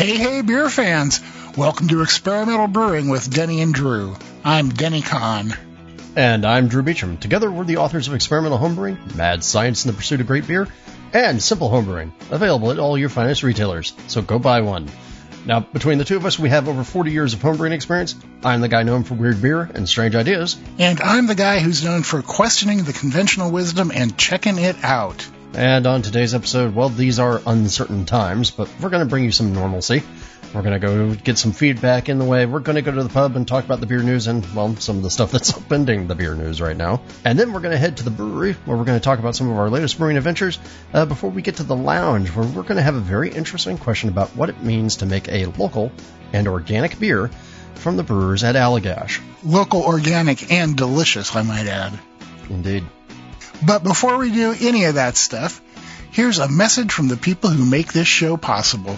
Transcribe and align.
Hey, 0.00 0.16
hey, 0.16 0.40
beer 0.40 0.70
fans! 0.70 1.20
Welcome 1.58 1.88
to 1.88 2.00
Experimental 2.00 2.68
Brewing 2.68 3.10
with 3.10 3.30
Denny 3.30 3.60
and 3.60 3.74
Drew. 3.74 4.16
I'm 4.42 4.70
Denny 4.70 5.02
Conn. 5.02 5.54
And 6.16 6.46
I'm 6.46 6.68
Drew 6.68 6.82
Beechum. 6.82 7.20
Together, 7.20 7.50
we're 7.50 7.64
the 7.64 7.76
authors 7.76 8.08
of 8.08 8.14
Experimental 8.14 8.56
Homebrewing, 8.56 9.14
Mad 9.14 9.44
Science 9.44 9.84
in 9.84 9.90
the 9.90 9.96
Pursuit 9.98 10.22
of 10.22 10.26
Great 10.26 10.46
Beer, 10.46 10.68
and 11.12 11.42
Simple 11.42 11.68
Homebrewing, 11.68 12.12
available 12.30 12.70
at 12.70 12.78
all 12.78 12.96
your 12.96 13.10
finest 13.10 13.42
retailers. 13.42 13.92
So 14.06 14.22
go 14.22 14.38
buy 14.38 14.62
one. 14.62 14.88
Now, 15.44 15.60
between 15.60 15.98
the 15.98 16.06
two 16.06 16.16
of 16.16 16.24
us, 16.24 16.38
we 16.38 16.48
have 16.48 16.66
over 16.66 16.82
40 16.82 17.10
years 17.10 17.34
of 17.34 17.40
homebrewing 17.40 17.72
experience. 17.72 18.14
I'm 18.42 18.62
the 18.62 18.68
guy 18.68 18.84
known 18.84 19.04
for 19.04 19.12
weird 19.12 19.42
beer 19.42 19.60
and 19.74 19.86
strange 19.86 20.14
ideas. 20.14 20.56
And 20.78 20.98
I'm 21.02 21.26
the 21.26 21.34
guy 21.34 21.58
who's 21.58 21.84
known 21.84 22.04
for 22.04 22.22
questioning 22.22 22.84
the 22.84 22.94
conventional 22.94 23.50
wisdom 23.50 23.92
and 23.94 24.16
checking 24.16 24.56
it 24.56 24.82
out. 24.82 25.28
And 25.54 25.86
on 25.86 26.02
today's 26.02 26.34
episode, 26.34 26.74
well, 26.74 26.88
these 26.88 27.18
are 27.18 27.42
uncertain 27.44 28.06
times, 28.06 28.50
but 28.50 28.70
we're 28.80 28.90
going 28.90 29.02
to 29.02 29.08
bring 29.08 29.24
you 29.24 29.32
some 29.32 29.52
normalcy. 29.52 30.02
We're 30.54 30.62
going 30.62 30.80
to 30.80 30.86
go 30.86 31.14
get 31.14 31.38
some 31.38 31.52
feedback 31.52 32.08
in 32.08 32.18
the 32.18 32.24
way. 32.24 32.46
We're 32.46 32.60
going 32.60 32.76
to 32.76 32.82
go 32.82 32.92
to 32.92 33.02
the 33.02 33.08
pub 33.08 33.36
and 33.36 33.46
talk 33.46 33.64
about 33.64 33.80
the 33.80 33.86
beer 33.86 34.02
news 34.02 34.26
and, 34.26 34.44
well, 34.54 34.74
some 34.76 34.96
of 34.96 35.02
the 35.02 35.10
stuff 35.10 35.32
that's 35.32 35.52
upending 35.58 36.08
the 36.08 36.14
beer 36.14 36.34
news 36.34 36.60
right 36.60 36.76
now. 36.76 37.02
And 37.24 37.38
then 37.38 37.52
we're 37.52 37.60
going 37.60 37.72
to 37.72 37.78
head 37.78 37.96
to 37.98 38.04
the 38.04 38.10
brewery 38.10 38.52
where 38.64 38.76
we're 38.76 38.84
going 38.84 38.98
to 38.98 39.04
talk 39.04 39.18
about 39.18 39.36
some 39.36 39.50
of 39.50 39.58
our 39.58 39.70
latest 39.70 39.98
brewing 39.98 40.16
adventures 40.16 40.58
uh, 40.92 41.06
before 41.06 41.30
we 41.30 41.42
get 41.42 41.56
to 41.56 41.62
the 41.62 41.76
lounge 41.76 42.30
where 42.30 42.46
we're 42.46 42.62
going 42.62 42.76
to 42.76 42.82
have 42.82 42.96
a 42.96 43.00
very 43.00 43.30
interesting 43.30 43.78
question 43.78 44.08
about 44.08 44.34
what 44.36 44.48
it 44.48 44.62
means 44.62 44.96
to 44.96 45.06
make 45.06 45.28
a 45.28 45.46
local 45.46 45.92
and 46.32 46.48
organic 46.48 46.98
beer 46.98 47.28
from 47.74 47.96
the 47.96 48.02
brewers 48.02 48.44
at 48.44 48.54
Allagash. 48.56 49.20
Local, 49.44 49.82
organic, 49.82 50.52
and 50.52 50.76
delicious, 50.76 51.34
I 51.34 51.42
might 51.42 51.66
add. 51.66 51.98
Indeed. 52.48 52.84
But 53.64 53.84
before 53.84 54.16
we 54.16 54.32
do 54.32 54.54
any 54.58 54.84
of 54.84 54.94
that 54.94 55.16
stuff, 55.16 55.60
here's 56.12 56.38
a 56.38 56.48
message 56.48 56.92
from 56.92 57.08
the 57.08 57.16
people 57.16 57.50
who 57.50 57.64
make 57.64 57.92
this 57.92 58.08
show 58.08 58.38
possible. 58.38 58.96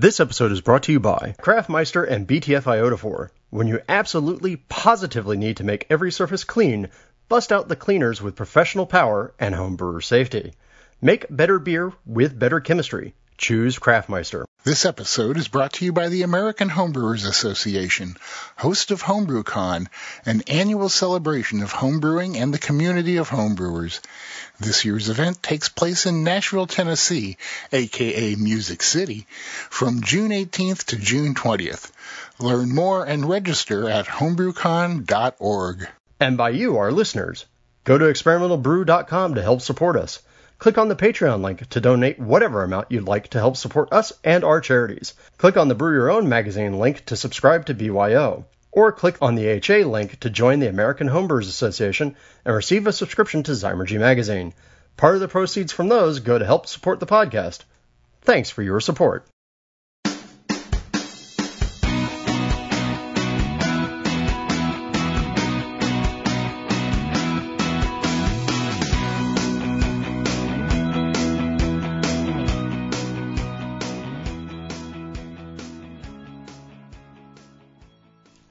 This 0.00 0.20
episode 0.20 0.52
is 0.52 0.60
brought 0.60 0.84
to 0.84 0.92
you 0.92 1.00
by 1.00 1.34
Craftmeister 1.42 2.08
and 2.08 2.28
BTF 2.28 2.62
Iodophor. 2.62 3.30
When 3.50 3.66
you 3.66 3.80
absolutely, 3.88 4.54
positively 4.54 5.36
need 5.36 5.56
to 5.56 5.64
make 5.64 5.86
every 5.90 6.12
surface 6.12 6.44
clean, 6.44 6.90
bust 7.28 7.50
out 7.50 7.66
the 7.66 7.74
cleaners 7.74 8.22
with 8.22 8.36
professional 8.36 8.86
power 8.86 9.34
and 9.40 9.56
homebrewer 9.56 10.04
safety. 10.04 10.52
Make 11.00 11.26
better 11.30 11.60
beer 11.60 11.92
with 12.06 12.36
better 12.36 12.58
chemistry. 12.58 13.14
Choose 13.36 13.78
Craftmeister. 13.78 14.42
This 14.64 14.84
episode 14.84 15.36
is 15.36 15.46
brought 15.46 15.74
to 15.74 15.84
you 15.84 15.92
by 15.92 16.08
the 16.08 16.22
American 16.22 16.68
Homebrewers 16.68 17.24
Association, 17.24 18.16
host 18.56 18.90
of 18.90 19.04
HomebrewCon, 19.04 19.86
an 20.26 20.42
annual 20.48 20.88
celebration 20.88 21.62
of 21.62 21.72
homebrewing 21.72 22.34
and 22.34 22.52
the 22.52 22.58
community 22.58 23.18
of 23.18 23.30
homebrewers. 23.30 24.00
This 24.58 24.84
year's 24.84 25.08
event 25.08 25.40
takes 25.40 25.68
place 25.68 26.04
in 26.04 26.24
Nashville, 26.24 26.66
Tennessee, 26.66 27.36
aka 27.70 28.34
Music 28.34 28.82
City, 28.82 29.28
from 29.70 30.02
June 30.02 30.32
18th 30.32 30.86
to 30.86 30.96
June 30.96 31.36
20th. 31.36 31.92
Learn 32.40 32.74
more 32.74 33.04
and 33.04 33.28
register 33.28 33.88
at 33.88 34.06
homebrewcon.org. 34.06 35.88
And 36.18 36.36
by 36.36 36.50
you, 36.50 36.78
our 36.78 36.90
listeners. 36.90 37.44
Go 37.84 37.96
to 37.98 38.06
experimentalbrew.com 38.06 39.36
to 39.36 39.42
help 39.42 39.60
support 39.60 39.94
us. 39.94 40.18
Click 40.58 40.76
on 40.76 40.88
the 40.88 40.96
Patreon 40.96 41.40
link 41.40 41.68
to 41.68 41.80
donate 41.80 42.18
whatever 42.18 42.64
amount 42.64 42.90
you'd 42.90 43.06
like 43.06 43.28
to 43.28 43.38
help 43.38 43.56
support 43.56 43.92
us 43.92 44.12
and 44.24 44.42
our 44.42 44.60
charities. 44.60 45.14
Click 45.36 45.56
on 45.56 45.68
the 45.68 45.74
Brew 45.76 45.92
Your 45.92 46.10
Own 46.10 46.28
magazine 46.28 46.80
link 46.80 47.04
to 47.06 47.16
subscribe 47.16 47.66
to 47.66 47.74
BYO. 47.74 48.44
Or 48.72 48.90
click 48.90 49.18
on 49.22 49.36
the 49.36 49.46
HA 49.46 49.84
link 49.84 50.18
to 50.20 50.30
join 50.30 50.58
the 50.58 50.68
American 50.68 51.08
Homebrewers 51.08 51.48
Association 51.48 52.16
and 52.44 52.56
receive 52.56 52.88
a 52.88 52.92
subscription 52.92 53.44
to 53.44 53.52
Zymurgy 53.52 54.00
magazine. 54.00 54.52
Part 54.96 55.14
of 55.14 55.20
the 55.20 55.28
proceeds 55.28 55.72
from 55.72 55.88
those 55.88 56.18
go 56.18 56.38
to 56.38 56.44
help 56.44 56.66
support 56.66 56.98
the 56.98 57.06
podcast. 57.06 57.60
Thanks 58.22 58.50
for 58.50 58.62
your 58.62 58.80
support. 58.80 59.26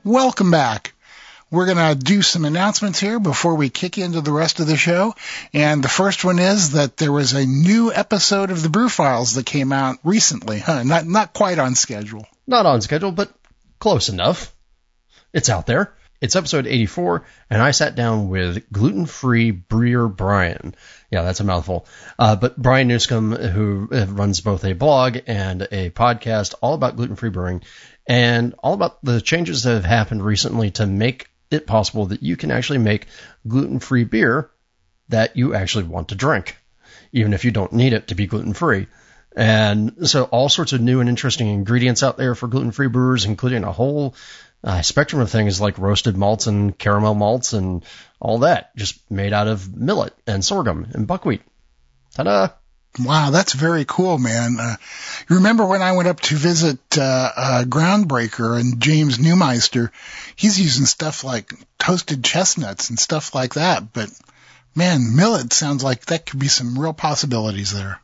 Welcome 0.07 0.51
back. 0.51 0.93
We're 1.51 1.65
going 1.65 1.75
to 1.75 1.93
do 1.93 2.21
some 2.21 2.45
announcements 2.45 2.97
here 2.97 3.19
before 3.19 3.55
we 3.55 3.69
kick 3.69 3.97
into 3.97 4.21
the 4.21 4.31
rest 4.31 4.61
of 4.61 4.65
the 4.65 4.77
show. 4.77 5.13
And 5.53 5.83
the 5.83 5.89
first 5.89 6.23
one 6.23 6.39
is 6.39 6.71
that 6.71 6.95
there 6.95 7.11
was 7.11 7.33
a 7.33 7.45
new 7.45 7.91
episode 7.91 8.49
of 8.49 8.63
the 8.63 8.69
Brew 8.69 8.87
Files 8.87 9.33
that 9.33 9.45
came 9.45 9.73
out 9.73 9.97
recently. 10.05 10.59
Huh? 10.59 10.83
Not 10.83 11.05
not 11.05 11.33
quite 11.33 11.59
on 11.59 11.75
schedule. 11.75 12.25
Not 12.47 12.65
on 12.65 12.79
schedule, 12.79 13.11
but 13.11 13.33
close 13.79 14.07
enough. 14.07 14.55
It's 15.33 15.49
out 15.49 15.65
there. 15.65 15.93
It's 16.19 16.35
episode 16.35 16.65
84, 16.65 17.25
and 17.51 17.61
I 17.61 17.69
sat 17.69 17.93
down 17.93 18.29
with 18.29 18.71
gluten-free 18.71 19.51
brewer 19.51 20.07
Brian. 20.07 20.73
Yeah, 21.11 21.21
that's 21.21 21.41
a 21.41 21.43
mouthful. 21.43 21.85
Uh, 22.17 22.35
but 22.35 22.57
Brian 22.57 22.87
Newscomb, 22.87 23.33
who 23.33 23.87
runs 23.91 24.41
both 24.41 24.65
a 24.65 24.73
blog 24.73 25.19
and 25.27 25.67
a 25.71 25.91
podcast 25.91 26.55
all 26.59 26.73
about 26.73 26.95
gluten-free 26.95 27.29
brewing, 27.29 27.61
and 28.07 28.55
all 28.59 28.73
about 28.73 29.03
the 29.03 29.21
changes 29.21 29.63
that 29.63 29.73
have 29.73 29.85
happened 29.85 30.23
recently 30.23 30.71
to 30.71 30.85
make 30.85 31.29
it 31.51 31.67
possible 31.67 32.07
that 32.07 32.23
you 32.23 32.37
can 32.37 32.51
actually 32.51 32.79
make 32.79 33.07
gluten 33.47 33.79
free 33.79 34.03
beer 34.03 34.49
that 35.09 35.37
you 35.37 35.53
actually 35.53 35.85
want 35.85 36.09
to 36.09 36.15
drink, 36.15 36.57
even 37.11 37.33
if 37.33 37.45
you 37.45 37.51
don't 37.51 37.73
need 37.73 37.93
it 37.93 38.07
to 38.07 38.15
be 38.15 38.27
gluten 38.27 38.53
free. 38.53 38.87
And 39.35 40.09
so 40.09 40.23
all 40.23 40.49
sorts 40.49 40.73
of 40.73 40.81
new 40.81 40.99
and 40.99 41.09
interesting 41.09 41.47
ingredients 41.47 42.01
out 42.03 42.17
there 42.17 42.33
for 42.33 42.47
gluten 42.47 42.71
free 42.71 42.87
brewers, 42.87 43.25
including 43.25 43.63
a 43.63 43.71
whole 43.71 44.15
uh, 44.63 44.81
spectrum 44.81 45.21
of 45.21 45.29
things 45.29 45.61
like 45.61 45.77
roasted 45.77 46.17
malts 46.17 46.47
and 46.47 46.77
caramel 46.77 47.13
malts 47.13 47.53
and 47.53 47.85
all 48.19 48.39
that, 48.39 48.75
just 48.75 48.99
made 49.11 49.33
out 49.33 49.47
of 49.47 49.75
millet 49.75 50.13
and 50.25 50.43
sorghum 50.43 50.87
and 50.93 51.07
buckwheat. 51.07 51.41
Ta-da! 52.15 52.49
Wow, 52.99 53.29
that's 53.29 53.53
very 53.53 53.85
cool, 53.85 54.17
man. 54.17 54.57
Uh, 54.59 54.75
you 55.29 55.37
remember 55.37 55.65
when 55.65 55.81
I 55.81 55.91
went 55.91 56.07
up 56.07 56.19
to 56.21 56.35
visit 56.35 56.79
uh, 56.97 57.31
uh, 57.35 57.63
Groundbreaker 57.65 58.59
and 58.59 58.81
James 58.81 59.19
Neumeister? 59.19 59.91
He's 60.35 60.59
using 60.59 60.85
stuff 60.85 61.23
like 61.23 61.53
toasted 61.77 62.23
chestnuts 62.23 62.89
and 62.89 62.99
stuff 62.99 63.35
like 63.35 63.53
that. 63.53 63.93
But 63.93 64.09
man, 64.75 65.15
millet 65.15 65.53
sounds 65.53 65.83
like 65.83 66.05
that 66.05 66.25
could 66.25 66.39
be 66.39 66.47
some 66.47 66.77
real 66.77 66.93
possibilities 66.93 67.71
there. 67.71 67.99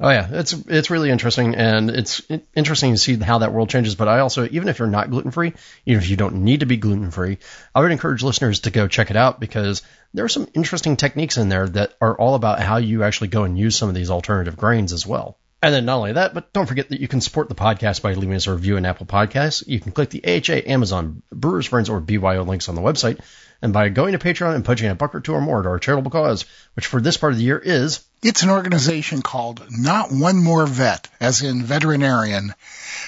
Oh 0.00 0.10
yeah, 0.10 0.28
it's 0.30 0.52
it's 0.52 0.90
really 0.90 1.10
interesting, 1.10 1.56
and 1.56 1.90
it's 1.90 2.22
interesting 2.54 2.92
to 2.92 2.98
see 2.98 3.16
how 3.16 3.38
that 3.38 3.52
world 3.52 3.68
changes. 3.68 3.96
But 3.96 4.06
I 4.06 4.20
also, 4.20 4.46
even 4.48 4.68
if 4.68 4.78
you're 4.78 4.86
not 4.86 5.10
gluten 5.10 5.32
free, 5.32 5.54
even 5.86 6.00
if 6.00 6.08
you 6.08 6.16
don't 6.16 6.44
need 6.44 6.60
to 6.60 6.66
be 6.66 6.76
gluten 6.76 7.10
free, 7.10 7.38
I 7.74 7.80
would 7.80 7.90
encourage 7.90 8.22
listeners 8.22 8.60
to 8.60 8.70
go 8.70 8.86
check 8.86 9.10
it 9.10 9.16
out 9.16 9.40
because 9.40 9.82
there 10.14 10.24
are 10.24 10.28
some 10.28 10.48
interesting 10.54 10.96
techniques 10.96 11.36
in 11.36 11.48
there 11.48 11.68
that 11.70 11.94
are 12.00 12.16
all 12.16 12.36
about 12.36 12.60
how 12.60 12.76
you 12.76 13.02
actually 13.02 13.28
go 13.28 13.42
and 13.42 13.58
use 13.58 13.74
some 13.74 13.88
of 13.88 13.94
these 13.96 14.10
alternative 14.10 14.56
grains 14.56 14.92
as 14.92 15.04
well. 15.04 15.36
And 15.60 15.74
then 15.74 15.86
not 15.86 15.96
only 15.96 16.12
that, 16.12 16.32
but 16.32 16.52
don't 16.52 16.66
forget 16.66 16.90
that 16.90 17.00
you 17.00 17.08
can 17.08 17.20
support 17.20 17.48
the 17.48 17.56
podcast 17.56 18.00
by 18.00 18.14
leaving 18.14 18.36
us 18.36 18.46
a 18.46 18.52
review 18.52 18.76
in 18.76 18.86
Apple 18.86 19.06
Podcasts. 19.06 19.66
You 19.66 19.80
can 19.80 19.90
click 19.90 20.10
the 20.10 20.24
AHA, 20.24 20.70
Amazon, 20.70 21.22
Brewers 21.32 21.66
Friends, 21.66 21.88
or 21.88 21.98
BYO 21.98 22.44
links 22.44 22.68
on 22.68 22.76
the 22.76 22.80
website. 22.80 23.18
And 23.60 23.72
by 23.72 23.88
going 23.88 24.12
to 24.12 24.20
Patreon 24.20 24.54
and 24.54 24.64
pledging 24.64 24.88
a 24.88 24.94
buck 24.94 25.16
or 25.16 25.20
two 25.20 25.32
or 25.32 25.40
more 25.40 25.60
to 25.60 25.68
our 25.68 25.80
charitable 25.80 26.12
cause, 26.12 26.44
which 26.74 26.86
for 26.86 27.00
this 27.00 27.16
part 27.16 27.32
of 27.32 27.38
the 27.38 27.44
year 27.44 27.58
is 27.58 28.04
it's 28.22 28.42
an 28.42 28.50
organization 28.50 29.22
called 29.22 29.64
Not 29.70 30.10
One 30.10 30.42
More 30.42 30.66
Vet, 30.66 31.08
as 31.20 31.42
in 31.42 31.62
veterinarian. 31.62 32.54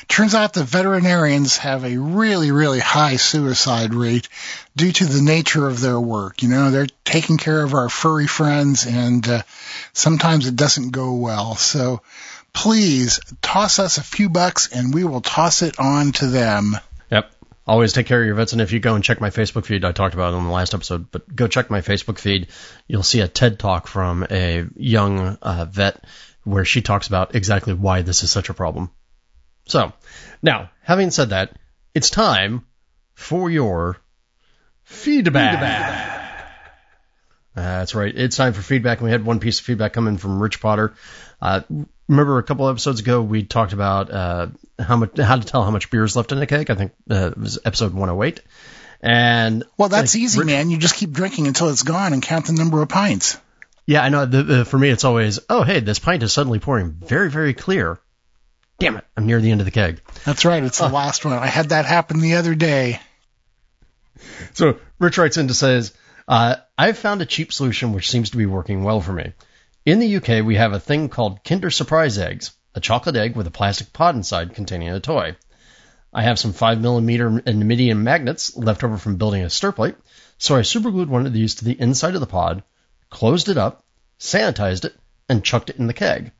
Turns 0.09 0.34
out 0.34 0.54
that 0.54 0.65
veterinarians 0.65 1.56
have 1.58 1.84
a 1.84 1.96
really, 1.96 2.52
really 2.52 2.81
high 2.81 3.17
suicide 3.17 3.93
rate 3.94 4.29
due 4.76 4.93
to 4.93 5.05
the 5.05 5.23
nature 5.23 5.69
of 5.69 5.81
their 5.81 6.00
work. 6.00 6.43
You 6.43 6.49
know, 6.49 6.70
they're 6.70 6.87
taking 7.05 7.38
care 7.38 7.62
of 7.62 7.75
our 7.75 7.88
furry 7.88 8.26
friends 8.26 8.87
and 8.87 9.26
uh, 9.29 9.43
sometimes 9.93 10.46
it 10.46 10.56
doesn't 10.56 10.90
go 10.90 11.14
well. 11.14 11.56
So 11.56 12.02
please 12.52 13.20
toss 13.43 13.79
us 13.79 13.99
a 13.99 14.05
few 14.05 14.29
bucks 14.29 14.69
and 14.73 14.94
we 14.94 15.05
will 15.05 15.20
toss 15.20 15.62
it 15.62 15.79
on 15.79 16.12
to 16.12 16.26
them. 16.26 16.76
Always 17.70 17.93
take 17.93 18.06
care 18.06 18.20
of 18.20 18.26
your 18.26 18.34
vets. 18.34 18.52
And 18.52 18.61
if 18.61 18.72
you 18.72 18.81
go 18.81 18.96
and 18.96 19.05
check 19.05 19.20
my 19.20 19.31
Facebook 19.31 19.64
feed, 19.64 19.84
I 19.84 19.93
talked 19.93 20.14
about 20.14 20.32
it 20.32 20.37
on 20.37 20.44
the 20.44 20.50
last 20.50 20.75
episode, 20.75 21.08
but 21.12 21.32
go 21.32 21.46
check 21.46 21.70
my 21.70 21.82
Facebook 21.82 22.19
feed. 22.19 22.49
You'll 22.88 23.05
see 23.05 23.20
a 23.20 23.28
TED 23.28 23.61
talk 23.61 23.87
from 23.87 24.26
a 24.28 24.67
young 24.75 25.38
uh, 25.40 25.67
vet 25.67 26.05
where 26.43 26.64
she 26.64 26.82
talks 26.82 27.06
about 27.06 27.37
exactly 27.37 27.72
why 27.72 28.02
this 28.02 28.25
is 28.25 28.31
such 28.32 28.49
a 28.49 28.55
problem. 28.55 28.90
So, 29.69 29.93
now, 30.43 30.70
having 30.82 31.12
said 31.12 31.28
that, 31.28 31.56
it's 31.94 32.11
time 32.11 32.67
for 33.14 33.49
your 33.49 33.99
feedback. 34.82 35.52
feedback. 35.52 36.46
That's 37.55 37.94
right. 37.94 38.12
It's 38.12 38.37
time 38.37 38.52
for 38.52 38.62
feedback. 38.62 38.99
And 38.99 39.05
we 39.05 39.12
had 39.12 39.25
one 39.25 39.38
piece 39.38 39.61
of 39.61 39.67
feedback 39.67 39.93
coming 39.93 40.17
from 40.17 40.43
Rich 40.43 40.61
Potter. 40.61 40.94
Uh, 41.40 41.61
remember 42.10 42.38
a 42.38 42.42
couple 42.42 42.68
episodes 42.68 43.00
ago 43.00 43.22
we 43.22 43.44
talked 43.44 43.72
about 43.72 44.10
uh, 44.10 44.48
how 44.78 44.96
much 44.96 45.16
how 45.18 45.36
to 45.36 45.44
tell 45.44 45.62
how 45.62 45.70
much 45.70 45.90
beer 45.90 46.04
is 46.04 46.16
left 46.16 46.32
in 46.32 46.38
a 46.38 46.46
keg. 46.46 46.70
I 46.70 46.74
think 46.74 46.92
uh, 47.10 47.28
it 47.28 47.38
was 47.38 47.58
episode 47.64 47.94
108. 47.94 48.40
And 49.02 49.64
Well, 49.78 49.88
that's 49.88 50.14
like, 50.14 50.22
easy, 50.22 50.44
man. 50.44 50.68
You 50.68 50.76
just 50.76 50.96
keep 50.96 51.12
drinking 51.12 51.46
until 51.46 51.70
it's 51.70 51.84
gone 51.84 52.12
and 52.12 52.22
count 52.22 52.46
the 52.46 52.52
number 52.52 52.82
of 52.82 52.88
pints. 52.88 53.38
Yeah, 53.86 54.02
I 54.02 54.10
know. 54.10 54.26
The, 54.26 54.42
the, 54.42 54.64
for 54.64 54.78
me, 54.78 54.90
it's 54.90 55.04
always, 55.04 55.40
oh, 55.48 55.62
hey, 55.62 55.80
this 55.80 55.98
pint 55.98 56.22
is 56.22 56.32
suddenly 56.32 56.58
pouring 56.58 56.90
very, 56.90 57.30
very 57.30 57.54
clear. 57.54 57.98
Damn 58.78 58.98
it, 58.98 59.04
I'm 59.16 59.26
near 59.26 59.40
the 59.40 59.50
end 59.50 59.60
of 59.60 59.64
the 59.64 59.70
keg. 59.70 60.02
That's 60.24 60.44
right. 60.44 60.62
It's 60.62 60.78
the 60.78 60.88
last 60.88 61.24
one. 61.24 61.34
I 61.34 61.46
had 61.46 61.70
that 61.70 61.86
happen 61.86 62.20
the 62.20 62.36
other 62.36 62.54
day. 62.54 63.00
So 64.52 64.78
Rich 64.98 65.18
writes 65.18 65.38
in 65.38 65.48
to 65.48 65.54
says, 65.54 65.94
uh, 66.28 66.56
I've 66.76 66.98
found 66.98 67.22
a 67.22 67.26
cheap 67.26 67.52
solution 67.52 67.92
which 67.92 68.10
seems 68.10 68.30
to 68.30 68.36
be 68.36 68.46
working 68.46 68.84
well 68.84 69.00
for 69.00 69.12
me. 69.12 69.32
In 69.90 69.98
the 69.98 70.19
UK, 70.19 70.46
we 70.46 70.54
have 70.54 70.72
a 70.72 70.78
thing 70.78 71.08
called 71.08 71.42
Kinder 71.42 71.69
Surprise 71.69 72.16
Eggs, 72.16 72.52
a 72.76 72.81
chocolate 72.81 73.16
egg 73.16 73.34
with 73.34 73.48
a 73.48 73.50
plastic 73.50 73.92
pod 73.92 74.14
inside 74.14 74.54
containing 74.54 74.88
a 74.88 75.00
toy. 75.00 75.34
I 76.14 76.22
have 76.22 76.38
some 76.38 76.52
5mm 76.52 77.42
and 77.44 78.04
magnets 78.04 78.56
left 78.56 78.84
over 78.84 78.98
from 78.98 79.16
building 79.16 79.42
a 79.42 79.50
stir 79.50 79.72
plate, 79.72 79.96
so 80.38 80.54
I 80.54 80.60
superglued 80.62 81.08
one 81.08 81.26
of 81.26 81.32
these 81.32 81.56
to 81.56 81.64
the 81.64 81.72
inside 81.72 82.14
of 82.14 82.20
the 82.20 82.28
pod, 82.28 82.62
closed 83.10 83.48
it 83.48 83.58
up, 83.58 83.82
sanitized 84.20 84.84
it, 84.84 84.94
and 85.28 85.42
chucked 85.42 85.70
it 85.70 85.78
in 85.78 85.88
the 85.88 85.93
keg. 85.93 86.31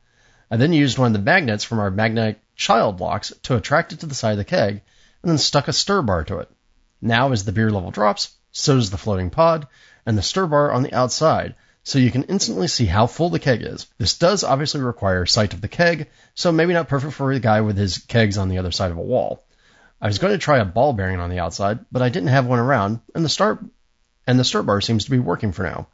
I 0.49 0.55
then 0.55 0.71
used 0.71 0.97
one 0.97 1.07
of 1.07 1.13
the 1.13 1.19
magnets 1.19 1.65
from 1.65 1.79
our 1.79 1.91
magnetic 1.91 2.39
child 2.55 3.01
locks 3.01 3.33
to 3.43 3.57
attract 3.57 3.91
it 3.91 3.99
to 3.99 4.05
the 4.05 4.15
side 4.15 4.31
of 4.31 4.37
the 4.37 4.45
keg, 4.45 4.81
and 5.21 5.29
then 5.29 5.37
stuck 5.37 5.67
a 5.67 5.73
stir 5.73 6.01
bar 6.03 6.23
to 6.23 6.37
it. 6.37 6.49
Now, 7.01 7.33
as 7.33 7.43
the 7.43 7.51
beer 7.51 7.69
level 7.69 7.91
drops, 7.91 8.33
so 8.53 8.75
does 8.75 8.91
the 8.91 8.97
floating 8.97 9.29
pod 9.29 9.67
and 10.05 10.17
the 10.17 10.21
stir 10.21 10.47
bar 10.47 10.71
on 10.71 10.83
the 10.83 10.93
outside, 10.93 11.55
so 11.83 11.99
you 11.99 12.11
can 12.11 12.23
instantly 12.23 12.67
see 12.67 12.85
how 12.85 13.07
full 13.07 13.29
the 13.29 13.39
keg 13.39 13.61
is. 13.61 13.87
This 13.97 14.17
does 14.17 14.43
obviously 14.43 14.81
require 14.81 15.25
sight 15.25 15.53
of 15.53 15.61
the 15.61 15.67
keg, 15.67 16.09
so 16.35 16.51
maybe 16.51 16.73
not 16.73 16.87
perfect 16.87 17.13
for 17.13 17.31
a 17.31 17.39
guy 17.39 17.61
with 17.61 17.77
his 17.77 17.97
kegs 17.97 18.37
on 18.37 18.49
the 18.49 18.59
other 18.59 18.71
side 18.71 18.91
of 18.91 18.97
a 18.97 19.01
wall. 19.01 19.43
I 20.01 20.07
was 20.07 20.19
going 20.19 20.33
to 20.33 20.39
try 20.39 20.59
a 20.59 20.65
ball 20.65 20.93
bearing 20.93 21.19
on 21.19 21.29
the 21.29 21.39
outside, 21.39 21.79
but 21.91 22.01
I 22.01 22.09
didn't 22.09 22.29
have 22.29 22.45
one 22.45 22.59
around, 22.59 23.01
and 23.15 23.23
the 23.23 23.29
start 23.29 23.63
and 24.27 24.39
the 24.39 24.43
start 24.43 24.65
bar 24.65 24.81
seems 24.81 25.05
to 25.05 25.11
be 25.11 25.19
working 25.19 25.51
for 25.51 25.63
now. 25.63 25.87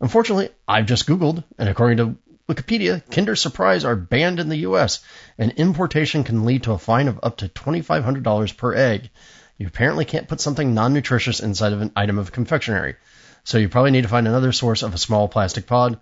Unfortunately, 0.00 0.50
I've 0.66 0.86
just 0.86 1.06
Googled, 1.06 1.44
and 1.58 1.68
according 1.68 1.98
to 1.98 2.16
Wikipedia, 2.48 3.02
Kinder 3.10 3.36
Surprise 3.36 3.84
are 3.84 3.94
banned 3.94 4.40
in 4.40 4.48
the 4.48 4.64
U.S., 4.68 5.00
and 5.38 5.52
importation 5.52 6.24
can 6.24 6.44
lead 6.44 6.64
to 6.64 6.72
a 6.72 6.78
fine 6.78 7.08
of 7.08 7.20
up 7.22 7.36
to 7.38 7.48
$2,500 7.48 8.56
per 8.56 8.74
egg. 8.74 9.10
You 9.58 9.66
apparently 9.68 10.04
can't 10.04 10.26
put 10.26 10.40
something 10.40 10.74
non-nutritious 10.74 11.40
inside 11.40 11.72
of 11.72 11.82
an 11.82 11.92
item 11.94 12.18
of 12.18 12.32
confectionery, 12.32 12.96
so 13.44 13.58
you 13.58 13.68
probably 13.68 13.90
need 13.90 14.02
to 14.02 14.08
find 14.08 14.28
another 14.28 14.52
source 14.52 14.82
of 14.82 14.94
a 14.94 14.98
small 14.98 15.28
plastic 15.28 15.66
pod. 15.66 15.98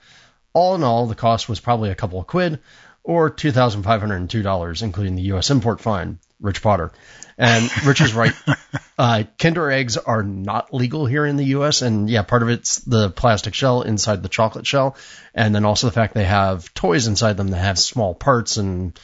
All 0.52 0.74
in 0.74 0.82
all, 0.82 1.06
the 1.06 1.14
cost 1.14 1.48
was 1.48 1.60
probably 1.60 1.90
a 1.90 1.94
couple 1.94 2.20
of 2.20 2.26
quid, 2.26 2.60
or 3.02 3.30
$2,502, 3.30 4.82
including 4.82 5.14
the 5.14 5.22
U.S. 5.22 5.50
import 5.50 5.80
fine. 5.80 6.18
Rich 6.40 6.62
Potter. 6.62 6.92
And 7.38 7.70
Rich 7.84 8.00
is 8.00 8.14
right. 8.14 8.34
Uh, 8.98 9.24
Kinder 9.38 9.70
eggs 9.70 9.96
are 9.96 10.22
not 10.22 10.74
legal 10.74 11.06
here 11.06 11.24
in 11.24 11.38
the 11.38 11.46
U.S. 11.46 11.80
And 11.80 12.10
yeah, 12.10 12.20
part 12.20 12.42
of 12.42 12.50
it's 12.50 12.80
the 12.80 13.08
plastic 13.08 13.54
shell 13.54 13.80
inside 13.80 14.22
the 14.22 14.28
chocolate 14.28 14.66
shell. 14.66 14.94
And 15.34 15.54
then 15.54 15.64
also 15.64 15.86
the 15.86 15.92
fact 15.94 16.12
they 16.12 16.26
have 16.26 16.74
toys 16.74 17.06
inside 17.06 17.38
them 17.38 17.48
that 17.48 17.56
have 17.56 17.78
small 17.78 18.14
parts 18.14 18.58
and 18.58 19.00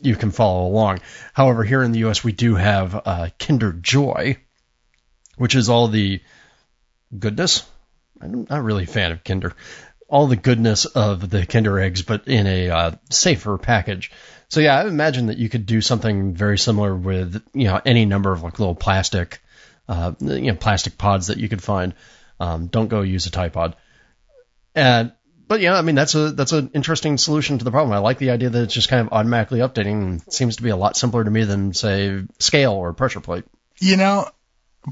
you 0.00 0.14
can 0.14 0.30
follow 0.30 0.68
along. 0.68 1.00
However, 1.32 1.64
here 1.64 1.82
in 1.82 1.90
the 1.90 1.98
U.S. 2.00 2.22
we 2.22 2.30
do 2.30 2.54
have 2.54 2.94
uh, 3.04 3.28
Kinder 3.40 3.72
Joy, 3.72 4.36
which 5.36 5.56
is 5.56 5.68
all 5.68 5.88
the 5.88 6.20
goodness. 7.16 7.68
I'm 8.20 8.46
not 8.48 8.62
really 8.62 8.84
a 8.84 8.88
fan 8.88 9.12
of 9.12 9.24
Kinder. 9.24 9.54
All 10.08 10.26
the 10.26 10.36
goodness 10.36 10.84
of 10.84 11.30
the 11.30 11.46
Kinder 11.46 11.78
eggs, 11.78 12.02
but 12.02 12.26
in 12.26 12.46
a 12.46 12.70
uh, 12.70 12.92
safer 13.10 13.56
package. 13.58 14.10
So 14.48 14.60
yeah, 14.60 14.78
I 14.78 14.86
imagine 14.86 15.26
that 15.26 15.38
you 15.38 15.48
could 15.48 15.64
do 15.64 15.80
something 15.80 16.34
very 16.34 16.58
similar 16.58 16.94
with 16.94 17.42
you 17.54 17.64
know 17.64 17.80
any 17.84 18.04
number 18.04 18.32
of 18.32 18.42
like 18.42 18.58
little 18.58 18.74
plastic, 18.74 19.40
uh, 19.88 20.12
you 20.20 20.52
know, 20.52 20.56
plastic 20.56 20.98
pods 20.98 21.28
that 21.28 21.38
you 21.38 21.48
could 21.48 21.62
find. 21.62 21.94
Um, 22.40 22.66
don't 22.66 22.88
go 22.88 23.02
use 23.02 23.26
a 23.26 23.30
Tide 23.30 23.52
Pod. 23.52 23.76
And 24.74 25.12
but 25.46 25.60
yeah, 25.60 25.74
I 25.74 25.82
mean 25.82 25.94
that's 25.94 26.14
a 26.14 26.30
that's 26.30 26.52
an 26.52 26.70
interesting 26.74 27.18
solution 27.18 27.58
to 27.58 27.64
the 27.64 27.70
problem. 27.70 27.92
I 27.92 27.98
like 27.98 28.18
the 28.18 28.30
idea 28.30 28.50
that 28.50 28.62
it's 28.62 28.74
just 28.74 28.88
kind 28.88 29.06
of 29.06 29.12
automatically 29.12 29.60
updating. 29.60 30.26
it 30.26 30.32
seems 30.32 30.56
to 30.56 30.62
be 30.62 30.70
a 30.70 30.76
lot 30.76 30.96
simpler 30.96 31.22
to 31.22 31.30
me 31.30 31.44
than 31.44 31.72
say 31.72 32.22
scale 32.38 32.72
or 32.72 32.92
pressure 32.92 33.20
plate. 33.20 33.44
You 33.80 33.96
know, 33.96 34.28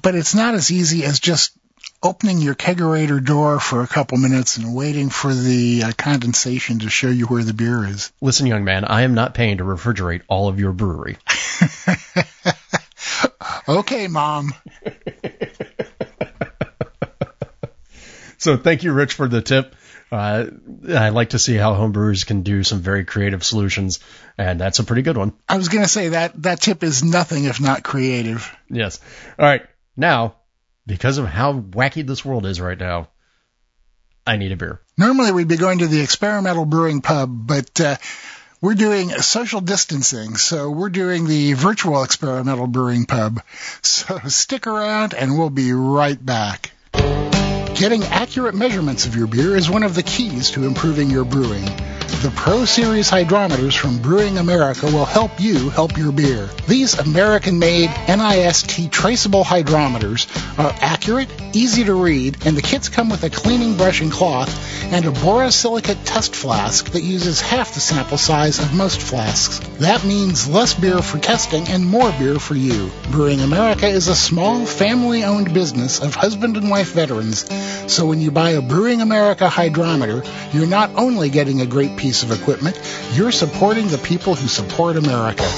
but 0.02 0.14
it's 0.14 0.34
not 0.34 0.54
as 0.54 0.70
easy 0.70 1.04
as 1.04 1.20
just 1.20 1.56
opening 2.02 2.38
your 2.38 2.54
kegerator 2.54 3.24
door 3.24 3.60
for 3.60 3.82
a 3.82 3.88
couple 3.88 4.18
minutes 4.18 4.56
and 4.56 4.74
waiting 4.74 5.10
for 5.10 5.34
the 5.34 5.82
uh, 5.84 5.92
condensation 5.96 6.80
to 6.80 6.90
show 6.90 7.08
you 7.08 7.26
where 7.26 7.42
the 7.42 7.54
beer 7.54 7.84
is. 7.84 8.12
Listen, 8.20 8.46
young 8.46 8.64
man, 8.64 8.84
I 8.84 9.02
am 9.02 9.14
not 9.14 9.34
paying 9.34 9.58
to 9.58 9.64
refrigerate 9.64 10.22
all 10.28 10.48
of 10.48 10.60
your 10.60 10.72
brewery. 10.72 11.16
Okay, 13.68 14.08
mom. 14.08 14.54
So 18.40 18.56
thank 18.56 18.84
you, 18.84 18.92
Rich, 18.92 19.14
for 19.14 19.26
the 19.26 19.42
tip. 19.42 19.74
Uh, 20.12 20.46
I 20.88 21.08
like 21.08 21.30
to 21.30 21.40
see 21.40 21.56
how 21.56 21.74
homebrewers 21.74 22.24
can 22.24 22.42
do 22.42 22.62
some 22.62 22.78
very 22.78 23.04
creative 23.04 23.42
solutions, 23.42 23.98
and 24.38 24.60
that's 24.60 24.78
a 24.78 24.84
pretty 24.84 25.02
good 25.02 25.16
one. 25.16 25.32
I 25.48 25.56
was 25.56 25.68
going 25.68 25.82
to 25.82 25.90
say 25.90 26.10
that 26.10 26.40
that 26.44 26.60
tip 26.60 26.84
is 26.84 27.02
nothing 27.02 27.44
if 27.44 27.60
not 27.60 27.82
creative. 27.82 28.56
Yes. 28.70 29.00
All 29.38 29.44
right. 29.44 29.66
Now, 29.96 30.36
because 30.88 31.18
of 31.18 31.26
how 31.26 31.60
wacky 31.60 32.04
this 32.04 32.24
world 32.24 32.46
is 32.46 32.60
right 32.60 32.78
now, 32.78 33.08
I 34.26 34.36
need 34.36 34.52
a 34.52 34.56
beer. 34.56 34.80
Normally 34.96 35.30
we'd 35.32 35.46
be 35.46 35.56
going 35.56 35.80
to 35.80 35.86
the 35.86 36.00
experimental 36.00 36.64
brewing 36.64 37.02
pub, 37.02 37.30
but 37.46 37.80
uh, 37.80 37.96
we're 38.60 38.74
doing 38.74 39.10
social 39.10 39.60
distancing, 39.60 40.36
so 40.36 40.70
we're 40.70 40.88
doing 40.88 41.26
the 41.26 41.52
virtual 41.52 42.02
experimental 42.02 42.66
brewing 42.66 43.04
pub. 43.04 43.40
So 43.82 44.18
stick 44.26 44.66
around 44.66 45.14
and 45.14 45.38
we'll 45.38 45.50
be 45.50 45.72
right 45.72 46.24
back. 46.24 46.72
Getting 47.74 48.02
accurate 48.04 48.54
measurements 48.54 49.06
of 49.06 49.14
your 49.14 49.26
beer 49.26 49.56
is 49.56 49.70
one 49.70 49.82
of 49.82 49.94
the 49.94 50.02
keys 50.02 50.50
to 50.52 50.66
improving 50.66 51.10
your 51.10 51.24
brewing. 51.24 51.64
The 51.64 52.32
Pro 52.34 52.64
Series 52.64 53.08
hydrometers 53.08 53.76
from 53.76 53.98
Brewing 53.98 54.38
America 54.38 54.86
will 54.86 55.04
help 55.04 55.40
you 55.40 55.68
help 55.68 55.96
your 55.96 56.10
beer. 56.10 56.48
These 56.66 56.98
American-made 56.98 57.90
NIST 57.90 58.90
traceable 58.90 59.44
hydrometers 59.44 60.26
are 60.58 60.74
accurate, 60.80 61.28
easy 61.52 61.84
to 61.84 61.94
read, 61.94 62.38
and 62.44 62.56
the 62.56 62.62
kits 62.62 62.88
come 62.88 63.08
with 63.08 63.22
a 63.22 63.30
cleaning 63.30 63.76
brush 63.76 64.00
and 64.00 64.10
cloth 64.10 64.50
and 64.92 65.04
a 65.04 65.10
borosilicate 65.10 66.02
test 66.04 66.34
flask 66.34 66.90
that 66.92 67.02
uses 67.02 67.40
half 67.40 67.74
the 67.74 67.80
sample 67.80 68.18
size 68.18 68.58
of 68.58 68.74
most 68.74 69.00
flasks. 69.00 69.60
That 69.78 70.04
means 70.04 70.48
less 70.48 70.74
beer 70.74 71.00
for 71.02 71.18
testing 71.18 71.68
and 71.68 71.86
more 71.86 72.10
beer 72.12 72.40
for 72.40 72.54
you. 72.54 72.90
Brewing 73.10 73.40
America 73.40 73.86
is 73.86 74.08
a 74.08 74.16
small, 74.16 74.66
family-owned 74.66 75.54
business 75.54 76.00
of 76.00 76.14
husband 76.16 76.56
and 76.56 76.70
wife 76.70 76.92
veterans, 76.92 77.48
so 77.88 78.06
when 78.06 78.20
you 78.20 78.30
buy 78.30 78.50
a 78.50 78.62
Brewing 78.62 79.00
America 79.00 79.48
hydrometer, 79.48 80.22
you're 80.52 80.66
not 80.66 80.90
only 80.94 81.30
getting 81.30 81.60
a 81.60 81.66
great 81.66 81.96
piece 81.96 82.22
of 82.22 82.30
equipment, 82.30 82.80
you're 83.12 83.32
supporting 83.32 83.88
the 83.88 83.98
people 83.98 84.34
who 84.34 84.48
support 84.48 84.96
America. 84.96 85.50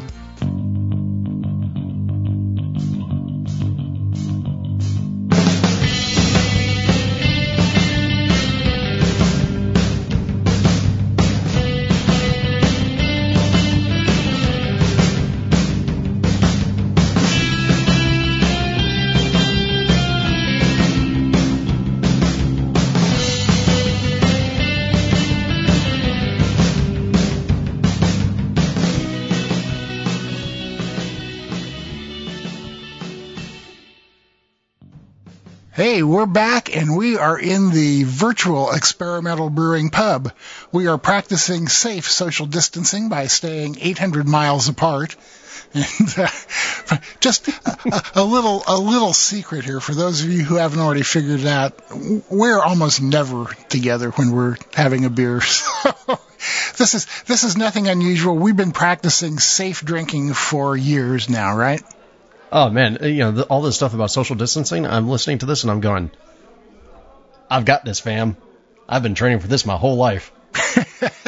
we're 36.09 36.25
back 36.25 36.75
and 36.75 36.97
we 36.97 37.17
are 37.17 37.39
in 37.39 37.69
the 37.69 38.03
virtual 38.03 38.71
experimental 38.71 39.49
brewing 39.51 39.91
pub. 39.91 40.31
We 40.71 40.87
are 40.87 40.97
practicing 40.97 41.67
safe 41.67 42.09
social 42.09 42.47
distancing 42.47 43.09
by 43.09 43.27
staying 43.27 43.77
800 43.79 44.27
miles 44.27 44.67
apart. 44.69 45.15
And 45.71 45.85
uh, 46.17 46.97
just 47.19 47.47
a, 47.47 48.01
a, 48.15 48.23
little 48.23 48.63
a 48.67 48.75
little 48.75 49.13
secret 49.13 49.65
here 49.65 49.79
for 49.79 49.93
those 49.93 50.23
of 50.23 50.31
you 50.31 50.43
who 50.43 50.55
haven't 50.55 50.79
already 50.79 51.03
figured 51.03 51.41
it 51.41 51.45
out. 51.45 51.79
We're 52.29 52.59
almost 52.59 53.03
never 53.03 53.45
together 53.69 54.09
when 54.09 54.31
we're 54.31 54.57
having 54.73 55.05
a 55.05 55.09
beer. 55.09 55.41
So 55.99 56.17
this 56.77 56.95
is 56.95 57.05
this 57.23 57.43
is 57.43 57.57
nothing 57.57 57.89
unusual. 57.89 58.33
We've 58.33 58.55
been 58.55 58.71
practicing 58.71 59.39
safe 59.39 59.83
drinking 59.83 60.33
for 60.33 60.77
years 60.77 61.29
now, 61.29 61.53
right? 61.53 61.83
Oh 62.51 62.69
man, 62.69 62.97
you 63.01 63.19
know 63.19 63.31
the, 63.31 63.43
all 63.43 63.61
this 63.61 63.75
stuff 63.75 63.93
about 63.93 64.11
social 64.11 64.35
distancing. 64.35 64.85
I'm 64.85 65.07
listening 65.07 65.39
to 65.39 65.45
this 65.45 65.63
and 65.63 65.71
I'm 65.71 65.81
going, 65.81 66.11
I've 67.49 67.65
got 67.65 67.85
this, 67.85 67.99
fam. 67.99 68.37
I've 68.87 69.03
been 69.03 69.15
training 69.15 69.39
for 69.39 69.47
this 69.47 69.65
my 69.65 69.77
whole 69.77 69.97
life. 69.97 70.31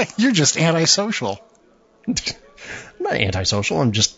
You're 0.18 0.32
just 0.32 0.58
antisocial. 0.58 1.40
I'm 2.08 2.16
not 3.00 3.13
antisocial. 3.13 3.80
I'm 3.80 3.92
just 3.92 4.18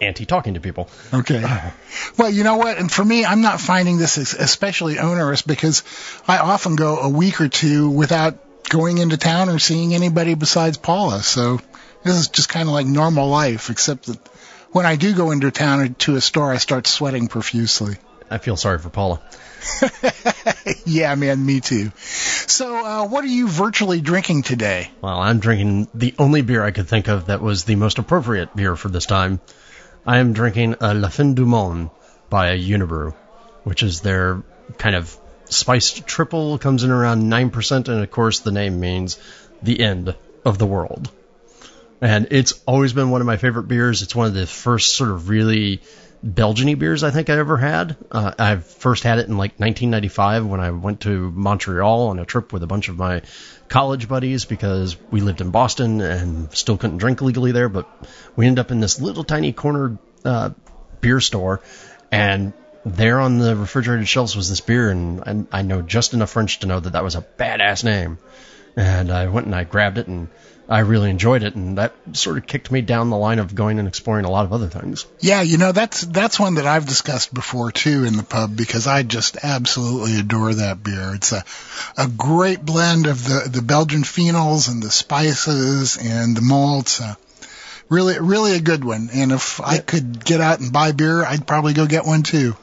anti 0.00 0.26
talking 0.26 0.54
to 0.54 0.60
people. 0.60 0.88
Okay. 1.12 1.44
Well, 2.18 2.30
you 2.30 2.44
know 2.44 2.56
what? 2.56 2.76
And 2.76 2.92
for 2.92 3.04
me, 3.04 3.24
I'm 3.24 3.40
not 3.40 3.58
finding 3.58 3.96
this 3.96 4.18
especially 4.18 4.98
onerous 4.98 5.40
because 5.40 5.82
I 6.28 6.38
often 6.38 6.76
go 6.76 6.98
a 6.98 7.08
week 7.08 7.40
or 7.40 7.48
two 7.48 7.88
without 7.88 8.68
going 8.68 8.98
into 8.98 9.16
town 9.16 9.48
or 9.48 9.58
seeing 9.58 9.94
anybody 9.94 10.34
besides 10.34 10.76
Paula. 10.76 11.22
So 11.22 11.58
this 12.02 12.16
is 12.16 12.28
just 12.28 12.50
kind 12.50 12.68
of 12.68 12.74
like 12.74 12.86
normal 12.86 13.28
life, 13.28 13.70
except 13.70 14.06
that 14.06 14.18
when 14.72 14.86
I 14.86 14.96
do 14.96 15.14
go 15.14 15.30
into 15.30 15.50
town 15.50 15.94
to 16.00 16.16
a 16.16 16.20
store, 16.20 16.52
I 16.52 16.56
start 16.56 16.86
sweating 16.86 17.28
profusely. 17.28 17.96
I 18.30 18.38
feel 18.38 18.56
sorry 18.56 18.78
for 18.78 18.88
Paula. 18.88 19.20
yeah, 20.86 21.14
man, 21.14 21.44
me 21.44 21.60
too. 21.60 21.92
So, 21.96 22.74
uh, 22.74 23.06
what 23.06 23.24
are 23.24 23.28
you 23.28 23.48
virtually 23.48 24.00
drinking 24.00 24.42
today? 24.42 24.90
Well, 25.02 25.18
I'm 25.18 25.38
drinking 25.38 25.88
the 25.94 26.14
only 26.18 26.40
beer 26.40 26.64
I 26.64 26.70
could 26.70 26.88
think 26.88 27.08
of 27.08 27.26
that 27.26 27.42
was 27.42 27.64
the 27.64 27.76
most 27.76 27.98
appropriate 27.98 28.56
beer 28.56 28.74
for 28.74 28.88
this 28.88 29.06
time. 29.06 29.40
I 30.06 30.18
am 30.18 30.32
drinking 30.32 30.76
a 30.80 30.94
La 30.94 31.08
Fin 31.08 31.34
du 31.34 31.44
Monde 31.44 31.90
by 32.30 32.56
Unibroue, 32.56 33.14
which 33.64 33.82
is 33.82 34.00
their 34.00 34.42
kind 34.78 34.96
of 34.96 35.16
spiced 35.44 36.06
triple, 36.06 36.58
comes 36.58 36.82
in 36.82 36.90
around 36.90 37.30
9%, 37.30 37.88
and 37.88 38.02
of 38.02 38.10
course 38.10 38.40
the 38.40 38.50
name 38.50 38.80
means 38.80 39.18
the 39.62 39.80
end 39.80 40.16
of 40.44 40.58
the 40.58 40.66
world 40.66 41.10
and 42.02 42.26
it's 42.32 42.60
always 42.66 42.92
been 42.92 43.10
one 43.10 43.20
of 43.20 43.28
my 43.28 43.36
favorite 43.36 43.68
beers. 43.68 44.02
It's 44.02 44.14
one 44.14 44.26
of 44.26 44.34
the 44.34 44.44
first 44.44 44.96
sort 44.96 45.10
of 45.10 45.28
really 45.28 45.80
Belgiany 46.26 46.76
beers 46.76 47.04
I 47.04 47.12
think 47.12 47.30
I 47.30 47.38
ever 47.38 47.56
had. 47.56 47.96
Uh, 48.10 48.32
I 48.36 48.56
first 48.56 49.04
had 49.04 49.20
it 49.20 49.28
in 49.28 49.38
like 49.38 49.52
1995 49.60 50.44
when 50.44 50.58
I 50.58 50.72
went 50.72 51.02
to 51.02 51.30
Montreal 51.30 52.08
on 52.08 52.18
a 52.18 52.24
trip 52.24 52.52
with 52.52 52.64
a 52.64 52.66
bunch 52.66 52.88
of 52.88 52.98
my 52.98 53.22
college 53.68 54.08
buddies 54.08 54.44
because 54.44 54.96
we 55.12 55.20
lived 55.20 55.40
in 55.40 55.52
Boston 55.52 56.00
and 56.00 56.52
still 56.52 56.76
couldn't 56.76 56.98
drink 56.98 57.22
legally 57.22 57.52
there, 57.52 57.68
but 57.68 57.88
we 58.34 58.46
ended 58.46 58.58
up 58.58 58.72
in 58.72 58.80
this 58.80 59.00
little 59.00 59.22
tiny 59.22 59.52
corner 59.52 59.96
uh, 60.24 60.50
beer 61.00 61.20
store 61.20 61.60
and 62.10 62.52
there 62.84 63.20
on 63.20 63.38
the 63.38 63.54
refrigerated 63.54 64.08
shelves 64.08 64.34
was 64.34 64.48
this 64.48 64.60
beer 64.60 64.90
and 64.90 65.48
I, 65.52 65.60
I 65.60 65.62
know 65.62 65.82
just 65.82 66.14
enough 66.14 66.30
French 66.30 66.58
to 66.60 66.66
know 66.66 66.80
that 66.80 66.94
that 66.94 67.04
was 67.04 67.14
a 67.14 67.22
badass 67.22 67.84
name. 67.84 68.18
And 68.74 69.12
I 69.12 69.28
went 69.28 69.46
and 69.46 69.54
I 69.54 69.64
grabbed 69.64 69.98
it 69.98 70.08
and 70.08 70.28
I 70.72 70.78
really 70.78 71.10
enjoyed 71.10 71.42
it, 71.42 71.54
and 71.54 71.76
that 71.76 71.92
sort 72.14 72.38
of 72.38 72.46
kicked 72.46 72.70
me 72.70 72.80
down 72.80 73.10
the 73.10 73.16
line 73.18 73.40
of 73.40 73.54
going 73.54 73.78
and 73.78 73.86
exploring 73.86 74.24
a 74.24 74.30
lot 74.30 74.46
of 74.46 74.54
other 74.54 74.68
things. 74.68 75.04
Yeah, 75.20 75.42
you 75.42 75.58
know 75.58 75.72
that's 75.72 76.00
that's 76.00 76.40
one 76.40 76.54
that 76.54 76.66
I've 76.66 76.86
discussed 76.86 77.34
before 77.34 77.70
too 77.70 78.04
in 78.04 78.16
the 78.16 78.22
pub 78.22 78.56
because 78.56 78.86
I 78.86 79.02
just 79.02 79.36
absolutely 79.42 80.18
adore 80.18 80.54
that 80.54 80.82
beer. 80.82 81.14
It's 81.14 81.32
a 81.32 81.44
a 81.98 82.08
great 82.08 82.64
blend 82.64 83.06
of 83.06 83.22
the 83.22 83.50
the 83.50 83.60
Belgian 83.60 84.02
phenols 84.02 84.70
and 84.70 84.82
the 84.82 84.90
spices 84.90 85.98
and 85.98 86.34
the 86.34 86.40
malts. 86.40 87.02
Uh, 87.02 87.16
really, 87.90 88.18
really 88.18 88.56
a 88.56 88.60
good 88.60 88.82
one. 88.82 89.10
And 89.12 89.30
if. 89.30 89.60
I 89.60 89.76
could 89.76 90.24
get 90.24 90.40
out 90.40 90.60
and 90.60 90.72
buy 90.72 90.92
beer, 90.92 91.22
I'd 91.22 91.46
probably 91.46 91.74
go 91.74 91.86
get 91.86 92.06
one 92.06 92.22
too. 92.22 92.56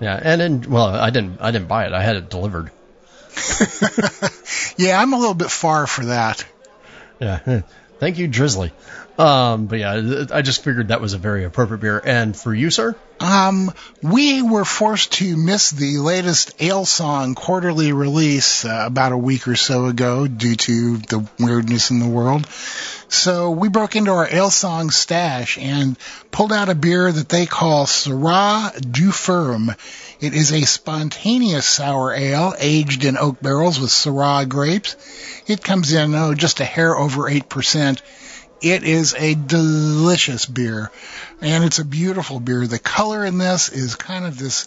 Yeah, 0.00 0.18
and 0.20 0.40
then 0.40 0.64
well, 0.70 0.86
I 0.86 1.10
didn't 1.10 1.42
I 1.42 1.50
didn't 1.50 1.68
buy 1.68 1.84
it. 1.84 1.92
I 1.92 2.02
had 2.02 2.16
it 2.16 2.30
delivered. 2.30 2.70
yeah, 4.78 4.98
I'm 4.98 5.12
a 5.12 5.18
little 5.18 5.34
bit 5.34 5.50
far 5.50 5.86
for 5.86 6.06
that. 6.06 6.46
Yeah. 7.22 7.62
Thank 8.00 8.18
you, 8.18 8.26
Drizzly. 8.26 8.72
Um, 9.18 9.66
but 9.66 9.78
yeah, 9.78 10.24
I 10.32 10.42
just 10.42 10.64
figured 10.64 10.88
that 10.88 11.00
was 11.00 11.12
a 11.12 11.18
very 11.18 11.44
appropriate 11.44 11.80
beer. 11.80 12.02
And 12.02 12.36
for 12.36 12.54
you, 12.54 12.70
sir? 12.70 12.96
Um, 13.20 13.72
we 14.02 14.42
were 14.42 14.64
forced 14.64 15.12
to 15.14 15.36
miss 15.36 15.70
the 15.70 15.98
latest 15.98 16.58
Alesong 16.58 17.36
quarterly 17.36 17.92
release 17.92 18.64
uh, 18.64 18.84
about 18.86 19.12
a 19.12 19.18
week 19.18 19.46
or 19.46 19.54
so 19.54 19.86
ago 19.86 20.26
due 20.26 20.56
to 20.56 20.96
the 20.96 21.28
weirdness 21.38 21.90
in 21.90 22.00
the 22.00 22.08
world. 22.08 22.46
So 23.08 23.50
we 23.50 23.68
broke 23.68 23.94
into 23.94 24.10
our 24.10 24.26
Alesong 24.26 24.90
stash 24.90 25.58
and 25.58 25.98
pulled 26.30 26.52
out 26.52 26.70
a 26.70 26.74
beer 26.74 27.12
that 27.12 27.28
they 27.28 27.44
call 27.44 27.84
Syrah 27.84 28.72
du 28.80 29.12
Ferme. 29.12 29.76
It 30.18 30.34
is 30.34 30.52
a 30.52 30.62
spontaneous 30.62 31.66
sour 31.66 32.14
ale 32.14 32.54
aged 32.58 33.04
in 33.04 33.18
oak 33.18 33.42
barrels 33.42 33.78
with 33.78 33.90
Syrah 33.90 34.48
grapes. 34.48 34.96
It 35.46 35.62
comes 35.62 35.92
in, 35.92 36.14
oh, 36.14 36.34
just 36.34 36.60
a 36.60 36.64
hair 36.64 36.96
over 36.96 37.30
8%. 37.30 38.00
It 38.62 38.84
is 38.84 39.14
a 39.14 39.34
delicious 39.34 40.46
beer 40.46 40.90
and 41.40 41.64
it's 41.64 41.80
a 41.80 41.84
beautiful 41.84 42.40
beer. 42.40 42.66
The 42.66 42.78
color 42.78 43.24
in 43.24 43.38
this 43.38 43.68
is 43.68 43.96
kind 43.96 44.24
of 44.24 44.38
this 44.38 44.66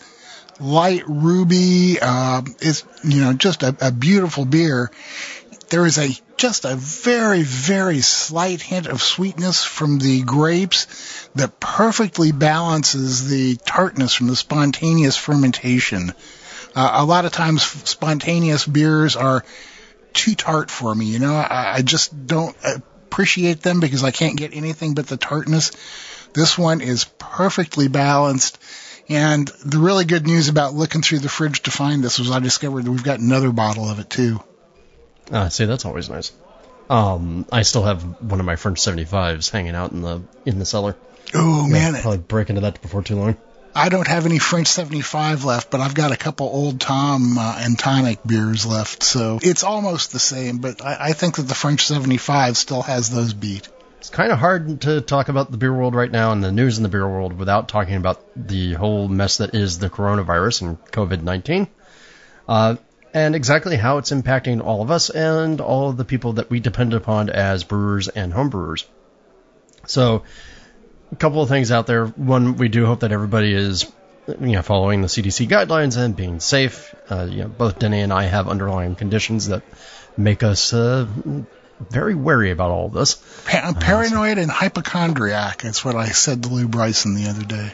light 0.59 1.03
ruby. 1.07 1.97
Uh, 2.01 2.41
it's, 2.59 2.83
you 3.03 3.21
know, 3.21 3.33
just 3.33 3.63
a, 3.63 3.75
a 3.81 3.91
beautiful 3.91 4.45
beer. 4.45 4.91
There 5.69 5.85
is 5.85 5.97
a 5.97 6.09
just 6.37 6.65
a 6.65 6.75
very, 6.75 7.43
very 7.43 8.01
slight 8.01 8.61
hint 8.61 8.87
of 8.87 9.01
sweetness 9.01 9.63
from 9.63 9.99
the 9.99 10.21
grapes 10.21 11.27
that 11.35 11.59
perfectly 11.59 12.31
balances 12.31 13.27
the 13.29 13.55
tartness 13.55 14.13
from 14.13 14.27
the 14.27 14.35
spontaneous 14.35 15.15
fermentation. 15.15 16.13
Uh, 16.75 16.91
a 16.95 17.05
lot 17.05 17.25
of 17.25 17.31
times 17.31 17.63
spontaneous 17.63 18.65
beers 18.65 19.15
are 19.15 19.45
too 20.13 20.35
tart 20.35 20.69
for 20.69 20.93
me. 20.93 21.05
You 21.05 21.19
know, 21.19 21.35
I, 21.35 21.75
I 21.77 21.81
just 21.81 22.27
don't 22.27 22.55
appreciate 23.15 23.61
them 23.61 23.79
because 23.79 24.03
I 24.03 24.11
can't 24.11 24.35
get 24.35 24.53
anything 24.53 24.93
but 24.93 25.07
the 25.07 25.15
tartness. 25.15 25.71
This 26.33 26.57
one 26.57 26.81
is 26.81 27.05
perfectly 27.17 27.87
balanced. 27.87 28.59
And 29.07 29.47
the 29.63 29.77
really 29.77 30.03
good 30.03 30.27
news 30.27 30.49
about 30.49 30.73
looking 30.73 31.01
through 31.01 31.19
the 31.19 31.29
fridge 31.29 31.61
to 31.61 31.71
find 31.71 32.03
this 32.03 32.19
was 32.19 32.29
I 32.29 32.39
discovered 32.39 32.83
that 32.83 32.91
we've 32.91 33.03
got 33.03 33.19
another 33.19 33.53
bottle 33.53 33.89
of 33.89 33.99
it 33.99 34.09
too. 34.09 34.43
Ah, 35.31 35.47
see, 35.47 35.63
that's 35.63 35.85
always 35.85 36.09
nice. 36.09 36.33
Um, 36.89 37.45
I 37.53 37.61
still 37.61 37.83
have 37.83 38.03
one 38.21 38.41
of 38.41 38.45
my 38.45 38.57
French 38.57 38.81
75s 38.81 39.49
hanging 39.49 39.75
out 39.75 39.93
in 39.93 40.01
the 40.01 40.21
in 40.45 40.59
the 40.59 40.65
cellar. 40.65 40.97
Oh 41.33 41.65
man, 41.67 41.95
I'll 41.95 42.01
probably 42.01 42.17
break 42.17 42.49
into 42.49 42.61
that 42.61 42.81
before 42.81 43.01
too 43.01 43.15
long. 43.15 43.37
I 43.75 43.89
don't 43.89 44.07
have 44.07 44.25
any 44.25 44.39
French 44.39 44.67
75 44.67 45.43
left, 45.43 45.69
but 45.69 45.81
I've 45.81 45.93
got 45.93 46.13
a 46.13 46.15
couple 46.15 46.47
Old 46.47 46.79
Tom 46.79 47.37
uh, 47.37 47.57
and 47.59 47.77
tonic 47.77 48.19
beers 48.25 48.65
left, 48.65 49.03
so 49.03 49.37
it's 49.41 49.65
almost 49.65 50.13
the 50.13 50.19
same. 50.19 50.59
But 50.59 50.81
I, 50.81 51.09
I 51.09 51.13
think 51.13 51.35
that 51.35 51.43
the 51.43 51.55
French 51.55 51.85
75 51.85 52.55
still 52.55 52.81
has 52.83 53.09
those 53.09 53.33
beat. 53.33 53.67
It's 53.97 54.09
kind 54.09 54.31
of 54.31 54.39
hard 54.39 54.81
to 54.81 55.01
talk 55.01 55.27
about 55.27 55.51
the 55.51 55.57
beer 55.57 55.73
world 55.73 55.93
right 55.93 56.09
now 56.09 56.31
and 56.31 56.41
the 56.41 56.53
news 56.53 56.77
in 56.77 56.83
the 56.83 56.89
beer 56.89 57.07
world 57.07 57.37
without 57.37 57.67
talking 57.67 57.95
about 57.95 58.21
the 58.35 58.75
whole 58.75 59.09
mess 59.09 59.37
that 59.37 59.53
is 59.53 59.77
the 59.77 59.89
coronavirus 59.89 60.61
and 60.61 60.85
COVID 60.91 61.21
19. 61.21 61.67
Uh, 62.47 62.75
and 63.13 63.35
exactly 63.35 63.75
how 63.75 63.97
it's 63.97 64.11
impacting 64.11 64.63
all 64.63 64.83
of 64.83 64.91
us 64.91 65.09
and 65.09 65.59
all 65.59 65.89
of 65.89 65.97
the 65.97 66.05
people 66.05 66.33
that 66.33 66.49
we 66.49 66.61
depend 66.61 66.93
upon 66.93 67.29
as 67.29 67.65
brewers 67.65 68.07
and 68.07 68.31
homebrewers. 68.31 68.85
So, 69.87 70.23
a 71.15 71.17
couple 71.17 71.41
of 71.41 71.47
things 71.47 71.71
out 71.71 71.87
there. 71.87 72.07
One, 72.07 72.57
we 72.57 72.67
do 72.67 72.85
hope 72.85 72.99
that 72.99 73.13
everybody 73.13 73.53
is, 73.53 73.89
you 74.27 74.35
know, 74.51 74.61
following 74.61 75.01
the 75.01 75.07
CDC 75.07 75.47
guidelines 75.47 75.97
and 75.97 76.13
being 76.13 76.41
safe. 76.41 76.93
Uh, 77.09 77.27
you 77.29 77.43
know, 77.43 77.47
both 77.47 77.79
Denny 77.79 78.01
and 78.01 78.11
I 78.11 78.23
have 78.23 78.49
underlying 78.49 78.95
conditions 78.95 79.47
that 79.47 79.63
make 80.17 80.43
us 80.43 80.73
uh, 80.73 81.07
very 81.89 82.15
wary 82.15 82.51
about 82.51 82.71
all 82.71 82.87
of 82.87 82.93
this. 82.93 83.15
Pa- 83.45 83.73
paranoid 83.79 84.33
uh, 84.33 84.35
so. 84.35 84.41
and 84.41 84.51
hypochondriac. 84.51 85.61
That's 85.61 85.85
what 85.85 85.95
I 85.95 86.07
said 86.07 86.43
to 86.43 86.49
Lew 86.49 86.67
Bryson 86.67 87.15
the 87.15 87.29
other 87.29 87.45
day. 87.45 87.71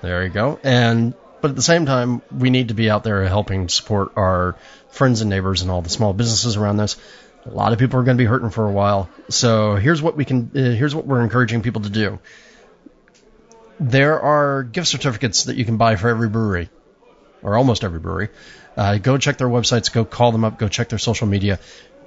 There 0.00 0.24
you 0.24 0.30
go. 0.30 0.58
And 0.62 1.12
but 1.42 1.50
at 1.50 1.56
the 1.56 1.62
same 1.62 1.84
time, 1.84 2.22
we 2.34 2.48
need 2.48 2.68
to 2.68 2.74
be 2.74 2.88
out 2.88 3.04
there 3.04 3.22
helping 3.26 3.68
support 3.68 4.12
our 4.16 4.56
friends 4.90 5.20
and 5.20 5.28
neighbors 5.28 5.60
and 5.60 5.70
all 5.70 5.82
the 5.82 5.90
small 5.90 6.14
businesses 6.14 6.56
around 6.56 6.78
this. 6.78 6.96
A 7.44 7.50
lot 7.50 7.72
of 7.72 7.78
people 7.78 8.00
are 8.00 8.04
going 8.04 8.16
to 8.16 8.22
be 8.22 8.26
hurting 8.26 8.50
for 8.50 8.66
a 8.66 8.72
while. 8.72 9.10
So 9.28 9.76
here's 9.76 10.00
what 10.00 10.16
we 10.16 10.24
can, 10.24 10.50
uh, 10.54 10.58
here's 10.58 10.94
what 10.94 11.06
we're 11.06 11.22
encouraging 11.22 11.62
people 11.62 11.82
to 11.82 11.90
do. 11.90 12.18
There 13.80 14.20
are 14.20 14.62
gift 14.62 14.88
certificates 14.88 15.44
that 15.44 15.56
you 15.56 15.64
can 15.64 15.76
buy 15.78 15.96
for 15.96 16.08
every 16.08 16.28
brewery, 16.28 16.68
or 17.42 17.56
almost 17.56 17.82
every 17.82 17.98
brewery. 17.98 18.28
Uh, 18.76 18.98
go 18.98 19.18
check 19.18 19.38
their 19.38 19.48
websites, 19.48 19.92
go 19.92 20.04
call 20.04 20.32
them 20.32 20.44
up, 20.44 20.58
go 20.58 20.68
check 20.68 20.90
their 20.90 20.98
social 20.98 21.26
media 21.26 21.58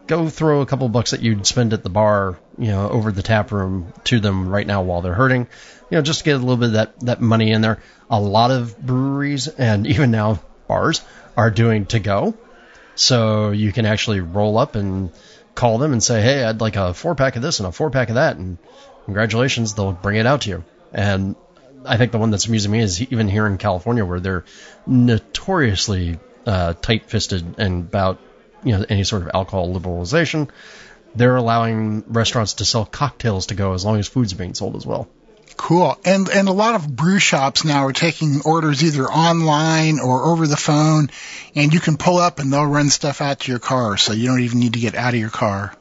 go 0.08 0.30
throw 0.30 0.62
a 0.62 0.66
couple 0.66 0.88
bucks 0.90 1.12
that 1.12 1.22
you'd 1.22 1.46
spend 1.46 1.74
at 1.74 1.84
the 1.84 1.90
bar, 1.90 2.38
you 2.58 2.68
know, 2.68 2.90
over 2.90 3.12
the 3.12 3.22
tap 3.22 3.52
room 3.52 3.94
to 4.06 4.20
them 4.20 4.50
right 4.50 4.68
now 4.68 4.82
while 4.82 5.02
they're 5.02 5.14
hurting, 5.14 5.48
you 5.90 5.98
know, 5.98 6.02
just 6.02 6.20
to 6.20 6.26
get 6.26 6.36
a 6.36 6.40
little 6.40 6.58
bit 6.58 6.68
of 6.68 6.74
that, 6.74 7.00
that 7.02 7.22
money 7.22 7.52
in 7.52 7.62
there. 7.62 7.82
A 8.10 8.20
lot 8.20 8.52
of 8.52 8.78
breweries 8.78 9.48
and 9.48 9.88
even 9.94 10.12
now 10.12 10.42
bars 10.68 11.02
are 11.38 11.52
doing 11.52 11.86
to 11.88 12.00
go. 12.00 12.36
So 12.96 13.52
you 13.52 13.72
can 13.72 13.86
actually 13.86 14.20
roll 14.20 14.58
up 14.58 14.76
and 14.76 15.12
call 15.56 15.78
them 15.78 15.94
and 15.94 16.04
say, 16.04 16.22
hey, 16.22 16.44
I'd 16.44 16.62
like 16.62 16.76
a 16.76 16.94
four 16.94 17.16
pack 17.16 17.36
of 17.36 17.42
this 17.42 17.60
and 17.60 17.68
a 17.68 17.72
four 17.72 17.90
pack 17.90 18.10
of 18.10 18.16
that. 18.16 18.38
And 18.38 18.58
congratulations, 19.06 19.74
they'll 19.74 19.94
bring 19.94 20.18
it 20.18 20.26
out 20.26 20.42
to 20.42 20.50
you. 20.50 20.64
And 20.92 21.36
I 21.86 21.98
think 21.98 22.12
the 22.12 22.18
one 22.18 22.32
that's 22.32 22.48
amusing 22.48 22.72
me 22.72 22.80
is 22.80 23.02
even 23.02 23.28
here 23.28 23.48
in 23.48 23.58
California 23.58 24.06
where 24.06 24.20
they're 24.20 24.46
notoriously 24.86 26.20
uh, 26.46 26.74
tight 26.74 27.10
fisted 27.10 27.56
and 27.58 27.84
about 27.84 28.20
you 28.64 28.78
know 28.78 28.86
any 28.88 29.04
sort 29.04 29.24
of 29.24 29.32
alcohol 29.34 29.74
liberalization, 29.74 30.50
they're 31.16 31.36
allowing 31.36 32.04
restaurants 32.08 32.56
to 32.56 32.66
sell 32.66 32.86
cocktails 32.86 33.48
to 33.48 33.56
go 33.56 33.74
as 33.74 33.86
long 33.86 34.00
as 34.00 34.08
food's 34.08 34.34
being 34.34 34.54
sold 34.54 34.76
as 34.76 34.86
well. 34.86 35.08
Cool. 35.56 35.98
And 36.04 36.30
and 36.30 36.48
a 36.48 36.52
lot 36.52 36.76
of 36.76 36.96
brew 36.96 37.20
shops 37.20 37.64
now 37.64 37.86
are 37.86 37.94
taking 37.94 38.42
orders 38.44 38.84
either 38.84 39.06
online 39.06 40.00
or 40.00 40.26
over 40.26 40.48
the 40.48 40.58
phone, 40.58 41.10
and 41.56 41.74
you 41.74 41.80
can 41.80 41.98
pull 41.98 42.18
up 42.18 42.40
and 42.40 42.52
they'll 42.52 42.66
run 42.66 42.90
stuff 42.90 43.22
out 43.22 43.42
to 43.42 43.52
your 43.52 43.60
car, 43.60 43.98
so 43.98 44.14
you 44.14 44.28
don't 44.28 44.42
even 44.42 44.60
need 44.60 44.74
to 44.74 44.80
get 44.80 44.96
out 44.96 45.14
of 45.14 45.20
your 45.20 45.30
car. 45.30 45.76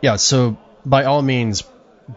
Yeah. 0.00 0.16
So 0.16 0.56
by 0.84 1.04
all 1.04 1.20
means, 1.20 1.62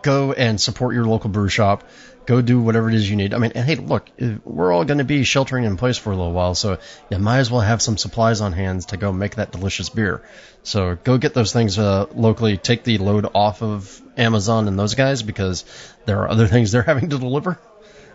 go 0.01 0.31
and 0.31 0.59
support 0.59 0.95
your 0.95 1.05
local 1.05 1.29
brew 1.29 1.49
shop. 1.49 1.83
Go 2.25 2.41
do 2.41 2.61
whatever 2.61 2.89
it 2.89 2.95
is 2.95 3.09
you 3.09 3.15
need. 3.15 3.33
I 3.33 3.39
mean, 3.39 3.51
hey, 3.51 3.75
look, 3.75 4.09
we're 4.43 4.71
all 4.71 4.85
going 4.85 4.99
to 4.99 5.03
be 5.03 5.23
sheltering 5.23 5.63
in 5.65 5.77
place 5.77 5.97
for 5.97 6.11
a 6.11 6.15
little 6.15 6.31
while, 6.31 6.55
so 6.55 6.77
you 7.09 7.17
might 7.17 7.39
as 7.39 7.49
well 7.49 7.61
have 7.61 7.81
some 7.81 7.97
supplies 7.97 8.41
on 8.41 8.53
hand 8.53 8.87
to 8.89 8.97
go 8.97 9.11
make 9.11 9.35
that 9.35 9.51
delicious 9.51 9.89
beer. 9.89 10.21
So 10.63 10.97
go 11.03 11.17
get 11.17 11.33
those 11.33 11.51
things 11.51 11.79
uh, 11.79 12.05
locally. 12.13 12.57
Take 12.57 12.83
the 12.83 12.99
load 12.99 13.27
off 13.33 13.63
of 13.63 14.01
Amazon 14.17 14.67
and 14.67 14.77
those 14.77 14.95
guys 14.95 15.23
because 15.23 15.65
there 16.05 16.19
are 16.19 16.29
other 16.29 16.47
things 16.53 16.71
they're 16.71 16.83
having 16.83 17.09
to 17.09 17.17
deliver. 17.17 17.59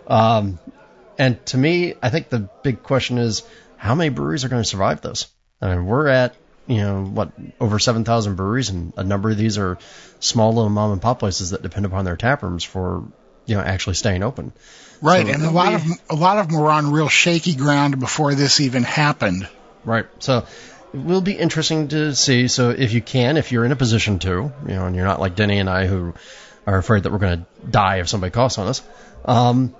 Um, 0.07 0.59
and 1.17 1.43
to 1.47 1.57
me, 1.57 1.95
I 2.01 2.09
think 2.09 2.29
the 2.29 2.49
big 2.63 2.83
question 2.83 3.17
is 3.17 3.43
how 3.75 3.95
many 3.95 4.09
breweries 4.09 4.45
are 4.45 4.49
going 4.49 4.63
to 4.63 4.67
survive 4.67 5.01
this? 5.01 5.27
I 5.61 5.75
mean, 5.75 5.85
we're 5.85 6.07
at 6.07 6.35
you 6.67 6.77
know 6.77 7.03
what 7.03 7.31
over 7.59 7.79
7,000 7.79 8.35
breweries, 8.35 8.69
and 8.69 8.93
a 8.97 9.03
number 9.03 9.31
of 9.31 9.37
these 9.37 9.57
are 9.57 9.77
small 10.19 10.53
little 10.53 10.69
mom 10.69 10.91
and 10.91 11.01
pop 11.01 11.19
places 11.19 11.51
that 11.51 11.61
depend 11.61 11.85
upon 11.85 12.05
their 12.05 12.17
tap 12.17 12.43
rooms 12.43 12.63
for 12.63 13.05
you 13.47 13.55
know 13.55 13.61
actually 13.61 13.95
staying 13.95 14.21
open. 14.21 14.51
Right, 15.01 15.25
so 15.25 15.33
and 15.33 15.43
a 15.43 15.51
lot 15.51 15.69
be, 15.69 15.75
of 15.75 16.01
a 16.11 16.15
lot 16.15 16.37
of 16.37 16.49
them 16.49 16.59
were 16.59 16.71
on 16.71 16.91
real 16.91 17.09
shaky 17.09 17.55
ground 17.55 17.99
before 17.99 18.35
this 18.35 18.59
even 18.59 18.83
happened. 18.83 19.47
Right, 19.83 20.05
so 20.19 20.45
it 20.93 20.99
will 20.99 21.21
be 21.21 21.33
interesting 21.33 21.87
to 21.89 22.13
see. 22.15 22.47
So 22.47 22.69
if 22.69 22.93
you 22.93 23.01
can, 23.01 23.37
if 23.37 23.51
you're 23.51 23.65
in 23.65 23.71
a 23.71 23.75
position 23.75 24.19
to, 24.19 24.29
you 24.29 24.51
know, 24.67 24.85
and 24.85 24.95
you're 24.95 25.05
not 25.05 25.19
like 25.19 25.35
Denny 25.35 25.59
and 25.59 25.69
I 25.69 25.87
who 25.87 26.13
are 26.65 26.77
afraid 26.77 27.03
that 27.03 27.11
we're 27.11 27.19
going 27.19 27.39
to 27.39 27.67
die 27.69 27.99
if 27.99 28.09
somebody 28.09 28.31
coughs 28.31 28.57
on 28.57 28.67
us, 28.67 28.81
um, 29.25 29.75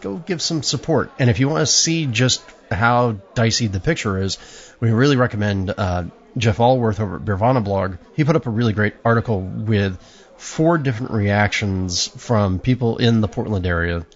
go 0.00 0.16
give 0.16 0.42
some 0.42 0.62
support. 0.62 1.12
And 1.18 1.30
if 1.30 1.38
you 1.38 1.48
want 1.48 1.60
to 1.60 1.66
see 1.66 2.06
just 2.06 2.42
how 2.70 3.12
dicey 3.34 3.66
the 3.66 3.80
picture 3.80 4.18
is, 4.18 4.38
we 4.80 4.90
really 4.90 5.16
recommend 5.16 5.72
uh, 5.76 6.04
Jeff 6.36 6.58
Alworth 6.58 7.00
over 7.00 7.16
at 7.16 7.22
Beervana 7.22 7.62
blog. 7.62 7.96
He 8.16 8.24
put 8.24 8.36
up 8.36 8.46
a 8.46 8.50
really 8.50 8.72
great 8.72 8.94
article 9.04 9.40
with 9.40 9.98
four 10.40 10.78
different 10.78 11.12
reactions 11.12 12.08
from 12.08 12.58
people 12.58 12.96
in 12.96 13.20
the 13.20 13.28
Portland 13.28 13.66
area 13.66 14.06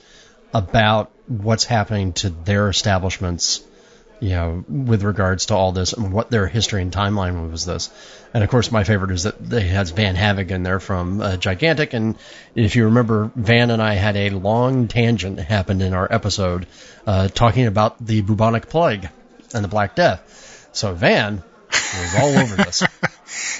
about 0.54 1.10
what's 1.26 1.64
happening 1.64 2.14
to 2.14 2.30
their 2.30 2.70
establishments, 2.70 3.62
you 4.20 4.30
know, 4.30 4.64
with 4.66 5.02
regards 5.02 5.46
to 5.46 5.54
all 5.54 5.72
this 5.72 5.92
and 5.92 6.14
what 6.14 6.30
their 6.30 6.46
history 6.46 6.80
and 6.80 6.90
timeline 6.90 7.50
was 7.50 7.66
this. 7.66 7.90
And 8.32 8.42
of 8.42 8.48
course, 8.48 8.72
my 8.72 8.84
favorite 8.84 9.10
is 9.10 9.24
that 9.24 9.38
they 9.38 9.68
has 9.68 9.90
Van 9.90 10.16
Havig 10.16 10.50
in 10.50 10.62
there 10.62 10.80
from 10.80 11.20
uh, 11.20 11.36
Gigantic. 11.36 11.92
And 11.92 12.16
if 12.54 12.74
you 12.74 12.86
remember, 12.86 13.30
Van 13.36 13.70
and 13.70 13.82
I 13.82 13.92
had 13.92 14.16
a 14.16 14.30
long 14.30 14.88
tangent 14.88 15.38
happened 15.38 15.82
in 15.82 15.92
our 15.92 16.10
episode 16.10 16.66
uh, 17.06 17.28
talking 17.28 17.66
about 17.66 18.04
the 18.04 18.22
bubonic 18.22 18.70
plague 18.70 19.10
and 19.52 19.62
the 19.62 19.68
Black 19.68 19.94
Death. 19.94 20.70
So 20.72 20.94
Van 20.94 21.42
was 21.70 22.14
all 22.18 22.38
over 22.38 22.56
this. 22.56 22.82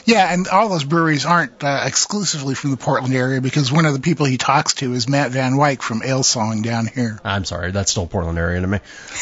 Yeah, 0.05 0.33
and 0.33 0.49
all 0.49 0.69
those 0.69 0.85
breweries 0.85 1.25
aren't 1.25 1.63
uh, 1.65 1.83
exclusively 1.87 2.55
from 2.55 2.71
the 2.71 2.77
Portland 2.77 3.15
area 3.15 3.41
because 3.41 3.73
one 3.73 3.87
of 3.87 3.95
the 3.95 4.01
people 4.01 4.27
he 4.27 4.37
talks 4.37 4.75
to 4.75 4.93
is 4.93 5.09
Matt 5.09 5.31
Van 5.31 5.55
Wyk 5.55 5.83
from 5.83 6.03
Alesong 6.03 6.63
down 6.63 6.87
here. 6.87 7.19
I'm 7.25 7.45
sorry, 7.45 7.71
that's 7.71 7.91
still 7.91 8.07
Portland 8.07 8.39
area 8.39 8.61
to 8.61 8.67
me. 8.67 8.79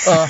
Uh, 0.07 0.29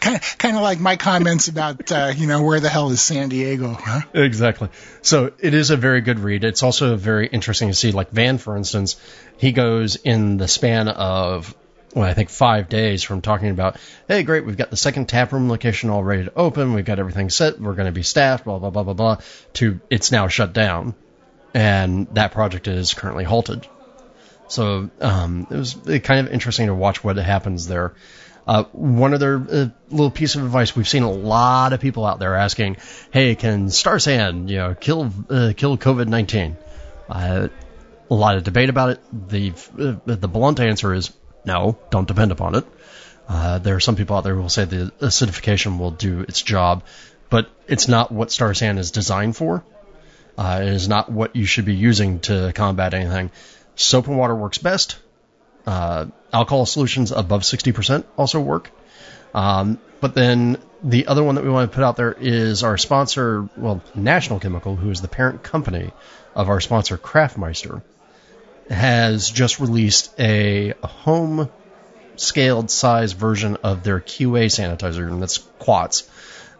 kind 0.00 0.16
of, 0.16 0.38
kind 0.38 0.56
of 0.56 0.62
like 0.62 0.80
my 0.80 0.96
comments 0.96 1.48
about 1.48 1.90
uh, 1.92 2.12
you 2.14 2.26
know 2.26 2.42
where 2.42 2.60
the 2.60 2.68
hell 2.68 2.90
is 2.90 3.00
San 3.00 3.28
Diego? 3.28 3.74
Huh? 3.74 4.00
Exactly. 4.14 4.68
So 5.02 5.32
it 5.38 5.54
is 5.54 5.70
a 5.70 5.76
very 5.76 6.00
good 6.00 6.18
read. 6.18 6.44
It's 6.44 6.62
also 6.62 6.96
very 6.96 7.26
interesting 7.26 7.68
to 7.68 7.74
see, 7.74 7.92
like 7.92 8.10
Van, 8.10 8.38
for 8.38 8.56
instance, 8.56 8.96
he 9.36 9.52
goes 9.52 9.96
in 9.96 10.36
the 10.36 10.48
span 10.48 10.88
of 10.88 11.54
well, 11.94 12.04
I 12.04 12.14
think 12.14 12.30
five 12.30 12.68
days 12.68 13.02
from 13.02 13.20
talking 13.20 13.50
about, 13.50 13.76
hey, 14.06 14.22
great, 14.22 14.44
we've 14.44 14.56
got 14.56 14.70
the 14.70 14.76
second 14.76 15.08
tap 15.08 15.32
room 15.32 15.48
location 15.48 15.90
all 15.90 16.04
ready 16.04 16.24
to 16.24 16.32
open, 16.36 16.74
we've 16.74 16.84
got 16.84 16.98
everything 16.98 17.30
set, 17.30 17.60
we're 17.60 17.74
going 17.74 17.86
to 17.86 17.92
be 17.92 18.02
staffed, 18.02 18.44
blah 18.44 18.58
blah 18.58 18.70
blah 18.70 18.84
blah 18.84 18.94
blah, 18.94 19.18
to 19.54 19.80
it's 19.90 20.12
now 20.12 20.28
shut 20.28 20.52
down, 20.52 20.94
and 21.52 22.06
that 22.14 22.32
project 22.32 22.68
is 22.68 22.94
currently 22.94 23.24
halted. 23.24 23.66
So 24.48 24.90
um, 25.00 25.46
it 25.50 25.56
was 25.56 25.74
kind 26.02 26.26
of 26.26 26.32
interesting 26.32 26.66
to 26.66 26.74
watch 26.74 27.02
what 27.02 27.16
happens 27.16 27.66
there. 27.66 27.94
Uh, 28.46 28.64
one 28.72 29.14
other 29.14 29.36
uh, 29.36 29.68
little 29.90 30.10
piece 30.10 30.34
of 30.34 30.44
advice: 30.44 30.74
we've 30.74 30.88
seen 30.88 31.02
a 31.02 31.10
lot 31.10 31.72
of 31.72 31.80
people 31.80 32.06
out 32.06 32.18
there 32.18 32.34
asking, 32.34 32.76
"Hey, 33.12 33.34
can 33.34 33.70
Star 33.70 33.98
San, 33.98 34.48
you 34.48 34.56
know, 34.56 34.74
kill 34.74 35.12
uh, 35.28 35.52
kill 35.56 35.76
COVID 35.76 36.08
nineteen? 36.08 36.56
Uh, 37.08 37.48
a 38.10 38.14
lot 38.14 38.36
of 38.36 38.44
debate 38.44 38.68
about 38.68 38.90
it. 38.90 39.00
The 39.28 39.52
uh, 39.78 40.14
the 40.16 40.28
blunt 40.28 40.58
answer 40.58 40.94
is 40.94 41.12
no, 41.44 41.78
don't 41.90 42.08
depend 42.08 42.32
upon 42.32 42.54
it. 42.54 42.64
Uh, 43.28 43.58
there 43.58 43.76
are 43.76 43.80
some 43.80 43.96
people 43.96 44.16
out 44.16 44.24
there 44.24 44.34
who 44.34 44.40
will 44.42 44.48
say 44.48 44.64
the 44.64 44.92
acidification 45.00 45.78
will 45.78 45.92
do 45.92 46.20
its 46.20 46.42
job, 46.42 46.82
but 47.28 47.48
it's 47.68 47.86
not 47.86 48.10
what 48.10 48.32
Star 48.32 48.54
San 48.54 48.76
is 48.78 48.90
designed 48.90 49.36
for. 49.36 49.64
Uh, 50.36 50.60
it 50.62 50.68
is 50.68 50.88
not 50.88 51.10
what 51.10 51.36
you 51.36 51.44
should 51.44 51.64
be 51.64 51.74
using 51.74 52.20
to 52.20 52.52
combat 52.54 52.94
anything. 52.94 53.30
Soap 53.76 54.08
and 54.08 54.18
water 54.18 54.34
works 54.34 54.58
best. 54.58 54.98
Uh, 55.66 56.06
alcohol 56.32 56.66
solutions 56.66 57.12
above 57.12 57.42
60% 57.42 58.04
also 58.16 58.40
work. 58.40 58.70
Um, 59.34 59.78
but 60.00 60.14
then 60.14 60.58
the 60.82 61.06
other 61.06 61.22
one 61.22 61.34
that 61.36 61.44
we 61.44 61.50
want 61.50 61.70
to 61.70 61.74
put 61.74 61.84
out 61.84 61.96
there 61.96 62.12
is 62.12 62.64
our 62.64 62.78
sponsor, 62.78 63.48
well, 63.56 63.82
National 63.94 64.40
Chemical, 64.40 64.76
who 64.76 64.90
is 64.90 65.02
the 65.02 65.08
parent 65.08 65.42
company 65.42 65.92
of 66.34 66.48
our 66.48 66.60
sponsor, 66.60 66.98
Craftmeister 66.98 67.82
has 68.70 69.28
just 69.28 69.58
released 69.58 70.14
a 70.18 70.74
home 70.82 71.50
scaled 72.16 72.70
size 72.70 73.12
version 73.12 73.56
of 73.62 73.82
their 73.82 74.00
QA 74.00 74.46
sanitizer, 74.46 75.08
and 75.08 75.20
that's 75.20 75.38
Quats. 75.58 76.08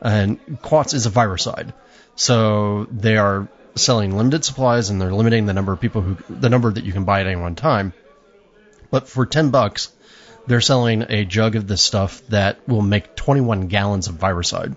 And 0.00 0.40
Quats 0.62 0.94
is 0.94 1.06
a 1.06 1.10
virucide. 1.10 1.72
So 2.16 2.86
they 2.90 3.16
are 3.16 3.48
selling 3.76 4.16
limited 4.16 4.44
supplies 4.44 4.90
and 4.90 5.00
they're 5.00 5.12
limiting 5.12 5.46
the 5.46 5.52
number 5.52 5.72
of 5.72 5.80
people 5.80 6.02
who, 6.02 6.16
the 6.28 6.48
number 6.48 6.72
that 6.72 6.84
you 6.84 6.92
can 6.92 7.04
buy 7.04 7.20
at 7.20 7.26
any 7.26 7.40
one 7.40 7.54
time. 7.54 7.92
But 8.90 9.08
for 9.08 9.24
10 9.24 9.50
bucks, 9.50 9.92
they're 10.46 10.60
selling 10.60 11.06
a 11.08 11.24
jug 11.24 11.54
of 11.54 11.68
this 11.68 11.82
stuff 11.82 12.26
that 12.28 12.66
will 12.68 12.82
make 12.82 13.14
21 13.14 13.68
gallons 13.68 14.08
of 14.08 14.14
virucide. 14.14 14.74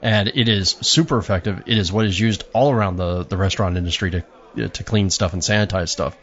And 0.00 0.28
it 0.28 0.48
is 0.48 0.70
super 0.80 1.18
effective. 1.18 1.62
It 1.66 1.76
is 1.76 1.92
what 1.92 2.06
is 2.06 2.18
used 2.18 2.44
all 2.54 2.72
around 2.72 2.96
the, 2.96 3.24
the 3.24 3.36
restaurant 3.36 3.76
industry 3.76 4.10
to 4.12 4.24
to 4.56 4.84
clean 4.84 5.10
stuff 5.10 5.32
and 5.32 5.42
sanitize 5.42 5.88
stuff. 5.88 6.16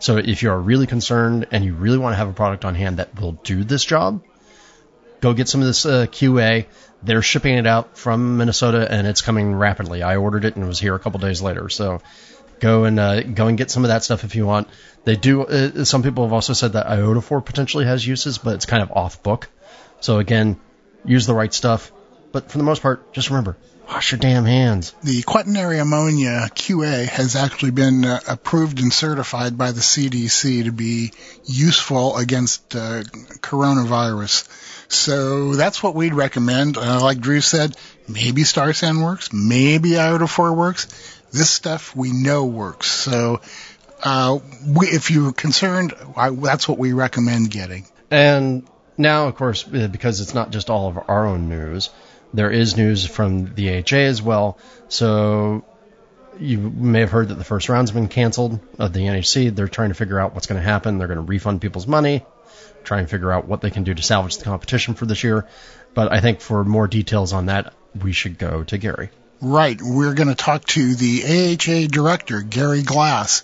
So 0.00 0.18
if 0.18 0.42
you 0.42 0.50
are 0.50 0.60
really 0.60 0.86
concerned 0.86 1.46
and 1.50 1.64
you 1.64 1.74
really 1.74 1.98
want 1.98 2.12
to 2.12 2.16
have 2.16 2.28
a 2.28 2.32
product 2.32 2.64
on 2.64 2.74
hand 2.74 2.98
that 2.98 3.18
will 3.18 3.32
do 3.32 3.64
this 3.64 3.84
job, 3.84 4.22
go 5.20 5.32
get 5.32 5.48
some 5.48 5.60
of 5.60 5.66
this 5.66 5.86
uh, 5.86 6.06
QA. 6.06 6.66
They're 7.02 7.22
shipping 7.22 7.54
it 7.54 7.66
out 7.66 7.96
from 7.96 8.36
Minnesota 8.36 8.86
and 8.90 9.06
it's 9.06 9.22
coming 9.22 9.54
rapidly. 9.54 10.02
I 10.02 10.16
ordered 10.16 10.44
it 10.44 10.56
and 10.56 10.64
it 10.64 10.68
was 10.68 10.80
here 10.80 10.94
a 10.94 10.98
couple 10.98 11.20
days 11.20 11.40
later. 11.40 11.68
So 11.68 12.00
go 12.60 12.84
and 12.84 12.98
uh, 12.98 13.22
go 13.22 13.46
and 13.46 13.58
get 13.58 13.70
some 13.70 13.84
of 13.84 13.88
that 13.88 14.04
stuff 14.04 14.24
if 14.24 14.34
you 14.34 14.46
want. 14.46 14.68
They 15.04 15.16
do. 15.16 15.42
Uh, 15.42 15.84
some 15.84 16.02
people 16.02 16.24
have 16.24 16.32
also 16.32 16.52
said 16.52 16.72
that 16.72 16.86
iodophor 16.86 17.44
potentially 17.44 17.84
has 17.84 18.06
uses, 18.06 18.38
but 18.38 18.54
it's 18.54 18.66
kind 18.66 18.82
of 18.82 18.92
off 18.92 19.22
book. 19.22 19.48
So 20.00 20.18
again, 20.18 20.60
use 21.04 21.26
the 21.26 21.34
right 21.34 21.52
stuff. 21.52 21.92
But 22.32 22.50
for 22.50 22.58
the 22.58 22.64
most 22.64 22.82
part, 22.82 23.12
just 23.12 23.30
remember 23.30 23.56
Wash 23.86 24.12
your 24.12 24.18
damn 24.18 24.44
hands. 24.44 24.94
The 25.02 25.22
quaternary 25.22 25.78
ammonia 25.78 26.48
QA 26.54 27.06
has 27.06 27.36
actually 27.36 27.72
been 27.72 28.04
uh, 28.04 28.20
approved 28.26 28.80
and 28.80 28.92
certified 28.92 29.58
by 29.58 29.72
the 29.72 29.80
CDC 29.80 30.64
to 30.64 30.72
be 30.72 31.12
useful 31.44 32.16
against 32.16 32.74
uh, 32.74 33.02
coronavirus. 33.40 34.48
So 34.88 35.54
that's 35.54 35.82
what 35.82 35.94
we'd 35.94 36.14
recommend. 36.14 36.78
Uh, 36.78 37.00
like 37.02 37.20
Drew 37.20 37.40
said, 37.40 37.76
maybe 38.08 38.44
Star 38.44 38.72
San 38.72 39.00
works, 39.00 39.32
maybe 39.32 39.90
iodophor 39.90 40.56
works. 40.56 40.86
This 41.30 41.50
stuff 41.50 41.94
we 41.94 42.12
know 42.12 42.46
works. 42.46 42.90
So 42.90 43.40
uh, 44.02 44.38
we, 44.66 44.86
if 44.86 45.10
you're 45.10 45.32
concerned, 45.32 45.94
I, 46.16 46.30
that's 46.30 46.68
what 46.68 46.78
we 46.78 46.92
recommend 46.92 47.50
getting. 47.50 47.86
And 48.10 48.66
now, 48.96 49.28
of 49.28 49.36
course, 49.36 49.66
uh, 49.66 49.88
because 49.88 50.20
it's 50.20 50.34
not 50.34 50.50
just 50.50 50.70
all 50.70 50.88
of 50.88 50.98
our 51.08 51.26
own 51.26 51.48
news, 51.48 51.90
there 52.34 52.50
is 52.50 52.76
news 52.76 53.06
from 53.06 53.54
the 53.54 53.78
AHA 53.78 53.96
as 53.96 54.20
well. 54.20 54.58
So 54.88 55.64
you 56.38 56.58
may 56.58 57.00
have 57.00 57.10
heard 57.10 57.28
that 57.28 57.36
the 57.36 57.44
first 57.44 57.68
round's 57.68 57.92
been 57.92 58.08
canceled 58.08 58.58
of 58.78 58.92
the 58.92 59.00
NHC. 59.00 59.54
They're 59.54 59.68
trying 59.68 59.90
to 59.90 59.94
figure 59.94 60.18
out 60.18 60.34
what's 60.34 60.46
going 60.46 60.60
to 60.60 60.66
happen. 60.66 60.98
They're 60.98 61.06
going 61.06 61.24
to 61.24 61.24
refund 61.24 61.60
people's 61.60 61.86
money. 61.86 62.24
try 62.82 62.98
and 62.98 63.08
figure 63.08 63.32
out 63.32 63.46
what 63.46 63.60
they 63.60 63.70
can 63.70 63.84
do 63.84 63.94
to 63.94 64.02
salvage 64.02 64.36
the 64.38 64.44
competition 64.44 64.94
for 64.94 65.06
this 65.06 65.22
year. 65.24 65.46
But 65.94 66.12
I 66.12 66.20
think 66.20 66.40
for 66.40 66.64
more 66.64 66.88
details 66.88 67.32
on 67.32 67.46
that, 67.46 67.72
we 68.02 68.12
should 68.12 68.36
go 68.36 68.64
to 68.64 68.78
Gary. 68.78 69.10
Right. 69.44 69.78
We're 69.82 70.14
going 70.14 70.30
to 70.30 70.34
talk 70.34 70.64
to 70.68 70.94
the 70.94 71.22
AHA 71.22 71.88
director, 71.88 72.40
Gary 72.40 72.82
Glass, 72.82 73.42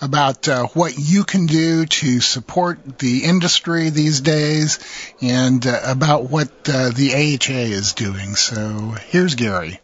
about 0.00 0.48
uh, 0.48 0.68
what 0.68 0.94
you 0.96 1.24
can 1.24 1.44
do 1.44 1.84
to 1.84 2.20
support 2.20 2.98
the 2.98 3.24
industry 3.24 3.90
these 3.90 4.22
days 4.22 4.78
and 5.20 5.66
uh, 5.66 5.78
about 5.84 6.30
what 6.30 6.48
uh, 6.70 6.88
the 6.88 7.12
AHA 7.12 7.68
is 7.70 7.92
doing. 7.92 8.34
So 8.34 8.94
here's 9.10 9.34
Gary. 9.34 9.78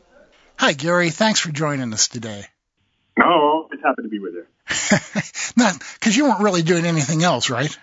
Hi, 0.56 0.72
Gary. 0.72 1.10
Thanks 1.10 1.40
for 1.40 1.52
joining 1.52 1.92
us 1.92 2.08
today. 2.08 2.46
Oh, 3.22 3.68
always 3.68 3.80
happy 3.84 4.04
to 4.04 4.08
be 4.08 4.20
with 4.20 4.32
you. 4.32 4.46
Not 5.62 5.78
because 6.00 6.16
you 6.16 6.24
weren't 6.24 6.40
really 6.40 6.62
doing 6.62 6.86
anything 6.86 7.22
else, 7.22 7.50
right? 7.50 7.76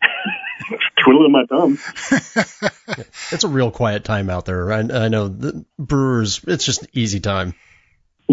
Twiddling 1.04 1.32
my 1.32 1.44
thumbs. 1.46 1.82
it's 3.30 3.44
a 3.44 3.48
real 3.48 3.70
quiet 3.70 4.04
time 4.04 4.30
out 4.30 4.44
there. 4.44 4.72
I, 4.72 4.80
I 4.80 5.08
know 5.08 5.28
the 5.28 5.64
brewers. 5.78 6.40
It's 6.46 6.64
just 6.64 6.82
an 6.82 6.88
easy 6.92 7.20
time. 7.20 7.54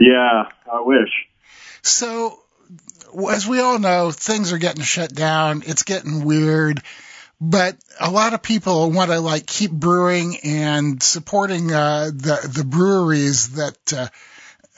yeah, 0.00 0.48
I 0.70 0.80
wish. 0.80 1.28
So, 1.82 2.38
as 3.30 3.46
we 3.46 3.60
all 3.60 3.78
know, 3.78 4.10
things 4.10 4.52
are 4.52 4.58
getting 4.58 4.82
shut 4.82 5.14
down. 5.14 5.62
It's 5.66 5.82
getting 5.82 6.24
weird 6.24 6.82
but 7.40 7.76
a 7.98 8.10
lot 8.10 8.34
of 8.34 8.42
people 8.42 8.90
want 8.90 9.10
to 9.10 9.18
like 9.18 9.46
keep 9.46 9.70
brewing 9.70 10.36
and 10.44 11.02
supporting 11.02 11.72
uh, 11.72 12.10
the 12.12 12.50
the 12.54 12.64
breweries 12.64 13.54
that 13.54 13.92
uh, 13.94 14.08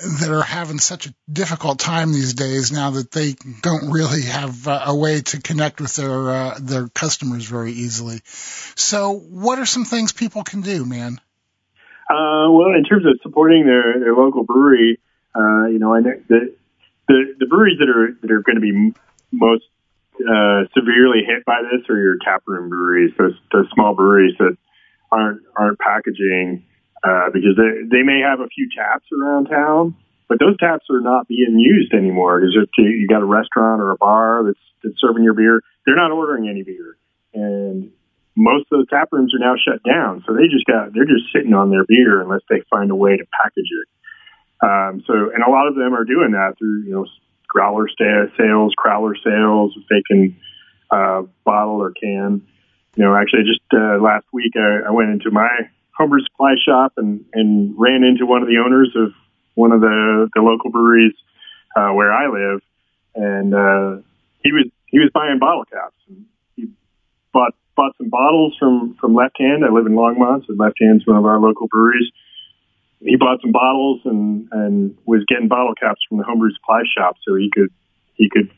that 0.03 0.31
are 0.31 0.43
having 0.43 0.79
such 0.79 1.07
a 1.07 1.15
difficult 1.31 1.79
time 1.79 2.13
these 2.13 2.35
days 2.35 2.73
now 2.73 2.91
that 2.91 3.11
they 3.13 3.35
don't 3.63 3.91
really 3.91 4.23
have 4.23 4.67
uh, 4.67 4.83
a 4.87 4.97
way 4.97 5.21
to 5.21 5.41
connect 5.41 5.81
with 5.81 5.95
their 5.97 6.31
uh, 6.31 6.59
their 6.61 6.89
customers 6.89 7.45
very 7.45 7.73
easily. 7.73 8.21
So, 8.25 9.13
what 9.13 9.59
are 9.59 9.67
some 9.67 9.85
things 9.85 10.13
people 10.13 10.43
can 10.43 10.61
do, 10.61 10.85
man? 10.85 11.21
Uh, 12.11 12.51
well, 12.51 12.75
in 12.77 12.85
terms 12.85 13.07
of 13.07 13.19
supporting 13.23 13.65
their 13.65 14.01
their 14.01 14.15
local 14.15 14.45
brewery, 14.45 14.99
uh, 15.35 15.67
you 15.67 15.79
know, 15.79 15.95
I 15.95 16.01
know 16.01 16.13
the 16.29 16.55
the 17.09 17.35
the 17.39 17.47
breweries 17.47 17.79
that 17.79 17.89
are 17.89 18.19
that 18.21 18.31
are 18.31 18.43
going 18.43 18.57
to 18.57 18.61
be 18.61 18.93
most 19.31 19.65
uh, 20.17 20.65
severely 20.75 21.23
hit 21.27 21.45
by 21.45 21.63
this 21.63 21.89
are 21.89 21.99
your 21.99 22.17
taproom 22.25 22.69
breweries, 22.69 23.13
those, 23.19 23.35
those 23.53 23.67
small 23.75 23.95
breweries 23.95 24.35
that 24.39 24.57
aren't 25.11 25.43
aren't 25.57 25.79
packaging 25.79 26.65
uh, 27.05 27.31
because 27.33 27.57
they 27.57 27.89
they 27.91 28.03
may 28.03 28.21
have 28.21 28.41
a 28.41 28.49
few 28.49 28.69
taps 28.71 29.07
around 29.13 29.47
town, 29.47 29.97
but 30.29 30.39
those 30.39 30.57
taps 30.59 30.87
are 30.91 31.01
not 31.01 31.29
being 31.29 31.59
used 31.59 31.93
anymore 31.93 32.41
because 32.41 32.57
if 32.57 32.71
you 32.79 33.09
got 33.09 33.23
a 33.23 33.27
restaurant 33.27 33.81
or 33.81 33.91
a 33.91 33.97
bar 33.97 34.45
that's 34.45 34.59
that's 34.83 35.01
serving 35.01 35.25
your 35.25 35.35
beer, 35.35 35.61
they're 35.85 35.97
not 35.97 36.13
ordering 36.13 36.49
any 36.49 36.63
beer, 36.63 36.97
and 37.35 37.91
most 38.35 38.67
of 38.71 38.79
those 38.79 38.89
tap 38.89 39.09
rooms 39.13 39.35
are 39.35 39.45
now 39.45 39.55
shut 39.57 39.83
down. 39.83 40.25
So 40.27 40.33
they 40.33 40.49
just 40.49 40.65
got 40.67 40.95
they're 40.95 41.05
just 41.05 41.33
sitting 41.35 41.55
on 41.55 41.71
their 41.71 41.85
beer 41.85 42.23
unless 42.23 42.43
they 42.49 42.63
find 42.71 42.91
a 42.91 42.97
way 42.97 43.17
to 43.17 43.25
package 43.43 43.71
it. 43.71 43.89
Um, 44.63 45.03
so 45.07 45.13
and 45.35 45.43
a 45.43 45.51
lot 45.51 45.67
of 45.67 45.75
them 45.75 45.95
are 45.95 46.05
doing 46.05 46.33
that 46.33 46.55
through 46.59 46.85
you 46.85 46.93
know 46.93 47.07
growler 47.49 47.89
sales, 47.99 48.73
crowler 48.79 49.15
sales, 49.23 49.75
if 49.77 49.87
they 49.89 50.03
can 50.07 50.37
uh, 50.91 51.23
bottle 51.45 51.83
or 51.83 51.93
can. 51.93 52.47
You 52.95 53.05
know, 53.05 53.17
actually, 53.17 53.45
just 53.45 53.61
uh, 53.73 53.99
last 54.01 54.27
week 54.33 54.53
I, 54.57 54.89
I 54.89 54.91
went 54.91 55.11
into 55.11 55.31
my 55.31 55.49
homebrew 56.03 56.21
supply 56.25 56.55
shop 56.67 56.93
and 56.97 57.25
and 57.33 57.75
ran 57.79 58.03
into 58.03 58.27
one 58.27 58.43
of 58.43 58.49
the 58.49 58.59
owners 58.59 58.91
of 58.97 59.13
one 59.55 59.73
of 59.73 59.81
the 59.81 60.29
the 60.35 60.43
local 60.43 60.71
breweries 60.71 61.15
uh, 61.77 61.91
where 61.95 62.13
I 62.13 62.27
live, 62.27 62.61
and 63.15 63.55
uh, 63.55 64.03
he 64.43 64.51
was 64.53 64.67
he 64.87 64.99
was 64.99 65.11
buying 65.15 65.39
bottle 65.39 65.65
caps. 65.65 65.97
And 66.09 66.27
he 66.57 66.67
bought 67.33 67.55
bought 67.77 67.97
some 67.99 68.11
bottles 68.11 68.57
from 68.59 68.97
from 69.01 69.15
Left 69.15 69.39
Hand. 69.39 69.65
I 69.65 69.73
live 69.73 69.87
in 69.87 69.93
Longmont, 69.93 70.47
so 70.47 70.55
Left 70.55 70.77
Hand's 70.81 71.07
one 71.07 71.17
of 71.17 71.25
our 71.25 71.39
local 71.39 71.69
breweries 71.69 72.11
he 73.05 73.17
bought 73.17 73.41
some 73.43 73.53
bottles 73.53 74.01
and 74.05 74.49
and 74.53 74.97
was 75.05 75.25
getting 75.27 75.49
bottle 75.49 75.75
caps 75.75 76.01
from 76.09 76.19
the 76.19 76.25
homebrew 76.25 76.51
supply 76.55 76.83
shop, 76.97 77.17
so 77.27 77.35
he 77.35 77.51
could 77.53 77.71
he 78.15 78.31
could 78.31 78.51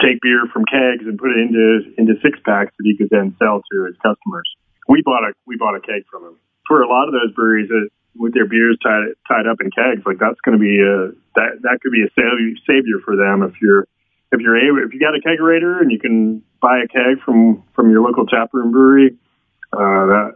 take 0.00 0.20
beer 0.20 0.44
from 0.52 0.64
kegs 0.64 1.04
and 1.04 1.18
put 1.18 1.30
it 1.30 1.40
into 1.40 1.94
into 1.96 2.14
six 2.22 2.38
packs 2.44 2.72
that 2.78 2.84
he 2.84 2.96
could 2.96 3.08
then 3.10 3.34
sell 3.38 3.62
to 3.72 3.84
his 3.86 3.96
customers. 3.96 4.48
We 4.88 5.02
bought 5.02 5.24
a 5.24 5.32
we 5.46 5.56
bought 5.56 5.76
a 5.76 5.80
keg 5.80 6.04
from 6.10 6.24
him. 6.24 6.36
For 6.68 6.82
a 6.82 6.88
lot 6.88 7.08
of 7.08 7.12
those 7.12 7.32
breweries 7.34 7.68
that 7.68 7.88
with 8.14 8.34
their 8.34 8.46
beers 8.46 8.78
tied 8.82 9.16
tied 9.26 9.46
up 9.46 9.58
in 9.60 9.70
kegs, 9.70 10.04
like 10.04 10.18
that's 10.18 10.40
going 10.44 10.58
to 10.58 10.62
be 10.62 10.78
a 10.78 11.16
that 11.34 11.62
that 11.62 11.78
could 11.80 11.92
be 11.92 12.04
a 12.04 12.10
savior 12.12 13.00
for 13.04 13.16
them 13.16 13.42
if 13.42 13.60
you're 13.60 13.88
if 14.32 14.40
you're 14.40 14.58
able 14.58 14.84
if 14.84 14.92
you 14.92 15.00
got 15.00 15.16
a 15.16 15.22
kegerator 15.24 15.80
and 15.80 15.90
you 15.90 15.98
can 15.98 16.42
buy 16.60 16.80
a 16.84 16.88
keg 16.88 17.22
from 17.24 17.64
from 17.74 17.90
your 17.90 18.02
local 18.02 18.26
taproom 18.26 18.70
brewery, 18.70 19.16
uh, 19.72 20.04
that 20.12 20.32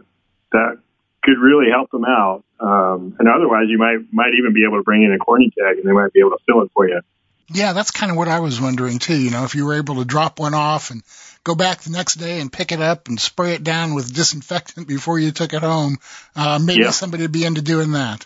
that 0.51 0.77
could 1.23 1.39
really 1.39 1.69
help 1.71 1.89
them 1.91 2.05
out. 2.05 2.43
Um, 2.59 3.15
and 3.19 3.27
otherwise, 3.27 3.65
you 3.67 3.77
might 3.77 3.99
might 4.11 4.33
even 4.37 4.53
be 4.53 4.63
able 4.65 4.77
to 4.77 4.83
bring 4.83 5.03
in 5.03 5.13
a 5.13 5.17
corny 5.17 5.51
keg, 5.51 5.77
and 5.77 5.87
they 5.87 5.93
might 5.93 6.13
be 6.13 6.19
able 6.19 6.31
to 6.31 6.43
fill 6.45 6.61
it 6.61 6.71
for 6.73 6.87
you. 6.87 7.01
Yeah, 7.49 7.73
that's 7.73 7.91
kind 7.91 8.11
of 8.11 8.17
what 8.17 8.27
I 8.27 8.39
was 8.39 8.59
wondering 8.59 8.99
too. 8.99 9.15
You 9.15 9.31
know, 9.31 9.43
if 9.43 9.55
you 9.55 9.65
were 9.65 9.75
able 9.75 9.95
to 9.95 10.05
drop 10.05 10.39
one 10.39 10.53
off 10.53 10.91
and 10.91 11.03
go 11.43 11.55
back 11.55 11.81
the 11.81 11.91
next 11.91 12.15
day 12.15 12.39
and 12.39 12.51
pick 12.51 12.71
it 12.71 12.81
up 12.81 13.07
and 13.07 13.19
spray 13.19 13.53
it 13.53 13.63
down 13.63 13.93
with 13.93 14.13
disinfectant 14.13 14.87
before 14.87 15.19
you 15.19 15.31
took 15.31 15.53
it 15.53 15.61
home, 15.61 15.97
uh, 16.35 16.59
maybe 16.63 16.83
yeah. 16.83 16.91
somebody 16.91 17.23
would 17.23 17.31
be 17.31 17.45
into 17.45 17.61
doing 17.61 17.91
that. 17.91 18.25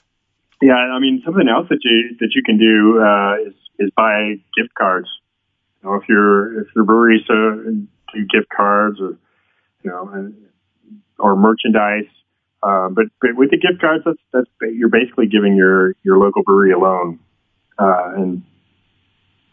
Yeah, 0.61 0.73
I 0.73 0.99
mean, 0.99 1.21
something 1.23 1.47
else 1.47 1.67
that 1.69 1.79
you 1.83 2.17
that 2.19 2.29
you 2.33 2.41
can 2.43 2.57
do 2.57 2.99
uh, 2.99 3.47
is 3.47 3.53
is 3.79 3.91
buy 3.95 4.35
gift 4.55 4.73
cards. 4.75 5.07
You 5.83 5.89
know, 5.89 5.95
if 5.95 6.09
your 6.09 6.61
if 6.61 6.67
your 6.75 6.83
breweries 6.83 7.23
uh, 7.29 7.71
do 8.13 8.25
gift 8.27 8.49
cards 8.55 8.99
or 8.99 9.17
you 9.83 9.91
know 9.91 10.33
or 11.19 11.35
merchandise, 11.35 12.09
um, 12.63 12.93
but, 12.93 13.05
but 13.21 13.35
with 13.35 13.51
the 13.51 13.57
gift 13.57 13.81
cards, 13.81 14.03
that's, 14.05 14.17
that's 14.33 14.47
you're 14.73 14.89
basically 14.89 15.27
giving 15.27 15.55
your 15.55 15.93
your 16.03 16.17
local 16.17 16.43
brewery 16.43 16.71
a 16.71 16.79
loan, 16.79 17.19
uh, 17.77 18.13
and 18.15 18.43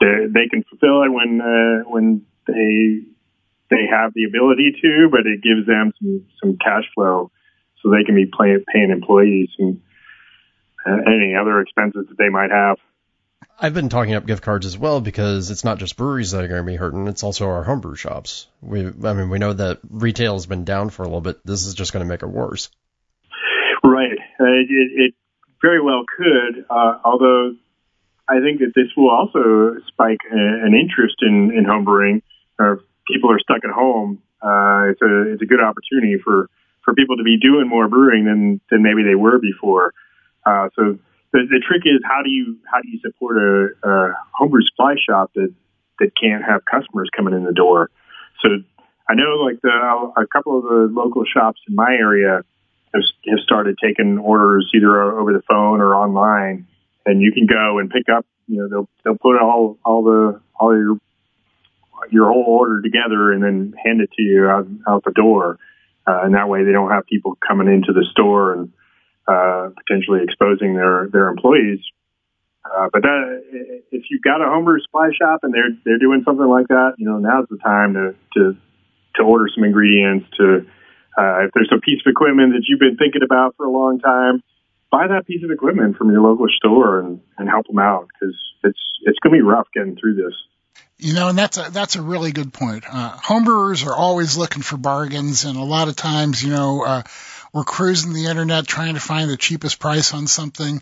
they, 0.01 0.27
they 0.29 0.49
can 0.49 0.65
fulfill 0.65 1.03
it 1.03 1.13
when 1.13 1.41
uh, 1.41 1.89
when 1.89 2.27
they 2.47 3.07
they 3.71 3.87
have 3.91 4.13
the 4.15 4.25
ability 4.25 4.77
to, 4.83 5.09
but 5.11 5.21
it 5.27 5.43
gives 5.43 5.67
them 5.67 5.93
some 6.01 6.27
some 6.43 6.59
cash 6.59 6.85
flow, 6.95 7.31
so 7.83 7.91
they 7.91 8.05
can 8.05 8.15
be 8.15 8.27
pay, 8.27 8.57
paying 8.73 8.91
employees 8.91 9.49
and 9.59 9.81
uh, 10.87 10.97
any 11.07 11.35
other 11.35 11.61
expenses 11.61 12.07
that 12.09 12.19
they 12.19 12.29
might 12.29 12.51
have. 12.51 12.79
I've 13.59 13.75
been 13.75 13.89
talking 13.89 14.15
up 14.15 14.27
gift 14.27 14.43
cards 14.43 14.67
as 14.67 14.77
well 14.77 15.01
because 15.01 15.51
it's 15.51 15.65
not 15.65 15.79
just 15.79 15.97
breweries 15.97 16.33
that 16.33 16.43
are 16.43 16.49
going 16.49 16.65
to 16.65 16.71
be 16.71 16.77
hurting; 16.77 17.07
it's 17.07 17.23
also 17.23 17.47
our 17.49 17.63
homebrew 17.63 17.95
shops. 17.95 18.49
We, 18.61 18.87
I 18.87 19.13
mean, 19.13 19.31
we 19.31 19.39
know 19.39 19.53
that 19.53 19.79
retail 19.89 20.35
has 20.35 20.47
been 20.47 20.65
down 20.65 20.91
for 20.91 21.03
a 21.03 21.07
little 21.07 21.21
bit. 21.21 21.45
This 21.45 21.67
is 21.67 21.75
just 21.75 21.93
going 21.93 22.05
to 22.05 22.09
make 22.09 22.23
it 22.23 22.29
worse. 22.29 22.69
Right. 23.85 24.19
Uh, 24.41 24.45
it, 24.45 24.69
it, 24.71 25.15
very 25.63 25.81
well 25.81 26.05
could, 26.17 26.65
uh, 26.69 26.99
although 27.05 27.55
I 28.29 28.41
think 28.41 28.61
that 28.61 28.73
this 28.75 28.89
will 28.97 29.11
also 29.11 29.77
spike 29.89 30.21
an 30.31 30.75
interest 30.75 31.17
in, 31.21 31.53
in 31.53 31.65
homebrewing. 31.65 32.23
Or 32.59 32.81
people 33.07 33.31
are 33.31 33.39
stuck 33.39 33.65
at 33.65 33.71
home. 33.71 34.23
Uh, 34.41 34.91
it's 34.91 35.03
a 35.03 35.33
it's 35.33 35.43
a 35.43 35.47
good 35.47 35.61
opportunity 35.61 36.17
for, 36.23 36.49
for 36.85 36.95
people 36.95 37.17
to 37.17 37.23
be 37.23 37.39
doing 37.39 37.69
more 37.69 37.89
brewing 37.89 38.25
than, 38.25 38.61
than 38.71 38.83
maybe 38.83 39.03
they 39.03 39.15
were 39.15 39.39
before. 39.39 39.93
Uh, 40.47 40.69
so 40.77 40.99
the, 41.33 41.41
the 41.49 41.61
trick 41.67 41.83
is 41.85 42.01
how 42.05 42.23
do 42.23 42.31
you 42.31 42.59
how 42.71 42.81
do 42.81 42.89
you 42.89 43.01
support 43.01 43.37
a, 43.37 43.89
a 43.89 44.15
homebrew 44.33 44.63
supply 44.63 44.95
shop 44.97 45.33
that 45.35 45.53
that 45.99 46.11
can't 46.21 46.45
have 46.45 46.65
customers 46.65 47.09
coming 47.15 47.35
in 47.35 47.45
the 47.45 47.53
door? 47.53 47.91
So 48.43 48.49
I 49.09 49.15
know 49.15 49.43
like 49.45 49.61
the 49.63 50.13
a 50.17 50.27
couple 50.27 50.59
of 50.59 50.65
the 50.65 50.89
local 50.93 51.25
shops 51.25 51.61
in 51.69 51.75
my 51.75 51.93
area 51.93 52.43
have, 52.95 53.03
have 53.27 53.39
started 53.41 53.77
taking 53.83 54.19
orders 54.19 54.71
either 54.75 55.03
over 55.19 55.33
the 55.33 55.43
phone 55.51 55.81
or 55.81 55.95
online, 55.95 56.67
and 57.07 57.21
you 57.21 57.33
can 57.33 57.47
go 57.47 57.79
and 57.79 57.90
pick 57.90 58.09
up. 58.14 58.27
You 58.47 58.59
know, 58.59 58.69
they'll 58.69 58.88
they'll 59.05 59.19
put 59.19 59.40
all 59.40 59.79
all 59.85 60.05
the 60.05 60.40
all 60.59 60.77
your 60.77 60.99
your 62.11 62.31
whole 62.31 62.45
order 62.47 62.83
together 62.83 63.33
and 63.33 63.43
then 63.43 63.75
hand 63.83 64.01
it 64.01 64.11
to 64.17 64.23
you 64.23 64.47
out 64.47 64.67
out 64.87 65.05
the 65.05 65.12
door, 65.12 65.59
uh, 66.07 66.21
and 66.23 66.35
that 66.35 66.49
way 66.49 66.64
they 66.64 66.73
don't 66.73 66.90
have 66.90 67.07
people 67.07 67.37
coming 67.47 67.69
into 67.69 67.93
the 67.93 68.07
store 68.11 68.53
and 68.53 68.73
uh, 69.27 69.71
potentially 69.87 70.21
exposing 70.23 70.75
their 70.75 71.09
their 71.11 71.29
employees. 71.29 71.81
Uh, 72.64 72.88
but 72.93 73.03
that, 73.03 73.45
if 73.93 74.05
you've 74.11 74.23
got 74.23 74.40
a 74.40 74.49
homebrew 74.49 74.81
supply 74.81 75.11
shop 75.19 75.40
and 75.43 75.53
they're 75.53 75.77
they're 75.85 75.99
doing 75.99 76.23
something 76.25 76.47
like 76.49 76.69
that, 76.69 76.95
you 76.99 77.07
know, 77.07 77.19
now's 77.19 77.47
the 77.49 77.59
time 77.59 77.95
to 77.95 78.14
to 78.35 78.57
to 79.17 79.23
order 79.23 79.47
some 79.55 79.64
ingredients 79.64 80.27
to 80.37 80.67
uh, 81.17 81.47
if 81.47 81.51
there's 81.55 81.71
a 81.73 81.81
piece 81.81 82.01
of 82.05 82.11
equipment 82.11 82.53
that 82.53 82.64
you've 82.67 82.81
been 82.81 82.97
thinking 82.97 83.23
about 83.23 83.55
for 83.57 83.67
a 83.67 83.71
long 83.71 84.01
time, 84.01 84.43
buy 84.95 85.09
that 85.09 85.27
piece 85.27 85.43
of 85.43 85.51
equipment 85.51 85.97
from 85.97 86.11
your 86.11 86.21
local 86.23 86.47
store 86.57 87.01
and, 87.01 87.21
and 87.37 87.49
help 87.49 87.67
them 87.67 87.79
out 87.79 88.09
because 88.09 88.35
it's 88.63 88.79
it's 89.03 89.19
going 89.19 89.35
to 89.35 89.39
be 89.39 89.43
rough 89.43 89.67
getting 89.75 89.97
through 89.97 90.15
this. 90.15 90.35
You 90.99 91.15
know, 91.15 91.29
and 91.29 91.37
that's 91.37 91.59
a 91.59 91.71
that's 91.71 91.97
a 91.97 92.03
really 92.03 92.31
good 92.31 92.53
point. 92.53 92.85
Uh, 92.89 93.17
homebrewers 93.17 93.87
are 93.87 93.97
always 93.97 94.37
looking 94.37 94.63
for 94.63 94.77
bargains, 94.77 95.45
and 95.45 95.57
a 95.57 95.65
lot 95.65 95.89
of 95.89 95.97
times, 95.97 96.43
you 96.43 96.53
know, 96.53 96.85
uh, 96.85 97.03
we're 97.53 97.65
cruising 97.65 98.13
the 98.13 98.27
internet 98.27 98.67
trying 98.67 98.95
to 98.95 99.01
find 99.01 99.31
the 99.31 99.37
cheapest 99.37 99.81
price 99.81 100.15
on 100.15 100.27
something, 100.27 100.81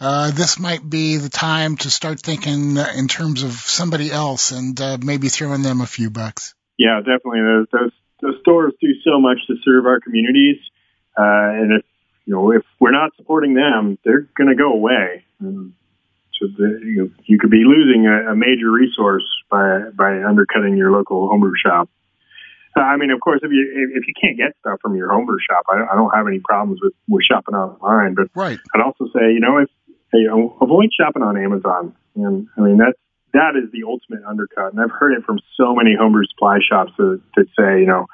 uh, 0.00 0.30
this 0.30 0.58
might 0.58 0.88
be 0.88 1.16
the 1.16 1.28
time 1.28 1.76
to 1.76 1.90
start 1.90 2.20
thinking 2.20 2.76
in 2.76 3.08
terms 3.08 3.42
of 3.42 3.52
somebody 3.52 4.12
else 4.12 4.52
and 4.52 4.80
uh, 4.80 4.98
maybe 5.02 5.28
throwing 5.28 5.62
them 5.62 5.80
a 5.80 5.86
few 5.86 6.08
bucks. 6.10 6.54
Yeah, 6.76 7.00
definitely. 7.00 7.40
Those, 7.40 7.66
those, 7.72 7.92
those 8.22 8.40
stores 8.40 8.74
do 8.80 8.88
so 9.04 9.20
much 9.20 9.38
to 9.48 9.54
serve 9.64 9.86
our 9.86 9.98
communities, 9.98 10.58
uh, 11.16 11.58
and 11.58 11.72
if 11.72 11.84
you 12.28 12.34
know 12.34 12.52
if 12.52 12.62
we're 12.78 12.92
not 12.92 13.16
supporting 13.16 13.54
them, 13.54 13.98
they're 14.04 14.28
going 14.36 14.50
to 14.50 14.54
go 14.54 14.70
away. 14.72 15.24
And 15.40 15.72
so 16.38 16.46
the, 16.58 16.78
you, 16.84 17.10
you 17.24 17.38
could 17.38 17.50
be 17.50 17.64
losing 17.64 18.06
a, 18.06 18.32
a 18.32 18.36
major 18.36 18.70
resource 18.70 19.24
by 19.50 19.88
by 19.96 20.22
undercutting 20.22 20.76
your 20.76 20.90
local 20.92 21.28
homebrew 21.28 21.54
shop. 21.56 21.88
Uh, 22.76 22.82
I 22.82 22.98
mean, 22.98 23.10
of 23.10 23.20
course, 23.20 23.40
if 23.42 23.50
you 23.50 23.90
if 23.96 24.06
you 24.06 24.12
can't 24.20 24.36
get 24.36 24.52
stuff 24.60 24.78
from 24.82 24.94
your 24.94 25.08
homebrew 25.10 25.38
shop, 25.48 25.64
I, 25.72 25.88
I 25.90 25.96
don't 25.96 26.14
have 26.14 26.28
any 26.28 26.40
problems 26.40 26.80
with 26.82 26.92
with 27.08 27.24
shopping 27.24 27.54
online. 27.54 28.12
But 28.12 28.28
right. 28.34 28.58
I'd 28.74 28.82
also 28.82 29.06
say, 29.06 29.32
you 29.32 29.40
know, 29.40 29.56
if 29.56 29.70
you 30.12 30.28
know, 30.28 30.56
avoid 30.60 30.90
shopping 30.92 31.22
on 31.22 31.36
Amazon. 31.36 31.94
And 32.14 32.46
I 32.58 32.60
mean, 32.60 32.76
that's 32.76 32.98
that 33.32 33.56
is 33.56 33.72
the 33.72 33.84
ultimate 33.84 34.20
undercut. 34.28 34.72
And 34.72 34.80
I've 34.80 34.90
heard 34.90 35.12
it 35.12 35.24
from 35.24 35.38
so 35.56 35.74
many 35.74 35.96
homebrew 35.98 36.24
supply 36.26 36.58
shops 36.60 36.92
that, 36.98 37.20
that 37.36 37.46
say, 37.58 37.80
you 37.80 37.86
know, 37.86 38.06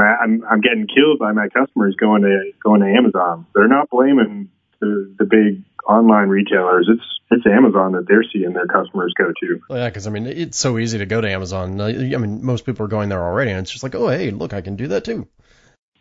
I'm 0.00 0.44
I'm 0.48 0.60
getting 0.60 0.86
killed 0.86 1.18
by 1.18 1.32
my 1.32 1.48
customers 1.48 1.94
going 1.96 2.22
to 2.22 2.52
going 2.62 2.80
to 2.80 2.86
Amazon. 2.86 3.46
They're 3.54 3.68
not 3.68 3.90
blaming 3.90 4.50
the 4.80 5.14
the 5.18 5.24
big 5.24 5.64
online 5.86 6.28
retailers. 6.28 6.88
It's 6.90 7.04
it's 7.30 7.46
Amazon 7.46 7.92
that 7.92 8.06
they're 8.06 8.24
seeing 8.32 8.52
their 8.52 8.66
customers 8.66 9.12
go 9.16 9.32
to. 9.32 9.60
Yeah, 9.70 9.88
because 9.88 10.06
I 10.06 10.10
mean, 10.10 10.26
it's 10.26 10.58
so 10.58 10.78
easy 10.78 10.98
to 10.98 11.06
go 11.06 11.20
to 11.20 11.30
Amazon. 11.30 11.80
I 11.80 11.92
mean, 11.92 12.44
most 12.44 12.66
people 12.66 12.84
are 12.84 12.88
going 12.88 13.08
there 13.08 13.22
already, 13.22 13.50
and 13.50 13.60
it's 13.60 13.70
just 13.70 13.82
like, 13.82 13.94
oh, 13.94 14.08
hey, 14.08 14.30
look, 14.30 14.52
I 14.52 14.60
can 14.60 14.76
do 14.76 14.88
that 14.88 15.04
too. 15.04 15.26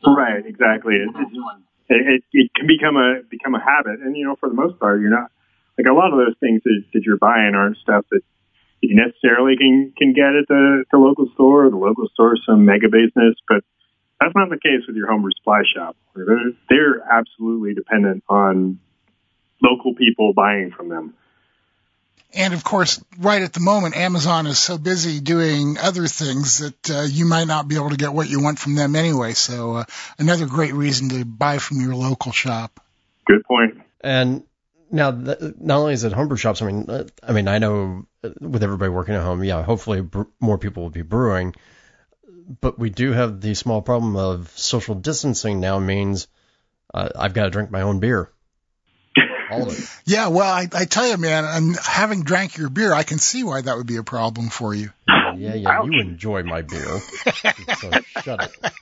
Right, 0.06 0.46
exactly. 0.46 0.96
It's, 0.96 1.18
it, 1.90 2.24
it 2.34 2.52
can 2.56 2.68
become 2.68 2.98
a 2.98 3.22
become 3.30 3.56
a 3.56 3.64
habit, 3.64 4.02
and 4.02 4.16
you 4.18 4.26
know, 4.26 4.36
for 4.40 4.50
the 4.50 4.56
most 4.56 4.80
part, 4.80 5.02
you're 5.02 5.10
not 5.10 5.32
like 5.78 5.88
a 5.88 5.94
lot 5.94 6.12
of 6.12 6.20
those 6.20 6.36
things 6.40 6.62
that, 6.64 6.84
that 6.94 7.04
you're 7.04 7.18
buying 7.18 7.54
aren't 7.56 7.78
stuff 7.78 8.06
that 8.12 8.22
you 8.82 8.96
necessarily 8.96 9.56
can 9.58 9.94
can 9.98 10.14
get 10.14 10.36
at 10.36 10.48
the, 10.48 10.84
the 10.92 10.98
local 10.98 11.30
store 11.34 11.66
or 11.66 11.70
the 11.70 11.78
local 11.78 12.08
store 12.14 12.36
some 12.46 12.66
mega 12.66 12.90
business, 12.90 13.36
but 13.48 13.64
that's 14.24 14.36
not 14.36 14.50
the 14.50 14.58
case 14.58 14.88
with 14.88 14.96
your 14.96 15.08
homebrew 15.08 15.32
supply 15.38 15.64
shop. 15.76 15.96
They're, 16.16 16.26
they're 16.70 17.02
absolutely 17.02 17.74
dependent 17.74 18.24
on 18.30 18.80
local 19.62 19.94
people 19.96 20.34
buying 20.34 20.72
from 20.72 20.90
them. 20.90 21.14
And 22.36 22.54
of 22.54 22.64
course, 22.64 23.04
right 23.20 23.44
at 23.44 23.54
the 23.54 23.60
moment, 23.60 23.96
Amazon 23.96 24.48
is 24.48 24.58
so 24.58 24.78
busy 24.78 25.20
doing 25.20 25.78
other 25.78 26.08
things 26.08 26.60
that 26.60 26.90
uh, 26.90 27.02
you 27.04 27.26
might 27.26 27.46
not 27.46 27.68
be 27.68 27.76
able 27.76 27.92
to 27.92 27.98
get 27.98 28.14
what 28.14 28.28
you 28.28 28.42
want 28.42 28.58
from 28.58 28.76
them 28.76 28.96
anyway. 28.96 29.34
So 29.34 29.76
uh, 29.76 29.84
another 30.18 30.48
great 30.48 30.74
reason 30.74 31.10
to 31.10 31.26
buy 31.26 31.60
from 31.60 31.82
your 31.82 31.94
local 31.94 32.32
shop. 32.32 32.80
Good 33.28 33.44
point. 33.46 33.80
And 34.02 34.44
now, 34.90 35.12
not 35.12 35.78
only 35.78 35.94
is 35.94 36.04
it 36.04 36.14
homebrew 36.14 36.38
shops. 36.38 36.62
I 36.62 36.72
mean, 36.72 36.90
uh, 36.90 37.06
I 37.22 37.34
mean, 37.34 37.48
I 37.48 37.60
know 37.60 38.08
with 38.40 38.64
everybody 38.64 38.90
working 38.90 39.14
at 39.14 39.22
home, 39.22 39.44
yeah, 39.44 39.62
hopefully 39.62 40.02
br- 40.02 40.24
more 40.40 40.58
people 40.58 40.84
will 40.84 40.90
be 40.90 41.04
brewing. 41.04 41.54
But 42.62 42.78
we 42.80 42.90
do 42.90 43.12
have 43.12 43.42
the 43.42 43.56
small 43.56 43.82
problem 43.82 44.16
of 44.16 44.52
social 44.56 44.96
distancing 44.96 45.60
now 45.60 45.80
means 45.80 46.28
uh, 46.94 47.10
I've 47.16 47.34
got 47.34 47.46
to 47.46 47.50
drink 47.50 47.72
my 47.72 47.82
own 47.82 48.00
beer. 48.00 48.32
All 49.52 49.64
of 49.64 49.78
it. 49.78 49.90
Yeah, 50.06 50.28
well, 50.28 50.52
I, 50.52 50.68
I 50.74 50.86
tell 50.86 51.08
you, 51.08 51.18
man, 51.18 51.46
and 51.46 51.78
having 51.78 52.24
drank 52.24 52.58
your 52.58 52.70
beer, 52.70 52.94
I 52.94 53.04
can 53.04 53.20
see 53.20 53.44
why 53.44 53.62
that 53.62 53.78
would 53.78 53.88
be 53.88 53.98
a 53.98 54.04
problem 54.04 54.50
for 54.50 54.74
you. 54.74 54.90
Yeah, 55.08 55.56
yeah, 55.56 55.84
you 55.84 56.02
enjoy 56.02 56.44
my 56.44 56.62
beer. 56.62 57.00
so 57.80 57.92
shut 58.22 58.44
it. 58.44 58.74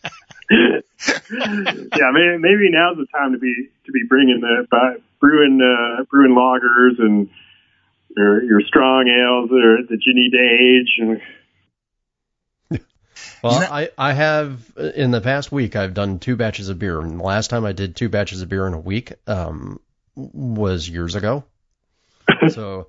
yeah, 1.32 2.12
maybe, 2.12 2.38
maybe 2.40 2.70
now's 2.72 2.98
the 2.98 3.08
time 3.14 3.34
to 3.34 3.38
be 3.40 3.70
to 3.86 3.92
be 3.92 4.04
bringing 4.08 4.42
the 4.42 4.68
uh, 4.72 5.00
brewing 5.20 5.62
uh, 5.62 6.04
brewing 6.10 6.36
lagers 6.36 7.00
and 7.00 7.30
your 8.16 8.44
your 8.44 8.62
strong 8.62 9.08
ales 9.08 9.50
that, 9.50 9.88
that 9.90 10.00
you 10.06 10.14
need 10.14 10.32
to 10.32 10.40
age. 10.40 10.98
And... 11.00 11.22
Well, 13.44 13.54
I, 13.72 13.90
I 13.98 14.14
have 14.14 14.62
in 14.78 15.12
the 15.12 15.22
past 15.22 15.52
week 15.52 15.76
I've 15.76 15.94
done 15.94 16.20
two 16.20 16.36
batches 16.36 16.70
of 16.70 16.78
beer, 16.80 17.00
and 17.00 17.20
the 17.20 17.24
last 17.24 17.50
time 17.50 17.66
I 17.66 17.72
did 17.72 17.96
two 17.96 18.10
batches 18.10 18.42
of 18.42 18.50
beer 18.50 18.68
in 18.68 18.74
a 18.74 18.80
week, 18.80 19.14
um, 19.28 19.80
was 20.16 20.88
years 20.88 21.16
ago. 21.16 21.44
so 22.50 22.88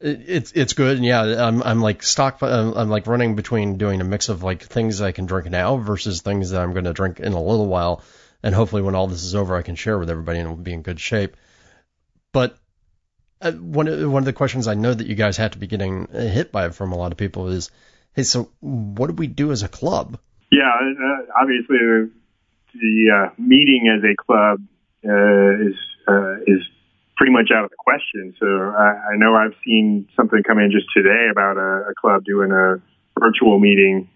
it, 0.00 0.22
it's 0.26 0.52
it's 0.52 0.72
good, 0.72 0.96
and 0.96 1.04
yeah, 1.04 1.46
I'm 1.46 1.62
I'm 1.62 1.80
like 1.80 2.02
stock. 2.02 2.38
I'm, 2.42 2.74
I'm 2.74 2.88
like 2.88 3.06
running 3.06 3.34
between 3.36 3.78
doing 3.78 4.00
a 4.00 4.04
mix 4.04 4.28
of 4.28 4.42
like 4.42 4.62
things 4.62 5.00
I 5.00 5.12
can 5.12 5.26
drink 5.26 5.50
now 5.50 5.76
versus 5.76 6.22
things 6.22 6.50
that 6.50 6.60
I'm 6.60 6.72
going 6.72 6.84
to 6.84 6.92
drink 6.92 7.20
in 7.20 7.32
a 7.32 7.42
little 7.42 7.66
while, 7.66 8.02
and 8.42 8.54
hopefully 8.54 8.82
when 8.82 8.94
all 8.94 9.06
this 9.06 9.24
is 9.24 9.34
over, 9.34 9.56
I 9.56 9.62
can 9.62 9.74
share 9.74 9.98
with 9.98 10.10
everybody 10.10 10.38
and 10.38 10.48
will 10.48 10.56
be 10.56 10.72
in 10.72 10.82
good 10.82 11.00
shape. 11.00 11.36
But 12.32 12.56
uh, 13.40 13.52
one 13.52 13.86
one 14.10 14.22
of 14.22 14.26
the 14.26 14.32
questions 14.32 14.68
I 14.68 14.74
know 14.74 14.92
that 14.92 15.06
you 15.06 15.14
guys 15.14 15.36
have 15.38 15.52
to 15.52 15.58
be 15.58 15.66
getting 15.66 16.06
hit 16.12 16.52
by 16.52 16.70
from 16.70 16.92
a 16.92 16.96
lot 16.96 17.12
of 17.12 17.18
people 17.18 17.48
is, 17.48 17.70
hey, 18.14 18.22
so 18.22 18.50
what 18.60 19.08
do 19.08 19.14
we 19.14 19.26
do 19.26 19.52
as 19.52 19.62
a 19.62 19.68
club? 19.68 20.18
Yeah, 20.50 20.68
uh, 20.68 21.40
obviously 21.40 22.10
the 22.74 23.10
uh, 23.10 23.30
meeting 23.38 23.92
as 23.96 24.02
a 24.04 24.14
club 24.16 24.60
uh, 25.04 25.68
is 25.68 25.76
uh, 26.08 26.42
is 26.46 26.60
pretty 27.16 27.32
much 27.32 27.50
out 27.54 27.64
of 27.64 27.70
the 27.70 27.76
question. 27.78 28.34
So 28.40 28.46
I, 28.46 29.12
I 29.12 29.16
know 29.16 29.34
I've 29.34 29.54
seen 29.64 30.08
something 30.16 30.42
come 30.42 30.58
in 30.58 30.70
just 30.70 30.86
today 30.96 31.28
about 31.30 31.56
a, 31.56 31.90
a 31.90 31.94
club 32.00 32.24
doing 32.24 32.50
a 32.50 32.80
virtual 33.18 33.58
meeting. 33.58 34.08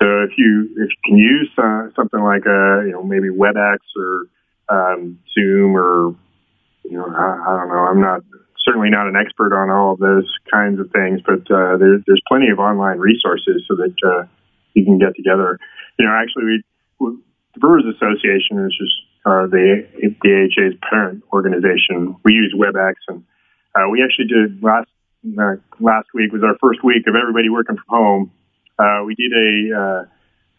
So 0.00 0.22
if 0.22 0.30
you 0.38 0.70
if 0.76 0.88
you 0.90 1.00
can 1.04 1.18
use 1.18 1.50
uh, 1.58 1.88
something 1.96 2.20
like 2.20 2.46
a 2.46 2.84
you 2.86 2.92
know 2.92 3.02
maybe 3.02 3.28
WebEx 3.28 3.78
or 3.96 4.26
um, 4.68 5.18
Zoom 5.34 5.76
or 5.76 6.14
you 6.84 6.96
know 6.96 7.06
I, 7.06 7.42
I 7.46 7.56
don't 7.58 7.68
know 7.68 7.86
I'm 7.90 8.00
not 8.00 8.22
certainly 8.64 8.90
not 8.90 9.06
an 9.06 9.16
expert 9.16 9.54
on 9.54 9.70
all 9.70 9.92
of 9.92 9.98
those 9.98 10.28
kinds 10.52 10.80
of 10.80 10.90
things, 10.90 11.20
but 11.24 11.40
uh, 11.50 11.76
there, 11.76 11.98
there's 12.06 12.22
plenty 12.28 12.48
of 12.50 12.58
online 12.58 12.98
resources 12.98 13.64
so 13.68 13.76
that 13.76 13.94
uh, 14.04 14.24
you 14.74 14.84
can 14.84 14.98
get 14.98 15.14
together. 15.16 15.58
You 15.98 16.06
know, 16.06 16.14
actually, 16.14 16.44
we, 17.00 17.16
the 17.54 17.60
Brewers 17.60 17.84
Association, 17.84 18.62
which 18.62 18.80
is 18.80 18.92
uh, 19.26 19.46
the 19.46 19.86
the 20.00 20.10
AHA's 20.24 20.78
parent 20.88 21.22
organization. 21.32 22.16
We 22.24 22.32
use 22.32 22.54
WebEx, 22.56 22.94
and 23.08 23.24
uh, 23.74 23.88
we 23.90 24.02
actually 24.02 24.28
did 24.28 24.62
last 24.62 24.88
uh, 25.38 25.56
last 25.80 26.08
week 26.14 26.32
was 26.32 26.42
our 26.42 26.56
first 26.60 26.82
week 26.84 27.06
of 27.06 27.14
everybody 27.14 27.48
working 27.48 27.76
from 27.76 27.84
home. 27.88 28.32
Uh, 28.78 29.02
we 29.04 29.14
did 29.14 29.32
a 29.32 29.76
uh, 29.76 30.04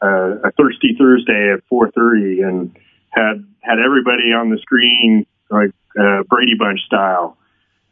uh, 0.02 0.48
a 0.48 0.52
thirsty 0.52 0.96
Thursday 0.98 1.54
at 1.54 1.64
4:30, 1.72 2.48
and 2.48 2.78
had 3.10 3.46
had 3.62 3.80
everybody 3.80 4.34
on 4.34 4.50
the 4.50 4.58
screen 4.62 5.26
like 5.50 5.72
uh, 6.00 6.24
Brady 6.30 6.56
Bunch 6.58 6.80
style. 6.86 7.38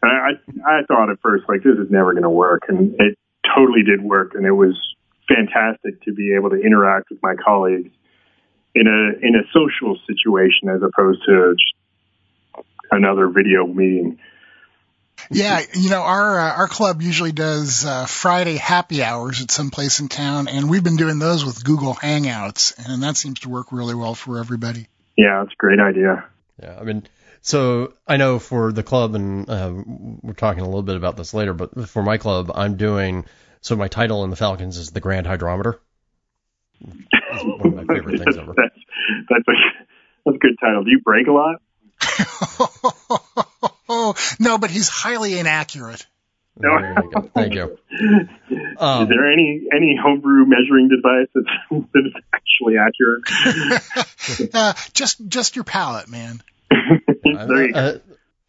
And 0.02 0.12
I 0.12 0.80
I 0.80 0.84
thought 0.88 1.10
at 1.10 1.20
first 1.22 1.46
like 1.48 1.64
this 1.64 1.78
is 1.78 1.90
never 1.90 2.14
going 2.14 2.24
to 2.24 2.30
work, 2.30 2.64
and 2.68 2.96
it 3.00 3.18
totally 3.56 3.84
did 3.84 4.02
work, 4.02 4.34
and 4.36 4.46
it 4.46 4.52
was 4.52 4.76
fantastic 5.28 6.02
to 6.04 6.14
be 6.14 6.36
able 6.36 6.50
to 6.52 6.56
interact 6.56 7.10
with 7.10 7.20
my 7.22 7.36
colleagues 7.36 7.92
in 8.76 8.88
a 8.88 9.26
in 9.26 9.36
a 9.36 9.44
social 9.52 9.98
situation 10.08 10.70
as 10.70 10.82
opposed 10.82 11.22
to 11.26 11.56
another 12.92 13.28
video 13.28 13.66
meeting. 13.66 14.20
Yeah, 15.32 15.62
you 15.74 15.90
know 15.90 16.02
our 16.02 16.40
uh, 16.40 16.54
our 16.54 16.68
club 16.68 17.02
usually 17.02 17.32
does 17.32 17.86
uh, 17.86 18.06
Friday 18.06 18.56
happy 18.56 19.04
hours 19.04 19.42
at 19.42 19.52
some 19.52 19.72
place 19.72 20.00
in 20.00 20.10
town, 20.10 20.48
and 20.48 20.70
we've 20.70 20.84
been 20.84 20.96
doing 20.96 21.20
those 21.20 21.44
with 21.44 21.64
Google 21.64 21.96
Hangouts, 21.96 22.74
and 22.78 23.04
that 23.04 23.18
seems 23.18 23.40
to 23.42 23.50
work 23.50 23.72
really 23.72 23.96
well 23.96 24.16
for 24.16 24.38
everybody. 24.38 24.88
Yeah, 25.18 25.44
it's 25.44 25.54
a 25.54 25.58
great 25.58 25.80
idea. 25.80 26.26
Yeah, 26.62 26.78
I 26.80 26.84
mean, 26.84 27.08
so 27.48 27.94
I 28.08 28.18
know 28.18 28.40
for 28.40 28.72
the 28.72 28.84
club, 28.84 29.16
and 29.16 29.50
uh, 29.50 29.74
we're 30.22 30.34
talking 30.34 30.62
a 30.62 30.66
little 30.66 30.84
bit 30.84 30.96
about 30.96 31.18
this 31.18 31.34
later, 31.34 31.54
but 31.54 31.90
for 31.90 32.04
my 32.04 32.18
club, 32.18 32.52
I'm 32.54 32.78
doing. 32.78 33.26
So 33.62 33.76
my 33.76 33.88
title 33.88 34.24
in 34.24 34.30
the 34.30 34.36
Falcons 34.36 34.78
is 34.78 34.92
the 34.92 35.00
Grand 35.00 35.26
Hydrometer 35.28 35.80
one 36.80 37.78
of 37.80 37.88
my 37.88 37.94
favorite 37.94 38.20
things 38.20 38.38
ever. 38.38 38.54
that's, 38.58 38.76
that's, 39.30 39.48
a, 39.48 39.54
that's 40.26 40.36
a 40.36 40.40
good 40.40 40.58
title. 40.60 40.84
Do 40.84 40.92
you 40.92 41.02
break 41.02 41.28
a 41.28 41.32
lot? 41.32 41.62
no, 44.40 44.58
but 44.58 44.70
he's 44.70 44.90
highly 44.90 45.38
inaccurate. 45.40 46.06
No. 46.60 46.80
There 46.80 47.04
you 47.04 47.12
go. 47.12 47.22
Thank 47.36 47.54
you. 47.54 47.78
Um, 48.80 49.04
Is 49.04 49.10
there 49.10 49.32
any 49.32 49.68
any 49.72 49.96
homebrew 50.02 50.46
measuring 50.46 50.90
device 50.90 51.28
that's, 51.34 51.48
that's 51.94 52.26
actually 52.34 52.78
accurate? 52.78 54.52
uh, 54.56 54.74
just 54.94 55.28
just 55.28 55.56
your 55.56 55.66
palate, 55.66 56.08
man. 56.10 56.42
I'm, 57.26 57.74
uh, 57.74 57.94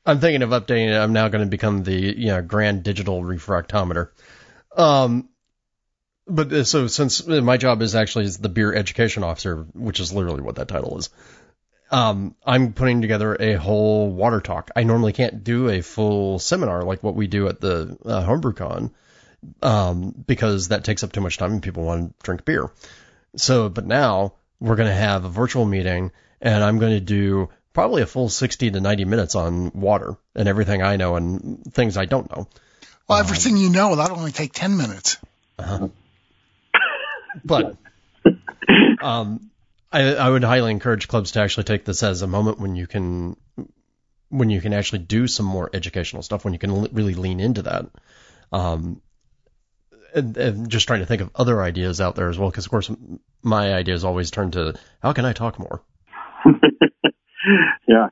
I'm, 0.05 0.21
thinking 0.21 0.43
of 0.43 0.51
updating 0.51 0.89
it. 0.89 0.97
I'm 0.97 1.13
now 1.13 1.29
going 1.29 1.45
to 1.45 1.51
become 1.51 1.83
the 1.83 1.95
you 1.95 2.27
know, 2.27 2.43
grand 2.43 2.83
digital 2.83 3.23
refractometer. 3.23 4.11
Um, 4.77 5.29
but 6.27 6.53
uh, 6.53 6.65
so 6.65 6.87
since 6.87 7.27
uh, 7.27 7.41
my 7.41 7.57
job 7.57 7.83
is 7.83 7.95
actually 7.95 8.27
as 8.27 8.39
the 8.39 8.49
beer 8.49 8.75
education 8.75 9.25
officer, 9.25 9.67
which 9.75 10.01
is 10.01 10.13
literally 10.13 10.43
what 10.43 10.57
that 10.57 10.69
title 10.69 10.99
is, 10.99 11.11
um, 11.91 12.35
I'm 12.45 12.75
putting 12.75 13.01
together 13.01 13.37
a 13.41 13.55
whole 13.55 14.11
water 14.11 14.41
talk. 14.41 14.71
I 14.77 14.83
normally 14.83 15.15
can't 15.15 15.43
do 15.43 15.71
a 15.71 15.81
full 15.81 16.39
seminar 16.39 16.83
like 16.83 17.03
what 17.03 17.15
we 17.15 17.27
do 17.27 17.49
at 17.49 17.61
the 17.61 17.97
uh, 18.05 18.27
HomebrewCon 18.27 18.91
um, 19.63 20.15
because 20.27 20.69
that 20.69 20.85
takes 20.85 21.03
up 21.03 21.13
too 21.13 21.23
much 21.23 21.39
time 21.39 21.53
and 21.53 21.63
people 21.63 21.85
want 21.85 22.19
to 22.19 22.25
drink 22.25 22.45
beer. 22.45 22.71
So, 23.37 23.69
but 23.69 23.87
now 23.87 24.35
we're 24.61 24.77
going 24.77 24.89
to 24.89 24.95
have 24.95 25.25
a 25.25 25.31
virtual 25.31 25.65
meeting 25.65 26.13
and 26.41 26.63
I'm 26.63 26.79
going 26.79 26.93
to 26.93 27.01
do 27.01 27.49
probably 27.79 28.03
a 28.03 28.07
full 28.07 28.29
60 28.29 28.73
to 28.73 28.81
90 28.81 29.05
minutes 29.05 29.37
on 29.37 29.71
water 29.71 30.17
and 30.35 30.49
everything 30.49 30.83
I 30.83 30.97
know 30.97 31.15
and 31.15 31.63
things 31.73 31.97
I 31.97 32.07
don't 32.07 32.29
know. 32.29 32.49
Well, 33.07 33.21
everything 33.21 33.55
um, 33.55 33.61
you 33.61 33.71
know, 33.71 33.95
that'll 33.95 34.19
only 34.19 34.33
take 34.33 34.53
10 34.53 34.77
minutes. 34.77 35.17
Uh-huh. 35.61 35.87
but 37.45 37.77
um, 39.01 39.53
I, 39.93 40.13
I 40.13 40.29
would 40.29 40.43
highly 40.43 40.73
encourage 40.73 41.07
clubs 41.07 41.31
to 41.33 41.41
actually 41.41 41.65
take 41.65 41.85
this 41.85 42.03
as 42.03 42.23
a 42.23 42.27
moment 42.27 42.59
when 42.59 42.75
you 42.75 42.89
can 42.89 43.37
when 44.29 44.51
you 44.51 44.61
can 44.61 44.73
actually 44.73 44.99
do 44.99 45.29
some 45.29 45.47
more 45.47 45.71
educational 45.73 46.25
stuff, 46.25 46.45
when 46.45 46.55
you 46.55 46.59
can 46.59 46.71
l- 46.71 46.89
really 46.91 47.15
lean 47.15 47.39
into 47.39 47.63
that. 47.63 47.87
Um, 48.51 49.01
and, 50.13 50.37
and, 50.37 50.69
just 50.69 50.89
trying 50.89 51.01
to 51.01 51.07
think 51.07 51.23
of 51.23 51.31
other 51.37 51.63
ideas 51.63 52.01
out 52.01 52.17
there 52.17 52.29
as 52.29 52.37
well, 52.37 52.51
because 52.51 52.67
of 52.67 52.73
course 52.73 52.91
my 53.41 53.73
ideas 53.73 54.05
always 54.05 54.33
turn 54.33 54.51
to 54.51 54.75
how 55.01 55.13
can 55.13 55.25
I 55.25 55.33
talk 55.33 55.61
more. 55.61 55.81
yeah. 57.89 58.09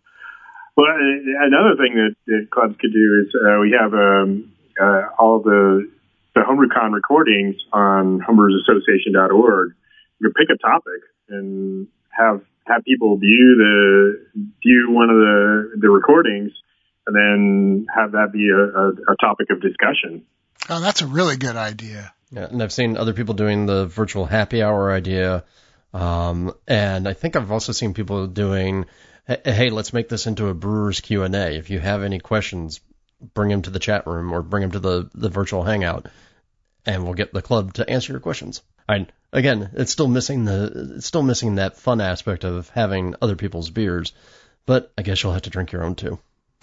Well, 0.77 0.87
another 0.89 1.77
thing 1.77 1.95
that, 1.97 2.15
that 2.27 2.51
clubs 2.51 2.77
could 2.79 2.93
do 2.93 3.25
is 3.25 3.35
uh, 3.35 3.59
we 3.61 3.75
have 3.79 3.95
um, 3.95 4.53
uh, 4.81 5.03
all 5.19 5.41
the 5.41 5.91
the 6.35 6.43
HomebrewCon 6.43 6.93
recordings 6.93 7.57
on 7.73 8.21
homebrewersassociation.org. 8.21 9.73
You 10.21 10.31
can 10.31 10.33
pick 10.35 10.55
a 10.55 10.59
topic 10.59 11.01
and 11.31 11.89
have 12.11 12.43
have 12.67 12.85
people 12.85 13.17
view 13.17 13.57
the 13.57 14.43
view 14.63 14.89
one 14.91 15.09
of 15.09 15.17
the 15.17 15.79
the 15.81 15.89
recordings, 15.89 16.53
and 17.07 17.17
then 17.17 17.87
have 17.95 18.13
that 18.13 18.33
be 18.33 18.51
a, 18.51 18.59
a, 18.59 19.13
a 19.13 19.17
topic 19.21 19.49
of 19.51 19.63
discussion. 19.63 20.27
Oh, 20.69 20.81
that's 20.81 21.01
a 21.01 21.07
really 21.07 21.37
good 21.37 21.57
idea. 21.57 22.13
Yeah, 22.31 22.49
and 22.51 22.63
I've 22.63 22.73
seen 22.73 22.97
other 22.97 23.13
people 23.13 23.35
doing 23.35 23.67
the 23.67 23.87
virtual 23.87 24.27
happy 24.27 24.63
hour 24.63 24.91
idea, 24.91 25.45
um, 25.95 26.53
and 26.67 27.09
I 27.09 27.13
think 27.13 27.37
I've 27.37 27.53
also 27.53 27.73
seen 27.73 27.95
people 27.95 28.27
doing, 28.27 28.87
hey, 29.27 29.71
let's 29.71 29.93
make 29.93 30.09
this 30.09 30.27
into 30.27 30.49
a 30.49 30.55
brewer's 30.55 31.01
Q 31.01 31.23
and 31.23 31.35
A. 31.35 31.57
If 31.57 31.71
you 31.71 31.79
have 31.81 32.03
any 32.03 32.19
questions, 32.19 32.81
bring 33.35 33.51
them 33.51 33.63
to 33.63 33.71
the 33.71 33.79
chat 33.79 34.07
room 34.07 34.33
or 34.33 34.43
bring 34.43 34.63
them 34.63 34.73
to 34.73 34.79
the 34.79 35.11
the 35.15 35.29
virtual 35.29 35.63
hangout, 35.63 36.07
and 36.85 37.05
we'll 37.05 37.15
get 37.15 37.33
the 37.33 37.43
club 37.43 37.75
to 37.75 37.89
answer 37.89 38.13
your 38.13 38.21
questions. 38.21 38.63
I 38.89 39.07
again, 39.33 39.71
it's 39.75 39.93
still 39.93 40.09
missing 40.09 40.45
the 40.45 40.95
it's 40.97 41.07
still 41.07 41.23
missing 41.23 41.57
that 41.57 41.77
fun 41.77 42.01
aspect 42.01 42.45
of 42.45 42.69
having 42.71 43.15
other 43.21 43.37
people's 43.37 43.71
beers, 43.71 44.13
but 44.65 44.93
I 44.97 45.03
guess 45.03 45.23
you'll 45.23 45.33
have 45.33 45.43
to 45.43 45.51
drink 45.51 45.73
your 45.73 45.85
own 45.85 45.95
too. 45.95 46.19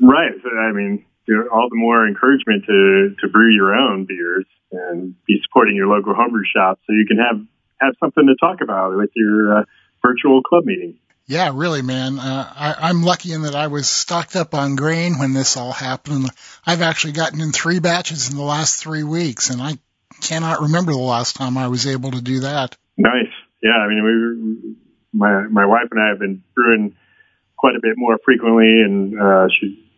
right. 0.00 0.32
I 0.60 0.72
mean, 0.72 1.04
all 1.52 1.68
the 1.68 1.76
more 1.76 2.06
encouragement 2.06 2.64
to 2.66 3.14
to 3.20 3.28
brew 3.28 3.52
your 3.54 3.74
own 3.74 4.04
beers 4.04 4.46
and 4.70 5.14
be 5.26 5.40
supporting 5.44 5.76
your 5.76 5.86
local 5.86 6.14
homebrew 6.14 6.44
shop, 6.54 6.80
so 6.86 6.92
you 6.92 7.06
can 7.06 7.18
have 7.18 7.40
have 7.80 7.94
something 7.98 8.26
to 8.26 8.34
talk 8.40 8.60
about 8.62 8.96
with 8.96 9.10
your 9.14 9.58
uh, 9.58 9.64
virtual 10.02 10.42
club 10.42 10.64
meeting. 10.64 10.98
Yeah, 11.32 11.52
really, 11.54 11.80
man. 11.80 12.18
Uh, 12.18 12.52
I, 12.54 12.90
I'm 12.90 13.04
lucky 13.04 13.32
in 13.32 13.42
that 13.42 13.54
I 13.54 13.68
was 13.68 13.88
stocked 13.88 14.36
up 14.36 14.52
on 14.52 14.76
grain 14.76 15.18
when 15.18 15.32
this 15.32 15.56
all 15.56 15.72
happened. 15.72 16.28
I've 16.66 16.82
actually 16.82 17.14
gotten 17.14 17.40
in 17.40 17.52
three 17.52 17.78
batches 17.78 18.30
in 18.30 18.36
the 18.36 18.42
last 18.42 18.82
three 18.82 19.02
weeks, 19.02 19.48
and 19.48 19.62
I 19.62 19.78
cannot 20.20 20.60
remember 20.60 20.92
the 20.92 20.98
last 20.98 21.36
time 21.36 21.56
I 21.56 21.68
was 21.68 21.86
able 21.86 22.10
to 22.10 22.20
do 22.20 22.40
that. 22.40 22.76
Nice. 22.98 23.32
Yeah, 23.62 23.78
I 23.78 23.88
mean, 23.88 24.04
we, 24.04 24.76
my 25.18 25.44
my 25.48 25.64
wife 25.64 25.88
and 25.90 26.02
I 26.02 26.08
have 26.10 26.18
been 26.18 26.42
brewing 26.54 26.96
quite 27.56 27.76
a 27.76 27.80
bit 27.80 27.94
more 27.96 28.18
frequently, 28.22 28.82
and 28.82 29.18
uh, 29.18 29.48
she 29.58 29.88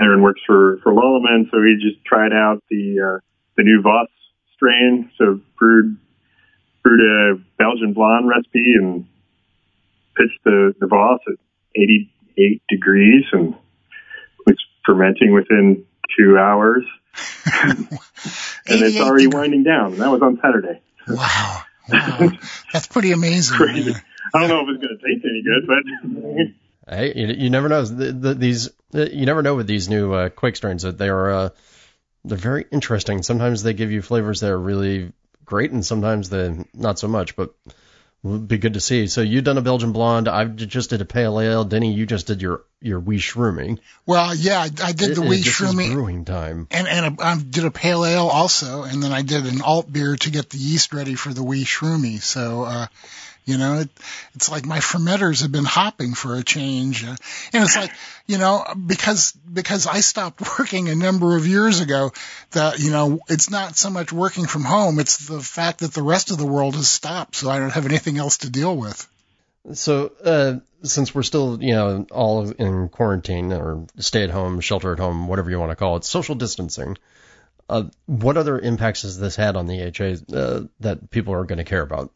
Erin 0.00 0.20
works 0.20 0.40
for 0.48 0.80
for 0.82 0.92
Lallemand, 0.92 1.48
so 1.52 1.60
we 1.60 1.80
just 1.80 2.04
tried 2.04 2.32
out 2.32 2.60
the 2.70 3.18
uh, 3.18 3.20
the 3.56 3.62
new 3.62 3.82
Voss 3.82 4.08
strain. 4.56 5.12
So 5.16 5.40
brewed 5.56 5.96
brewed 6.82 7.00
a 7.00 7.40
Belgian 7.56 7.92
blonde 7.92 8.28
recipe 8.28 8.74
and 8.74 9.06
pitched 10.16 10.42
the 10.44 10.74
the 10.80 10.86
Voss 10.86 11.20
at 11.28 11.34
88 11.74 12.62
degrees 12.68 13.24
and 13.32 13.54
was 14.46 14.56
fermenting 14.84 15.32
within 15.32 15.84
two 16.16 16.38
hours. 16.38 16.84
and 17.52 17.88
it's 18.66 19.00
already 19.00 19.26
winding 19.26 19.62
down. 19.62 19.92
And 19.92 20.00
that 20.00 20.10
was 20.10 20.22
on 20.22 20.38
Saturday. 20.42 20.80
Wow. 21.08 21.62
wow. 21.88 22.30
That's 22.72 22.86
pretty 22.86 23.12
amazing. 23.12 23.56
Crazy. 23.56 23.94
I 24.34 24.40
don't 24.40 24.48
know 24.48 24.60
if 24.60 24.68
it's 24.68 24.84
going 24.84 24.98
to 24.98 25.06
taste 25.06 25.24
any 25.24 25.42
good, 25.42 25.66
but 25.66 26.54
Hey, 26.88 27.12
you, 27.16 27.26
you 27.26 27.50
never 27.50 27.68
know. 27.68 27.84
The, 27.84 28.12
the, 28.12 28.34
these 28.34 28.70
you 28.92 29.26
never 29.26 29.42
know 29.42 29.56
with 29.56 29.66
these 29.66 29.88
new 29.88 30.12
uh, 30.12 30.28
kveik 30.28 30.56
strains 30.56 30.82
that 30.82 30.98
they 30.98 31.08
are 31.08 31.30
uh, 31.30 31.48
they're 32.24 32.38
very 32.38 32.64
interesting. 32.70 33.22
Sometimes 33.22 33.64
they 33.64 33.72
give 33.72 33.90
you 33.90 34.02
flavors 34.02 34.40
that 34.40 34.52
are 34.52 34.58
really 34.58 35.12
great, 35.44 35.72
and 35.72 35.84
sometimes 35.84 36.30
they 36.30 36.64
not 36.74 37.00
so 37.00 37.08
much. 37.08 37.34
But 37.34 37.54
would 38.26 38.48
be 38.48 38.58
good 38.58 38.74
to 38.74 38.80
see. 38.80 39.06
So 39.06 39.20
you 39.20 39.42
done 39.42 39.58
a 39.58 39.62
Belgian 39.62 39.92
blonde. 39.92 40.28
I 40.28 40.44
just 40.44 40.90
did 40.90 41.00
a 41.00 41.04
pale 41.04 41.40
ale. 41.40 41.64
Denny, 41.64 41.92
you 41.92 42.06
just 42.06 42.26
did 42.26 42.42
your 42.42 42.64
your 42.80 43.00
wee 43.00 43.18
shrooming. 43.18 43.78
Well, 44.04 44.34
yeah, 44.34 44.58
I, 44.60 44.70
I 44.82 44.92
did 44.92 45.16
the 45.16 45.22
it, 45.22 45.28
wee 45.28 45.42
shrooming. 45.42 45.92
brewing 45.92 46.24
time. 46.24 46.66
And 46.70 46.86
and 46.88 47.18
a, 47.18 47.24
I 47.24 47.38
did 47.38 47.64
a 47.64 47.70
pale 47.70 48.04
ale 48.04 48.26
also, 48.26 48.82
and 48.82 49.02
then 49.02 49.12
I 49.12 49.22
did 49.22 49.46
an 49.46 49.62
alt 49.62 49.90
beer 49.90 50.16
to 50.16 50.30
get 50.30 50.50
the 50.50 50.58
yeast 50.58 50.92
ready 50.92 51.14
for 51.14 51.32
the 51.32 51.42
wee 51.42 51.64
shroomy. 51.64 52.20
So 52.20 52.62
uh, 52.64 52.86
you 53.46 53.58
know, 53.58 53.78
it, 53.78 53.88
it's 54.34 54.50
like 54.50 54.66
my 54.66 54.80
fermenters 54.80 55.42
have 55.42 55.52
been 55.52 55.64
hopping 55.64 56.14
for 56.14 56.34
a 56.34 56.42
change. 56.42 57.04
Uh, 57.04 57.14
and 57.52 57.64
it's 57.64 57.76
like, 57.76 57.92
you 58.26 58.38
know, 58.38 58.64
because, 58.86 59.32
because 59.32 59.86
I 59.86 60.00
stopped 60.00 60.40
working 60.58 60.88
a 60.88 60.96
number 60.96 61.36
of 61.36 61.46
years 61.46 61.80
ago 61.80 62.12
that, 62.50 62.80
you 62.80 62.90
know, 62.90 63.20
it's 63.28 63.48
not 63.48 63.76
so 63.76 63.88
much 63.88 64.12
working 64.12 64.46
from 64.46 64.64
home. 64.64 64.98
It's 64.98 65.28
the 65.28 65.40
fact 65.40 65.78
that 65.78 65.94
the 65.94 66.02
rest 66.02 66.32
of 66.32 66.38
the 66.38 66.46
world 66.46 66.74
has 66.74 66.88
stopped. 66.88 67.36
So 67.36 67.48
I 67.48 67.60
don't 67.60 67.70
have 67.70 67.86
anything 67.86 68.18
else 68.18 68.38
to 68.38 68.50
deal 68.50 68.76
with. 68.76 69.08
So, 69.72 70.12
uh, 70.24 70.54
since 70.82 71.14
we're 71.14 71.22
still, 71.22 71.60
you 71.60 71.74
know, 71.74 72.06
all 72.10 72.50
in 72.50 72.88
quarantine 72.88 73.52
or 73.52 73.86
stay 73.98 74.22
at 74.22 74.30
home, 74.30 74.60
shelter 74.60 74.92
at 74.92 74.98
home, 74.98 75.28
whatever 75.28 75.50
you 75.50 75.58
want 75.58 75.70
to 75.70 75.76
call 75.76 75.96
it, 75.96 76.04
social 76.04 76.34
distancing, 76.34 76.96
uh, 77.68 77.84
what 78.06 78.36
other 78.36 78.58
impacts 78.58 79.02
has 79.02 79.18
this 79.18 79.34
had 79.36 79.56
on 79.56 79.66
the 79.66 79.82
AHA 79.82 80.36
uh, 80.36 80.64
that 80.80 81.10
people 81.10 81.34
are 81.34 81.44
going 81.44 81.58
to 81.58 81.64
care 81.64 81.82
about? 81.82 82.10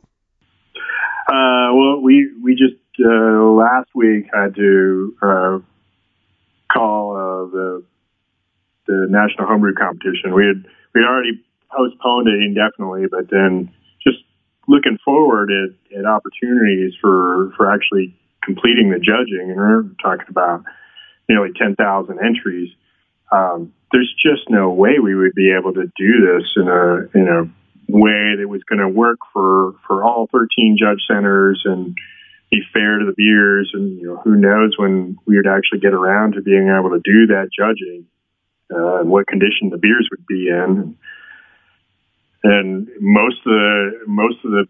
Uh, 1.30 1.70
well, 1.74 2.00
we 2.02 2.28
we 2.42 2.56
just 2.56 2.82
uh, 2.98 3.54
last 3.54 3.88
week 3.94 4.26
had 4.34 4.52
to 4.56 5.16
uh, 5.22 5.58
call 6.72 7.14
uh, 7.14 7.50
the 7.54 7.84
the 8.88 9.06
national 9.08 9.46
homebrew 9.46 9.74
competition. 9.74 10.34
We 10.34 10.44
had 10.46 10.66
we 10.92 11.02
already 11.02 11.40
postponed 11.70 12.26
it 12.26 12.42
indefinitely, 12.42 13.06
but 13.08 13.30
then 13.30 13.72
just 14.02 14.18
looking 14.66 14.98
forward 15.04 15.50
at, 15.52 15.98
at 16.00 16.04
opportunities 16.04 16.94
for 17.00 17.52
for 17.56 17.72
actually 17.72 18.18
completing 18.42 18.90
the 18.90 18.98
judging, 18.98 19.52
and 19.52 19.56
we're 19.56 19.84
talking 20.02 20.26
about 20.28 20.64
nearly 21.28 21.50
ten 21.56 21.76
thousand 21.76 22.18
entries. 22.18 22.70
Um, 23.30 23.72
there's 23.92 24.12
just 24.20 24.50
no 24.50 24.70
way 24.70 24.98
we 25.00 25.14
would 25.14 25.36
be 25.36 25.54
able 25.56 25.74
to 25.74 25.84
do 25.96 26.26
this 26.26 26.50
in 26.56 26.66
a 26.66 27.06
in 27.16 27.28
a 27.28 27.59
way 27.92 28.36
that 28.38 28.48
was 28.48 28.62
going 28.64 28.80
to 28.80 28.88
work 28.88 29.18
for 29.32 29.74
for 29.86 30.04
all 30.04 30.28
13 30.32 30.76
judge 30.78 31.00
centers 31.08 31.62
and 31.64 31.96
be 32.50 32.62
fair 32.72 32.98
to 32.98 33.06
the 33.06 33.14
beers 33.16 33.70
and 33.74 33.98
you 33.98 34.06
know 34.06 34.16
who 34.24 34.34
knows 34.34 34.74
when 34.76 35.16
we 35.26 35.36
would 35.36 35.46
actually 35.46 35.78
get 35.78 35.94
around 35.94 36.32
to 36.32 36.42
being 36.42 36.68
able 36.68 36.90
to 36.90 37.00
do 37.04 37.26
that 37.28 37.48
judging 37.56 38.06
uh, 38.72 39.00
and 39.00 39.10
what 39.10 39.26
condition 39.26 39.70
the 39.70 39.78
beers 39.78 40.08
would 40.10 40.26
be 40.26 40.48
in. 40.48 40.96
And 42.42 42.88
most 43.00 43.38
of 43.44 43.52
the 43.52 43.90
most 44.06 44.44
of 44.44 44.50
the 44.50 44.66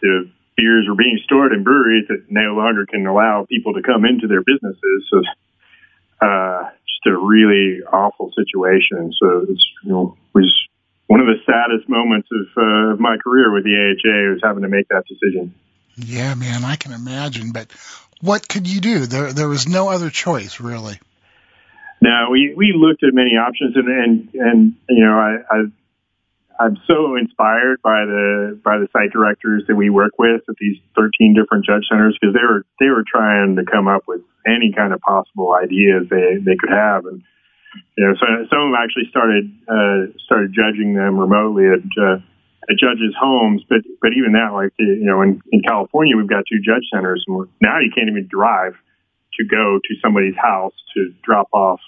the 0.00 0.30
beers 0.56 0.86
were 0.88 0.96
being 0.96 1.18
stored 1.24 1.52
in 1.52 1.62
breweries 1.62 2.06
that 2.08 2.24
no 2.28 2.54
longer 2.54 2.86
can 2.86 3.06
allow 3.06 3.46
people 3.48 3.74
to 3.74 3.82
come 3.82 4.04
into 4.04 4.26
their 4.26 4.42
businesses. 4.42 5.08
So 5.10 5.22
uh 6.20 6.70
just 6.88 7.06
a 7.06 7.16
really 7.16 7.80
awful 7.92 8.32
situation. 8.34 9.12
So 9.20 9.46
it's 9.48 9.66
you 9.84 9.90
know 9.90 10.16
was 10.34 10.67
one 11.08 11.20
of 11.20 11.26
the 11.26 11.40
saddest 11.44 11.88
moments 11.88 12.28
of, 12.30 12.46
uh, 12.56 12.92
of 12.92 13.00
my 13.00 13.16
career 13.16 13.52
with 13.52 13.64
the 13.64 13.74
AHA 13.74 14.32
was 14.32 14.40
having 14.44 14.62
to 14.62 14.68
make 14.68 14.88
that 14.88 15.04
decision. 15.08 15.54
Yeah, 15.96 16.34
man, 16.34 16.64
I 16.64 16.76
can 16.76 16.92
imagine. 16.92 17.50
But 17.50 17.72
what 18.20 18.46
could 18.46 18.68
you 18.68 18.80
do? 18.80 19.06
There, 19.06 19.32
there 19.32 19.48
was 19.48 19.66
no 19.66 19.88
other 19.88 20.10
choice, 20.10 20.60
really. 20.60 21.00
No, 22.00 22.28
we 22.30 22.54
we 22.56 22.72
looked 22.76 23.02
at 23.02 23.12
many 23.12 23.32
options, 23.32 23.74
and 23.74 23.88
and 23.88 24.28
and 24.34 24.74
you 24.88 25.04
know, 25.04 25.18
I, 25.18 25.38
I 25.50 25.64
I'm 26.60 26.76
so 26.86 27.16
inspired 27.16 27.82
by 27.82 28.04
the 28.04 28.60
by 28.62 28.78
the 28.78 28.86
site 28.92 29.10
directors 29.10 29.64
that 29.66 29.74
we 29.74 29.90
work 29.90 30.12
with 30.18 30.42
at 30.48 30.54
these 30.60 30.76
13 30.94 31.34
different 31.34 31.64
judge 31.64 31.86
centers 31.90 32.16
because 32.20 32.34
they 32.34 32.46
were 32.46 32.64
they 32.78 32.86
were 32.86 33.02
trying 33.02 33.56
to 33.56 33.64
come 33.64 33.88
up 33.88 34.04
with 34.06 34.20
any 34.46 34.72
kind 34.76 34.92
of 34.92 35.00
possible 35.00 35.54
ideas 35.54 36.06
they 36.08 36.38
they 36.38 36.54
could 36.54 36.70
have, 36.70 37.06
and 37.06 37.22
you 37.96 38.04
know, 38.04 38.14
so 38.14 38.26
some 38.50 38.60
of 38.60 38.66
them 38.70 38.78
actually 38.78 39.08
started 39.10 39.50
uh, 39.68 40.12
started 40.24 40.52
judging 40.54 40.94
them 40.94 41.18
remotely 41.18 41.66
at 41.66 41.84
uh, 42.00 42.18
at 42.70 42.76
judges' 42.78 43.14
homes. 43.18 43.62
But 43.68 43.82
but 44.00 44.12
even 44.16 44.32
that, 44.32 44.52
like 44.52 44.72
you 44.78 45.04
know, 45.04 45.22
in, 45.22 45.40
in 45.52 45.62
California, 45.62 46.16
we've 46.16 46.28
got 46.28 46.44
two 46.50 46.60
judge 46.60 46.84
centers, 46.92 47.24
and 47.26 47.48
now 47.60 47.78
you 47.80 47.90
can't 47.94 48.08
even 48.08 48.28
drive 48.30 48.74
to 49.38 49.44
go 49.44 49.78
to 49.78 49.94
somebody's 50.02 50.36
house 50.36 50.74
to 50.94 51.12
drop 51.22 51.48
off 51.52 51.80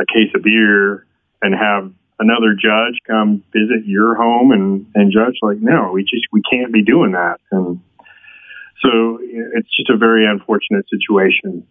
a 0.00 0.04
case 0.06 0.30
of 0.34 0.42
beer 0.42 1.06
and 1.42 1.54
have 1.54 1.92
another 2.18 2.54
judge 2.54 2.98
come 3.06 3.42
visit 3.52 3.86
your 3.86 4.14
home 4.14 4.52
and 4.52 4.86
and 4.94 5.12
judge. 5.12 5.36
Like, 5.42 5.58
no, 5.58 5.90
we 5.92 6.02
just 6.02 6.26
we 6.32 6.42
can't 6.50 6.72
be 6.72 6.84
doing 6.84 7.12
that. 7.12 7.38
And 7.50 7.80
So 8.82 9.18
it's 9.22 9.68
just 9.76 9.90
a 9.90 9.96
very 9.96 10.26
unfortunate 10.26 10.86
situation. 10.88 11.66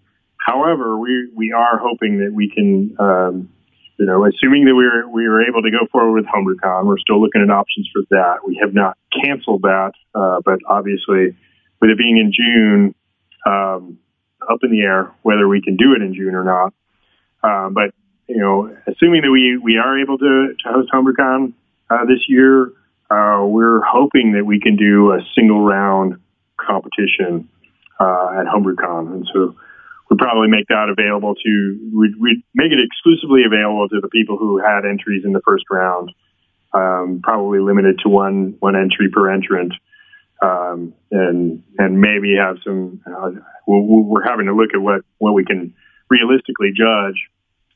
However, 0.45 0.97
we 0.97 1.29
we 1.35 1.51
are 1.51 1.77
hoping 1.77 2.19
that 2.19 2.33
we 2.33 2.49
can, 2.49 2.95
um, 2.99 3.49
you 3.97 4.05
know, 4.07 4.25
assuming 4.25 4.65
that 4.65 4.75
we 4.75 4.85
are 4.85 5.07
we 5.07 5.25
are 5.27 5.43
able 5.43 5.61
to 5.61 5.69
go 5.69 5.85
forward 5.91 6.13
with 6.13 6.25
HomebrewCon, 6.25 6.85
we're 6.85 6.97
still 6.97 7.21
looking 7.21 7.43
at 7.43 7.51
options 7.51 7.87
for 7.93 8.01
that. 8.09 8.39
We 8.45 8.59
have 8.61 8.73
not 8.73 8.97
canceled 9.23 9.61
that, 9.61 9.91
uh, 10.15 10.41
but 10.43 10.59
obviously, 10.67 11.37
with 11.79 11.91
it 11.91 11.97
being 11.97 12.17
in 12.17 12.33
June, 12.33 12.95
um, 13.45 13.99
up 14.49 14.59
in 14.63 14.71
the 14.71 14.81
air 14.81 15.13
whether 15.21 15.47
we 15.47 15.61
can 15.61 15.75
do 15.77 15.93
it 15.93 16.01
in 16.01 16.15
June 16.15 16.33
or 16.33 16.43
not. 16.43 16.73
Uh, 17.43 17.69
but 17.69 17.93
you 18.27 18.37
know, 18.37 18.75
assuming 18.87 19.21
that 19.21 19.31
we 19.31 19.59
we 19.61 19.77
are 19.77 20.01
able 20.01 20.17
to, 20.17 20.55
to 20.57 20.69
host 20.73 20.89
HomebrewCon 20.91 21.53
uh, 21.91 22.05
this 22.05 22.25
year, 22.27 22.73
uh, 23.11 23.45
we're 23.45 23.81
hoping 23.81 24.33
that 24.33 24.45
we 24.45 24.59
can 24.59 24.75
do 24.75 25.11
a 25.11 25.19
single 25.35 25.61
round 25.61 26.19
competition 26.57 27.47
uh, 27.99 28.39
at 28.39 28.47
HomebrewCon, 28.47 29.13
and 29.13 29.29
so 29.31 29.55
we'd 30.11 30.19
probably 30.19 30.49
make 30.49 30.67
that 30.67 30.91
available 30.91 31.35
to 31.35 31.91
we'd, 31.95 32.15
we'd 32.19 32.43
make 32.53 32.71
it 32.71 32.79
exclusively 32.83 33.43
available 33.47 33.87
to 33.87 34.01
the 34.01 34.09
people 34.09 34.37
who 34.37 34.59
had 34.59 34.83
entries 34.83 35.23
in 35.23 35.31
the 35.31 35.41
first 35.45 35.63
round, 35.71 36.11
um, 36.73 37.21
probably 37.23 37.59
limited 37.59 37.99
to 38.03 38.09
one 38.09 38.55
one 38.59 38.75
entry 38.75 39.09
per 39.09 39.31
entrant, 39.31 39.73
um, 40.43 40.93
and 41.11 41.63
and 41.77 41.99
maybe 41.99 42.35
have 42.35 42.57
some. 42.63 43.01
Uh, 43.07 43.31
we're, 43.65 44.27
having 44.27 44.47
to 44.47 44.53
look 44.53 44.71
at 44.73 44.81
what 44.81 45.01
what 45.17 45.33
we 45.33 45.45
can 45.45 45.73
realistically 46.09 46.71
judge, 46.75 47.15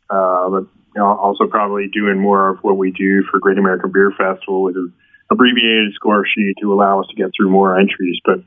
uh, 0.10 0.50
but 0.50 0.68
also 1.02 1.48
probably 1.48 1.88
doing 1.88 2.20
more 2.20 2.50
of 2.50 2.60
what 2.62 2.78
we 2.78 2.92
do 2.92 3.24
for 3.32 3.40
Great 3.40 3.58
American 3.58 3.92
Beer 3.92 4.12
Festival 4.12 4.64
with 4.64 4.76
a 4.76 4.92
abbreviated 5.32 5.94
score 5.96 6.26
sheet 6.28 6.56
to 6.62 6.74
allow 6.74 7.00
us 7.00 7.08
to 7.10 7.16
get 7.16 7.32
through 7.36 7.50
more 7.50 7.80
entries. 7.80 8.20
But 8.26 8.40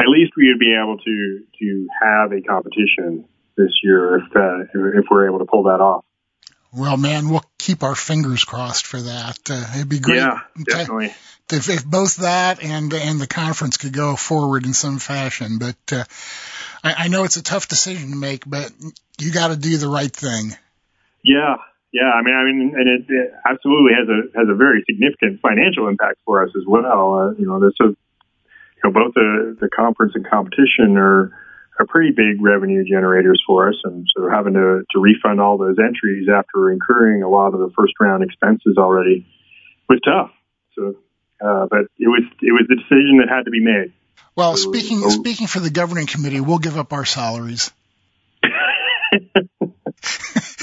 at 0.00 0.08
least 0.08 0.32
we 0.36 0.48
would 0.48 0.58
be 0.58 0.74
able 0.74 0.96
to 0.96 1.44
to 1.60 1.86
have 2.02 2.32
a 2.32 2.40
competition 2.40 3.28
this 3.56 3.80
year 3.82 4.16
if 4.16 4.36
uh, 4.36 4.60
if 4.98 5.04
we're 5.10 5.28
able 5.28 5.38
to 5.38 5.44
pull 5.44 5.64
that 5.64 5.80
off. 5.80 6.04
Well, 6.76 6.96
man, 6.96 7.30
we'll 7.30 7.44
keep 7.58 7.84
our 7.84 7.94
fingers 7.94 8.42
crossed 8.44 8.86
for 8.86 9.00
that. 9.00 9.38
Uh, 9.48 9.64
it'd 9.76 9.88
be 9.88 10.00
great. 10.00 10.16
Yeah, 10.16 10.40
definitely. 10.64 11.14
If, 11.52 11.68
if, 11.68 11.84
both 11.84 12.16
that 12.16 12.64
and 12.64 12.92
and 12.92 13.20
the 13.20 13.28
conference 13.28 13.76
could 13.76 13.92
go 13.92 14.16
forward 14.16 14.66
in 14.66 14.72
some 14.72 14.98
fashion, 14.98 15.58
but 15.58 15.76
uh, 15.92 16.04
I, 16.82 16.94
I 17.04 17.08
know 17.08 17.24
it's 17.24 17.36
a 17.36 17.42
tough 17.42 17.68
decision 17.68 18.10
to 18.10 18.16
make, 18.16 18.48
but 18.48 18.72
you 19.18 19.30
got 19.30 19.48
to 19.48 19.56
do 19.56 19.76
the 19.76 19.88
right 19.88 20.10
thing. 20.10 20.56
Yeah, 21.22 21.56
yeah, 21.94 22.10
I 22.10 22.22
mean, 22.22 22.34
I 22.34 22.44
mean, 22.44 22.74
and 22.74 22.88
it, 22.88 23.06
it 23.08 23.32
absolutely 23.48 23.92
has 23.94 24.08
a 24.08 24.38
has 24.38 24.48
a 24.50 24.54
very 24.54 24.82
significant 24.84 25.40
financial 25.40 25.86
impact 25.86 26.18
for 26.24 26.42
us 26.42 26.50
as 26.56 26.64
well. 26.66 27.14
Uh, 27.14 27.30
you 27.38 27.46
know, 27.46 27.60
so, 27.80 27.94
you 27.94 28.82
know, 28.82 28.90
both 28.90 29.14
the 29.14 29.56
the 29.60 29.68
conference 29.68 30.14
and 30.16 30.28
competition 30.28 30.96
are 30.98 31.30
are 31.78 31.86
pretty 31.86 32.10
big 32.10 32.40
revenue 32.40 32.84
generators 32.84 33.42
for 33.46 33.68
us, 33.68 33.74
and 33.84 34.06
so 34.16 34.28
having 34.30 34.54
to 34.54 34.82
to 34.92 35.00
refund 35.00 35.40
all 35.40 35.58
those 35.58 35.76
entries 35.78 36.28
after 36.28 36.70
incurring 36.70 37.22
a 37.22 37.28
lot 37.28 37.54
of 37.54 37.60
the 37.60 37.70
first 37.76 37.94
round 38.00 38.22
expenses 38.22 38.76
already 38.78 39.26
was 39.88 40.00
tough. 40.04 40.30
So, 40.74 40.96
uh, 41.44 41.66
but 41.70 41.86
it 41.98 42.08
was 42.08 42.22
it 42.40 42.52
was 42.52 42.66
the 42.68 42.76
decision 42.76 43.18
that 43.18 43.28
had 43.28 43.44
to 43.44 43.50
be 43.50 43.60
made. 43.60 43.92
Well, 44.36 44.56
so, 44.56 44.70
speaking 44.70 45.00
so, 45.00 45.08
speaking 45.10 45.46
for 45.46 45.60
the 45.60 45.70
governing 45.70 46.06
committee, 46.06 46.40
we'll 46.40 46.58
give 46.58 46.76
up 46.76 46.92
our 46.92 47.04
salaries. 47.04 47.72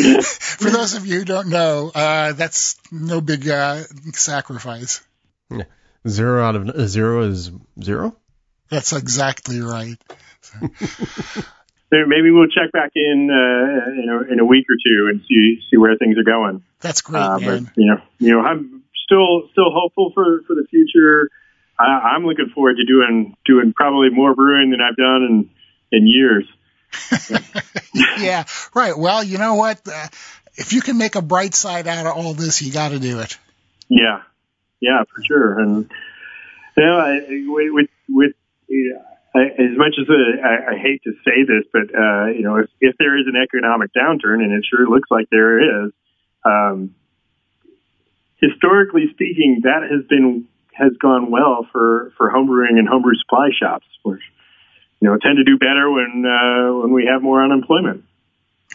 For 0.01 0.69
those 0.69 0.95
of 0.95 1.05
you 1.05 1.19
who 1.19 1.25
don't 1.25 1.49
know, 1.49 1.91
uh, 1.93 2.33
that's 2.33 2.75
no 2.91 3.21
big 3.21 3.47
uh, 3.47 3.83
sacrifice. 4.13 5.01
Yeah. 5.49 5.63
Zero 6.07 6.43
out 6.43 6.55
of 6.55 6.69
uh, 6.69 6.87
zero 6.87 7.23
is 7.23 7.51
zero. 7.81 8.15
That's 8.69 8.93
exactly 8.93 9.61
right. 9.61 9.97
So. 11.91 12.05
Maybe 12.07 12.31
we'll 12.31 12.47
check 12.47 12.71
back 12.71 12.91
in 12.95 13.29
uh, 13.29 14.01
in, 14.01 14.07
a, 14.09 14.33
in 14.33 14.39
a 14.39 14.45
week 14.45 14.65
or 14.69 14.75
two 14.75 15.09
and 15.09 15.21
see 15.27 15.59
see 15.69 15.75
where 15.75 15.97
things 15.97 16.17
are 16.17 16.23
going. 16.23 16.63
That's 16.79 17.01
great, 17.01 17.19
uh, 17.19 17.37
man. 17.37 17.63
But, 17.65 17.77
you 17.77 17.85
know, 17.85 18.01
you 18.17 18.31
know, 18.31 18.39
I'm 18.39 18.83
still 19.03 19.49
still 19.51 19.71
hopeful 19.71 20.11
for 20.13 20.41
for 20.47 20.55
the 20.55 20.65
future. 20.69 21.29
I, 21.77 22.13
I'm 22.15 22.25
looking 22.25 22.47
forward 22.55 22.77
to 22.77 22.85
doing 22.85 23.35
doing 23.45 23.73
probably 23.73 24.09
more 24.09 24.33
brewing 24.33 24.71
than 24.71 24.79
I've 24.79 24.95
done 24.95 25.23
in 25.23 25.49
in 25.91 26.07
years. 26.07 26.47
yeah, 28.19 28.45
right. 28.73 28.97
Well, 28.97 29.21
you 29.21 29.37
know 29.37 29.55
what? 29.55 29.81
Uh, 29.85 30.07
if 30.55 30.71
you 30.71 30.79
can 30.79 30.97
make 30.97 31.15
a 31.15 31.21
bright 31.21 31.55
side 31.55 31.87
out 31.87 32.05
of 32.05 32.15
all 32.15 32.33
this, 32.33 32.61
you 32.61 32.71
got 32.71 32.89
to 32.89 32.99
do 32.99 33.19
it. 33.19 33.37
Yeah, 33.89 34.21
yeah, 34.79 35.03
for 35.13 35.23
sure. 35.23 35.59
And 35.59 35.91
you 36.77 36.83
know, 36.83 36.97
I, 36.97 37.19
with 37.71 37.89
with 38.07 38.31
I, 38.69 39.11
as 39.33 39.77
much 39.77 39.95
as 39.99 40.07
uh, 40.09 40.13
I, 40.43 40.73
I 40.73 40.77
hate 40.77 41.01
to 41.03 41.11
say 41.23 41.43
this, 41.47 41.63
but 41.71 41.93
uh, 41.95 42.27
you 42.27 42.43
know, 42.43 42.57
if 42.57 42.69
if 42.79 42.95
there 42.97 43.17
is 43.17 43.25
an 43.27 43.41
economic 43.41 43.91
downturn, 43.93 44.43
and 44.43 44.51
it 44.51 44.65
sure 44.69 44.87
looks 44.87 45.09
like 45.09 45.27
there 45.31 45.85
is, 45.85 45.91
um, 46.45 46.95
historically 48.41 49.07
speaking, 49.11 49.61
that 49.63 49.87
has 49.89 50.05
been 50.07 50.47
has 50.73 50.91
gone 51.01 51.31
well 51.31 51.65
for 51.71 52.11
for 52.17 52.29
homebrewing 52.29 52.77
and 52.77 52.87
homebrew 52.87 53.15
supply 53.15 53.49
shops, 53.57 53.87
which 54.03 54.21
you 54.99 55.07
know 55.07 55.17
tend 55.17 55.37
to 55.37 55.43
do 55.43 55.57
better 55.57 55.89
when 55.89 56.25
uh, 56.25 56.81
when 56.81 56.91
we 56.91 57.07
have 57.11 57.21
more 57.21 57.43
unemployment. 57.43 58.03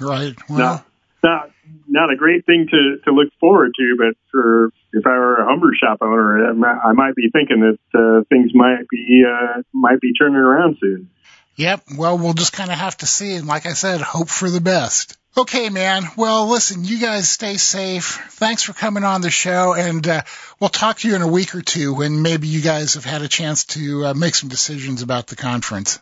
Right. 0.00 0.34
Well, 0.48 0.58
not 0.58 0.86
not 1.26 1.50
not 1.88 2.12
a 2.12 2.16
great 2.16 2.46
thing 2.46 2.66
to 2.70 2.98
to 3.04 3.10
look 3.12 3.32
forward 3.40 3.72
to, 3.76 3.96
but 3.98 4.16
for 4.30 4.70
if 4.92 5.04
I 5.06 5.10
were 5.10 5.36
a 5.36 5.44
homebrew 5.44 5.74
shop 5.74 5.98
owner, 6.00 6.48
I 6.48 6.92
might 6.92 7.14
be 7.14 7.28
thinking 7.32 7.60
that 7.60 7.98
uh, 7.98 8.24
things 8.28 8.52
might 8.54 8.88
be 8.90 9.24
uh, 9.26 9.62
might 9.72 10.00
be 10.00 10.12
turning 10.18 10.36
around 10.36 10.76
soon. 10.80 11.10
Yep. 11.56 11.84
Well, 11.96 12.18
we'll 12.18 12.34
just 12.34 12.52
kind 12.52 12.70
of 12.70 12.78
have 12.78 12.96
to 12.98 13.06
see, 13.06 13.34
and 13.34 13.46
like 13.46 13.66
I 13.66 13.72
said, 13.72 14.00
hope 14.00 14.28
for 14.28 14.48
the 14.48 14.60
best. 14.60 15.16
Okay, 15.38 15.68
man. 15.68 16.04
Well, 16.16 16.48
listen, 16.48 16.84
you 16.84 16.98
guys 16.98 17.28
stay 17.28 17.56
safe. 17.56 18.22
Thanks 18.30 18.62
for 18.62 18.72
coming 18.72 19.04
on 19.04 19.20
the 19.20 19.30
show, 19.30 19.74
and 19.74 20.06
uh, 20.06 20.22
we'll 20.60 20.70
talk 20.70 20.98
to 20.98 21.08
you 21.08 21.14
in 21.14 21.22
a 21.22 21.28
week 21.28 21.54
or 21.54 21.60
two 21.60 21.94
when 21.94 22.22
maybe 22.22 22.48
you 22.48 22.62
guys 22.62 22.94
have 22.94 23.04
had 23.04 23.22
a 23.22 23.28
chance 23.28 23.64
to 23.66 24.06
uh, 24.06 24.14
make 24.14 24.34
some 24.34 24.48
decisions 24.48 25.02
about 25.02 25.26
the 25.26 25.36
conference. 25.36 25.98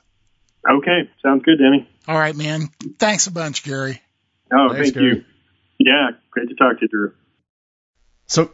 Okay, 0.68 1.10
sounds 1.22 1.42
good, 1.44 1.58
Danny. 1.58 1.88
All 2.06 2.18
right, 2.18 2.36
man. 2.36 2.68
Thanks 2.98 3.26
a 3.26 3.32
bunch, 3.32 3.64
Gary. 3.64 4.00
Oh, 4.56 4.68
Thanks, 4.72 4.90
thank 4.90 4.94
Gary. 4.94 5.16
you. 5.16 5.24
Yeah, 5.78 6.10
great 6.30 6.48
to 6.48 6.54
talk 6.54 6.78
to 6.78 6.82
you, 6.82 6.88
Drew. 6.88 7.12
So 8.26 8.50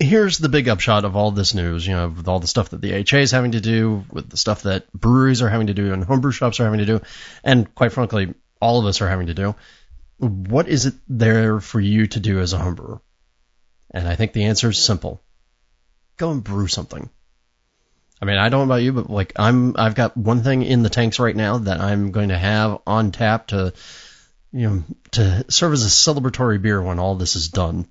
here's 0.00 0.38
the 0.38 0.48
big 0.48 0.68
upshot 0.68 1.04
of 1.04 1.16
all 1.16 1.30
this 1.30 1.54
news, 1.54 1.86
you 1.86 1.94
know, 1.94 2.08
with 2.08 2.28
all 2.28 2.40
the 2.40 2.46
stuff 2.46 2.70
that 2.70 2.80
the 2.80 2.94
AHA 2.94 3.18
is 3.18 3.30
having 3.30 3.52
to 3.52 3.60
do, 3.60 4.04
with 4.10 4.28
the 4.28 4.36
stuff 4.36 4.62
that 4.62 4.92
breweries 4.92 5.40
are 5.42 5.48
having 5.48 5.68
to 5.68 5.74
do 5.74 5.92
and 5.92 6.04
homebrew 6.04 6.32
shops 6.32 6.60
are 6.60 6.64
having 6.64 6.80
to 6.80 6.86
do, 6.86 7.00
and 7.42 7.72
quite 7.74 7.92
frankly, 7.92 8.34
all 8.60 8.80
of 8.80 8.86
us 8.86 9.00
are 9.00 9.08
having 9.08 9.28
to 9.28 9.34
do. 9.34 9.54
What 10.18 10.68
is 10.68 10.86
it 10.86 10.94
there 11.08 11.60
for 11.60 11.80
you 11.80 12.06
to 12.08 12.20
do 12.20 12.40
as 12.40 12.52
a 12.52 12.58
homebrewer? 12.58 13.00
And 13.92 14.08
I 14.08 14.16
think 14.16 14.32
the 14.32 14.44
answer 14.44 14.70
is 14.70 14.78
simple. 14.78 15.22
Go 16.16 16.30
and 16.30 16.42
brew 16.42 16.66
something. 16.66 17.08
I 18.20 18.24
mean, 18.24 18.36
I 18.38 18.48
don't 18.48 18.60
know 18.66 18.72
about 18.72 18.82
you, 18.82 18.92
but 18.92 19.10
like 19.10 19.32
I'm, 19.36 19.76
I've 19.76 19.94
got 19.94 20.16
one 20.16 20.42
thing 20.42 20.62
in 20.62 20.82
the 20.82 20.88
tanks 20.88 21.18
right 21.18 21.34
now 21.36 21.58
that 21.58 21.80
I'm 21.80 22.10
going 22.10 22.30
to 22.30 22.38
have 22.38 22.80
on 22.86 23.12
tap 23.12 23.48
to, 23.48 23.72
you 24.54 24.70
know, 24.70 24.84
to 25.10 25.44
serve 25.48 25.72
as 25.72 25.84
a 25.84 25.88
celebratory 25.88 26.62
beer 26.62 26.80
when 26.80 27.00
all 27.00 27.16
this 27.16 27.34
is 27.34 27.48
done. 27.48 27.86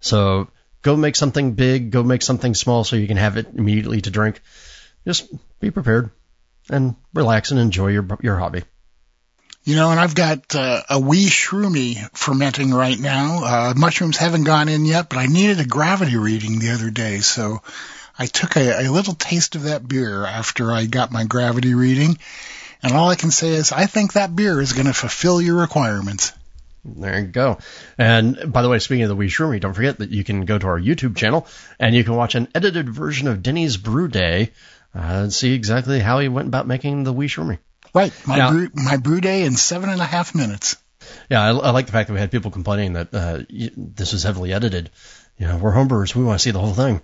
So 0.00 0.48
go 0.82 0.94
make 0.94 1.16
something 1.16 1.54
big, 1.54 1.90
go 1.90 2.02
make 2.02 2.20
something 2.20 2.54
small 2.54 2.84
so 2.84 2.96
you 2.96 3.08
can 3.08 3.16
have 3.16 3.38
it 3.38 3.48
immediately 3.54 4.02
to 4.02 4.10
drink. 4.10 4.42
Just 5.06 5.32
be 5.58 5.70
prepared 5.70 6.10
and 6.68 6.96
relax 7.14 7.50
and 7.50 7.58
enjoy 7.58 7.88
your 7.88 8.06
your 8.20 8.36
hobby. 8.36 8.62
You 9.64 9.76
know, 9.76 9.90
and 9.90 9.98
I've 9.98 10.14
got 10.14 10.54
uh, 10.54 10.82
a 10.90 11.00
wee 11.00 11.28
shroomy 11.28 11.96
fermenting 12.14 12.74
right 12.74 12.98
now. 12.98 13.44
Uh, 13.44 13.74
mushrooms 13.76 14.16
haven't 14.16 14.44
gone 14.44 14.68
in 14.68 14.84
yet, 14.84 15.08
but 15.08 15.18
I 15.18 15.26
needed 15.26 15.60
a 15.60 15.64
gravity 15.64 16.16
reading 16.16 16.58
the 16.58 16.70
other 16.70 16.90
day, 16.90 17.20
so 17.20 17.62
I 18.18 18.26
took 18.26 18.56
a, 18.56 18.86
a 18.86 18.90
little 18.90 19.14
taste 19.14 19.54
of 19.54 19.62
that 19.62 19.86
beer 19.86 20.26
after 20.26 20.72
I 20.72 20.86
got 20.86 21.12
my 21.12 21.24
gravity 21.24 21.74
reading, 21.74 22.18
and 22.82 22.92
all 22.92 23.08
I 23.08 23.16
can 23.16 23.30
say 23.30 23.48
is 23.48 23.72
I 23.72 23.86
think 23.86 24.14
that 24.14 24.34
beer 24.34 24.60
is 24.60 24.72
going 24.72 24.86
to 24.86 24.94
fulfill 24.94 25.40
your 25.40 25.56
requirements. 25.60 26.32
There 26.84 27.20
you 27.20 27.26
go. 27.26 27.58
And 27.96 28.52
by 28.52 28.62
the 28.62 28.68
way, 28.68 28.80
speaking 28.80 29.04
of 29.04 29.08
the 29.08 29.16
Wee 29.16 29.28
Shroomy, 29.28 29.60
don't 29.60 29.74
forget 29.74 29.98
that 29.98 30.10
you 30.10 30.24
can 30.24 30.44
go 30.44 30.58
to 30.58 30.66
our 30.66 30.80
YouTube 30.80 31.16
channel 31.16 31.46
and 31.78 31.94
you 31.94 32.02
can 32.02 32.16
watch 32.16 32.34
an 32.34 32.48
edited 32.54 32.88
version 32.88 33.28
of 33.28 33.42
Denny's 33.42 33.76
Brew 33.76 34.08
Day 34.08 34.50
uh, 34.94 34.98
and 34.98 35.32
see 35.32 35.54
exactly 35.54 36.00
how 36.00 36.18
he 36.18 36.28
went 36.28 36.48
about 36.48 36.66
making 36.66 37.04
the 37.04 37.12
Wee 37.12 37.28
Shroomy. 37.28 37.58
Right. 37.94 38.12
My, 38.26 38.36
now, 38.36 38.50
brew, 38.50 38.68
my 38.74 38.96
brew 38.96 39.20
day 39.20 39.44
in 39.44 39.54
seven 39.54 39.90
and 39.90 40.00
a 40.00 40.04
half 40.04 40.34
minutes. 40.34 40.76
Yeah, 41.30 41.42
I, 41.42 41.48
I 41.50 41.70
like 41.70 41.86
the 41.86 41.92
fact 41.92 42.08
that 42.08 42.14
we 42.14 42.20
had 42.20 42.30
people 42.30 42.50
complaining 42.50 42.94
that 42.94 43.14
uh, 43.14 43.42
this 43.48 44.12
was 44.12 44.22
heavily 44.22 44.52
edited. 44.52 44.90
You 45.38 45.46
know, 45.46 45.58
we're 45.58 45.72
homebrewers. 45.72 46.14
We 46.14 46.24
want 46.24 46.40
to 46.40 46.42
see 46.42 46.50
the 46.50 46.60
whole 46.60 46.74
thing. 46.74 47.00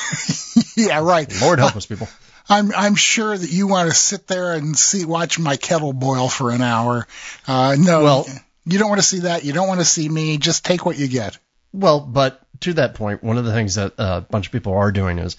yeah, 0.76 1.00
right. 1.00 1.32
Lord 1.40 1.58
help 1.58 1.76
us, 1.76 1.86
people. 1.86 2.08
I'm 2.48 2.72
I'm 2.74 2.94
sure 2.94 3.36
that 3.36 3.50
you 3.50 3.66
want 3.66 3.88
to 3.88 3.94
sit 3.94 4.26
there 4.26 4.54
and 4.54 4.76
see 4.76 5.04
watch 5.04 5.38
my 5.38 5.56
kettle 5.56 5.92
boil 5.92 6.28
for 6.28 6.50
an 6.50 6.62
hour. 6.62 7.06
Uh, 7.46 7.76
no, 7.78 8.02
well, 8.02 8.26
you 8.64 8.78
don't 8.78 8.88
want 8.88 9.00
to 9.00 9.06
see 9.06 9.20
that. 9.20 9.44
You 9.44 9.52
don't 9.52 9.68
want 9.68 9.80
to 9.80 9.86
see 9.86 10.08
me. 10.08 10.38
Just 10.38 10.64
take 10.64 10.84
what 10.84 10.98
you 10.98 11.08
get. 11.08 11.38
Well, 11.72 12.00
but 12.00 12.40
to 12.60 12.74
that 12.74 12.94
point, 12.94 13.22
one 13.22 13.38
of 13.38 13.44
the 13.44 13.52
things 13.52 13.76
that 13.76 13.98
uh, 13.98 14.20
a 14.24 14.26
bunch 14.30 14.46
of 14.46 14.52
people 14.52 14.74
are 14.74 14.92
doing 14.92 15.18
is 15.18 15.36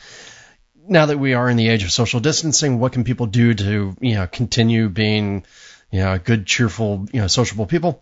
now 0.88 1.06
that 1.06 1.20
we 1.20 1.34
are 1.34 1.50
in 1.50 1.58
the 1.58 1.70
age 1.70 1.84
of 1.84 1.92
social 1.92 2.20
distancing, 2.20 2.80
what 2.80 2.92
can 2.92 3.04
people 3.04 3.26
do 3.26 3.54
to, 3.54 3.96
you 4.02 4.16
know, 4.16 4.28
continue 4.28 4.90
being, 4.90 5.46
you 5.92 6.00
know, 6.00 6.18
good, 6.18 6.46
cheerful, 6.46 7.08
you 7.14 7.22
know, 7.22 7.28
sociable 7.28 7.66
people? 7.66 8.02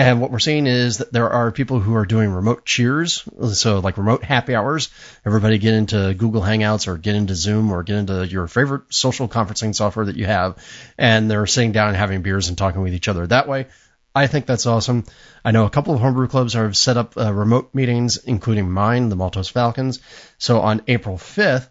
And 0.00 0.18
what 0.18 0.30
we're 0.30 0.38
seeing 0.38 0.66
is 0.66 0.96
that 0.96 1.12
there 1.12 1.28
are 1.28 1.52
people 1.52 1.78
who 1.78 1.94
are 1.94 2.06
doing 2.06 2.30
remote 2.30 2.64
cheers, 2.64 3.22
so 3.52 3.80
like 3.80 3.98
remote 3.98 4.24
happy 4.24 4.54
hours. 4.54 4.88
Everybody 5.26 5.58
get 5.58 5.74
into 5.74 6.14
Google 6.14 6.40
Hangouts 6.40 6.88
or 6.88 6.96
get 6.96 7.16
into 7.16 7.34
Zoom 7.34 7.70
or 7.70 7.82
get 7.82 7.96
into 7.96 8.26
your 8.26 8.48
favorite 8.48 8.84
social 8.88 9.28
conferencing 9.28 9.74
software 9.74 10.06
that 10.06 10.16
you 10.16 10.24
have, 10.24 10.56
and 10.96 11.30
they're 11.30 11.44
sitting 11.44 11.72
down 11.72 11.88
and 11.88 11.98
having 11.98 12.22
beers 12.22 12.48
and 12.48 12.56
talking 12.56 12.80
with 12.80 12.94
each 12.94 13.08
other 13.08 13.26
that 13.26 13.46
way. 13.46 13.66
I 14.14 14.26
think 14.26 14.46
that's 14.46 14.64
awesome. 14.64 15.04
I 15.44 15.50
know 15.50 15.66
a 15.66 15.70
couple 15.70 15.92
of 15.92 16.00
homebrew 16.00 16.28
clubs 16.28 16.54
have 16.54 16.78
set 16.78 16.96
up 16.96 17.18
uh, 17.18 17.30
remote 17.30 17.74
meetings, 17.74 18.16
including 18.16 18.70
mine, 18.70 19.10
the 19.10 19.16
Maltose 19.16 19.52
Falcons. 19.52 20.00
So 20.38 20.60
on 20.60 20.80
April 20.88 21.18
5th, 21.18 21.68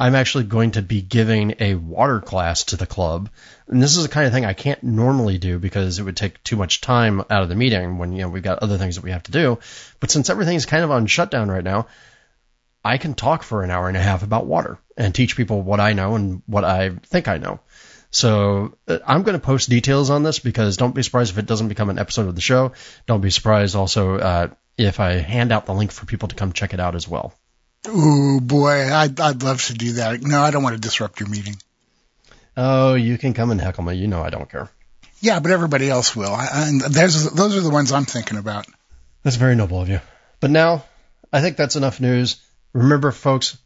I'm 0.00 0.14
actually 0.14 0.44
going 0.44 0.70
to 0.72 0.82
be 0.82 1.02
giving 1.02 1.56
a 1.60 1.74
water 1.74 2.20
class 2.20 2.64
to 2.64 2.78
the 2.78 2.86
club. 2.86 3.28
And 3.68 3.82
this 3.82 3.98
is 3.98 4.02
the 4.02 4.08
kind 4.08 4.26
of 4.26 4.32
thing 4.32 4.46
I 4.46 4.54
can't 4.54 4.82
normally 4.82 5.36
do 5.36 5.58
because 5.58 5.98
it 5.98 6.04
would 6.04 6.16
take 6.16 6.42
too 6.42 6.56
much 6.56 6.80
time 6.80 7.20
out 7.28 7.42
of 7.42 7.50
the 7.50 7.54
meeting 7.54 7.98
when, 7.98 8.12
you 8.12 8.22
know, 8.22 8.30
we've 8.30 8.42
got 8.42 8.60
other 8.60 8.78
things 8.78 8.94
that 8.94 9.04
we 9.04 9.10
have 9.10 9.24
to 9.24 9.30
do. 9.30 9.58
But 10.00 10.10
since 10.10 10.30
everything's 10.30 10.64
kind 10.64 10.84
of 10.84 10.90
on 10.90 11.06
shutdown 11.06 11.50
right 11.50 11.62
now, 11.62 11.86
I 12.82 12.96
can 12.96 13.12
talk 13.12 13.42
for 13.42 13.62
an 13.62 13.70
hour 13.70 13.88
and 13.88 13.96
a 13.96 14.00
half 14.00 14.22
about 14.22 14.46
water 14.46 14.78
and 14.96 15.14
teach 15.14 15.36
people 15.36 15.60
what 15.60 15.80
I 15.80 15.92
know 15.92 16.14
and 16.14 16.42
what 16.46 16.64
I 16.64 16.88
think 16.88 17.28
I 17.28 17.36
know. 17.36 17.60
So 18.10 18.78
uh, 18.88 19.00
I'm 19.06 19.22
going 19.22 19.38
to 19.38 19.46
post 19.46 19.68
details 19.68 20.08
on 20.08 20.22
this 20.22 20.38
because 20.38 20.78
don't 20.78 20.94
be 20.94 21.02
surprised 21.02 21.32
if 21.32 21.38
it 21.38 21.46
doesn't 21.46 21.68
become 21.68 21.90
an 21.90 21.98
episode 21.98 22.26
of 22.26 22.34
the 22.34 22.40
show. 22.40 22.72
Don't 23.06 23.20
be 23.20 23.30
surprised 23.30 23.76
also 23.76 24.16
uh, 24.16 24.48
if 24.78 24.98
I 24.98 25.12
hand 25.12 25.52
out 25.52 25.66
the 25.66 25.74
link 25.74 25.92
for 25.92 26.06
people 26.06 26.28
to 26.28 26.36
come 26.36 26.54
check 26.54 26.72
it 26.72 26.80
out 26.80 26.94
as 26.94 27.06
well. 27.06 27.34
Ooh, 27.88 28.40
boy, 28.40 28.92
I'd, 28.92 29.18
I'd 29.18 29.42
love 29.42 29.62
to 29.66 29.74
do 29.74 29.94
that. 29.94 30.20
No, 30.22 30.42
I 30.42 30.50
don't 30.50 30.62
want 30.62 30.74
to 30.74 30.80
disrupt 30.80 31.20
your 31.20 31.28
meeting. 31.28 31.56
Oh, 32.56 32.94
you 32.94 33.16
can 33.16 33.32
come 33.32 33.50
and 33.50 33.60
heckle 33.60 33.84
me. 33.84 33.94
You 33.94 34.06
know 34.06 34.22
I 34.22 34.30
don't 34.30 34.50
care. 34.50 34.68
Yeah, 35.20 35.40
but 35.40 35.50
everybody 35.50 35.88
else 35.88 36.14
will. 36.14 36.34
And 36.34 36.80
there's, 36.80 37.30
those 37.32 37.56
are 37.56 37.60
the 37.60 37.70
ones 37.70 37.92
I'm 37.92 38.04
thinking 38.04 38.38
about. 38.38 38.66
That's 39.22 39.36
very 39.36 39.54
noble 39.54 39.80
of 39.80 39.88
you. 39.88 40.00
But 40.40 40.50
now, 40.50 40.84
I 41.32 41.40
think 41.40 41.56
that's 41.56 41.76
enough 41.76 42.00
news. 42.00 42.36
Remember, 42.72 43.12
folks, 43.12 43.58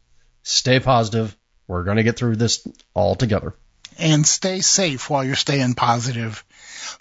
stay 0.43 0.79
positive. 0.79 1.35
We're 1.67 1.83
going 1.83 1.97
to 1.97 2.03
get 2.03 2.17
through 2.17 2.35
this 2.35 2.67
all 2.93 3.15
together 3.15 3.53
and 3.97 4.25
stay 4.25 4.61
safe 4.61 5.09
while 5.09 5.23
you're 5.23 5.35
staying 5.35 5.73
positive. 5.73 6.43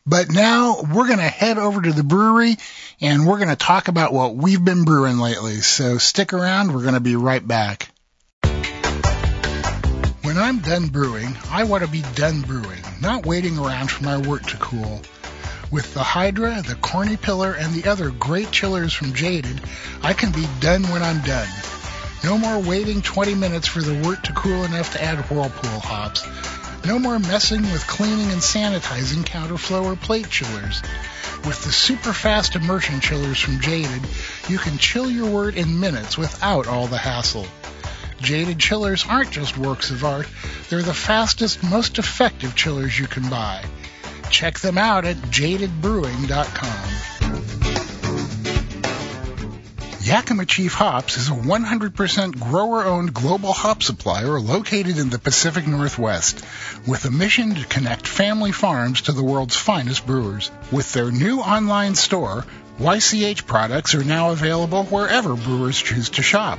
But 0.07 0.31
now 0.31 0.83
we're 0.83 1.07
going 1.07 1.19
to 1.19 1.25
head 1.25 1.59
over 1.59 1.81
to 1.81 1.93
the 1.93 2.05
brewery 2.05 2.57
and 3.01 3.27
we're 3.27 3.39
going 3.39 3.49
to 3.49 3.57
talk 3.57 3.89
about 3.89 4.13
what 4.13 4.37
we've 4.37 4.65
been 4.65 4.85
brewing 4.85 5.19
lately. 5.19 5.57
So 5.57 5.99
stick 5.99 6.33
around. 6.33 6.75
We're 6.75 6.83
going 6.83 6.95
to 6.95 7.01
be 7.01 7.17
right 7.17 7.47
back. 7.47 7.89
When 10.23 10.39
I'm 10.39 10.61
done 10.61 10.89
brewing, 10.89 11.37
I 11.51 11.65
want 11.65 11.85
to 11.85 11.91
be 11.91 12.03
done 12.15 12.41
brewing, 12.43 12.83
not 13.01 13.27
waiting 13.27 13.59
around 13.59 13.91
for 13.91 14.05
my 14.05 14.17
wort 14.17 14.47
to 14.49 14.57
cool. 14.57 15.03
With 15.71 15.93
the 15.93 16.03
Hydra, 16.03 16.63
the 16.63 16.77
Corny 16.77 17.17
Pillar, 17.17 17.53
and 17.53 17.75
the 17.75 17.89
other 17.91 18.11
great 18.11 18.51
chillers 18.51 18.93
from 18.93 19.13
Jaded, 19.13 19.61
I 20.03 20.13
can 20.13 20.33
be 20.33 20.47
done 20.61 20.83
when 20.85 21.03
I'm 21.03 21.21
done. 21.23 21.49
No 22.25 22.39
more 22.39 22.59
waiting 22.59 23.03
20 23.03 23.35
minutes 23.35 23.69
for 23.69 23.81
the 23.81 24.01
wort 24.03 24.25
to 24.25 24.33
cool 24.33 24.65
enough 24.65 24.93
to 24.93 25.03
add 25.03 25.19
whirlpool 25.31 25.81
hops. 25.81 26.23
No 26.87 26.99
more 26.99 27.19
messing 27.19 27.63
with 27.63 27.87
cleaning 27.87 28.31
and 28.31 28.43
sanitizing 28.43 29.25
counterflow 29.25 29.85
or 29.85 29.97
plate 29.97 30.29
chillers. 30.29 30.83
With 31.47 31.65
the 31.65 31.73
super 31.73 32.13
fast 32.13 32.57
immersion 32.57 33.01
chillers 33.01 33.41
from 33.41 33.61
Jaded, 33.61 34.03
you 34.49 34.59
can 34.59 34.77
chill 34.77 35.11
your 35.11 35.31
wort 35.31 35.57
in 35.57 35.81
minutes 35.81 36.19
without 36.19 36.67
all 36.67 36.87
the 36.87 36.99
hassle. 36.99 37.47
Jaded 38.21 38.59
chillers 38.59 39.07
aren't 39.09 39.31
just 39.31 39.57
works 39.57 39.91
of 39.91 40.05
art, 40.05 40.29
they're 40.69 40.83
the 40.83 40.93
fastest, 40.93 41.63
most 41.63 41.99
effective 41.99 42.55
chillers 42.55 42.99
you 42.99 43.07
can 43.07 43.31
buy. 43.31 43.65
Check 44.31 44.61
them 44.61 44.77
out 44.77 45.07
at 45.07 45.17
jadedbrewing.com. 45.17 47.74
Yakima 50.05 50.45
Chief 50.45 50.75
Hops 50.75 51.17
is 51.17 51.31
a 51.31 51.33
100% 51.33 52.39
grower-owned 52.39 53.15
global 53.15 53.55
hop 53.55 53.83
supplier 53.83 54.39
located 54.39 54.99
in 54.99 55.09
the 55.09 55.19
Pacific 55.19 55.67
Northwest 55.67 56.45
with 56.87 57.07
a 57.07 57.11
mission 57.11 57.55
to 57.55 57.65
connect 57.65 58.07
family 58.07 58.53
farms 58.53 59.01
to 59.01 59.13
the 59.13 59.25
world's 59.25 59.57
finest 59.57 60.07
brewers. 60.07 60.51
With 60.71 60.93
their 60.93 61.11
new 61.11 61.41
online 61.41 61.95
store, 61.95 62.45
YCH 62.79 63.47
products 63.47 63.95
are 63.95 64.05
now 64.05 64.33
available 64.33 64.85
wherever 64.85 65.37
brewers 65.37 65.81
choose 65.81 66.11
to 66.11 66.23
shop. 66.23 66.59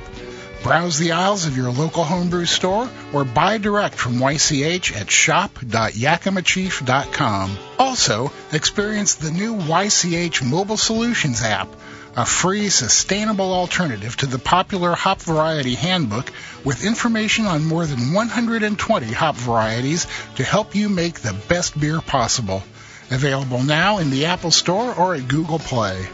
Browse 0.64 0.98
the 0.98 1.12
aisles 1.12 1.46
of 1.46 1.56
your 1.56 1.70
local 1.70 2.02
homebrew 2.02 2.46
store 2.46 2.90
or 3.12 3.24
buy 3.24 3.58
direct 3.58 3.94
from 3.94 4.14
YCH 4.14 4.96
at 4.96 5.08
shop.yakimachief.com. 5.08 7.58
Also, 7.78 8.32
experience 8.52 9.14
the 9.14 9.30
new 9.30 9.54
YCH 9.54 10.42
Mobile 10.42 10.76
Solutions 10.76 11.44
app 11.44 11.68
a 12.16 12.24
free, 12.24 12.70
sustainable 12.70 13.52
alternative 13.52 14.16
to 14.16 14.26
the 14.26 14.38
popular 14.38 14.94
hop 14.94 15.20
variety 15.20 15.74
handbook 15.74 16.32
with 16.64 16.84
information 16.84 17.44
on 17.44 17.64
more 17.64 17.84
than 17.84 18.14
120 18.14 19.06
hop 19.12 19.36
varieties 19.36 20.06
to 20.36 20.42
help 20.42 20.74
you 20.74 20.88
make 20.88 21.20
the 21.20 21.36
best 21.48 21.78
beer 21.78 22.00
possible. 22.00 22.62
Available 23.10 23.62
now 23.62 23.98
in 23.98 24.10
the 24.10 24.24
Apple 24.24 24.50
Store 24.50 24.94
or 24.94 25.14
at 25.14 25.28
Google 25.28 25.58
Play. 25.58 26.08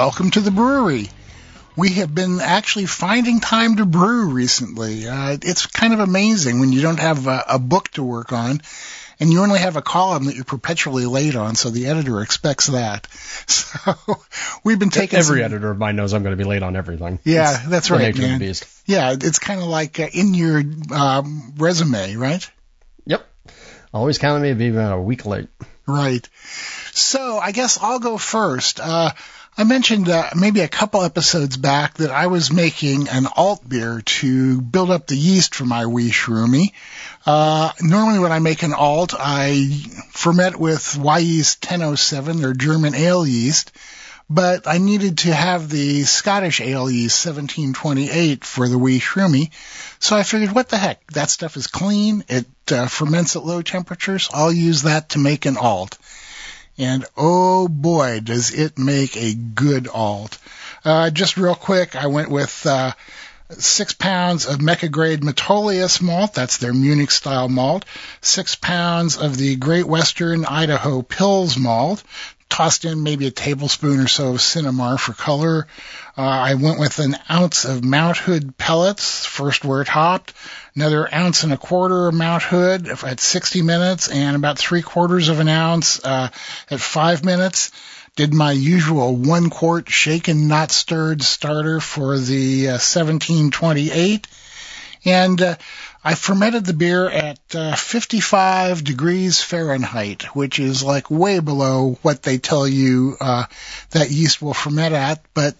Welcome 0.00 0.30
to 0.30 0.40
the 0.40 0.50
brewery. 0.50 1.10
We 1.76 1.90
have 1.90 2.14
been 2.14 2.40
actually 2.40 2.86
finding 2.86 3.38
time 3.38 3.76
to 3.76 3.84
brew 3.84 4.30
recently. 4.30 5.06
Uh, 5.06 5.36
it's 5.42 5.66
kind 5.66 5.92
of 5.92 6.00
amazing 6.00 6.58
when 6.58 6.72
you 6.72 6.80
don't 6.80 6.98
have 6.98 7.26
a, 7.26 7.44
a 7.46 7.58
book 7.58 7.90
to 7.90 8.02
work 8.02 8.32
on 8.32 8.62
and 9.20 9.30
you 9.30 9.42
only 9.42 9.58
have 9.58 9.76
a 9.76 9.82
column 9.82 10.24
that 10.24 10.36
you're 10.36 10.46
perpetually 10.46 11.04
late 11.04 11.36
on, 11.36 11.54
so 11.54 11.68
the 11.68 11.88
editor 11.88 12.22
expects 12.22 12.68
that. 12.68 13.06
So 13.50 14.22
we've 14.64 14.78
been 14.78 14.90
taking 14.90 15.18
every 15.18 15.40
some, 15.40 15.44
editor 15.44 15.70
of 15.70 15.78
mine 15.78 15.96
knows 15.96 16.14
I'm 16.14 16.22
going 16.22 16.36
to 16.36 16.42
be 16.42 16.48
late 16.48 16.62
on 16.62 16.76
everything. 16.76 17.18
Yeah, 17.24 17.56
it's 17.56 17.68
that's 17.68 17.90
right, 17.90 18.16
man. 18.16 18.40
Yeah, 18.86 19.12
it's 19.12 19.38
kind 19.38 19.60
of 19.60 19.66
like 19.66 20.00
uh, 20.00 20.08
in 20.12 20.34
your 20.34 20.62
um, 20.92 21.54
resume, 21.56 22.16
right? 22.16 22.50
Yep. 23.06 23.26
Always 23.92 24.18
counting 24.18 24.42
me 24.42 24.48
to 24.48 24.54
be 24.54 24.68
about 24.68 24.98
a 24.98 25.00
week 25.00 25.26
late. 25.26 25.48
Right. 25.86 26.26
So 26.92 27.38
I 27.38 27.52
guess 27.52 27.78
I'll 27.80 28.00
go 28.00 28.18
first. 28.18 28.80
Uh, 28.80 29.10
I 29.60 29.64
mentioned 29.64 30.08
uh, 30.08 30.30
maybe 30.34 30.60
a 30.60 30.68
couple 30.68 31.02
episodes 31.02 31.58
back 31.58 31.98
that 31.98 32.10
I 32.10 32.28
was 32.28 32.50
making 32.50 33.10
an 33.10 33.26
alt 33.36 33.68
beer 33.68 34.00
to 34.00 34.58
build 34.58 34.90
up 34.90 35.06
the 35.06 35.18
yeast 35.18 35.54
for 35.54 35.66
my 35.66 35.84
wee 35.84 36.10
shroomy. 36.10 36.72
Uh, 37.26 37.70
normally 37.82 38.20
when 38.20 38.32
I 38.32 38.38
make 38.38 38.62
an 38.62 38.72
alt, 38.72 39.12
I 39.14 39.68
ferment 40.12 40.58
with 40.58 40.80
Wyeast 40.80 41.62
1007 41.70 42.42
or 42.42 42.54
German 42.54 42.94
ale 42.94 43.26
yeast, 43.26 43.72
but 44.30 44.66
I 44.66 44.78
needed 44.78 45.18
to 45.18 45.34
have 45.34 45.68
the 45.68 46.04
Scottish 46.04 46.62
ale 46.62 46.90
yeast 46.90 47.26
1728 47.26 48.46
for 48.46 48.66
the 48.66 48.78
wee 48.78 48.98
shroomy. 48.98 49.50
So 49.98 50.16
I 50.16 50.22
figured, 50.22 50.52
what 50.52 50.70
the 50.70 50.78
heck? 50.78 51.06
That 51.08 51.28
stuff 51.28 51.58
is 51.58 51.66
clean. 51.66 52.24
It 52.30 52.46
uh, 52.72 52.86
ferments 52.86 53.36
at 53.36 53.44
low 53.44 53.60
temperatures. 53.60 54.30
I'll 54.32 54.50
use 54.50 54.84
that 54.84 55.10
to 55.10 55.18
make 55.18 55.44
an 55.44 55.58
alt 55.58 55.98
and 56.80 57.04
oh 57.14 57.68
boy, 57.68 58.20
does 58.20 58.52
it 58.52 58.78
make 58.78 59.16
a 59.16 59.34
good 59.34 59.86
alt. 59.86 60.38
Uh, 60.82 61.10
just 61.10 61.36
real 61.36 61.54
quick, 61.54 61.94
I 61.94 62.06
went 62.06 62.30
with 62.30 62.66
uh, 62.66 62.92
six 63.50 63.92
pounds 63.92 64.46
of 64.46 64.62
Mecca 64.62 64.88
Grade 64.88 65.20
Metolius 65.20 66.00
malt, 66.00 66.32
that's 66.32 66.56
their 66.56 66.72
Munich 66.72 67.10
style 67.10 67.50
malt, 67.50 67.84
six 68.22 68.54
pounds 68.54 69.18
of 69.18 69.36
the 69.36 69.56
Great 69.56 69.86
Western 69.86 70.46
Idaho 70.46 71.02
Pils 71.02 71.58
malt, 71.58 72.02
tossed 72.50 72.84
in 72.84 73.02
maybe 73.02 73.26
a 73.26 73.30
tablespoon 73.30 74.00
or 74.00 74.08
so 74.08 74.32
of 74.32 74.36
Sinamar 74.36 74.98
for 74.98 75.14
color. 75.14 75.66
Uh, 76.18 76.22
I 76.22 76.54
went 76.54 76.78
with 76.78 76.98
an 76.98 77.16
ounce 77.30 77.64
of 77.64 77.82
Mount 77.82 78.18
Hood 78.18 78.58
pellets, 78.58 79.24
first 79.24 79.64
wort 79.64 79.88
hopped, 79.88 80.34
another 80.74 81.12
ounce 81.14 81.44
and 81.44 81.52
a 81.52 81.56
quarter 81.56 82.08
of 82.08 82.14
Mount 82.14 82.42
Hood 82.42 82.88
at 82.88 83.20
60 83.20 83.62
minutes, 83.62 84.08
and 84.08 84.36
about 84.36 84.58
three 84.58 84.82
quarters 84.82 85.28
of 85.28 85.40
an 85.40 85.48
ounce 85.48 86.04
uh, 86.04 86.28
at 86.70 86.80
five 86.80 87.24
minutes. 87.24 87.70
did 88.16 88.34
my 88.34 88.52
usual 88.52 89.16
one 89.16 89.48
quart 89.48 89.88
shaken, 89.88 90.48
not 90.48 90.72
stirred 90.72 91.22
starter 91.22 91.80
for 91.80 92.18
the 92.18 92.68
uh, 92.68 92.72
1728. 92.72 94.26
And 95.04 95.40
uh, 95.40 95.56
I 96.02 96.14
fermented 96.14 96.64
the 96.64 96.72
beer 96.72 97.08
at 97.10 97.38
uh, 97.54 97.76
55 97.76 98.82
degrees 98.82 99.42
Fahrenheit, 99.42 100.34
which 100.34 100.58
is 100.58 100.82
like 100.82 101.10
way 101.10 101.40
below 101.40 101.98
what 102.02 102.22
they 102.22 102.38
tell 102.38 102.66
you 102.66 103.16
uh, 103.20 103.44
that 103.90 104.10
yeast 104.10 104.40
will 104.40 104.54
ferment 104.54 104.94
at. 104.94 105.22
But 105.34 105.56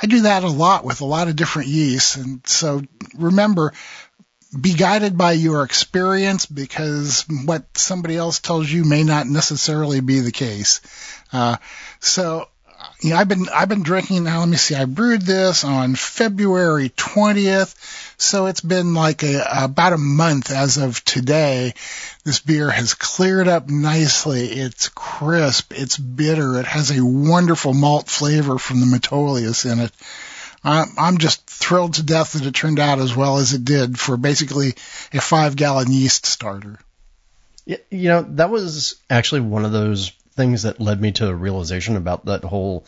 I 0.00 0.06
do 0.06 0.22
that 0.22 0.44
a 0.44 0.48
lot 0.48 0.84
with 0.84 1.00
a 1.00 1.04
lot 1.04 1.28
of 1.28 1.36
different 1.36 1.68
yeasts. 1.68 2.16
And 2.16 2.46
so 2.46 2.82
remember, 3.16 3.72
be 4.58 4.74
guided 4.74 5.18
by 5.18 5.32
your 5.32 5.64
experience 5.64 6.46
because 6.46 7.24
what 7.44 7.76
somebody 7.76 8.16
else 8.16 8.38
tells 8.38 8.70
you 8.70 8.84
may 8.84 9.02
not 9.02 9.26
necessarily 9.26 10.00
be 10.00 10.20
the 10.20 10.32
case. 10.32 10.80
Uh, 11.32 11.56
so, 12.00 12.48
you 13.02 13.10
know, 13.10 13.16
I've 13.16 13.28
been, 13.28 13.48
I've 13.52 13.68
been 13.68 13.82
drinking 13.82 14.24
now. 14.24 14.40
Let 14.40 14.48
me 14.48 14.56
see. 14.56 14.76
I 14.76 14.84
brewed 14.84 15.22
this 15.22 15.64
on 15.64 15.96
February 15.96 16.88
20th. 16.90 17.74
So 18.16 18.46
it's 18.46 18.60
been 18.60 18.94
like 18.94 19.24
a, 19.24 19.44
about 19.64 19.92
a 19.92 19.98
month 19.98 20.52
as 20.52 20.76
of 20.76 21.04
today. 21.04 21.74
This 22.24 22.38
beer 22.38 22.70
has 22.70 22.94
cleared 22.94 23.48
up 23.48 23.68
nicely. 23.68 24.46
It's 24.46 24.88
crisp. 24.88 25.72
It's 25.74 25.98
bitter. 25.98 26.60
It 26.60 26.66
has 26.66 26.96
a 26.96 27.04
wonderful 27.04 27.74
malt 27.74 28.08
flavor 28.08 28.56
from 28.58 28.78
the 28.78 28.86
Metolius 28.86 29.70
in 29.70 29.80
it. 29.80 29.92
I'm 30.64 31.18
just 31.18 31.44
thrilled 31.50 31.94
to 31.94 32.04
death 32.04 32.34
that 32.34 32.46
it 32.46 32.54
turned 32.54 32.78
out 32.78 33.00
as 33.00 33.16
well 33.16 33.38
as 33.38 33.52
it 33.52 33.64
did 33.64 33.98
for 33.98 34.16
basically 34.16 34.74
a 35.12 35.20
five 35.20 35.56
gallon 35.56 35.90
yeast 35.90 36.24
starter. 36.24 36.78
You 37.66 37.78
know, 37.90 38.22
that 38.22 38.50
was 38.50 38.94
actually 39.10 39.40
one 39.40 39.64
of 39.64 39.72
those 39.72 40.12
things 40.32 40.62
that 40.62 40.80
led 40.80 41.00
me 41.00 41.12
to 41.12 41.28
a 41.28 41.34
realization 41.34 41.96
about 41.96 42.26
that 42.26 42.44
whole 42.44 42.86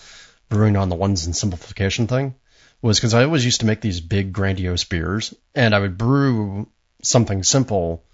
brewing 0.48 0.76
on 0.76 0.88
the 0.88 0.96
ones 0.96 1.26
and 1.26 1.34
simplification 1.34 2.06
thing 2.06 2.34
was 2.82 2.98
because 2.98 3.14
I 3.14 3.24
always 3.24 3.44
used 3.44 3.60
to 3.60 3.66
make 3.66 3.80
these 3.80 4.00
big 4.00 4.32
grandiose 4.32 4.84
beers 4.84 5.34
and 5.54 5.74
I 5.74 5.78
would 5.78 5.96
brew 5.96 6.68
something 7.02 7.42
simple 7.42 8.04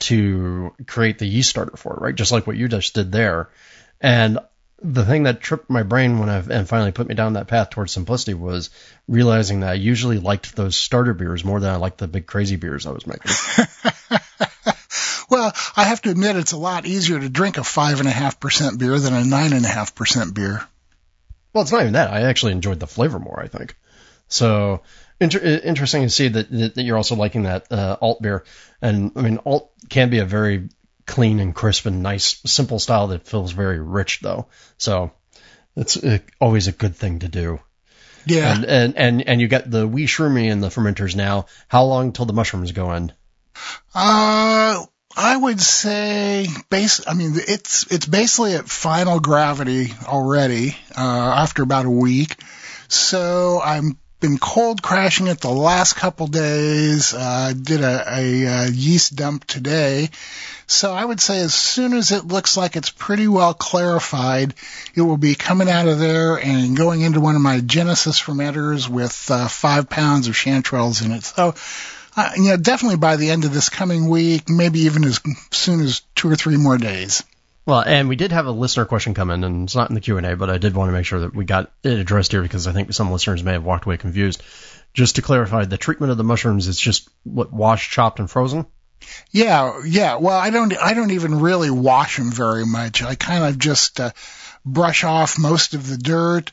to 0.00 0.72
create 0.86 1.18
the 1.18 1.26
yeast 1.26 1.50
starter 1.50 1.76
for 1.76 1.94
it, 1.94 2.00
right? 2.00 2.14
Just 2.14 2.32
like 2.32 2.46
what 2.46 2.56
you 2.56 2.68
just 2.68 2.94
did 2.94 3.12
there. 3.12 3.50
And 4.00 4.38
the 4.82 5.04
thing 5.04 5.22
that 5.22 5.40
tripped 5.40 5.70
my 5.70 5.82
brain 5.82 6.18
when 6.18 6.28
I 6.28 6.38
and 6.38 6.68
finally 6.68 6.92
put 6.92 7.08
me 7.08 7.14
down 7.14 7.34
that 7.34 7.48
path 7.48 7.70
towards 7.70 7.92
simplicity 7.92 8.34
was 8.34 8.70
realizing 9.08 9.60
that 9.60 9.70
I 9.70 9.74
usually 9.74 10.18
liked 10.18 10.54
those 10.54 10.76
starter 10.76 11.14
beers 11.14 11.44
more 11.44 11.58
than 11.58 11.70
I 11.70 11.76
liked 11.76 11.98
the 11.98 12.08
big 12.08 12.26
crazy 12.26 12.56
beers 12.56 12.86
I 12.86 12.90
was 12.90 13.06
making. 13.06 13.32
well, 15.34 15.52
I 15.76 15.82
have 15.82 16.00
to 16.02 16.10
admit 16.10 16.36
it's 16.36 16.52
a 16.52 16.56
lot 16.56 16.86
easier 16.86 17.18
to 17.18 17.28
drink 17.28 17.58
a 17.58 17.64
five 17.64 17.98
and 17.98 18.08
a 18.08 18.12
half 18.12 18.38
percent 18.38 18.78
beer 18.78 18.96
than 19.00 19.14
a 19.14 19.24
nine 19.24 19.52
and 19.52 19.64
a 19.64 19.68
half 19.68 19.96
percent 19.96 20.32
beer. 20.32 20.64
Well, 21.52 21.62
it's 21.62 21.72
not 21.72 21.80
even 21.80 21.94
that. 21.94 22.12
I 22.12 22.22
actually 22.22 22.52
enjoyed 22.52 22.78
the 22.78 22.86
flavor 22.86 23.18
more. 23.18 23.40
I 23.40 23.48
think 23.48 23.74
so. 24.28 24.82
Inter- 25.20 25.40
interesting 25.40 26.02
to 26.02 26.08
see 26.08 26.28
that, 26.28 26.50
that, 26.50 26.82
you're 26.82 26.96
also 26.96 27.16
liking 27.16 27.44
that 27.44 27.70
uh, 27.72 27.96
alt 28.00 28.22
beer, 28.22 28.44
and 28.80 29.10
I 29.16 29.22
mean 29.22 29.40
alt 29.44 29.72
can 29.88 30.08
be 30.08 30.20
a 30.20 30.24
very 30.24 30.68
clean 31.04 31.40
and 31.40 31.52
crisp 31.52 31.86
and 31.86 32.02
nice, 32.02 32.40
simple 32.46 32.78
style 32.78 33.08
that 33.08 33.26
feels 33.26 33.50
very 33.50 33.80
rich 33.80 34.20
though. 34.20 34.46
So 34.78 35.10
it's 35.76 35.96
uh, 35.96 36.18
always 36.40 36.68
a 36.68 36.72
good 36.72 36.94
thing 36.94 37.18
to 37.20 37.28
do. 37.28 37.58
Yeah. 38.24 38.54
And, 38.54 38.64
and, 38.64 38.96
and, 38.96 39.28
and 39.28 39.40
you 39.40 39.48
get 39.48 39.68
the 39.68 39.86
wee 39.86 40.06
shroomy 40.06 40.48
in 40.48 40.60
the 40.60 40.68
fermenters 40.68 41.16
now. 41.16 41.46
How 41.66 41.84
long 41.84 42.12
till 42.12 42.24
the 42.24 42.32
mushrooms 42.32 42.70
go 42.70 42.92
in? 42.92 43.12
Uh, 43.94 44.84
I 45.16 45.36
would 45.36 45.60
say 45.60 46.48
base, 46.70 47.06
I 47.06 47.14
mean, 47.14 47.34
it's, 47.36 47.86
it's 47.92 48.06
basically 48.06 48.54
at 48.54 48.68
final 48.68 49.20
gravity 49.20 49.92
already, 50.06 50.76
uh, 50.96 51.00
after 51.00 51.62
about 51.62 51.86
a 51.86 51.90
week. 51.90 52.36
So 52.88 53.60
I'm 53.64 53.96
been 54.24 54.38
cold 54.38 54.80
crashing 54.82 55.26
it 55.26 55.38
the 55.40 55.50
last 55.50 55.96
couple 55.96 56.26
days. 56.26 57.12
Uh, 57.12 57.52
did 57.52 57.82
a, 57.82 58.04
a, 58.08 58.44
a, 58.44 58.70
yeast 58.70 59.14
dump 59.14 59.44
today. 59.44 60.08
So 60.66 60.94
I 60.94 61.04
would 61.04 61.20
say 61.20 61.40
as 61.40 61.52
soon 61.52 61.92
as 61.92 62.10
it 62.10 62.26
looks 62.26 62.56
like 62.56 62.74
it's 62.74 62.88
pretty 62.88 63.28
well 63.28 63.52
clarified, 63.52 64.54
it 64.94 65.02
will 65.02 65.18
be 65.18 65.34
coming 65.34 65.68
out 65.68 65.88
of 65.88 65.98
there 65.98 66.38
and 66.38 66.74
going 66.74 67.02
into 67.02 67.20
one 67.20 67.36
of 67.36 67.42
my 67.42 67.60
Genesis 67.60 68.18
fermenters 68.18 68.88
with 68.88 69.30
uh, 69.30 69.46
five 69.48 69.90
pounds 69.90 70.26
of 70.26 70.32
chanterelles 70.32 71.04
in 71.04 71.12
it. 71.12 71.24
So, 71.24 71.54
uh, 72.16 72.30
you 72.36 72.50
know, 72.50 72.56
definitely 72.56 72.98
by 72.98 73.16
the 73.16 73.30
end 73.30 73.44
of 73.44 73.52
this 73.52 73.68
coming 73.68 74.08
week, 74.08 74.48
maybe 74.48 74.80
even 74.80 75.04
as 75.04 75.20
soon 75.50 75.80
as 75.80 76.02
two 76.14 76.30
or 76.30 76.36
three 76.36 76.56
more 76.56 76.78
days. 76.78 77.22
Well, 77.66 77.80
and 77.80 78.08
we 78.08 78.16
did 78.16 78.32
have 78.32 78.46
a 78.46 78.50
listener 78.50 78.84
question 78.84 79.14
come 79.14 79.30
in, 79.30 79.42
and 79.42 79.64
it's 79.64 79.74
not 79.74 79.88
in 79.88 79.94
the 79.94 80.00
Q 80.00 80.18
and 80.18 80.26
A, 80.26 80.36
but 80.36 80.50
I 80.50 80.58
did 80.58 80.74
want 80.74 80.88
to 80.88 80.92
make 80.92 81.06
sure 81.06 81.20
that 81.20 81.34
we 81.34 81.46
got 81.46 81.72
it 81.82 81.98
addressed 81.98 82.32
here 82.32 82.42
because 82.42 82.66
I 82.66 82.72
think 82.72 82.92
some 82.92 83.10
listeners 83.10 83.42
may 83.42 83.52
have 83.52 83.64
walked 83.64 83.86
away 83.86 83.96
confused. 83.96 84.42
Just 84.92 85.16
to 85.16 85.22
clarify, 85.22 85.64
the 85.64 85.78
treatment 85.78 86.12
of 86.12 86.18
the 86.18 86.24
mushrooms 86.24 86.68
is 86.68 86.78
just 86.78 87.08
what 87.24 87.52
washed, 87.52 87.90
chopped, 87.90 88.20
and 88.20 88.30
frozen. 88.30 88.66
Yeah, 89.30 89.80
yeah. 89.86 90.16
Well, 90.16 90.38
I 90.38 90.50
don't, 90.50 90.76
I 90.76 90.94
don't 90.94 91.10
even 91.10 91.40
really 91.40 91.70
wash 91.70 92.16
them 92.16 92.30
very 92.30 92.66
much. 92.66 93.02
I 93.02 93.14
kind 93.14 93.44
of 93.44 93.58
just 93.58 93.98
uh, 93.98 94.10
brush 94.64 95.02
off 95.02 95.38
most 95.38 95.74
of 95.74 95.88
the 95.88 95.96
dirt, 95.96 96.52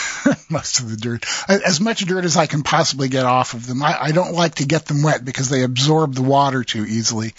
most 0.48 0.80
of 0.80 0.90
the 0.90 0.96
dirt, 0.96 1.26
as 1.48 1.80
much 1.80 2.04
dirt 2.04 2.24
as 2.24 2.36
I 2.36 2.46
can 2.46 2.62
possibly 2.62 3.08
get 3.08 3.26
off 3.26 3.54
of 3.54 3.66
them. 3.66 3.82
I, 3.82 3.96
I 4.00 4.12
don't 4.12 4.34
like 4.34 4.56
to 4.56 4.66
get 4.66 4.86
them 4.86 5.02
wet 5.02 5.24
because 5.24 5.48
they 5.48 5.62
absorb 5.62 6.14
the 6.14 6.22
water 6.22 6.64
too 6.64 6.84
easily. 6.84 7.34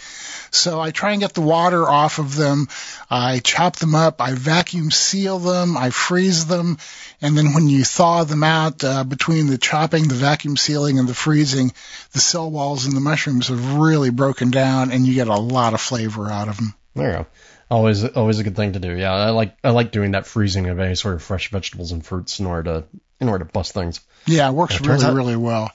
So 0.51 0.79
I 0.79 0.91
try 0.91 1.11
and 1.11 1.21
get 1.21 1.33
the 1.33 1.41
water 1.41 1.89
off 1.89 2.19
of 2.19 2.35
them. 2.35 2.67
I 3.09 3.39
chop 3.39 3.77
them 3.77 3.95
up. 3.95 4.21
I 4.21 4.33
vacuum 4.33 4.91
seal 4.91 5.39
them. 5.39 5.75
I 5.75 5.89
freeze 5.89 6.45
them. 6.45 6.77
And 7.21 7.37
then 7.37 7.53
when 7.53 7.69
you 7.69 7.83
thaw 7.83 8.23
them 8.23 8.43
out, 8.43 8.83
uh, 8.83 9.03
between 9.03 9.47
the 9.47 9.57
chopping, 9.57 10.07
the 10.07 10.15
vacuum 10.15 10.57
sealing, 10.57 10.99
and 10.99 11.07
the 11.07 11.13
freezing, 11.15 11.73
the 12.11 12.19
cell 12.19 12.51
walls 12.51 12.85
in 12.85 12.93
the 12.93 13.01
mushrooms 13.01 13.47
have 13.47 13.75
really 13.75 14.11
broken 14.11 14.51
down 14.51 14.91
and 14.91 15.07
you 15.07 15.15
get 15.15 15.27
a 15.27 15.35
lot 15.35 15.73
of 15.73 15.81
flavor 15.81 16.29
out 16.29 16.49
of 16.49 16.57
them. 16.57 16.73
There 16.95 17.07
you 17.07 17.17
go. 17.17 17.25
Always, 17.73 18.03
always 18.05 18.39
a 18.39 18.43
good 18.43 18.55
thing 18.55 18.73
to 18.73 18.79
do. 18.79 18.95
Yeah, 18.95 19.11
I 19.11 19.31
like, 19.31 19.57
I 19.63 19.71
like 19.71 19.91
doing 19.91 20.11
that 20.11 20.27
freezing 20.27 20.67
of 20.67 20.79
any 20.79 20.95
sort 20.95 21.15
of 21.15 21.23
fresh 21.23 21.49
vegetables 21.49 21.91
and 21.91 22.05
fruits 22.05 22.39
in 22.39 22.45
order 22.45 22.63
to, 22.63 22.83
in 23.19 23.29
order 23.29 23.45
to 23.45 23.51
bust 23.51 23.73
things. 23.73 23.99
Yeah, 24.27 24.47
it 24.49 24.53
works 24.53 24.79
really, 24.79 25.03
out, 25.03 25.15
really 25.15 25.35
well. 25.35 25.71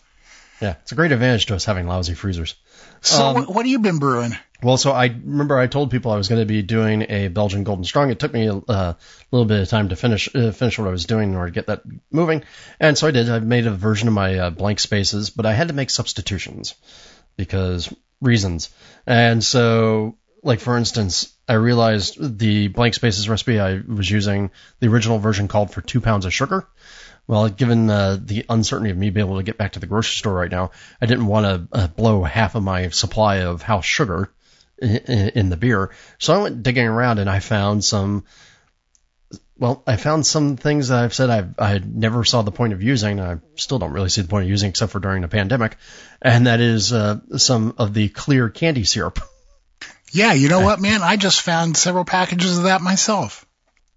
Yeah, 0.61 0.75
it's 0.83 0.93
a 0.93 0.95
great 0.95 1.13
advantage 1.13 1.47
to 1.47 1.55
us 1.55 1.65
having 1.65 1.87
lousy 1.87 2.15
freezers. 2.15 2.55
So, 3.01 3.27
um, 3.27 3.35
what, 3.35 3.49
what 3.49 3.67
have 3.67 3.71
you 3.71 3.81
been 3.81 3.99
brewing? 3.99 4.37
Well, 4.63 4.77
so 4.77 4.91
I 4.91 5.07
remember 5.07 5.57
I 5.57 5.69
told 5.69 5.91
people 5.91 6.11
I 6.11 6.17
was 6.17 6.29
going 6.29 6.41
to 6.41 6.47
be 6.47 6.63
doing 6.63 7.07
a 7.09 7.29
Belgian 7.29 7.63
Golden 7.63 7.85
Strong. 7.85 8.11
It 8.11 8.19
took 8.19 8.33
me 8.33 8.49
a 8.49 8.55
uh, 8.55 8.95
little 9.31 9.47
bit 9.47 9.61
of 9.61 9.69
time 9.69 9.91
to 9.91 9.97
finish 9.97 10.29
uh, 10.35 10.51
finish 10.51 10.79
what 10.79 10.89
I 10.89 10.91
was 10.91 11.05
doing 11.05 11.31
in 11.31 11.37
order 11.37 11.51
to 11.51 11.55
get 11.55 11.67
that 11.69 11.83
moving, 12.11 12.43
and 12.81 12.99
so 12.99 13.07
I 13.07 13.13
did. 13.13 13.31
I 13.31 13.39
made 13.39 13.67
a 13.67 13.71
version 13.71 14.09
of 14.09 14.15
my 14.15 14.39
uh, 14.39 14.51
blank 14.51 14.81
spaces, 14.81 15.31
but 15.31 15.47
I 15.47 15.53
had 15.53 15.69
to 15.69 15.75
make 15.75 15.91
substitutions 15.91 16.75
because 17.37 17.93
reasons. 18.21 18.71
And 19.07 19.45
so, 19.45 20.17
like 20.43 20.61
for 20.61 20.76
instance, 20.76 21.34
I 21.49 21.55
realized 21.55 22.39
the 22.39 22.68
blank 22.68 22.95
spaces 22.95 23.28
recipe 23.28 23.59
I 23.59 23.80
was 23.86 24.11
using, 24.11 24.51
the 24.80 24.89
original 24.89 25.18
version 25.18 25.49
called 25.49 25.72
for 25.72 25.80
two 25.80 26.01
pounds 26.01 26.24
of 26.24 26.32
sugar. 26.32 26.66
Well, 27.26 27.49
given 27.51 27.91
uh, 27.91 28.18
the 28.20 28.47
uncertainty 28.49 28.91
of 28.91 28.97
me 28.97 29.11
being 29.11 29.26
able 29.26 29.36
to 29.36 29.43
get 29.43 29.59
back 29.59 29.72
to 29.72 29.80
the 29.80 29.86
grocery 29.86 30.16
store 30.16 30.32
right 30.32 30.51
now, 30.51 30.70
I 31.01 31.07
didn't 31.07 31.26
want 31.26 31.70
to 31.72 31.78
uh, 31.78 31.86
blow 31.89 32.22
half 32.22 32.55
of 32.55 32.62
my 32.62 32.89
supply 32.89 33.43
of 33.43 33.61
house 33.61 33.84
sugar 33.84 34.30
in, 34.80 34.97
in 34.97 35.49
the 35.51 35.59
beer. 35.59 35.91
So 36.18 36.34
I 36.34 36.43
went 36.43 36.62
digging 36.62 36.86
around 36.86 37.18
and 37.18 37.28
I 37.28 37.41
found 37.41 37.84
some. 37.84 38.24
Well, 39.59 39.82
I 39.86 39.97
found 39.97 40.24
some 40.24 40.57
things 40.57 40.89
that 40.89 41.03
I've 41.03 41.12
said 41.12 41.30
I've, 41.30 41.59
I 41.59 41.80
never 41.84 42.24
saw 42.24 42.43
the 42.43 42.53
point 42.53 42.72
of 42.72 42.82
using. 42.82 43.20
I 43.20 43.39
still 43.57 43.80
don't 43.80 43.93
really 43.93 44.09
see 44.09 44.22
the 44.22 44.28
point 44.28 44.45
of 44.45 44.51
using 44.51 44.70
except 44.70 44.93
for 44.93 45.01
during 45.01 45.22
the 45.22 45.28
pandemic, 45.28 45.76
and 46.22 46.47
that 46.47 46.61
is 46.61 46.93
uh, 46.93 47.18
some 47.36 47.74
of 47.76 47.93
the 47.93 48.09
clear 48.09 48.49
candy 48.49 48.84
syrup. 48.84 49.18
Yeah, 50.13 50.33
you 50.33 50.49
know 50.49 50.61
what, 50.61 50.81
man? 50.81 51.03
I 51.03 51.17
just 51.17 51.43
found 51.43 51.77
several 51.77 52.05
packages 52.05 52.59
of 52.59 52.65
that 52.65 52.81
myself. 52.81 53.47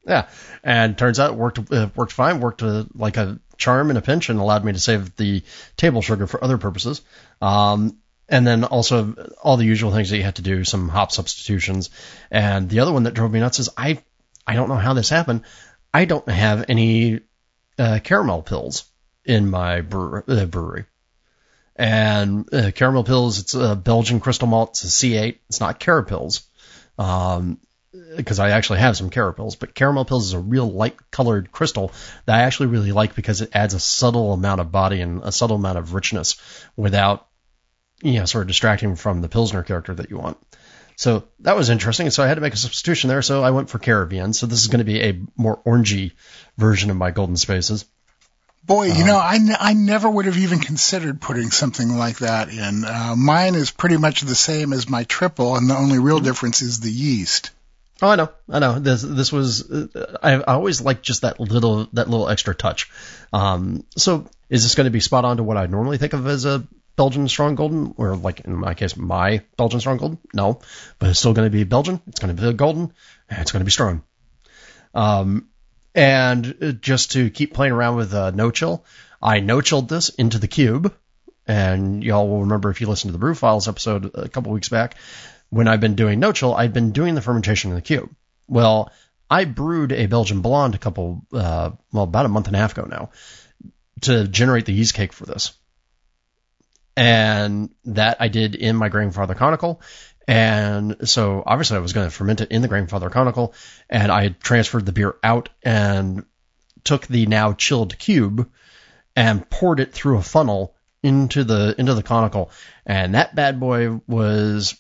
Yeah, 0.05 0.27
and 0.63 0.97
turns 0.97 1.19
out 1.19 1.31
it 1.31 1.37
worked 1.37 1.71
uh, 1.71 1.89
worked 1.95 2.11
fine. 2.11 2.39
Worked 2.39 2.63
uh, 2.63 2.85
like 2.93 3.17
a 3.17 3.39
charm 3.57 3.89
and 3.89 3.97
a 3.97 4.01
pinch, 4.01 4.29
and 4.29 4.39
allowed 4.39 4.65
me 4.65 4.73
to 4.73 4.79
save 4.79 5.15
the 5.15 5.43
table 5.77 6.01
sugar 6.01 6.27
for 6.27 6.43
other 6.43 6.57
purposes. 6.57 7.01
Um, 7.41 7.97
and 8.27 8.47
then 8.47 8.63
also 8.63 9.13
all 9.43 9.57
the 9.57 9.65
usual 9.65 9.91
things 9.91 10.09
that 10.09 10.17
you 10.17 10.23
have 10.23 10.35
to 10.35 10.41
do, 10.41 10.63
some 10.63 10.87
hop 10.87 11.11
substitutions. 11.11 11.89
And 12.31 12.69
the 12.69 12.79
other 12.79 12.93
one 12.93 13.03
that 13.03 13.13
drove 13.13 13.31
me 13.31 13.39
nuts 13.39 13.59
is 13.59 13.69
I 13.77 14.01
I 14.47 14.55
don't 14.55 14.69
know 14.69 14.75
how 14.75 14.93
this 14.93 15.09
happened. 15.09 15.43
I 15.93 16.05
don't 16.05 16.27
have 16.29 16.65
any 16.69 17.19
uh, 17.77 17.99
Caramel 18.03 18.43
Pils 18.43 18.85
in 19.25 19.49
my 19.49 19.81
brewer, 19.81 20.23
uh, 20.27 20.45
brewery. 20.45 20.85
And 21.75 22.53
uh, 22.53 22.71
Caramel 22.71 23.03
Pils, 23.03 23.39
it's 23.39 23.53
a 23.53 23.75
Belgian 23.75 24.19
crystal 24.19 24.47
malt. 24.47 24.71
It's 24.71 24.83
a 24.83 24.87
C8. 24.87 25.37
It's 25.49 25.59
not 25.59 25.79
Carapils. 25.79 26.43
Um, 26.97 27.59
because 28.15 28.39
I 28.39 28.51
actually 28.51 28.79
have 28.79 28.95
some 28.95 29.09
Carapils, 29.09 29.57
but 29.59 29.73
Caramel 29.73 30.05
Pils 30.05 30.21
is 30.21 30.33
a 30.33 30.39
real 30.39 30.69
light 30.69 30.95
colored 31.11 31.51
crystal 31.51 31.91
that 32.25 32.37
I 32.37 32.43
actually 32.43 32.67
really 32.67 32.91
like 32.91 33.15
because 33.15 33.41
it 33.41 33.51
adds 33.53 33.73
a 33.73 33.79
subtle 33.79 34.33
amount 34.33 34.61
of 34.61 34.71
body 34.71 35.01
and 35.01 35.23
a 35.23 35.31
subtle 35.31 35.57
amount 35.57 35.77
of 35.77 35.93
richness 35.93 36.37
without, 36.75 37.27
you 38.01 38.13
know, 38.13 38.25
sort 38.25 38.43
of 38.43 38.47
distracting 38.47 38.95
from 38.95 39.21
the 39.21 39.29
Pilsner 39.29 39.63
character 39.63 39.93
that 39.93 40.09
you 40.09 40.17
want. 40.17 40.37
So 40.95 41.23
that 41.39 41.55
was 41.55 41.69
interesting. 41.69 42.09
So 42.11 42.23
I 42.23 42.27
had 42.27 42.35
to 42.35 42.41
make 42.41 42.53
a 42.53 42.57
substitution 42.57 43.07
there. 43.07 43.21
So 43.21 43.43
I 43.43 43.51
went 43.51 43.69
for 43.69 43.79
CaraVienne. 43.79 44.35
So 44.35 44.45
this 44.45 44.61
is 44.61 44.67
going 44.67 44.79
to 44.79 44.85
be 44.85 45.01
a 45.01 45.19
more 45.35 45.61
orangey 45.65 46.11
version 46.57 46.91
of 46.91 46.97
my 46.97 47.11
Golden 47.11 47.37
Spaces. 47.37 47.85
Boy, 48.63 48.85
you 48.85 49.05
know, 49.05 49.17
I, 49.17 49.35
n- 49.35 49.57
I 49.59 49.73
never 49.73 50.09
would 50.09 50.25
have 50.25 50.37
even 50.37 50.59
considered 50.59 51.19
putting 51.19 51.49
something 51.49 51.97
like 51.97 52.19
that 52.19 52.49
in. 52.49 52.85
Uh, 52.85 53.15
mine 53.17 53.55
is 53.55 53.71
pretty 53.71 53.97
much 53.97 54.21
the 54.21 54.35
same 54.35 54.71
as 54.71 54.87
my 54.87 55.03
triple, 55.03 55.55
and 55.55 55.69
the 55.69 55.75
only 55.75 55.99
real 55.99 56.19
difference 56.19 56.61
is 56.61 56.79
the 56.79 56.91
yeast. 56.91 57.51
Oh, 58.03 58.09
I 58.09 58.15
know, 58.15 58.29
I 58.49 58.59
know. 58.59 58.79
This 58.79 59.01
this 59.03 59.31
was 59.31 59.69
uh, 59.69 60.17
I, 60.23 60.33
I 60.33 60.53
always 60.53 60.81
like 60.81 61.01
just 61.01 61.21
that 61.21 61.39
little 61.39 61.87
that 61.93 62.09
little 62.09 62.29
extra 62.29 62.55
touch. 62.55 62.89
Um, 63.31 63.83
so 63.95 64.27
is 64.49 64.63
this 64.63 64.75
going 64.75 64.85
to 64.85 64.91
be 64.91 64.99
spot 64.99 65.25
on 65.25 65.37
to 65.37 65.43
what 65.43 65.57
I 65.57 65.67
normally 65.67 65.97
think 65.97 66.13
of 66.13 66.25
as 66.25 66.45
a 66.45 66.63
Belgian 66.95 67.27
strong 67.27 67.55
golden, 67.55 67.93
or 67.97 68.15
like 68.15 68.41
in 68.41 68.55
my 68.55 68.73
case, 68.73 68.97
my 68.97 69.43
Belgian 69.55 69.79
strong 69.79 69.97
golden? 69.97 70.17
No, 70.33 70.61
but 70.97 71.09
it's 71.09 71.19
still 71.19 71.33
going 71.33 71.45
to 71.45 71.55
be 71.55 71.63
Belgian. 71.63 72.01
It's 72.07 72.19
going 72.19 72.35
to 72.35 72.41
be 72.41 72.53
golden. 72.53 72.91
And 73.29 73.41
it's 73.41 73.51
going 73.51 73.61
to 73.61 73.65
be 73.65 73.71
strong. 73.71 74.03
Um, 74.93 75.47
and 75.93 76.55
uh, 76.61 76.71
just 76.71 77.11
to 77.13 77.29
keep 77.29 77.53
playing 77.53 77.73
around 77.73 77.97
with 77.97 78.13
uh, 78.13 78.31
no 78.31 78.51
chill, 78.51 78.85
I 79.21 79.39
no 79.39 79.61
chilled 79.61 79.89
this 79.89 80.09
into 80.09 80.39
the 80.39 80.47
cube. 80.47 80.93
And 81.47 82.03
y'all 82.03 82.29
will 82.29 82.41
remember 82.41 82.69
if 82.69 82.81
you 82.81 82.87
listened 82.87 83.09
to 83.09 83.13
the 83.13 83.19
Brew 83.19 83.35
Files 83.35 83.67
episode 83.67 84.11
a 84.13 84.29
couple 84.29 84.51
weeks 84.51 84.69
back, 84.69 84.95
when 85.49 85.67
I've 85.67 85.81
been 85.81 85.95
doing 85.95 86.19
no 86.19 86.31
chill, 86.31 86.53
I've 86.53 86.73
been 86.73 86.91
doing 86.91 87.15
the 87.15 87.21
fermentation 87.21 87.71
in 87.71 87.75
the 87.75 87.81
cube. 87.81 88.09
Well, 88.47 88.91
I 89.29 89.45
brewed 89.45 89.91
a 89.91 90.05
Belgian 90.05 90.41
blonde 90.41 90.75
a 90.75 90.77
couple, 90.77 91.25
uh, 91.33 91.71
well, 91.91 92.03
about 92.03 92.25
a 92.25 92.29
month 92.29 92.47
and 92.47 92.55
a 92.55 92.59
half 92.59 92.77
ago 92.77 92.87
now 92.89 93.09
to 94.01 94.27
generate 94.27 94.65
the 94.65 94.73
yeast 94.73 94.93
cake 94.93 95.13
for 95.13 95.25
this. 95.25 95.53
And 96.97 97.69
that 97.85 98.17
I 98.19 98.27
did 98.27 98.55
in 98.55 98.75
my 98.75 98.89
Grainfather 98.89 99.35
conical. 99.35 99.81
And 100.27 101.09
so 101.09 101.43
obviously 101.45 101.77
I 101.77 101.81
was 101.81 101.93
going 101.93 102.07
to 102.07 102.15
ferment 102.15 102.41
it 102.41 102.51
in 102.51 102.61
the 102.61 102.67
Grainfather 102.67 103.11
conical 103.11 103.53
and 103.89 104.11
I 104.11 104.29
transferred 104.29 104.85
the 104.85 104.91
beer 104.91 105.15
out 105.23 105.49
and 105.63 106.25
took 106.83 107.07
the 107.07 107.25
now 107.25 107.53
chilled 107.53 107.97
cube 107.97 108.49
and 109.15 109.49
poured 109.49 109.79
it 109.79 109.93
through 109.93 110.17
a 110.17 110.23
funnel 110.23 110.75
into 111.03 111.43
the 111.43 111.75
into 111.77 111.95
the 111.95 112.03
conical 112.03 112.51
and 112.85 113.15
that 113.15 113.35
bad 113.35 113.59
boy 113.59 113.99
was 114.07 114.79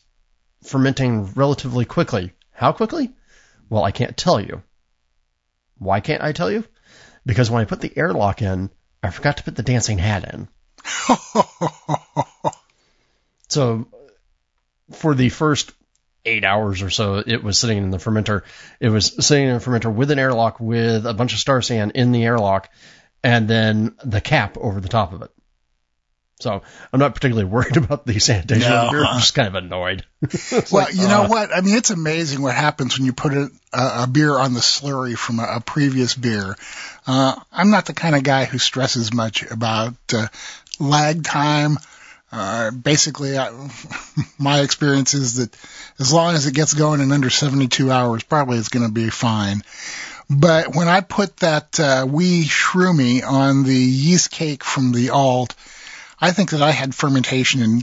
fermenting 0.63 1.25
relatively 1.33 1.85
quickly. 1.85 2.33
How 2.51 2.71
quickly? 2.71 3.11
Well, 3.69 3.83
I 3.83 3.91
can't 3.91 4.15
tell 4.15 4.39
you. 4.39 4.61
Why 5.79 5.99
can't 5.99 6.21
I 6.21 6.31
tell 6.31 6.51
you? 6.51 6.63
Because 7.25 7.49
when 7.49 7.61
I 7.61 7.65
put 7.65 7.81
the 7.81 7.97
airlock 7.97 8.41
in, 8.41 8.69
I 9.01 9.09
forgot 9.09 9.37
to 9.37 9.43
put 9.43 9.55
the 9.55 9.63
dancing 9.63 9.97
hat 9.97 10.31
in. 10.31 10.47
So 13.51 13.85
for 14.91 15.15
the 15.15 15.29
first 15.29 15.71
eight 16.25 16.43
hours 16.43 16.81
or 16.81 16.89
so, 16.89 17.23
it 17.25 17.43
was 17.43 17.57
sitting 17.57 17.77
in 17.79 17.89
the 17.89 17.97
fermenter. 17.97 18.43
It 18.79 18.89
was 18.89 19.25
sitting 19.25 19.47
in 19.47 19.53
the 19.55 19.59
fermenter 19.59 19.93
with 19.93 20.11
an 20.11 20.19
airlock 20.19 20.59
with 20.59 21.05
a 21.05 21.13
bunch 21.13 21.33
of 21.33 21.39
Star 21.39 21.61
San 21.61 21.91
in 21.91 22.11
the 22.11 22.23
airlock 22.23 22.69
and 23.23 23.47
then 23.47 23.95
the 24.03 24.21
cap 24.21 24.57
over 24.57 24.79
the 24.79 24.89
top 24.89 25.13
of 25.13 25.21
it. 25.23 25.31
So 26.39 26.61
I'm 26.91 26.99
not 26.99 27.13
particularly 27.13 27.45
worried 27.49 27.77
about 27.77 28.05
the 28.05 28.19
sanitation 28.19 28.69
No, 28.69 28.89
beer. 28.91 29.03
huh? 29.03 29.11
I'm 29.13 29.19
just 29.19 29.33
kind 29.35 29.47
of 29.47 29.55
annoyed. 29.55 30.05
Well, 30.51 30.85
like, 30.85 30.93
you 30.93 31.07
know 31.07 31.23
uh, 31.23 31.27
what? 31.27 31.55
I 31.55 31.61
mean, 31.61 31.75
it's 31.75 31.89
amazing 31.89 32.41
what 32.41 32.55
happens 32.55 32.97
when 32.97 33.05
you 33.05 33.13
put 33.13 33.33
a, 33.33 33.49
a, 33.73 34.03
a 34.03 34.07
beer 34.07 34.37
on 34.37 34.53
the 34.53 34.59
slurry 34.59 35.15
from 35.17 35.39
a, 35.39 35.55
a 35.55 35.59
previous 35.61 36.13
beer. 36.15 36.55
Uh, 37.07 37.35
I'm 37.51 37.69
not 37.71 37.85
the 37.85 37.93
kind 37.93 38.15
of 38.15 38.23
guy 38.23 38.45
who 38.45 38.57
stresses 38.57 39.13
much 39.13 39.43
about 39.43 39.93
uh, 40.13 40.27
lag 40.79 41.23
time. 41.23 41.77
Uh, 42.31 42.71
basically, 42.71 43.37
I, 43.37 43.51
my 44.39 44.61
experience 44.61 45.13
is 45.13 45.35
that 45.35 45.55
as 45.99 46.13
long 46.13 46.35
as 46.35 46.47
it 46.47 46.53
gets 46.53 46.73
going 46.73 47.01
in 47.01 47.11
under 47.11 47.29
72 47.29 47.91
hours, 47.91 48.23
probably 48.23 48.57
it's 48.57 48.69
going 48.69 48.85
to 48.85 48.91
be 48.91 49.09
fine. 49.09 49.61
But 50.29 50.73
when 50.75 50.87
I 50.87 51.01
put 51.01 51.37
that 51.37 51.77
uh, 51.79 52.05
wee 52.09 52.43
shroomy 52.45 53.21
on 53.21 53.63
the 53.63 53.75
yeast 53.75 54.31
cake 54.31 54.63
from 54.63 54.93
the 54.93 55.09
alt, 55.09 55.55
I 56.21 56.31
think 56.31 56.51
that 56.51 56.61
I 56.61 56.71
had 56.71 56.95
fermentation 56.95 57.61
in, 57.61 57.81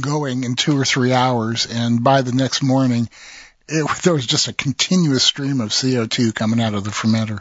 going 0.00 0.42
in 0.42 0.56
two 0.56 0.76
or 0.78 0.84
three 0.84 1.12
hours, 1.12 1.66
and 1.70 2.02
by 2.02 2.22
the 2.22 2.32
next 2.32 2.62
morning, 2.62 3.08
it, 3.68 3.88
there 4.02 4.14
was 4.14 4.26
just 4.26 4.48
a 4.48 4.52
continuous 4.52 5.22
stream 5.22 5.60
of 5.60 5.68
CO2 5.70 6.34
coming 6.34 6.60
out 6.60 6.74
of 6.74 6.82
the 6.82 6.90
fermenter. 6.90 7.40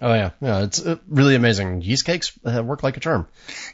Oh 0.00 0.12
yeah, 0.14 0.30
yeah, 0.40 0.64
it's 0.64 0.84
uh, 0.84 0.96
really 1.08 1.34
amazing. 1.34 1.82
Yeast 1.82 2.04
cakes 2.06 2.32
uh, 2.44 2.62
work 2.62 2.82
like 2.82 2.96
a 2.96 3.00
charm. 3.00 3.26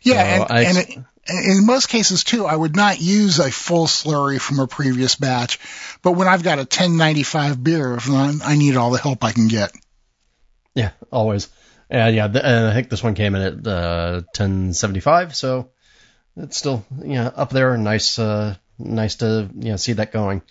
Yeah, 0.03 0.15
So 0.15 0.43
and, 0.45 0.53
I- 0.53 0.63
and 0.65 0.79
it, 0.79 0.99
in 1.29 1.67
most 1.67 1.89
cases 1.89 2.25
too, 2.25 2.47
I 2.47 2.55
would 2.57 2.75
not 2.77 3.01
use 3.01 3.39
a 3.39 3.51
full 3.51 3.87
slurry 3.87 4.41
from 4.41 4.59
a 4.61 4.67
previous 4.67 5.15
batch, 5.17 5.59
but 6.03 6.13
when 6.13 6.29
I've 6.29 6.43
got 6.43 6.59
a 6.59 6.63
1095 6.63 7.63
beer, 7.63 7.95
if 7.95 8.09
I 8.11 8.33
I 8.45 8.57
need 8.57 8.77
all 8.77 8.91
the 8.91 8.99
help 8.99 9.23
I 9.25 9.33
can 9.33 9.49
get. 9.49 9.73
Yeah, 10.75 10.91
always. 11.11 11.49
And 11.91 12.15
yeah, 12.15 12.29
th- 12.29 12.45
and 12.45 12.67
I 12.67 12.75
think 12.75 12.89
this 12.91 13.03
one 13.03 13.15
came 13.15 13.35
in 13.35 13.43
at 13.43 13.67
uh, 13.67 14.13
1075, 14.37 15.35
so 15.35 15.71
it's 16.37 16.57
still 16.57 16.85
yeah 17.03 17.27
up 17.35 17.51
there 17.51 17.77
nice, 17.77 18.19
uh, 18.19 18.55
nice 18.79 19.17
to 19.17 19.49
you 19.55 19.71
know, 19.71 19.77
see 19.77 19.95
that 19.95 20.13
going. 20.13 20.43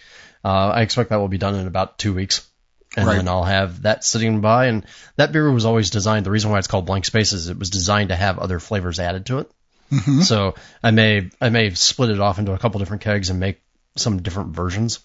Uh, 0.43 0.69
I 0.75 0.81
expect 0.81 1.09
that 1.09 1.19
will 1.19 1.27
be 1.27 1.37
done 1.37 1.55
in 1.55 1.67
about 1.67 1.97
two 1.97 2.13
weeks, 2.13 2.47
and 2.95 3.05
Right. 3.07 3.17
then 3.17 3.27
I'll 3.27 3.43
have 3.43 3.83
that 3.83 4.03
sitting 4.03 4.41
by. 4.41 4.67
And 4.67 4.85
that 5.15 5.31
beer 5.31 5.51
was 5.51 5.65
always 5.65 5.89
designed. 5.89 6.25
The 6.25 6.31
reason 6.31 6.51
why 6.51 6.57
it's 6.59 6.67
called 6.67 6.85
Blank 6.85 7.05
Spaces, 7.05 7.49
it 7.49 7.57
was 7.59 7.69
designed 7.69 8.09
to 8.09 8.15
have 8.15 8.39
other 8.39 8.59
flavors 8.59 8.99
added 8.99 9.25
to 9.27 9.39
it. 9.39 9.51
Hmm 9.89 10.21
So 10.21 10.55
I 10.83 10.91
may 10.91 11.29
I 11.39 11.49
may 11.49 11.69
split 11.73 12.09
it 12.09 12.19
off 12.19 12.39
into 12.39 12.53
a 12.53 12.57
couple 12.57 12.79
different 12.79 13.03
kegs 13.03 13.29
and 13.29 13.39
make 13.39 13.61
some 13.95 14.21
different 14.21 14.55
versions. 14.55 14.99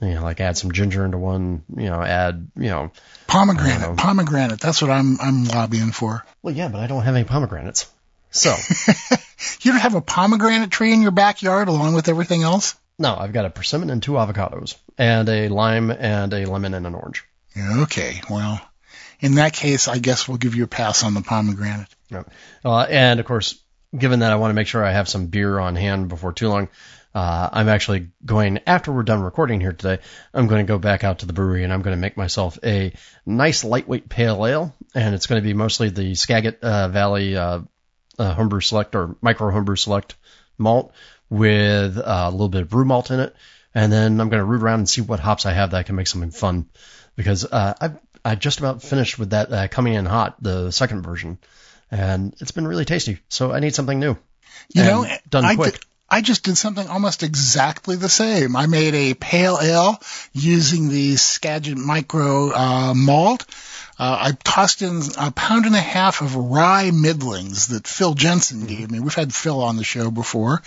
You 0.00 0.14
know, 0.14 0.22
like 0.22 0.40
add 0.40 0.56
some 0.56 0.72
ginger 0.72 1.04
into 1.04 1.18
one. 1.18 1.62
You 1.76 1.88
know, 1.90 2.02
add 2.02 2.48
you 2.56 2.68
know. 2.68 2.90
Pomegranate, 3.26 3.88
Oh. 3.88 3.94
pomegranate. 3.96 4.60
That's 4.60 4.82
what 4.82 4.90
I'm 4.90 5.18
I'm 5.20 5.44
lobbying 5.44 5.92
for. 5.92 6.24
Well, 6.42 6.54
yeah, 6.54 6.68
but 6.68 6.80
I 6.80 6.86
don't 6.86 7.02
have 7.04 7.14
any 7.14 7.24
pomegranates. 7.24 7.86
So 8.30 8.54
You 9.62 9.72
don't 9.72 9.80
have 9.80 9.94
a 9.94 10.00
pomegranate 10.00 10.70
tree 10.70 10.92
in 10.92 11.02
your 11.02 11.10
backyard 11.10 11.68
along 11.68 11.94
with 11.94 12.08
everything 12.08 12.42
else? 12.42 12.74
no, 12.98 13.16
I've 13.16 13.32
got 13.32 13.44
a 13.44 13.50
persimmon 13.50 13.90
and 13.90 14.00
two 14.02 14.12
avocados, 14.12 14.76
and 14.98 15.28
a 15.28 15.48
lime 15.48 15.90
and 15.90 16.32
a 16.32 16.44
lemon 16.46 16.74
and 16.74 16.86
an 16.86 16.94
orange. 16.94 17.24
Okay. 17.56 18.20
Well, 18.30 18.60
in 19.20 19.36
that 19.36 19.52
case, 19.52 19.88
I 19.88 19.98
guess 19.98 20.28
we'll 20.28 20.38
give 20.38 20.54
you 20.54 20.64
a 20.64 20.68
pass 20.68 21.02
on 21.04 21.14
the 21.14 21.20
pomegranate. 21.22 21.88
Uh, 22.64 22.80
and 22.88 23.18
of 23.20 23.26
course, 23.26 23.60
given 23.96 24.20
that 24.20 24.32
I 24.32 24.36
want 24.36 24.50
to 24.50 24.54
make 24.54 24.66
sure 24.66 24.84
I 24.84 24.92
have 24.92 25.08
some 25.08 25.26
beer 25.26 25.58
on 25.58 25.76
hand 25.76 26.08
before 26.08 26.32
too 26.32 26.48
long, 26.48 26.68
uh, 27.14 27.48
I'm 27.52 27.68
actually 27.68 28.08
going 28.24 28.60
after 28.66 28.92
we're 28.92 29.04
done 29.04 29.22
recording 29.22 29.60
here 29.60 29.72
today. 29.72 30.02
I'm 30.32 30.48
going 30.48 30.66
to 30.66 30.70
go 30.70 30.78
back 30.78 31.04
out 31.04 31.20
to 31.20 31.26
the 31.26 31.32
brewery 31.32 31.62
and 31.62 31.72
I'm 31.72 31.82
going 31.82 31.96
to 31.96 32.00
make 32.00 32.16
myself 32.16 32.58
a 32.64 32.92
nice 33.24 33.62
lightweight 33.62 34.08
pale 34.08 34.44
ale, 34.44 34.74
and 34.94 35.14
it's 35.14 35.26
going 35.26 35.40
to 35.40 35.46
be 35.46 35.54
mostly 35.54 35.90
the 35.90 36.14
Skagit 36.14 36.62
uh, 36.62 36.88
Valley 36.88 37.36
uh, 37.36 37.60
uh, 38.18 38.34
homebrew 38.34 38.60
select 38.60 38.94
or 38.94 39.16
micro 39.20 39.50
homebrew 39.50 39.76
select 39.76 40.16
malt 40.58 40.92
with 41.30 41.98
uh, 41.98 42.26
a 42.28 42.30
little 42.30 42.48
bit 42.48 42.62
of 42.62 42.68
brew 42.68 42.84
malt 42.84 43.10
in 43.10 43.20
it, 43.20 43.34
and 43.74 43.92
then 43.92 44.20
I'm 44.20 44.28
going 44.28 44.40
to 44.40 44.44
root 44.44 44.62
around 44.62 44.80
and 44.80 44.88
see 44.88 45.00
what 45.00 45.20
hops 45.20 45.46
I 45.46 45.52
have 45.52 45.70
that 45.70 45.78
I 45.78 45.82
can 45.82 45.96
make 45.96 46.06
something 46.06 46.30
fun. 46.30 46.68
Because 47.16 47.44
uh, 47.44 47.74
I 47.80 47.92
I 48.24 48.34
just 48.34 48.58
about 48.58 48.82
finished 48.82 49.18
with 49.18 49.30
that 49.30 49.52
uh, 49.52 49.68
coming 49.68 49.94
in 49.94 50.06
hot 50.06 50.42
the 50.42 50.70
second 50.70 51.02
version, 51.02 51.38
and 51.90 52.34
it's 52.40 52.52
been 52.52 52.66
really 52.66 52.84
tasty. 52.84 53.18
So 53.28 53.52
I 53.52 53.60
need 53.60 53.74
something 53.74 53.98
new. 53.98 54.16
You 54.72 54.82
know, 54.82 55.06
done 55.28 55.44
I, 55.44 55.54
quick. 55.56 55.74
Did, 55.74 55.84
I 56.08 56.20
just 56.20 56.44
did 56.44 56.56
something 56.56 56.86
almost 56.86 57.22
exactly 57.22 57.96
the 57.96 58.08
same. 58.08 58.56
I 58.56 58.66
made 58.66 58.94
a 58.94 59.14
pale 59.14 59.58
ale 59.60 60.00
using 60.32 60.88
the 60.88 61.16
Skagit 61.16 61.76
Micro 61.76 62.52
uh, 62.52 62.94
malt. 62.94 63.46
Uh, 63.98 64.16
I 64.20 64.32
tossed 64.32 64.82
in 64.82 65.02
a 65.18 65.30
pound 65.30 65.66
and 65.66 65.74
a 65.76 65.80
half 65.80 66.20
of 66.20 66.34
rye 66.34 66.90
middlings 66.90 67.68
that 67.68 67.86
Phil 67.86 68.14
Jensen 68.14 68.66
gave 68.66 68.90
me. 68.90 68.98
We've 68.98 69.14
had 69.14 69.32
Phil 69.32 69.60
on 69.60 69.76
the 69.76 69.84
show 69.84 70.10
before. 70.10 70.62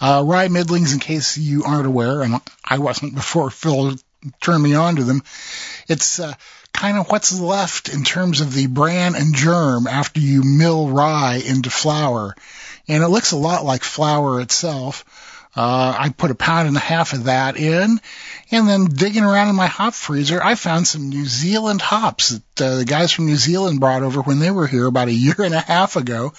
Uh, 0.00 0.22
rye 0.24 0.48
middlings, 0.48 0.92
in 0.92 1.00
case 1.00 1.36
you 1.36 1.64
aren't 1.64 1.86
aware, 1.86 2.22
and 2.22 2.40
I 2.64 2.78
wasn't 2.78 3.14
before 3.16 3.50
Phil 3.50 3.96
turned 4.40 4.62
me 4.62 4.74
on 4.74 4.96
to 4.96 5.04
them. 5.04 5.22
It's 5.88 6.20
uh, 6.20 6.34
kind 6.78 6.96
of 6.96 7.10
what's 7.10 7.40
left 7.40 7.88
in 7.88 8.04
terms 8.04 8.40
of 8.40 8.54
the 8.54 8.68
bran 8.68 9.16
and 9.16 9.34
germ 9.34 9.88
after 9.88 10.20
you 10.20 10.44
mill 10.44 10.88
rye 10.88 11.42
into 11.44 11.70
flour. 11.70 12.36
And 12.86 13.02
it 13.02 13.08
looks 13.08 13.32
a 13.32 13.36
lot 13.36 13.64
like 13.64 13.82
flour 13.82 14.40
itself. 14.40 15.04
Uh, 15.58 15.92
I 15.98 16.10
put 16.10 16.30
a 16.30 16.36
pound 16.36 16.68
and 16.68 16.76
a 16.76 16.80
half 16.80 17.14
of 17.14 17.24
that 17.24 17.56
in, 17.56 18.00
and 18.52 18.68
then 18.68 18.84
digging 18.84 19.24
around 19.24 19.48
in 19.48 19.56
my 19.56 19.66
hop 19.66 19.92
freezer, 19.92 20.40
I 20.40 20.54
found 20.54 20.86
some 20.86 21.08
New 21.08 21.24
Zealand 21.24 21.80
hops 21.80 22.28
that 22.28 22.62
uh, 22.62 22.76
the 22.76 22.84
guys 22.84 23.10
from 23.10 23.26
New 23.26 23.34
Zealand 23.34 23.80
brought 23.80 24.04
over 24.04 24.22
when 24.22 24.38
they 24.38 24.52
were 24.52 24.68
here 24.68 24.86
about 24.86 25.08
a 25.08 25.12
year 25.12 25.34
and 25.40 25.54
a 25.54 25.58
half 25.58 25.96
ago. 25.96 26.32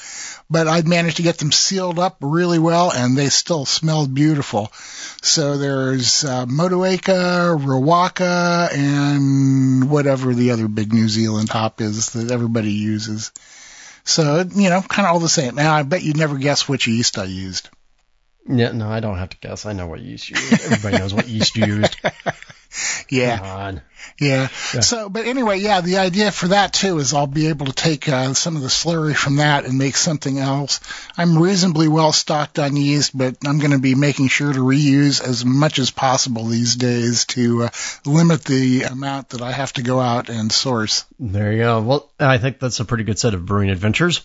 But 0.49 0.69
I'd 0.69 0.87
managed 0.87 1.17
to 1.17 1.23
get 1.23 1.37
them 1.37 1.51
sealed 1.51 1.99
up 1.99 2.15
really 2.21 2.59
well, 2.59 2.93
and 2.93 3.17
they 3.17 3.27
still 3.27 3.65
smelled 3.65 4.15
beautiful. 4.15 4.71
So 5.21 5.57
there's 5.57 6.23
uh, 6.23 6.45
Motueka, 6.45 7.59
Riwaka, 7.59 8.73
and 8.73 9.89
whatever 9.89 10.33
the 10.33 10.51
other 10.51 10.69
big 10.69 10.93
New 10.93 11.09
Zealand 11.09 11.49
hop 11.49 11.81
is 11.81 12.11
that 12.11 12.31
everybody 12.31 12.71
uses. 12.71 13.33
So, 14.05 14.45
you 14.55 14.69
know, 14.69 14.81
kind 14.81 15.05
of 15.05 15.13
all 15.13 15.19
the 15.19 15.27
same. 15.27 15.55
Now, 15.55 15.75
I 15.75 15.83
bet 15.83 16.03
you'd 16.03 16.15
never 16.15 16.37
guess 16.37 16.69
which 16.69 16.87
yeast 16.87 17.17
I 17.17 17.25
used. 17.25 17.69
Yeah, 18.47 18.71
no, 18.71 18.89
I 18.89 18.99
don't 18.99 19.17
have 19.17 19.29
to 19.29 19.37
guess. 19.37 19.65
I 19.65 19.73
know 19.73 19.87
what 19.87 19.99
yeast 19.99 20.29
you 20.29 20.37
used. 20.37 20.63
Everybody 20.63 20.97
knows 20.97 21.13
what 21.13 21.27
yeast 21.27 21.55
you 21.55 21.65
used. 21.65 21.95
Yeah. 23.09 23.79
Yeah. 24.19 24.47
Yeah. 24.73 24.81
So, 24.81 25.09
but 25.09 25.25
anyway, 25.25 25.59
yeah, 25.59 25.81
the 25.81 25.97
idea 25.97 26.31
for 26.31 26.49
that 26.49 26.73
too 26.73 26.99
is 26.99 27.13
I'll 27.13 27.27
be 27.27 27.47
able 27.47 27.65
to 27.65 27.73
take 27.73 28.07
uh, 28.07 28.33
some 28.33 28.55
of 28.55 28.61
the 28.61 28.67
slurry 28.67 29.15
from 29.15 29.37
that 29.37 29.65
and 29.65 29.77
make 29.77 29.95
something 29.95 30.37
else. 30.37 30.79
I'm 31.17 31.37
reasonably 31.37 31.87
well 31.87 32.11
stocked 32.11 32.59
on 32.59 32.75
yeast, 32.75 33.17
but 33.17 33.37
I'm 33.45 33.59
going 33.59 33.71
to 33.71 33.79
be 33.79 33.95
making 33.95 34.27
sure 34.27 34.51
to 34.51 34.59
reuse 34.59 35.23
as 35.23 35.43
much 35.43 35.79
as 35.79 35.89
possible 35.89 36.45
these 36.45 36.75
days 36.75 37.25
to 37.27 37.63
uh, 37.63 37.69
limit 38.05 38.43
the 38.43 38.83
amount 38.83 39.29
that 39.29 39.41
I 39.41 39.51
have 39.51 39.73
to 39.73 39.81
go 39.81 39.99
out 39.99 40.29
and 40.29 40.51
source. 40.51 41.05
There 41.19 41.51
you 41.51 41.59
go. 41.59 41.81
Well, 41.81 42.11
I 42.19 42.37
think 42.37 42.59
that's 42.59 42.79
a 42.79 42.85
pretty 42.85 43.03
good 43.03 43.19
set 43.19 43.33
of 43.33 43.45
brewing 43.45 43.69
adventures. 43.69 44.21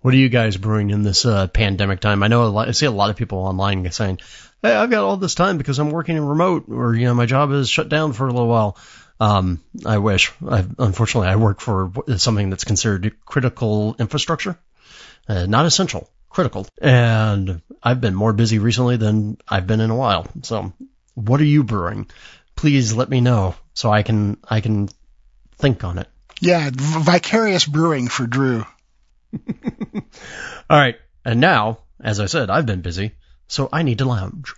What 0.00 0.14
are 0.14 0.18
you 0.18 0.28
guys 0.28 0.56
brewing 0.56 0.90
in 0.90 1.02
this 1.02 1.24
uh, 1.24 1.48
pandemic 1.48 2.00
time? 2.00 2.22
I 2.22 2.28
know 2.28 2.44
a 2.44 2.46
lot, 2.46 2.68
I 2.68 2.72
see 2.72 2.86
a 2.86 2.90
lot 2.90 3.10
of 3.10 3.16
people 3.16 3.38
online 3.38 3.90
saying, 3.90 4.20
"Hey, 4.62 4.72
I've 4.74 4.90
got 4.90 5.04
all 5.04 5.16
this 5.16 5.34
time 5.34 5.58
because 5.58 5.78
I'm 5.78 5.90
working 5.90 6.16
in 6.16 6.24
remote, 6.24 6.66
or 6.68 6.94
you 6.94 7.06
know, 7.06 7.14
my 7.14 7.26
job 7.26 7.50
is 7.52 7.68
shut 7.68 7.88
down 7.88 8.12
for 8.12 8.26
a 8.26 8.32
little 8.32 8.48
while." 8.48 8.76
Um, 9.20 9.60
I 9.84 9.98
wish. 9.98 10.32
I, 10.48 10.64
unfortunately, 10.78 11.28
I 11.28 11.36
work 11.36 11.60
for 11.60 11.92
something 12.16 12.50
that's 12.50 12.64
considered 12.64 13.16
critical 13.26 13.96
infrastructure, 13.98 14.56
uh, 15.28 15.46
not 15.46 15.66
essential, 15.66 16.08
critical, 16.28 16.66
and 16.80 17.60
I've 17.82 18.00
been 18.00 18.14
more 18.14 18.32
busy 18.32 18.60
recently 18.60 18.96
than 18.96 19.38
I've 19.48 19.66
been 19.66 19.80
in 19.80 19.90
a 19.90 19.96
while. 19.96 20.28
So, 20.42 20.72
what 21.14 21.40
are 21.40 21.44
you 21.44 21.64
brewing? 21.64 22.08
Please 22.54 22.92
let 22.92 23.08
me 23.08 23.20
know 23.20 23.56
so 23.74 23.90
I 23.90 24.04
can 24.04 24.38
I 24.48 24.60
can 24.60 24.88
think 25.56 25.82
on 25.82 25.98
it. 25.98 26.06
Yeah, 26.40 26.70
vicarious 26.72 27.66
brewing 27.66 28.06
for 28.06 28.26
Drew. 28.28 28.64
All 30.70 30.78
right. 30.78 30.96
And 31.24 31.40
now, 31.40 31.78
as 32.00 32.20
I 32.20 32.26
said, 32.26 32.50
I've 32.50 32.66
been 32.66 32.80
busy, 32.80 33.12
so 33.46 33.68
I 33.72 33.82
need 33.82 33.98
to 33.98 34.04
lounge. 34.04 34.54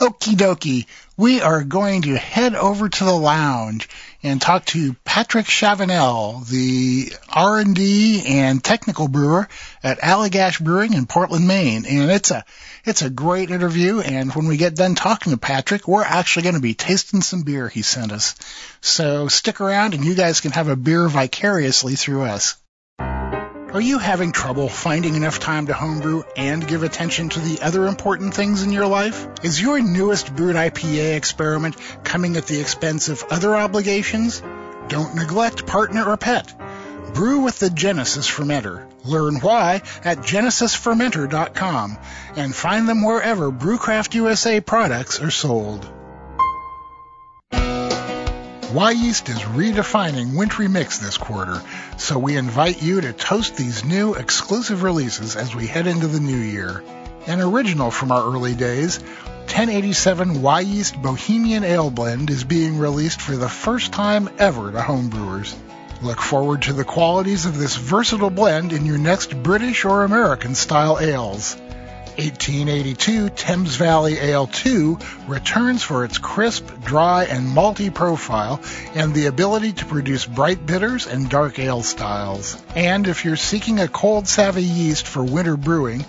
Okie 0.00 0.34
dokie. 0.34 0.86
We 1.16 1.40
are 1.40 1.62
going 1.62 2.02
to 2.02 2.16
head 2.16 2.56
over 2.56 2.88
to 2.88 3.04
the 3.04 3.12
lounge 3.12 3.88
and 4.24 4.42
talk 4.42 4.64
to 4.66 4.94
Patrick 5.04 5.46
Chavanel, 5.46 6.44
the 6.48 7.12
R&D 7.28 8.24
and 8.26 8.62
technical 8.62 9.06
brewer 9.06 9.48
at 9.84 10.00
Allagash 10.00 10.60
Brewing 10.60 10.94
in 10.94 11.06
Portland, 11.06 11.46
Maine. 11.46 11.86
And 11.86 12.10
it's 12.10 12.32
a, 12.32 12.44
it's 12.84 13.02
a 13.02 13.10
great 13.10 13.50
interview. 13.50 14.00
And 14.00 14.34
when 14.34 14.48
we 14.48 14.56
get 14.56 14.74
done 14.74 14.96
talking 14.96 15.32
to 15.32 15.38
Patrick, 15.38 15.86
we're 15.86 16.02
actually 16.02 16.42
going 16.42 16.56
to 16.56 16.60
be 16.60 16.74
tasting 16.74 17.22
some 17.22 17.42
beer 17.42 17.68
he 17.68 17.82
sent 17.82 18.10
us. 18.10 18.34
So 18.80 19.28
stick 19.28 19.60
around 19.60 19.94
and 19.94 20.04
you 20.04 20.16
guys 20.16 20.40
can 20.40 20.50
have 20.50 20.68
a 20.68 20.74
beer 20.74 21.06
vicariously 21.06 21.94
through 21.94 22.22
us. 22.22 22.56
Are 23.74 23.80
you 23.80 23.98
having 23.98 24.30
trouble 24.30 24.68
finding 24.68 25.16
enough 25.16 25.40
time 25.40 25.66
to 25.66 25.74
homebrew 25.74 26.22
and 26.36 26.64
give 26.64 26.84
attention 26.84 27.30
to 27.30 27.40
the 27.40 27.60
other 27.60 27.88
important 27.88 28.32
things 28.32 28.62
in 28.62 28.70
your 28.70 28.86
life? 28.86 29.26
Is 29.42 29.60
your 29.60 29.82
newest 29.82 30.32
brewed 30.36 30.54
IPA 30.54 31.16
experiment 31.16 31.74
coming 32.04 32.36
at 32.36 32.46
the 32.46 32.60
expense 32.60 33.08
of 33.08 33.24
other 33.30 33.56
obligations? 33.56 34.44
Don't 34.86 35.16
neglect 35.16 35.66
partner 35.66 36.04
or 36.04 36.16
pet. 36.16 36.54
Brew 37.14 37.40
with 37.40 37.58
the 37.58 37.68
Genesis 37.68 38.30
Fermenter. 38.30 38.86
Learn 39.04 39.40
why 39.40 39.82
at 40.04 40.18
genesisfermenter.com 40.18 41.98
and 42.36 42.54
find 42.54 42.88
them 42.88 43.02
wherever 43.02 43.50
Brewcraft 43.50 44.14
USA 44.14 44.60
products 44.60 45.20
are 45.20 45.32
sold. 45.32 45.84
Wyeast 48.74 49.28
is 49.28 49.38
redefining 49.38 50.34
Wintry 50.34 50.66
Mix 50.66 50.98
this 50.98 51.16
quarter, 51.16 51.62
so 51.96 52.18
we 52.18 52.36
invite 52.36 52.82
you 52.82 53.00
to 53.00 53.12
toast 53.12 53.56
these 53.56 53.84
new 53.84 54.14
exclusive 54.14 54.82
releases 54.82 55.36
as 55.36 55.54
we 55.54 55.68
head 55.68 55.86
into 55.86 56.08
the 56.08 56.18
new 56.18 56.36
year. 56.36 56.82
An 57.28 57.40
original 57.40 57.92
from 57.92 58.10
our 58.10 58.24
early 58.24 58.52
days, 58.56 58.98
1087 58.98 60.38
Wyeast 60.42 61.00
Bohemian 61.00 61.62
Ale 61.62 61.92
Blend 61.92 62.30
is 62.30 62.42
being 62.42 62.76
released 62.78 63.20
for 63.20 63.36
the 63.36 63.48
first 63.48 63.92
time 63.92 64.28
ever 64.38 64.72
to 64.72 64.78
homebrewers. 64.78 65.54
Look 66.02 66.20
forward 66.20 66.62
to 66.62 66.72
the 66.72 66.82
qualities 66.82 67.46
of 67.46 67.56
this 67.56 67.76
versatile 67.76 68.28
blend 68.28 68.72
in 68.72 68.86
your 68.86 68.98
next 68.98 69.40
British 69.40 69.84
or 69.84 70.02
American 70.02 70.56
style 70.56 70.98
ales. 70.98 71.56
1882 72.16 73.28
Thames 73.30 73.76
Valley 73.76 74.18
Ale 74.18 74.46
2 74.46 74.98
returns 75.26 75.82
for 75.82 76.04
its 76.04 76.18
crisp, 76.18 76.68
dry, 76.84 77.24
and 77.24 77.48
malty 77.48 77.92
profile 77.92 78.60
and 78.94 79.12
the 79.12 79.26
ability 79.26 79.72
to 79.72 79.84
produce 79.86 80.24
bright 80.24 80.64
bitters 80.64 81.06
and 81.06 81.28
dark 81.28 81.58
ale 81.58 81.82
styles. 81.82 82.62
And 82.76 83.08
if 83.08 83.24
you're 83.24 83.36
seeking 83.36 83.80
a 83.80 83.88
cold 83.88 84.28
savvy 84.28 84.62
yeast 84.62 85.06
for 85.06 85.24
winter 85.24 85.56
brewing, 85.56 86.04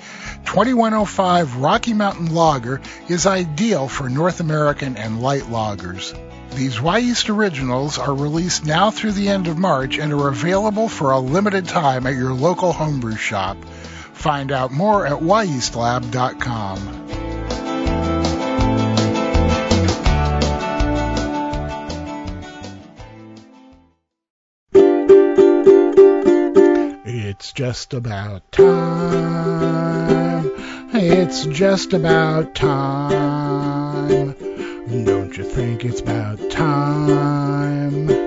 2105 0.46 1.58
Rocky 1.58 1.94
Mountain 1.94 2.34
Lager 2.34 2.82
is 3.10 3.26
ideal 3.26 3.88
for 3.88 4.08
North 4.08 4.40
American 4.40 4.98
and 4.98 5.22
light 5.22 5.44
lagers. 5.44 6.16
These 6.56 6.78
Wyeast 6.78 7.30
originals 7.30 7.98
are 7.98 8.14
released 8.14 8.66
now 8.66 8.92
through 8.92 9.12
the 9.12 9.28
end 9.28 9.48
of 9.48 9.58
March 9.58 9.98
and 9.98 10.14
are 10.14 10.30
available 10.30 10.88
for 10.88 11.12
a 11.12 11.20
limited 11.20 11.68
time 11.68 12.08
at 12.08 12.16
your 12.16 12.34
local 12.34 12.72
homebrew 12.72 13.18
shop. 13.18 13.58
Find 14.16 14.52
out 14.52 14.72
more 14.72 15.06
at 15.06 15.20
yeastlab.com. 15.20 17.04
It's 27.06 27.52
just 27.52 27.94
about 27.94 28.52
time. 28.52 30.52
It's 30.94 31.46
just 31.46 31.94
about 31.94 32.56
time. 32.56 34.34
Don't 35.06 35.38
you 35.38 35.44
think 35.44 35.86
it's 35.86 36.00
about 36.00 36.50
time? 36.50 38.25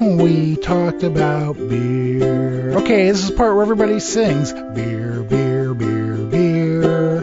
We 0.00 0.54
talked 0.54 1.02
about 1.02 1.56
beer. 1.56 2.78
Okay, 2.78 3.10
this 3.10 3.24
is 3.24 3.32
part 3.32 3.54
where 3.54 3.62
everybody 3.62 3.98
sings 3.98 4.52
beer, 4.52 5.24
beer, 5.24 5.74
beer, 5.74 6.16
beer. 6.18 7.22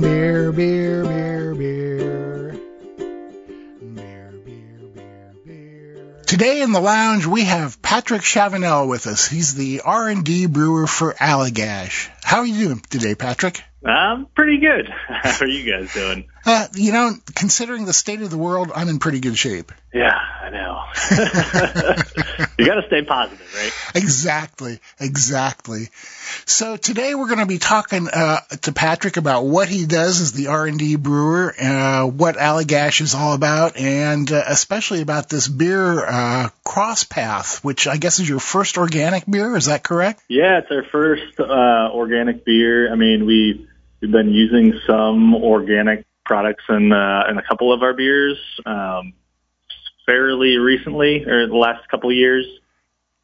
Beer, 0.00 0.50
beer, 0.50 1.04
beer, 1.04 1.54
beer. 1.54 2.58
Beer, 3.94 4.32
beer, 4.46 4.80
beer, 4.94 5.34
beer. 5.44 6.22
Today 6.26 6.62
in 6.62 6.72
the 6.72 6.80
lounge 6.80 7.26
we 7.26 7.44
have 7.44 7.82
Patrick 7.82 8.22
Chavanel 8.22 8.88
with 8.88 9.06
us. 9.06 9.28
He's 9.28 9.54
the 9.54 9.82
R&D 9.84 10.46
brewer 10.46 10.86
for 10.86 11.12
Allagash. 11.12 12.08
How 12.22 12.38
are 12.38 12.46
you 12.46 12.68
doing 12.68 12.82
today, 12.88 13.14
Patrick? 13.14 13.62
I'm 13.84 14.24
pretty 14.24 14.58
good. 14.58 14.88
How 15.08 15.44
are 15.44 15.46
you 15.46 15.70
guys 15.70 15.92
doing? 15.92 16.28
Uh, 16.44 16.66
you 16.74 16.92
know, 16.92 17.12
considering 17.34 17.84
the 17.84 17.92
state 17.92 18.22
of 18.22 18.30
the 18.30 18.38
world, 18.38 18.72
I'm 18.74 18.88
in 18.88 18.98
pretty 18.98 19.20
good 19.20 19.36
shape. 19.36 19.72
Yeah, 19.92 20.14
I 20.14 20.50
know. 20.50 20.82
you 22.58 22.66
got 22.66 22.80
to 22.80 22.86
stay 22.86 23.02
positive, 23.02 23.54
right? 23.54 23.72
Exactly, 23.94 24.80
exactly. 24.98 25.88
So 26.46 26.76
today 26.76 27.14
we're 27.14 27.26
going 27.26 27.40
to 27.40 27.46
be 27.46 27.58
talking 27.58 28.08
uh, 28.08 28.40
to 28.62 28.72
Patrick 28.72 29.16
about 29.16 29.44
what 29.44 29.68
he 29.68 29.84
does 29.86 30.20
as 30.20 30.32
the 30.32 30.46
R&D 30.46 30.96
brewer, 30.96 31.54
uh, 31.60 32.06
what 32.06 32.36
Allagash 32.36 33.00
is 33.00 33.14
all 33.14 33.34
about, 33.34 33.76
and 33.76 34.30
uh, 34.30 34.42
especially 34.46 35.02
about 35.02 35.28
this 35.28 35.48
beer 35.48 36.06
uh, 36.06 36.48
Cross 36.64 37.04
Path, 37.04 37.62
which 37.64 37.86
I 37.86 37.96
guess 37.96 38.20
is 38.20 38.28
your 38.28 38.40
first 38.40 38.78
organic 38.78 39.26
beer. 39.26 39.56
Is 39.56 39.66
that 39.66 39.82
correct? 39.82 40.22
Yeah, 40.28 40.58
it's 40.58 40.70
our 40.70 40.84
first 40.84 41.38
uh, 41.38 41.90
organic 41.92 42.44
beer. 42.44 42.92
I 42.92 42.94
mean, 42.94 43.26
we 43.26 43.68
we've 44.00 44.12
been 44.12 44.32
using 44.32 44.78
some 44.86 45.34
organic 45.34 46.06
products 46.30 46.62
in 46.68 46.92
uh, 46.92 47.24
in 47.28 47.38
a 47.38 47.42
couple 47.42 47.72
of 47.72 47.82
our 47.82 47.92
beers 47.92 48.38
um, 48.64 49.14
fairly 50.06 50.58
recently, 50.58 51.24
or 51.24 51.48
the 51.48 51.56
last 51.56 51.88
couple 51.88 52.08
of 52.08 52.14
years. 52.14 52.46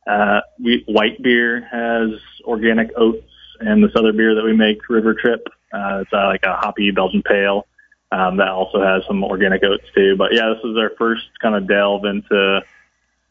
Uh, 0.08 0.40
we, 0.58 0.82
white 0.88 1.22
beer 1.22 1.60
has 1.70 2.20
organic 2.42 2.90
oats, 2.96 3.30
and 3.60 3.82
this 3.82 3.92
other 3.94 4.12
beer 4.12 4.34
that 4.34 4.42
we 4.42 4.52
make, 4.56 4.78
River 4.88 5.14
Trip, 5.14 5.46
uh, 5.72 6.00
it's 6.02 6.12
uh, 6.12 6.26
like 6.26 6.42
a 6.44 6.56
hoppy 6.56 6.90
Belgian 6.90 7.22
pale. 7.22 7.68
Um, 8.10 8.38
that 8.38 8.48
also 8.48 8.82
has 8.82 9.02
some 9.06 9.22
organic 9.22 9.62
oats 9.62 9.84
too. 9.94 10.16
But 10.16 10.32
yeah, 10.32 10.52
this 10.54 10.64
is 10.68 10.76
our 10.76 10.90
first 10.98 11.26
kind 11.40 11.54
of 11.54 11.68
delve 11.68 12.04
into 12.06 12.60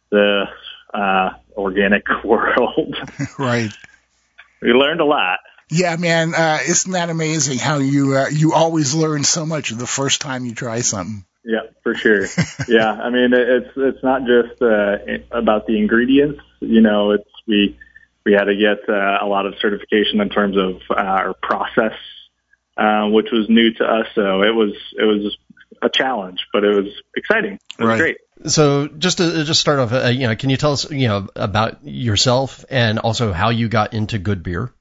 the 0.09 0.45
uh, 0.93 1.29
organic 1.57 2.05
world. 2.23 2.95
right. 3.37 3.71
we 4.61 4.69
learned 4.69 5.01
a 5.01 5.05
lot. 5.05 5.39
Yeah, 5.69 5.95
man, 5.95 6.35
uh, 6.35 6.59
isn't 6.67 6.91
that 6.91 7.09
amazing 7.09 7.57
how 7.57 7.77
you 7.79 8.15
uh, 8.15 8.27
you 8.27 8.53
always 8.53 8.93
learn 8.93 9.23
so 9.23 9.45
much 9.45 9.71
the 9.71 9.87
first 9.87 10.21
time 10.21 10.45
you 10.45 10.53
try 10.53 10.81
something? 10.81 11.25
Yeah, 11.43 11.61
for 11.83 11.95
sure. 11.95 12.27
yeah, 12.67 12.91
I 12.91 13.09
mean, 13.09 13.33
it's 13.33 13.71
it's 13.75 14.03
not 14.03 14.21
just 14.25 14.61
uh, 14.61 14.97
about 15.31 15.65
the 15.67 15.77
ingredients. 15.77 16.41
You 16.59 16.81
know, 16.81 17.11
it's 17.11 17.29
we 17.47 17.77
we 18.25 18.33
had 18.33 18.45
to 18.45 18.55
get 18.55 18.87
uh, 18.89 19.19
a 19.21 19.27
lot 19.27 19.45
of 19.45 19.55
certification 19.59 20.21
in 20.21 20.29
terms 20.29 20.57
of 20.57 20.81
uh, 20.89 21.01
our 21.01 21.33
process, 21.33 21.93
uh, 22.77 23.07
which 23.07 23.27
was 23.31 23.47
new 23.49 23.73
to 23.73 23.85
us. 23.85 24.07
So 24.13 24.43
it 24.43 24.53
was 24.53 24.73
it 24.97 25.05
was 25.05 25.37
a 25.81 25.89
challenge, 25.89 26.47
but 26.53 26.63
it 26.63 26.75
was 26.75 26.93
exciting. 27.15 27.59
It 27.79 27.83
was 27.83 27.87
Right. 27.87 27.97
great. 27.99 28.17
So 28.47 28.87
just 28.87 29.17
to 29.17 29.43
just 29.43 29.61
start 29.61 29.79
off, 29.79 29.93
uh, 29.93 30.07
you 30.09 30.27
know, 30.27 30.35
can 30.35 30.49
you 30.49 30.57
tell 30.57 30.73
us, 30.73 30.91
you 30.91 31.07
know, 31.07 31.27
about 31.35 31.85
yourself 31.85 32.65
and 32.69 32.99
also 32.99 33.31
how 33.31 33.49
you 33.49 33.69
got 33.69 33.93
into 33.93 34.19
good 34.19 34.43
beer? 34.43 34.71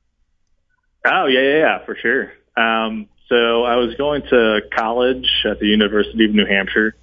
Oh 1.05 1.27
yeah, 1.27 1.41
yeah, 1.41 1.59
yeah, 1.59 1.85
for 1.85 1.97
sure. 1.97 2.33
Um, 2.57 3.09
so 3.29 3.65
I 3.65 3.77
was 3.77 3.95
going 3.97 4.23
to 4.23 4.61
college 4.73 5.29
at 5.45 5.59
the 5.59 5.67
University 5.67 6.25
of 6.25 6.35
New 6.35 6.47
Hampshire. 6.47 6.95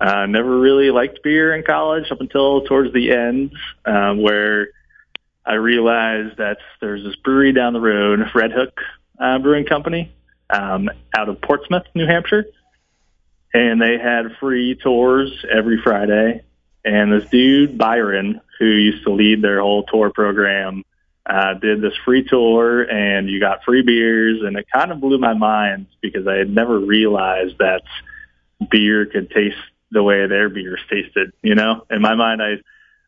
Uh, 0.00 0.26
never 0.26 0.58
really 0.58 0.90
liked 0.90 1.22
beer 1.22 1.54
in 1.54 1.64
college 1.64 2.10
up 2.10 2.20
until 2.20 2.62
towards 2.62 2.92
the 2.92 3.10
end, 3.12 3.52
um, 3.84 4.22
where 4.22 4.68
I 5.44 5.54
realized 5.54 6.36
that 6.38 6.58
there's 6.80 7.02
this 7.02 7.16
brewery 7.16 7.52
down 7.52 7.72
the 7.72 7.80
road, 7.80 8.20
Redhook 8.32 8.72
uh, 9.18 9.38
Brewing 9.38 9.66
Company, 9.66 10.12
um, 10.50 10.88
out 11.16 11.28
of 11.28 11.40
Portsmouth, 11.40 11.84
New 11.94 12.06
Hampshire, 12.06 12.46
and 13.52 13.80
they 13.80 13.98
had 13.98 14.36
free 14.38 14.76
tours 14.76 15.44
every 15.50 15.80
Friday. 15.82 16.42
And 16.84 17.12
this 17.12 17.28
dude 17.28 17.76
Byron, 17.76 18.40
who 18.58 18.66
used 18.66 19.04
to 19.04 19.12
lead 19.12 19.42
their 19.42 19.60
whole 19.60 19.82
tour 19.84 20.10
program, 20.10 20.84
uh, 21.28 21.54
did 21.54 21.82
this 21.82 21.94
free 22.04 22.24
tour, 22.24 22.82
and 22.82 23.28
you 23.28 23.38
got 23.38 23.62
free 23.64 23.82
beers, 23.82 24.40
and 24.42 24.56
it 24.56 24.66
kind 24.72 24.90
of 24.90 25.00
blew 25.00 25.18
my 25.18 25.34
mind 25.34 25.86
because 26.00 26.26
I 26.26 26.36
had 26.36 26.48
never 26.48 26.78
realized 26.78 27.58
that 27.58 27.82
beer 28.70 29.06
could 29.06 29.30
taste 29.30 29.56
the 29.90 30.02
way 30.02 30.26
their 30.26 30.48
beers 30.48 30.80
tasted. 30.90 31.32
You 31.42 31.54
know, 31.54 31.84
in 31.90 32.00
my 32.00 32.14
mind, 32.14 32.42
I 32.42 32.56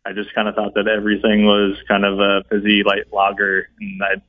I 0.05 0.13
just 0.13 0.35
kind 0.35 0.49
of 0.49 0.55
thought 0.55 0.75
that 0.75 0.89
everything 0.89 1.45
was 1.45 1.77
kind 1.89 2.05
of 2.05 2.21
a 2.21 2.45
fizzy 2.51 2.83
light 2.83 3.13
lager, 3.13 3.69
and 3.81 4.03
I 4.03 4.23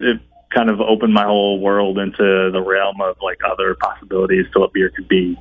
it 0.00 0.20
kind 0.50 0.70
of 0.70 0.80
opened 0.80 1.12
my 1.12 1.24
whole 1.24 1.60
world 1.60 1.98
into 1.98 2.50
the 2.52 2.60
realm 2.60 3.00
of 3.00 3.16
like 3.22 3.38
other 3.44 3.74
possibilities 3.74 4.46
to 4.52 4.60
what 4.60 4.72
beer 4.72 4.90
could 4.90 5.08
be. 5.08 5.38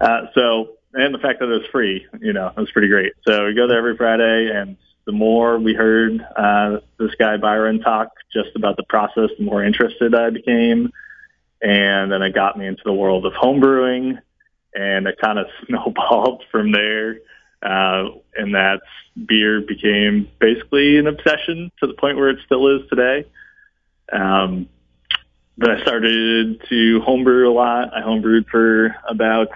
Uh, 0.00 0.22
so, 0.34 0.76
and 0.92 1.14
the 1.14 1.18
fact 1.18 1.40
that 1.40 1.46
it 1.46 1.58
was 1.60 1.66
free, 1.70 2.06
you 2.20 2.32
know, 2.32 2.48
it 2.48 2.56
was 2.56 2.70
pretty 2.70 2.88
great. 2.88 3.12
So 3.26 3.46
we 3.46 3.54
go 3.54 3.66
there 3.66 3.78
every 3.78 3.96
Friday, 3.96 4.50
and 4.52 4.76
the 5.06 5.12
more 5.12 5.58
we 5.58 5.72
heard 5.72 6.20
uh, 6.36 6.78
this 6.98 7.14
guy 7.18 7.36
Byron 7.36 7.80
talk 7.80 8.08
just 8.32 8.50
about 8.56 8.76
the 8.76 8.82
process, 8.82 9.30
the 9.38 9.44
more 9.44 9.64
interested 9.64 10.14
I 10.14 10.30
became, 10.30 10.90
and 11.62 12.12
then 12.12 12.22
it 12.22 12.34
got 12.34 12.58
me 12.58 12.66
into 12.66 12.82
the 12.84 12.92
world 12.92 13.24
of 13.24 13.32
homebrewing, 13.32 14.18
and 14.74 15.06
it 15.06 15.18
kind 15.20 15.38
of 15.38 15.46
snowballed 15.66 16.44
from 16.50 16.72
there. 16.72 17.18
Uh, 17.62 18.10
and 18.36 18.54
that 18.54 18.80
beer 19.26 19.62
became 19.62 20.28
basically 20.38 20.98
an 20.98 21.06
obsession 21.06 21.72
to 21.80 21.86
the 21.86 21.94
point 21.94 22.16
where 22.16 22.28
it 22.28 22.38
still 22.44 22.76
is 22.76 22.88
today. 22.90 23.24
Um, 24.12 24.68
but 25.56 25.70
I 25.70 25.82
started 25.82 26.62
to 26.68 27.00
homebrew 27.00 27.50
a 27.50 27.54
lot. 27.54 27.96
I 27.96 28.02
homebrewed 28.02 28.46
for 28.48 28.94
about, 29.08 29.48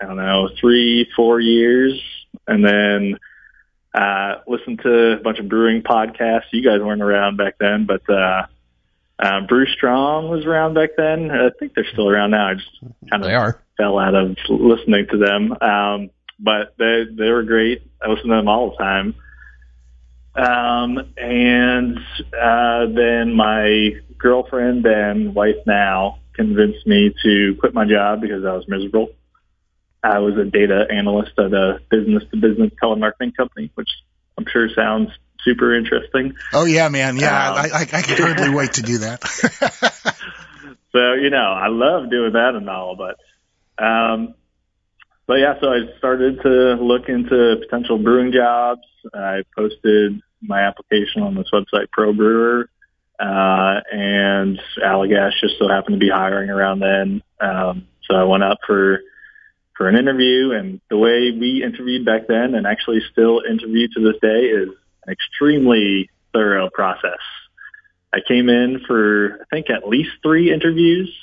I 0.00 0.06
don't 0.06 0.16
know, 0.16 0.50
three, 0.60 1.08
four 1.16 1.40
years. 1.40 2.00
And 2.46 2.64
then, 2.64 3.18
uh, 3.98 4.40
listened 4.46 4.80
to 4.82 5.12
a 5.12 5.16
bunch 5.22 5.38
of 5.38 5.48
brewing 5.48 5.82
podcasts. 5.82 6.52
You 6.52 6.62
guys 6.62 6.80
weren't 6.80 7.02
around 7.02 7.36
back 7.36 7.54
then, 7.58 7.86
but, 7.86 8.08
uh, 8.08 8.46
uh, 9.20 9.40
Brew 9.48 9.66
Strong 9.66 10.28
was 10.30 10.44
around 10.46 10.74
back 10.74 10.90
then. 10.96 11.30
I 11.30 11.50
think 11.58 11.74
they're 11.74 11.88
still 11.92 12.08
around 12.08 12.30
now. 12.30 12.50
I 12.50 12.54
just 12.54 12.70
kind 13.10 13.22
of 13.22 13.28
They 13.28 13.34
are. 13.34 13.60
fell 13.76 13.98
out 13.98 14.14
of 14.14 14.36
listening 14.48 15.06
to 15.10 15.18
them. 15.18 15.52
Um, 15.60 16.10
but 16.38 16.74
they, 16.78 17.04
they 17.10 17.28
were 17.30 17.42
great. 17.42 17.82
I 18.00 18.08
listen 18.08 18.28
to 18.28 18.36
them 18.36 18.46
all 18.48 18.70
the 18.70 18.76
time. 18.76 19.14
Um, 20.36 21.12
and 21.16 21.98
uh, 22.32 22.86
then 22.94 23.34
my 23.34 23.90
girlfriend 24.18 24.86
and 24.86 25.34
wife 25.34 25.56
now 25.66 26.20
convinced 26.34 26.86
me 26.86 27.12
to 27.24 27.56
quit 27.58 27.74
my 27.74 27.84
job 27.84 28.20
because 28.20 28.44
I 28.44 28.52
was 28.54 28.68
miserable. 28.68 29.10
I 30.02 30.18
was 30.20 30.36
a 30.36 30.44
data 30.44 30.86
analyst 30.90 31.32
at 31.38 31.52
a 31.52 31.80
business 31.90 32.22
to 32.30 32.36
business 32.36 32.70
telemarketing 32.82 33.36
company, 33.36 33.70
which 33.74 33.88
I'm 34.36 34.46
sure 34.50 34.68
sounds 34.74 35.10
super 35.44 35.74
interesting. 35.74 36.34
Oh 36.52 36.64
yeah, 36.64 36.88
man. 36.88 37.16
Yeah, 37.16 37.50
Um, 37.50 37.56
I, 37.56 37.68
I, 37.72 37.80
I 37.80 38.02
could 38.02 38.18
hardly 38.18 38.50
wait 38.50 38.74
to 38.74 38.82
do 38.82 38.98
that. 38.98 40.14
So, 40.92 41.12
you 41.14 41.30
know, 41.30 41.52
I 41.52 41.68
love 41.68 42.10
doing 42.10 42.32
that 42.32 42.54
and 42.54 42.68
all, 42.68 42.96
but, 42.96 43.18
um, 43.82 44.34
but 45.26 45.34
yeah, 45.34 45.54
so 45.60 45.68
I 45.68 45.96
started 45.98 46.40
to 46.42 46.74
look 46.82 47.08
into 47.08 47.56
potential 47.60 47.98
brewing 47.98 48.32
jobs. 48.32 48.82
I 49.12 49.42
posted 49.56 50.20
my 50.40 50.62
application 50.62 51.22
on 51.22 51.34
this 51.34 51.48
website, 51.52 51.90
Pro 51.92 52.14
Brewer, 52.14 52.70
uh, 53.20 53.80
and 53.92 54.58
Allagash 54.82 55.32
just 55.40 55.58
so 55.58 55.68
happened 55.68 55.96
to 55.96 56.00
be 56.00 56.10
hiring 56.10 56.48
around 56.48 56.80
then. 56.80 57.22
Um, 57.40 57.86
so 58.08 58.16
I 58.16 58.24
went 58.24 58.42
up 58.42 58.58
for, 58.66 59.00
for 59.78 59.88
an 59.88 59.96
interview 59.96 60.50
and 60.50 60.80
the 60.90 60.98
way 60.98 61.30
we 61.30 61.62
interviewed 61.64 62.04
back 62.04 62.26
then 62.26 62.54
and 62.56 62.66
actually 62.66 63.00
still 63.12 63.40
interview 63.48 63.86
to 63.94 64.00
this 64.00 64.20
day 64.20 64.46
is 64.46 64.68
an 65.06 65.12
extremely 65.12 66.10
thorough 66.32 66.68
process. 66.68 67.20
I 68.12 68.18
came 68.26 68.48
in 68.48 68.80
for 68.86 69.38
I 69.40 69.44
think 69.50 69.70
at 69.70 69.88
least 69.88 70.10
three 70.22 70.52
interviews. 70.52 71.14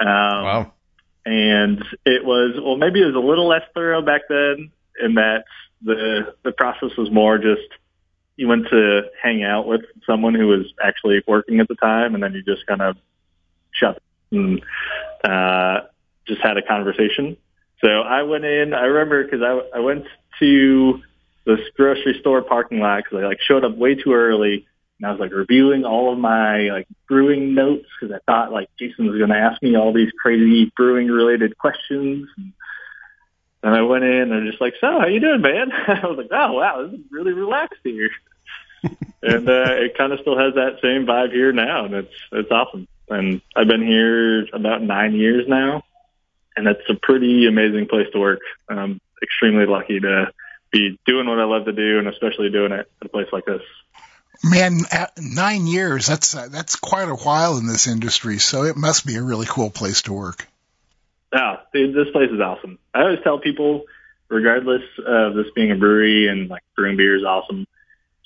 Um, 0.00 0.06
Wow. 0.08 0.72
and 1.24 1.84
it 2.04 2.24
was 2.24 2.58
well 2.62 2.76
maybe 2.76 3.00
it 3.00 3.06
was 3.06 3.14
a 3.14 3.26
little 3.26 3.46
less 3.46 3.62
thorough 3.74 4.02
back 4.02 4.22
then 4.28 4.70
in 5.02 5.14
that 5.14 5.44
the 5.82 6.34
the 6.44 6.52
process 6.52 6.90
was 6.98 7.10
more 7.10 7.38
just 7.38 7.68
you 8.36 8.48
went 8.48 8.68
to 8.70 9.02
hang 9.22 9.42
out 9.44 9.66
with 9.66 9.82
someone 10.06 10.34
who 10.34 10.46
was 10.48 10.72
actually 10.82 11.22
working 11.26 11.60
at 11.60 11.68
the 11.68 11.74
time 11.76 12.14
and 12.14 12.22
then 12.22 12.32
you 12.32 12.42
just 12.42 12.66
kind 12.66 12.80
of 12.82 12.96
shut 13.72 14.00
and 14.32 14.62
uh 15.24 15.80
just 16.26 16.40
had 16.40 16.56
a 16.56 16.62
conversation 16.62 17.36
so 17.82 17.88
i 17.88 18.22
went 18.22 18.44
in 18.44 18.74
i 18.74 18.82
remember 18.82 19.24
because 19.24 19.42
i 19.42 19.76
i 19.76 19.80
went 19.80 20.04
to 20.38 21.00
this 21.46 21.60
grocery 21.76 22.16
store 22.20 22.42
parking 22.42 22.80
lot 22.80 23.02
because 23.02 23.22
i 23.22 23.26
like 23.26 23.40
showed 23.40 23.64
up 23.64 23.76
way 23.76 23.94
too 23.94 24.12
early 24.12 24.66
and 24.98 25.06
I 25.06 25.12
was 25.12 25.20
like 25.20 25.32
reviewing 25.32 25.84
all 25.84 26.12
of 26.12 26.18
my 26.18 26.70
like 26.70 26.88
brewing 27.06 27.54
notes 27.54 27.86
because 28.00 28.14
I 28.14 28.18
thought 28.30 28.52
like 28.52 28.68
Jason 28.78 29.06
was 29.06 29.16
going 29.16 29.30
to 29.30 29.36
ask 29.36 29.62
me 29.62 29.76
all 29.76 29.92
these 29.92 30.10
crazy 30.20 30.72
brewing 30.76 31.06
related 31.06 31.56
questions. 31.56 32.28
And, 32.36 32.52
and 33.62 33.74
I 33.74 33.82
went 33.82 34.04
in 34.04 34.10
and 34.10 34.34
I'm 34.34 34.46
just 34.46 34.60
like, 34.60 34.74
so 34.80 34.98
how 35.00 35.06
you 35.06 35.20
doing, 35.20 35.40
man? 35.40 35.70
I 35.88 36.06
was 36.06 36.18
like, 36.18 36.32
oh 36.32 36.52
wow, 36.52 36.82
this 36.82 36.98
is 36.98 37.06
really 37.10 37.32
relaxed 37.32 37.80
here. 37.84 38.10
and 39.22 39.48
uh, 39.48 39.74
it 39.76 39.96
kind 39.96 40.12
of 40.12 40.20
still 40.20 40.38
has 40.38 40.54
that 40.54 40.78
same 40.82 41.06
vibe 41.06 41.32
here 41.32 41.52
now, 41.52 41.84
and 41.84 41.94
it's 41.94 42.14
it's 42.30 42.50
awesome. 42.50 42.86
And 43.08 43.40
I've 43.56 43.66
been 43.66 43.86
here 43.86 44.46
about 44.52 44.82
nine 44.82 45.14
years 45.14 45.46
now, 45.48 45.82
and 46.58 46.66
it's 46.66 46.90
a 46.90 46.94
pretty 46.94 47.46
amazing 47.46 47.86
place 47.86 48.08
to 48.12 48.18
work. 48.18 48.40
I'm 48.68 49.00
extremely 49.22 49.66
lucky 49.66 50.00
to 50.00 50.32
be 50.72 50.98
doing 51.06 51.26
what 51.26 51.38
I 51.38 51.44
love 51.44 51.64
to 51.66 51.72
do, 51.72 51.98
and 51.98 52.08
especially 52.08 52.50
doing 52.50 52.72
it 52.72 52.90
at 53.00 53.06
a 53.06 53.08
place 53.08 53.28
like 53.32 53.46
this. 53.46 53.62
man, 54.42 54.80
at 54.90 55.12
nine 55.18 55.66
years, 55.66 56.06
that's, 56.06 56.34
uh, 56.34 56.48
that's 56.50 56.76
quite 56.76 57.08
a 57.08 57.14
while 57.14 57.56
in 57.58 57.66
this 57.66 57.86
industry. 57.86 58.38
So 58.38 58.64
it 58.64 58.76
must 58.76 59.06
be 59.06 59.16
a 59.16 59.22
really 59.22 59.46
cool 59.46 59.70
place 59.70 60.02
to 60.02 60.12
work. 60.12 60.46
Oh, 61.32 61.54
dude, 61.72 61.94
this 61.94 62.12
place 62.12 62.30
is 62.30 62.40
awesome. 62.40 62.78
I 62.94 63.02
always 63.02 63.20
tell 63.22 63.38
people, 63.38 63.84
regardless 64.28 64.82
of 65.04 65.34
this 65.34 65.46
being 65.54 65.70
a 65.70 65.76
brewery 65.76 66.28
and 66.28 66.48
like 66.48 66.62
brewing 66.76 66.96
beer 66.96 67.16
is 67.16 67.24
awesome, 67.24 67.66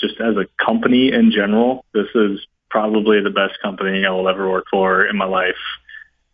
just 0.00 0.20
as 0.20 0.36
a 0.36 0.46
company 0.64 1.12
in 1.12 1.32
general, 1.32 1.84
this 1.92 2.08
is 2.14 2.40
probably 2.70 3.20
the 3.20 3.30
best 3.30 3.60
company 3.60 4.04
I 4.06 4.10
will 4.10 4.28
ever 4.28 4.48
work 4.48 4.64
for 4.70 5.04
in 5.04 5.16
my 5.16 5.26
life. 5.26 5.54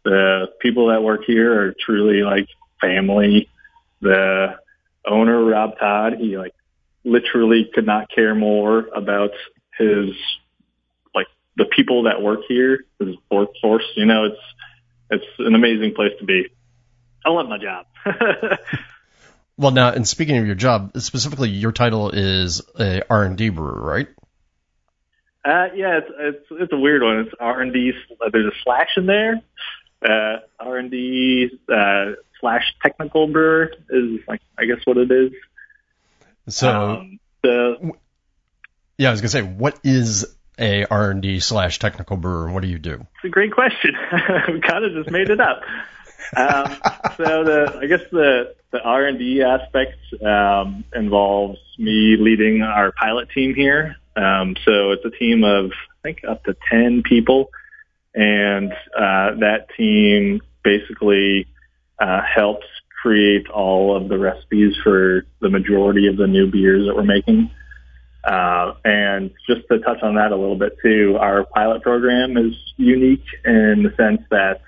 The 0.09 0.47
people 0.59 0.87
that 0.89 1.03
work 1.03 1.25
here 1.27 1.61
are 1.61 1.75
truly 1.85 2.23
like 2.23 2.49
family. 2.81 3.47
The 4.01 4.57
owner, 5.07 5.45
Rob 5.45 5.79
Todd, 5.79 6.15
he 6.19 6.39
like 6.39 6.55
literally 7.05 7.71
could 7.75 7.85
not 7.85 8.11
care 8.11 8.35
more 8.35 8.89
about 8.95 9.33
his 9.77 10.13
like 11.15 11.27
the 11.59 11.67
people 11.67 12.05
that 12.05 12.23
work 12.23 12.41
here, 12.49 12.87
his 12.99 13.17
workforce. 13.31 13.85
You 13.97 14.07
know, 14.07 14.25
it's 14.25 14.41
it's 15.11 15.27
an 15.41 15.55
amazing 15.55 15.93
place 15.95 16.13
to 16.21 16.25
be. 16.25 16.47
I 17.27 17.29
love 17.29 17.49
my 17.49 17.59
job. 17.59 17.87
Well, 19.61 19.73
now, 19.73 19.91
and 19.91 20.07
speaking 20.07 20.37
of 20.37 20.47
your 20.47 20.55
job, 20.55 20.93
specifically, 20.99 21.49
your 21.49 21.73
title 21.73 22.11
is 22.11 22.63
a 22.79 23.03
R&D 23.11 23.49
brewer, 23.49 23.75
right? 23.75 24.07
uh, 25.49 25.69
yeah, 25.75 25.99
it's, 25.99 26.11
it's 26.19 26.47
it's 26.51 26.73
a 26.73 26.77
weird 26.77 27.03
one. 27.03 27.21
It's 27.21 27.31
R 27.41 27.61
and 27.63 27.73
D. 27.73 27.93
There's 28.33 28.47
a 28.47 28.57
slash 28.65 28.89
in 28.97 29.07
there. 29.07 29.41
Uh, 30.03 30.39
R 30.61 30.79
and 30.79 30.91
D 30.91 31.51
uh, 31.73 32.13
slash 32.41 32.75
technical 32.83 33.27
brewer 33.27 33.73
is 33.91 34.21
like 34.29 34.41
I 34.59 34.65
guess 34.65 34.79
what 34.85 34.97
it 34.97 35.11
is. 35.11 35.33
So, 36.49 36.69
um, 36.71 37.21
the 37.43 37.93
yeah, 38.97 39.09
I 39.09 39.11
was 39.13 39.21
gonna 39.21 39.29
say, 39.29 39.43
what 39.43 39.79
is 39.85 40.27
a 40.59 40.85
R&D 40.85 41.41
slash 41.41 41.79
technical 41.79 42.17
brewer, 42.17 42.47
and 42.47 42.55
what 42.55 42.63
do 42.63 42.69
you 42.69 42.79
do? 42.79 42.95
It's 42.95 43.25
a 43.25 43.29
great 43.29 43.53
question. 43.53 43.95
we 44.49 44.61
kind 44.61 44.85
of 44.85 44.93
just 44.93 45.11
made 45.11 45.31
it 45.31 45.41
up. 45.41 45.63
Um, 46.37 46.77
so 47.17 47.45
the, 47.45 47.79
I 47.81 47.87
guess 47.87 48.01
the, 48.11 48.55
the 48.73 48.81
R&D 48.81 49.43
aspect, 49.43 49.97
um, 50.23 50.85
involves 50.95 51.59
me 51.79 52.17
leading 52.19 52.63
our 52.63 52.93
pilot 52.93 53.31
team 53.31 53.55
here. 53.55 53.97
Um, 54.17 54.57
so 54.65 54.91
it's 54.91 55.05
a 55.05 55.11
team 55.11 55.45
of, 55.45 55.71
I 55.71 56.03
think 56.03 56.25
up 56.29 56.45
to 56.45 56.57
10 56.71 57.05
people. 57.05 57.51
And, 58.19 58.73
uh, 58.97 59.35
that 59.41 59.67
team 59.77 60.41
basically, 60.65 61.47
uh, 62.01 62.21
helps 62.23 62.67
create 63.01 63.49
all 63.49 63.97
of 63.97 64.09
the 64.09 64.19
recipes 64.19 64.75
for 64.83 65.25
the 65.41 65.49
majority 65.49 66.09
of 66.09 66.17
the 66.17 66.27
new 66.27 66.51
beers 66.51 66.87
that 66.87 66.95
we're 66.95 67.03
making. 67.05 67.51
Uh, 68.25 68.75
and 68.85 69.31
just 69.47 69.63
to 69.71 69.79
touch 69.79 70.03
on 70.03 70.17
that 70.17 70.33
a 70.33 70.37
little 70.37 70.57
bit 70.57 70.77
too, 70.83 71.17
our 71.21 71.45
pilot 71.45 71.83
program 71.83 72.37
is 72.37 72.55
unique 72.77 73.25
in 73.45 73.85
the 73.85 73.95
sense 73.97 74.21
that 74.31 74.61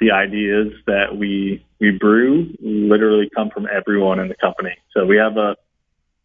the 0.00 0.12
ideas 0.12 0.72
that 0.86 1.16
we 1.16 1.64
we 1.78 1.90
brew 1.90 2.54
literally 2.60 3.28
come 3.34 3.50
from 3.50 3.66
everyone 3.70 4.18
in 4.18 4.28
the 4.28 4.34
company. 4.34 4.74
So 4.94 5.04
we 5.04 5.16
have 5.16 5.36
a 5.36 5.56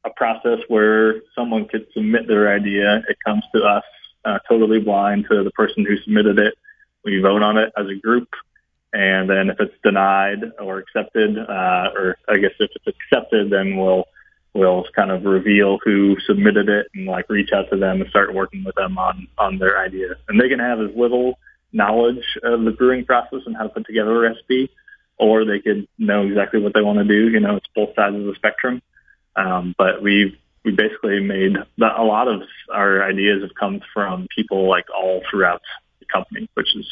a 0.06 0.12
process 0.12 0.60
where 0.68 1.22
someone 1.34 1.68
could 1.68 1.88
submit 1.94 2.28
their 2.28 2.54
idea. 2.54 3.04
It 3.10 3.18
comes 3.26 3.44
to 3.56 3.64
us 3.64 3.84
uh, 4.26 4.40
totally 4.50 4.80
blind 4.80 5.28
to 5.30 5.44
the 5.44 5.52
person 5.52 5.86
who 5.86 5.98
submitted 5.98 6.40
it. 6.40 6.56
We 7.04 7.20
vote 7.22 7.44
on 7.44 7.58
it 7.58 7.72
as 7.78 7.88
a 7.88 7.96
group, 7.96 8.30
and 8.92 9.30
then 9.30 9.50
if 9.50 9.60
it's 9.60 9.76
denied 9.84 10.40
or 10.60 10.80
accepted, 10.80 11.38
uh, 11.38 11.92
or 11.96 12.18
I 12.28 12.38
guess 12.38 12.52
if 12.60 12.72
it's 12.76 12.88
accepted, 12.88 13.52
then 13.52 13.78
we'll 13.78 14.06
we'll 14.54 14.86
kind 14.96 15.12
of 15.12 15.26
reveal 15.26 15.78
who 15.84 16.18
submitted 16.26 16.70
it 16.70 16.88
and 16.96 17.06
like 17.06 17.30
reach 17.30 17.52
out 17.54 17.70
to 17.70 17.78
them 17.78 18.02
and 18.02 18.10
start 18.10 18.34
working 18.34 18.64
with 18.64 18.76
them 18.76 18.98
on 18.98 19.28
on 19.38 19.60
their 19.60 19.80
idea. 19.80 20.16
And 20.28 20.42
they 20.42 20.50
can 20.50 20.60
have 20.60 20.80
as 20.80 20.96
little 20.96 21.38
knowledge 21.72 22.38
of 22.42 22.64
the 22.64 22.72
brewing 22.72 23.06
process 23.06 23.42
and 23.46 23.56
how 23.56 23.64
to 23.64 23.70
put 23.70 23.86
together 23.86 24.16
a 24.26 24.30
recipe, 24.30 24.72
or 25.18 25.46
they 25.46 25.60
could 25.60 25.88
know 26.00 26.26
exactly 26.26 26.60
what 26.60 26.74
they 26.74 26.82
want 26.82 26.98
to 27.00 27.06
do. 27.06 27.30
You 27.30 27.40
know, 27.42 27.58
it's 27.58 27.68
both 27.76 27.94
sides 27.96 28.16
of 28.16 28.24
the 28.24 28.34
spectrum. 28.36 28.82
Um, 29.36 29.76
but 29.78 30.02
we've 30.02 30.38
we 30.66 30.72
basically 30.72 31.20
made 31.20 31.56
a 31.58 32.04
lot 32.04 32.28
of 32.28 32.42
our 32.74 33.04
ideas 33.04 33.42
have 33.44 33.56
come 33.58 33.82
from 33.94 34.28
people 34.36 34.68
like 34.68 34.86
all 34.96 35.22
throughout 35.30 35.62
the 36.00 36.06
company, 36.12 36.50
which 36.56 36.76
is 36.76 36.88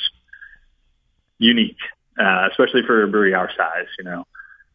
unique, 1.39 1.77
uh, 2.19 2.47
especially 2.51 2.81
for 2.85 3.03
a 3.03 3.07
brewery 3.07 3.33
our 3.33 3.49
size. 3.57 3.87
You 3.97 4.05
know. 4.05 4.25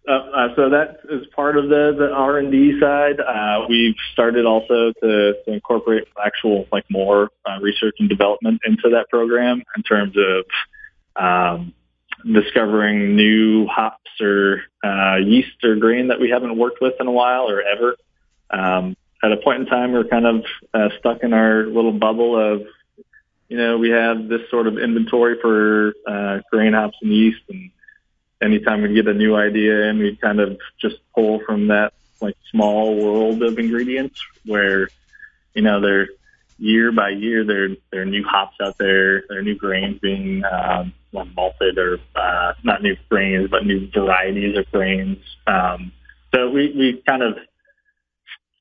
Uh, 0.09 0.13
uh, 0.13 0.49
so 0.57 0.71
that 0.71 1.01
is 1.11 1.27
part 1.37 1.59
of 1.59 1.69
the, 1.69 1.95
the 1.99 2.11
R&D 2.11 2.81
side. 2.81 3.21
Uh, 3.21 3.67
we've 3.69 3.95
started 4.15 4.47
also 4.47 4.93
to, 5.03 5.35
to 5.45 5.53
incorporate 5.53 6.05
actual 6.25 6.67
like 6.73 6.85
more 6.91 7.29
uh, 7.45 7.61
research 7.61 7.95
and 7.99 8.09
development 8.09 8.59
into 8.65 8.89
that 8.91 9.07
program 9.11 9.63
in 9.77 9.83
terms 9.83 10.15
of 10.17 11.23
um, 11.23 11.75
discovering 12.33 13.17
new 13.17 13.67
hops 13.67 14.11
or 14.21 14.63
uh, 14.83 15.17
yeast 15.17 15.63
or 15.63 15.77
grain 15.77 16.09
that 16.09 16.19
we 16.19 16.31
haven't 16.31 16.57
worked 16.57 16.81
with 16.81 16.95
in 17.01 17.07
a 17.07 17.13
while 17.13 17.51
or 17.51 17.61
ever. 17.61 17.97
Um, 18.51 18.97
at 19.23 19.33
a 19.33 19.37
point 19.37 19.63
in 19.63 19.67
time, 19.67 19.93
we're 19.93 20.05
kind 20.05 20.27
of 20.27 20.45
uh, 20.73 20.89
stuck 20.99 21.23
in 21.23 21.33
our 21.33 21.67
little 21.67 21.93
bubble 21.93 22.39
of, 22.39 22.67
you 23.49 23.57
know, 23.57 23.79
we 23.79 23.91
have 23.91 24.29
this 24.29 24.43
sort 24.51 24.67
of 24.67 24.79
inventory 24.79 25.39
for 25.41 25.95
uh, 26.07 26.41
grain 26.51 26.73
hops 26.73 26.99
and 27.03 27.13
yeast 27.13 27.41
and 27.49 27.71
anytime 28.41 28.83
we 28.83 28.95
get 28.95 29.07
a 29.09 29.15
new 29.15 29.37
idea 29.37 29.89
in, 29.89 29.99
we 29.99 30.17
kind 30.17 30.41
of 30.41 30.59
just 30.81 30.97
pull 31.15 31.41
from 31.41 31.69
that 31.69 31.93
like 32.21 32.37
small 32.51 32.97
world 32.97 33.43
of 33.43 33.59
ingredients 33.59 34.21
where, 34.45 34.89
you 35.55 35.63
know, 35.63 35.81
they're 35.81 36.09
year 36.59 36.91
by 36.91 37.11
year, 37.11 37.45
there, 37.45 37.69
there 37.91 38.03
are 38.03 38.07
new 38.07 38.25
hops 38.25 38.57
out 38.61 38.77
there, 38.79 39.23
there 39.29 39.39
are 39.39 39.43
new 39.43 39.55
grains 39.55 39.99
being, 40.01 40.43
um, 40.45 40.93
malted 41.13 41.79
or, 41.79 41.99
uh, 42.17 42.53
not 42.65 42.83
new 42.83 42.97
grains, 43.09 43.49
but 43.51 43.65
new 43.65 43.89
varieties 43.91 44.57
of 44.59 44.71
grains. 44.71 45.19
Um, 45.47 45.93
so 46.35 46.51
we, 46.51 46.73
we 46.77 47.03
kind 47.07 47.23
of, 47.23 47.39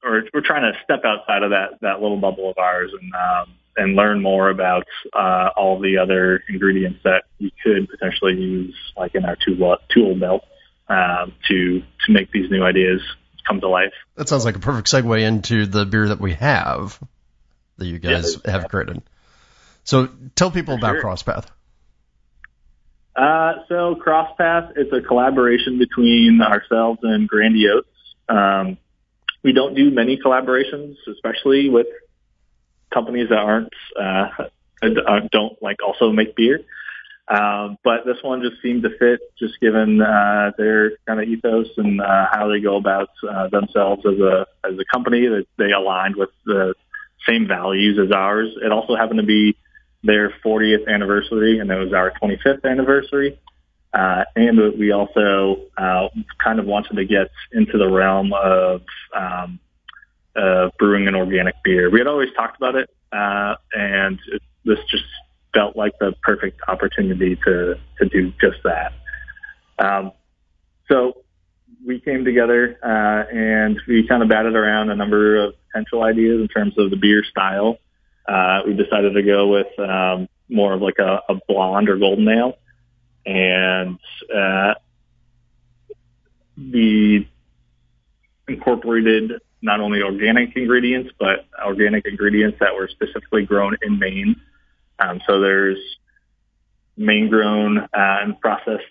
or 0.07 0.23
we're 0.33 0.41
trying 0.41 0.71
to 0.71 0.77
step 0.83 1.03
outside 1.05 1.43
of 1.43 1.51
that, 1.51 1.79
that 1.81 2.01
little 2.01 2.17
bubble 2.17 2.49
of 2.49 2.57
ours 2.57 2.91
and, 2.99 3.13
um, 3.13 3.53
and 3.75 3.95
learn 3.95 4.21
more 4.21 4.49
about 4.49 4.85
uh, 5.13 5.49
all 5.55 5.79
the 5.79 5.97
other 5.97 6.41
ingredients 6.49 6.99
that 7.03 7.25
we 7.39 7.53
could 7.63 7.87
potentially 7.89 8.33
use, 8.33 8.75
like 8.95 9.13
in 9.13 9.25
our 9.25 9.35
tool, 9.35 9.77
tool 9.89 10.15
belt, 10.15 10.43
um, 10.89 11.33
to 11.49 11.81
to 12.05 12.11
make 12.11 12.31
these 12.31 12.49
new 12.49 12.63
ideas 12.63 13.01
come 13.47 13.59
to 13.61 13.67
life. 13.67 13.93
That 14.15 14.29
sounds 14.29 14.45
like 14.45 14.55
a 14.55 14.59
perfect 14.59 14.89
segue 14.89 15.21
into 15.21 15.65
the 15.65 15.85
beer 15.85 16.07
that 16.07 16.19
we 16.19 16.33
have 16.33 16.99
that 17.77 17.85
you 17.85 17.99
guys 17.99 18.37
yeah, 18.43 18.51
have 18.51 18.61
yeah. 18.63 18.67
created. 18.67 19.03
So 19.83 20.09
tell 20.35 20.51
people 20.51 20.75
For 20.75 20.79
about 20.79 20.95
sure. 20.95 21.03
Crosspath. 21.03 21.45
Uh, 23.15 23.63
so 23.67 23.95
Crosspath 23.95 24.77
is 24.77 24.91
a 24.93 25.01
collaboration 25.01 25.79
between 25.79 26.39
ourselves 26.41 26.99
and 27.03 27.27
Grandy 27.27 27.67
Oats. 27.67 27.87
Um, 28.29 28.77
we 29.47 29.53
don't 29.53 29.75
do 29.75 29.89
many 29.89 30.17
collaborations, 30.17 30.97
especially 31.09 31.69
with 31.69 31.87
companies 32.93 33.29
that 33.29 33.37
aren't 33.37 33.71
uh, 33.97 34.27
uh, 34.83 35.19
don't 35.31 35.55
like 35.61 35.77
also 35.81 36.11
make 36.11 36.35
beer. 36.35 36.59
Um, 37.29 37.77
but 37.81 38.05
this 38.05 38.17
one 38.21 38.41
just 38.41 38.61
seemed 38.61 38.83
to 38.83 38.89
fit, 38.99 39.21
just 39.39 39.57
given 39.61 40.01
uh, 40.01 40.51
their 40.57 40.97
kind 41.07 41.21
of 41.21 41.29
ethos 41.29 41.67
and 41.77 42.01
uh, 42.01 42.25
how 42.29 42.49
they 42.49 42.59
go 42.59 42.75
about 42.75 43.07
uh, 43.23 43.47
themselves 43.47 44.05
as 44.05 44.19
a 44.19 44.47
as 44.65 44.77
a 44.77 44.83
company. 44.93 45.27
That 45.27 45.45
they 45.57 45.71
aligned 45.71 46.17
with 46.17 46.31
the 46.45 46.73
same 47.25 47.47
values 47.47 47.97
as 48.05 48.11
ours. 48.11 48.49
It 48.61 48.73
also 48.73 48.97
happened 48.97 49.21
to 49.21 49.25
be 49.25 49.55
their 50.03 50.33
40th 50.45 50.89
anniversary, 50.89 51.59
and 51.59 51.71
it 51.71 51.77
was 51.77 51.93
our 51.93 52.11
25th 52.21 52.65
anniversary. 52.65 53.39
Uh, 53.93 54.23
and 54.35 54.59
we 54.77 54.91
also 54.91 55.61
uh, 55.77 56.07
kind 56.43 56.59
of 56.59 56.65
wanted 56.65 56.95
to 56.95 57.05
get 57.05 57.31
into 57.53 57.77
the 57.77 57.89
realm 57.89 58.33
of 58.33 58.81
um, 59.15 59.59
uh, 60.35 60.69
brewing 60.77 61.07
an 61.07 61.15
organic 61.15 61.55
beer. 61.63 61.89
We 61.89 61.99
had 61.99 62.07
always 62.07 62.29
talked 62.35 62.57
about 62.57 62.75
it, 62.75 62.89
uh, 63.11 63.55
and 63.73 64.19
it, 64.31 64.41
this 64.65 64.79
just 64.89 65.05
felt 65.53 65.75
like 65.75 65.93
the 65.99 66.13
perfect 66.21 66.59
opportunity 66.67 67.35
to 67.45 67.79
to 67.99 68.09
do 68.09 68.31
just 68.39 68.57
that. 68.63 68.93
Um, 69.79 70.11
so 70.89 71.23
we 71.85 71.99
came 71.99 72.25
together 72.25 72.77
uh, 72.83 73.31
and 73.33 73.79
we 73.87 74.07
kind 74.07 74.23
of 74.23 74.29
batted 74.29 74.55
around 74.55 74.89
a 74.89 74.95
number 74.95 75.37
of 75.37 75.55
potential 75.67 76.03
ideas 76.03 76.41
in 76.41 76.47
terms 76.47 76.73
of 76.77 76.89
the 76.89 76.97
beer 76.97 77.23
style. 77.23 77.77
Uh, 78.27 78.61
we 78.65 78.73
decided 78.73 79.13
to 79.13 79.23
go 79.23 79.47
with 79.47 79.79
um, 79.79 80.27
more 80.49 80.73
of 80.73 80.81
like 80.81 80.99
a, 80.99 81.21
a 81.29 81.35
blonde 81.47 81.89
or 81.89 81.97
golden 81.97 82.27
ale, 82.27 82.57
and 83.27 83.99
uh, 84.33 84.73
we 86.57 87.29
incorporated 88.47 89.33
not 89.61 89.81
only 89.81 90.01
organic 90.01 90.55
ingredients, 90.55 91.11
but 91.19 91.45
organic 91.63 92.05
ingredients 92.05 92.57
that 92.61 92.73
were 92.73 92.87
specifically 92.87 93.45
grown 93.45 93.75
in 93.81 93.99
Maine. 93.99 94.35
Um, 94.99 95.19
so 95.27 95.41
there's 95.41 95.77
Maine 96.95 97.29
grown 97.29 97.77
uh, 97.79 97.87
and 97.93 98.39
processed 98.39 98.83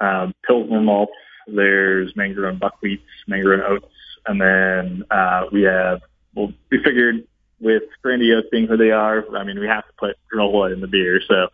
um, 0.00 0.34
Pilsner 0.46 0.80
malts. 0.80 1.12
There's 1.46 2.16
Maine 2.16 2.34
grown 2.34 2.58
buckwheats, 2.58 3.02
Maine 3.28 3.44
grown 3.44 3.60
oats, 3.60 3.94
and 4.26 4.40
then 4.40 5.04
uh, 5.10 5.46
we 5.52 5.62
have. 5.62 6.00
Well, 6.34 6.52
we 6.70 6.82
figured 6.82 7.26
with 7.60 7.82
Grandy 8.02 8.32
Oats 8.32 8.48
being 8.50 8.66
who 8.66 8.78
they 8.78 8.90
are, 8.90 9.24
I 9.36 9.44
mean, 9.44 9.60
we 9.60 9.66
have 9.66 9.86
to 9.86 9.92
put 9.98 10.16
granola 10.32 10.72
in 10.72 10.80
the 10.80 10.86
beer. 10.86 11.20
So 11.28 11.48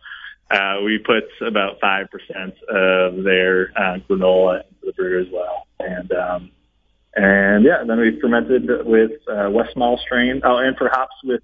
uh, 0.51 0.77
we 0.83 0.97
put 0.97 1.25
about 1.45 1.79
five 1.79 2.07
percent 2.09 2.55
of 2.69 3.23
their 3.23 3.71
uh, 3.75 3.97
granola 4.09 4.63
into 4.63 4.85
the 4.85 4.93
brew 4.93 5.21
as 5.21 5.27
well, 5.31 5.67
and 5.79 6.11
um, 6.11 6.51
and 7.15 7.65
yeah, 7.65 7.83
then 7.85 7.99
we 7.99 8.19
fermented 8.19 8.67
with 8.85 9.11
uh, 9.27 9.49
Westmalle 9.49 9.99
strain. 9.99 10.41
Oh, 10.43 10.57
and 10.57 10.75
for 10.77 10.89
hops, 10.89 11.15
with 11.23 11.41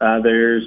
uh, 0.00 0.20
there's 0.20 0.64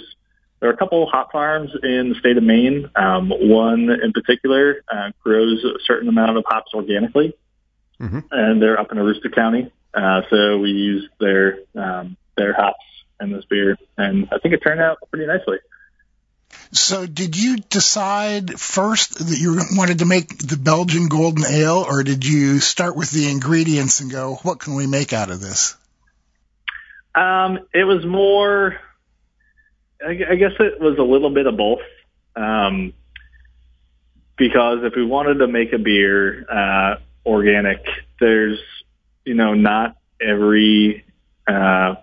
there 0.59 0.69
are 0.69 0.73
a 0.73 0.77
couple 0.77 1.07
hop 1.07 1.31
farms 1.31 1.71
in 1.83 2.09
the 2.09 2.15
state 2.19 2.37
of 2.37 2.43
Maine. 2.43 2.89
Um, 2.95 3.29
one 3.29 3.89
in 3.89 4.11
particular 4.11 4.83
uh, 4.91 5.11
grows 5.23 5.63
a 5.63 5.79
certain 5.85 6.09
amount 6.09 6.37
of 6.37 6.43
hops 6.47 6.71
organically, 6.73 7.35
mm-hmm. 7.99 8.19
and 8.31 8.61
they're 8.61 8.79
up 8.79 8.91
in 8.91 8.97
Aroostook 8.97 9.35
County. 9.35 9.71
Uh, 9.93 10.21
so 10.29 10.57
we 10.57 10.71
used 10.71 11.09
their 11.19 11.59
um, 11.75 12.17
their 12.35 12.53
hops 12.53 12.83
in 13.21 13.31
this 13.31 13.45
beer, 13.45 13.77
and 13.97 14.27
I 14.31 14.39
think 14.39 14.53
it 14.53 14.59
turned 14.59 14.81
out 14.81 14.97
pretty 15.09 15.25
nicely. 15.25 15.57
So, 16.71 17.05
did 17.05 17.41
you 17.41 17.57
decide 17.57 18.59
first 18.59 19.19
that 19.19 19.37
you 19.39 19.59
wanted 19.71 19.99
to 19.99 20.05
make 20.05 20.37
the 20.37 20.57
Belgian 20.57 21.07
Golden 21.07 21.45
Ale, 21.45 21.85
or 21.87 22.03
did 22.03 22.25
you 22.25 22.59
start 22.59 22.95
with 22.95 23.09
the 23.11 23.29
ingredients 23.29 24.01
and 24.01 24.11
go, 24.11 24.35
"What 24.43 24.59
can 24.59 24.75
we 24.75 24.85
make 24.85 25.13
out 25.13 25.31
of 25.31 25.39
this"? 25.39 25.77
Um, 27.15 27.59
it 27.73 27.83
was 27.83 28.05
more. 28.05 28.79
I 30.05 30.13
guess 30.13 30.51
it 30.59 30.79
was 30.79 30.97
a 30.99 31.03
little 31.03 31.31
bit 31.31 31.47
of 31.47 31.57
both. 31.57 31.79
Um, 32.35 32.93
because 34.37 34.79
if 34.83 34.93
we 34.95 35.03
wanted 35.03 35.39
to 35.39 35.47
make 35.47 35.73
a 35.73 35.79
beer 35.79 36.45
uh, 36.49 36.97
organic, 37.25 37.83
there's 38.19 38.59
you 39.25 39.33
know 39.33 39.53
not 39.53 39.97
every 40.21 41.03
uh, 41.47 41.95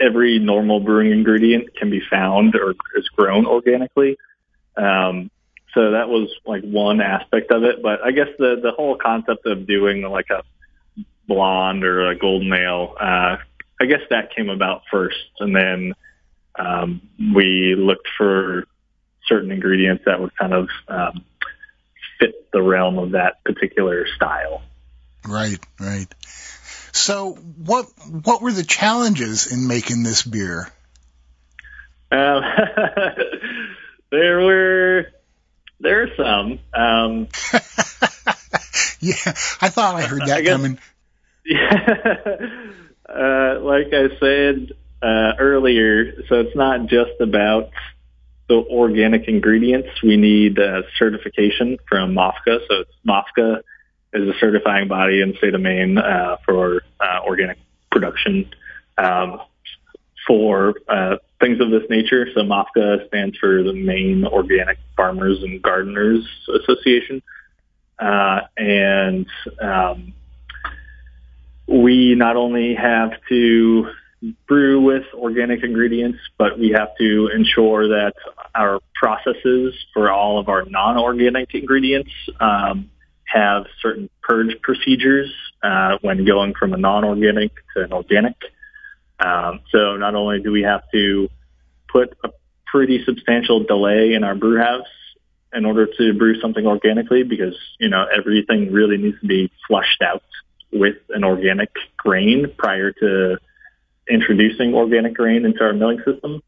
every 0.00 0.38
normal 0.38 0.80
brewing 0.80 1.12
ingredient 1.12 1.76
can 1.76 1.90
be 1.90 2.00
found 2.08 2.54
or 2.54 2.74
is 2.96 3.08
grown 3.08 3.46
organically. 3.46 4.16
Um, 4.76 5.30
so 5.74 5.92
that 5.92 6.08
was 6.08 6.30
like 6.46 6.62
one 6.62 7.00
aspect 7.00 7.50
of 7.50 7.64
it. 7.64 7.82
But 7.82 8.02
I 8.02 8.12
guess 8.12 8.28
the 8.38 8.58
the 8.62 8.72
whole 8.72 8.96
concept 8.96 9.46
of 9.46 9.66
doing 9.66 10.02
like 10.02 10.30
a 10.30 10.42
blonde 11.26 11.84
or 11.84 12.08
a 12.08 12.16
golden 12.16 12.52
ale, 12.52 12.94
uh, 12.98 13.36
I 13.80 13.84
guess 13.86 14.00
that 14.10 14.34
came 14.34 14.48
about 14.48 14.82
first, 14.90 15.16
and 15.40 15.54
then 15.54 15.94
um, 16.58 17.02
we 17.34 17.74
looked 17.76 18.08
for 18.16 18.64
certain 19.26 19.52
ingredients 19.52 20.04
that 20.06 20.20
would 20.20 20.34
kind 20.36 20.54
of 20.54 20.68
um, 20.88 21.24
fit 22.18 22.50
the 22.52 22.62
realm 22.62 22.98
of 22.98 23.12
that 23.12 23.44
particular 23.44 24.06
style. 24.16 24.62
Right, 25.26 25.58
right. 25.78 26.12
So 26.98 27.32
what 27.32 27.86
what 28.10 28.42
were 28.42 28.52
the 28.52 28.64
challenges 28.64 29.50
in 29.52 29.66
making 29.66 30.02
this 30.02 30.22
beer? 30.22 30.68
Um, 32.10 32.42
there 34.10 34.40
were 34.40 35.06
there 35.80 36.02
are 36.02 36.08
some. 36.16 36.58
Um, 36.74 37.28
yeah, 39.00 39.14
I 39.60 39.68
thought 39.68 39.94
I 39.94 40.02
heard 40.02 40.22
that 40.22 40.38
I 40.38 40.40
guess- 40.42 40.52
coming. 40.52 40.78
Yeah. 41.44 41.96
uh, 43.08 43.60
like 43.60 43.92
I 43.92 44.08
said 44.20 44.72
uh, 45.00 45.32
earlier, 45.38 46.24
so 46.28 46.40
it's 46.40 46.56
not 46.56 46.86
just 46.86 47.20
about 47.20 47.70
the 48.48 48.56
organic 48.56 49.28
ingredients. 49.28 49.88
We 50.02 50.16
need 50.16 50.58
uh, 50.58 50.82
certification 50.98 51.78
from 51.88 52.14
MOFGA. 52.14 52.60
So 52.68 52.80
it's 52.80 52.92
MOFGA 53.06 53.62
is 54.12 54.28
a 54.28 54.38
certifying 54.38 54.88
body 54.88 55.20
in 55.20 55.32
the 55.32 55.36
state 55.36 55.54
of 55.54 55.60
Maine 55.60 55.98
uh, 55.98 56.36
for 56.44 56.82
uh, 57.00 57.20
organic 57.26 57.58
production 57.90 58.50
um, 58.96 59.40
for 60.26 60.74
uh, 60.88 61.16
things 61.40 61.60
of 61.60 61.70
this 61.70 61.82
nature. 61.88 62.26
So 62.34 62.40
MOFGA 62.40 63.06
stands 63.08 63.36
for 63.38 63.62
the 63.62 63.72
Maine 63.72 64.24
Organic 64.24 64.78
Farmers 64.96 65.42
and 65.42 65.62
Gardeners 65.62 66.26
Association. 66.62 67.22
Uh, 67.98 68.40
and 68.56 69.26
um, 69.60 70.12
we 71.66 72.14
not 72.14 72.36
only 72.36 72.74
have 72.74 73.12
to 73.28 73.88
brew 74.46 74.80
with 74.80 75.04
organic 75.14 75.62
ingredients, 75.62 76.18
but 76.38 76.58
we 76.58 76.70
have 76.70 76.96
to 76.98 77.30
ensure 77.34 77.88
that 77.88 78.14
our 78.54 78.80
processes 78.94 79.74
for 79.94 80.10
all 80.10 80.38
of 80.38 80.48
our 80.48 80.64
non-organic 80.64 81.54
ingredients 81.54 82.10
um, 82.40 82.90
have 83.28 83.66
certain 83.82 84.08
purge 84.22 84.60
procedures 84.62 85.32
uh, 85.62 85.98
when 86.00 86.24
going 86.24 86.54
from 86.54 86.72
a 86.72 86.76
non-organic 86.76 87.52
to 87.74 87.84
an 87.84 87.92
organic. 87.92 88.36
Um, 89.20 89.60
so 89.70 89.96
not 89.96 90.14
only 90.14 90.40
do 90.40 90.50
we 90.50 90.62
have 90.62 90.82
to 90.92 91.28
put 91.88 92.16
a 92.24 92.30
pretty 92.66 93.04
substantial 93.04 93.64
delay 93.64 94.14
in 94.14 94.24
our 94.24 94.34
brew 94.34 94.58
house 94.58 94.86
in 95.52 95.64
order 95.64 95.86
to 95.86 96.14
brew 96.14 96.40
something 96.40 96.66
organically 96.66 97.22
because, 97.22 97.56
you 97.78 97.88
know, 97.88 98.06
everything 98.06 98.72
really 98.72 98.96
needs 98.96 99.20
to 99.20 99.26
be 99.26 99.50
flushed 99.66 100.02
out 100.02 100.22
with 100.72 100.96
an 101.10 101.24
organic 101.24 101.70
grain 101.96 102.52
prior 102.58 102.92
to 102.92 103.38
introducing 104.08 104.74
organic 104.74 105.14
grain 105.14 105.44
into 105.44 105.62
our 105.62 105.72
milling 105.72 106.02
system. 106.04 106.42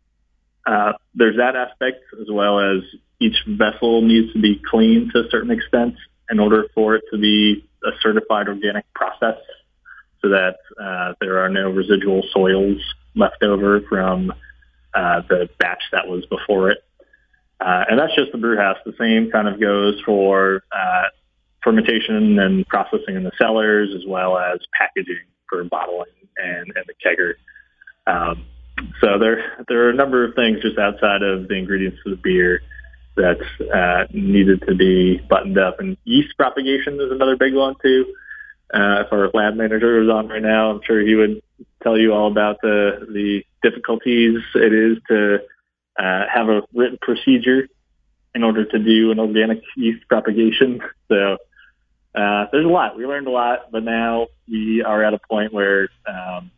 Uh, 0.67 0.93
there's 1.15 1.37
that 1.37 1.57
aspect 1.57 2.03
as 2.21 2.29
well 2.31 2.61
as 2.61 2.83
each 3.19 3.37
vessel 3.47 4.03
needs 4.03 4.33
to 4.33 4.41
be 4.41 4.61
clean 4.71 5.11
to 5.13 5.21
a 5.21 5.31
certain 5.31 5.51
extent 5.51 5.95
in 6.31 6.39
order 6.39 6.67
for 6.75 6.95
it 6.95 7.05
to 7.13 7.19
be 7.19 7.69
a 7.85 7.91
certified 8.03 8.49
organic 8.49 8.85
process 8.95 9.39
so 10.23 10.29
that 10.29 10.57
uh, 10.81 11.15
there 11.21 11.39
are 11.39 11.49
no 11.49 11.71
residual 11.71 12.23
soils 12.33 12.79
left 13.15 13.43
over 13.43 13.81
from 13.89 14.33
uh, 14.95 15.23
the 15.29 15.49
batch 15.59 15.83
that 15.93 16.07
was 16.07 16.25
before 16.27 16.71
it. 16.71 16.79
Uh, 17.61 17.85
and 17.89 17.99
that's 17.99 18.15
just 18.15 18.33
the 18.33 18.39
brew 18.39 18.57
house. 18.57 18.79
The 18.85 18.95
same 18.99 19.31
kind 19.31 19.49
of 19.49 19.61
goes 19.61 20.01
for 20.05 20.63
uh, 20.73 21.05
fermentation 21.63 22.39
and 22.39 22.67
processing 22.67 23.17
in 23.17 23.23
the 23.23 23.33
cellars, 23.39 23.91
as 23.95 24.03
well 24.07 24.39
as 24.39 24.61
packaging 24.79 25.25
for 25.49 25.65
bottling 25.65 26.11
and, 26.37 26.73
and 26.75 26.85
the 26.87 26.95
kegger. 27.05 27.35
Um, 28.07 28.47
so 29.01 29.19
there, 29.19 29.65
there 29.69 29.87
are 29.87 29.91
a 29.91 29.95
number 29.95 30.25
of 30.25 30.35
things 30.35 30.63
just 30.63 30.79
outside 30.79 31.23
of 31.23 31.49
the 31.49 31.55
ingredients 31.55 31.99
of 32.07 32.13
the 32.13 32.17
beer 32.17 32.63
that 33.21 33.39
uh, 33.75 34.07
needed 34.13 34.63
to 34.69 34.75
be 34.75 35.19
buttoned 35.19 35.59
up. 35.59 35.81
And 35.81 35.97
yeast 36.05 36.37
propagation 36.37 36.95
is 36.95 37.13
another 37.13 37.37
big 37.37 37.55
one 37.55 37.75
too. 37.83 38.15
Uh, 38.73 39.05
if 39.05 39.13
our 39.13 39.31
lab 39.35 39.57
manager 39.57 40.01
was 40.01 40.09
on 40.09 40.29
right 40.29 40.43
now, 40.43 40.71
I'm 40.71 40.81
sure 40.85 41.01
he 41.01 41.15
would 41.15 41.43
tell 41.83 41.99
you 41.99 42.13
all 42.13 42.31
about 42.31 42.61
the 42.63 43.07
the 43.13 43.43
difficulties 43.63 44.41
it 44.55 44.73
is 44.73 44.99
to 45.09 45.39
uh, 45.99 46.25
have 46.33 46.49
a 46.49 46.63
written 46.73 46.99
procedure 47.01 47.69
in 48.35 48.45
order 48.45 48.65
to 48.65 48.79
do 48.79 49.11
an 49.11 49.19
organic 49.19 49.61
yeast 49.77 50.07
propagation. 50.09 50.81
So 51.09 51.39
uh, 52.15 52.47
there's 52.53 52.65
a 52.65 52.69
lot. 52.69 52.97
We 52.97 53.07
learned 53.07 53.27
a 53.27 53.33
lot, 53.33 53.71
but 53.73 53.83
now 53.83 54.29
we 54.49 54.83
are 54.83 55.03
at 55.03 55.15
a 55.15 55.21
point 55.29 55.53
where 55.53 55.89
um, 56.07 56.51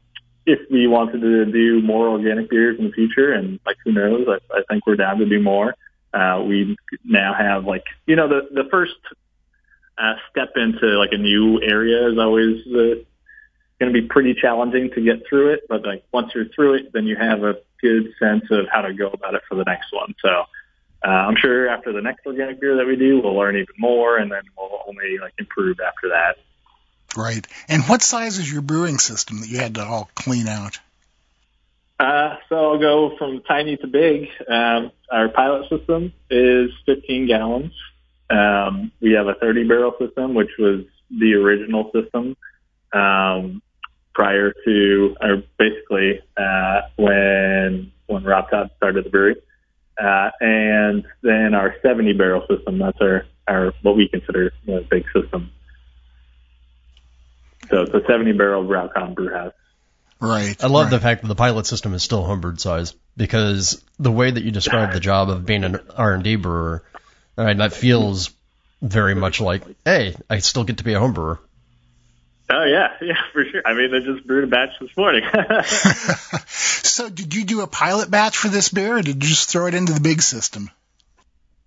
if 0.44 0.58
we 0.70 0.86
wanted 0.86 1.20
to 1.20 1.46
do 1.46 1.80
more 1.82 2.08
organic 2.08 2.50
beers 2.50 2.78
in 2.78 2.84
the 2.86 2.92
future, 2.92 3.32
and 3.32 3.58
like 3.64 3.76
who 3.84 3.92
knows, 3.92 4.26
I, 4.28 4.58
I 4.58 4.62
think 4.68 4.86
we're 4.86 4.96
down 4.96 5.18
to 5.18 5.26
do 5.26 5.40
more. 5.40 5.74
Uh, 6.12 6.42
we 6.46 6.76
now 7.04 7.34
have 7.34 7.64
like 7.64 7.84
you 8.06 8.16
know 8.16 8.28
the 8.28 8.48
the 8.52 8.68
first 8.70 8.96
uh, 9.98 10.14
step 10.30 10.50
into 10.56 10.86
like 10.98 11.12
a 11.12 11.18
new 11.18 11.60
area 11.62 12.08
is 12.10 12.18
always 12.18 12.66
uh, 12.66 13.00
going 13.78 13.92
to 13.92 14.00
be 14.00 14.02
pretty 14.02 14.34
challenging 14.34 14.90
to 14.90 15.00
get 15.00 15.26
through 15.28 15.54
it. 15.54 15.60
But 15.68 15.84
like 15.84 16.04
once 16.12 16.32
you're 16.34 16.48
through 16.48 16.74
it, 16.74 16.92
then 16.92 17.06
you 17.06 17.16
have 17.16 17.42
a 17.42 17.56
good 17.80 18.12
sense 18.18 18.44
of 18.50 18.66
how 18.70 18.82
to 18.82 18.92
go 18.92 19.08
about 19.08 19.34
it 19.34 19.42
for 19.48 19.54
the 19.54 19.64
next 19.64 19.92
one. 19.92 20.14
So 20.20 20.44
uh, 21.04 21.08
I'm 21.08 21.36
sure 21.36 21.68
after 21.68 21.92
the 21.92 22.00
next 22.00 22.24
organic 22.26 22.60
beer 22.60 22.76
that 22.76 22.86
we 22.86 22.96
do, 22.96 23.20
we'll 23.20 23.34
learn 23.34 23.56
even 23.56 23.74
more, 23.78 24.18
and 24.18 24.30
then 24.30 24.42
we'll 24.56 24.82
only 24.86 25.18
like 25.20 25.34
improve 25.38 25.80
after 25.80 26.10
that. 26.10 26.36
Right. 27.16 27.46
And 27.68 27.82
what 27.84 28.02
size 28.02 28.38
is 28.38 28.50
your 28.50 28.62
brewing 28.62 28.98
system 28.98 29.40
that 29.40 29.48
you 29.48 29.58
had 29.58 29.74
to 29.74 29.84
all 29.84 30.10
clean 30.14 30.48
out? 30.48 30.78
Uh, 32.02 32.36
so 32.48 32.56
I'll 32.56 32.78
go 32.80 33.16
from 33.16 33.42
tiny 33.46 33.76
to 33.76 33.86
big. 33.86 34.26
Um, 34.48 34.90
our 35.12 35.28
pilot 35.28 35.68
system 35.68 36.12
is 36.30 36.70
15 36.84 37.28
gallons. 37.28 37.72
Um, 38.28 38.90
we 39.00 39.12
have 39.12 39.28
a 39.28 39.34
30 39.34 39.68
barrel 39.68 39.94
system, 40.00 40.34
which 40.34 40.50
was 40.58 40.80
the 41.16 41.34
original 41.34 41.92
system 41.92 42.36
um, 42.92 43.62
prior 44.14 44.52
to, 44.64 45.16
or 45.20 45.44
basically 45.58 46.18
uh, 46.36 46.80
when 46.96 47.92
when 48.08 48.24
Rob 48.24 48.50
Todd 48.50 48.70
started 48.78 49.04
the 49.04 49.10
brewery. 49.10 49.36
Uh, 49.96 50.30
and 50.40 51.04
then 51.22 51.54
our 51.54 51.76
70 51.82 52.14
barrel 52.14 52.44
system, 52.50 52.80
that's 52.80 52.98
our, 53.00 53.26
our 53.46 53.72
what 53.82 53.96
we 53.96 54.08
consider 54.08 54.52
a 54.66 54.80
big 54.90 55.04
system. 55.14 55.52
So 57.70 57.82
it's 57.82 57.94
a 57.94 58.02
70 58.08 58.32
barrel 58.32 58.64
BrauKon 58.64 59.14
brew 59.14 59.32
house. 59.32 59.52
Right. 60.22 60.62
I 60.62 60.68
love 60.68 60.84
right. 60.86 60.90
the 60.90 61.00
fact 61.00 61.22
that 61.22 61.28
the 61.28 61.34
pilot 61.34 61.66
system 61.66 61.94
is 61.94 62.02
still 62.02 62.22
homebrew 62.22 62.56
size 62.56 62.94
because 63.16 63.82
the 63.98 64.12
way 64.12 64.30
that 64.30 64.42
you 64.42 64.50
describe 64.50 64.92
the 64.92 65.00
job 65.00 65.30
of 65.30 65.44
being 65.44 65.64
an 65.64 65.80
R&D 65.96 66.36
brewer, 66.36 66.84
I 67.36 67.46
mean, 67.46 67.58
that 67.58 67.72
feels 67.72 68.30
very 68.80 69.14
much 69.14 69.40
like, 69.40 69.62
hey, 69.84 70.14
I 70.30 70.38
still 70.38 70.64
get 70.64 70.78
to 70.78 70.84
be 70.84 70.94
a 70.94 71.00
home 71.00 71.12
brewer. 71.12 71.40
Oh 72.50 72.64
yeah, 72.64 72.88
yeah, 73.00 73.20
for 73.32 73.44
sure. 73.44 73.62
I 73.64 73.74
mean, 73.74 73.90
they 73.90 74.00
just 74.00 74.26
brewed 74.26 74.44
a 74.44 74.46
batch 74.46 74.70
this 74.80 74.96
morning. 74.96 75.24
so 76.46 77.08
did 77.08 77.34
you 77.34 77.44
do 77.44 77.60
a 77.62 77.66
pilot 77.66 78.10
batch 78.10 78.36
for 78.36 78.48
this 78.48 78.68
beer, 78.68 78.98
or 78.98 79.02
did 79.02 79.22
you 79.22 79.28
just 79.28 79.50
throw 79.50 79.66
it 79.66 79.74
into 79.74 79.92
the 79.92 80.00
big 80.00 80.22
system? 80.22 80.70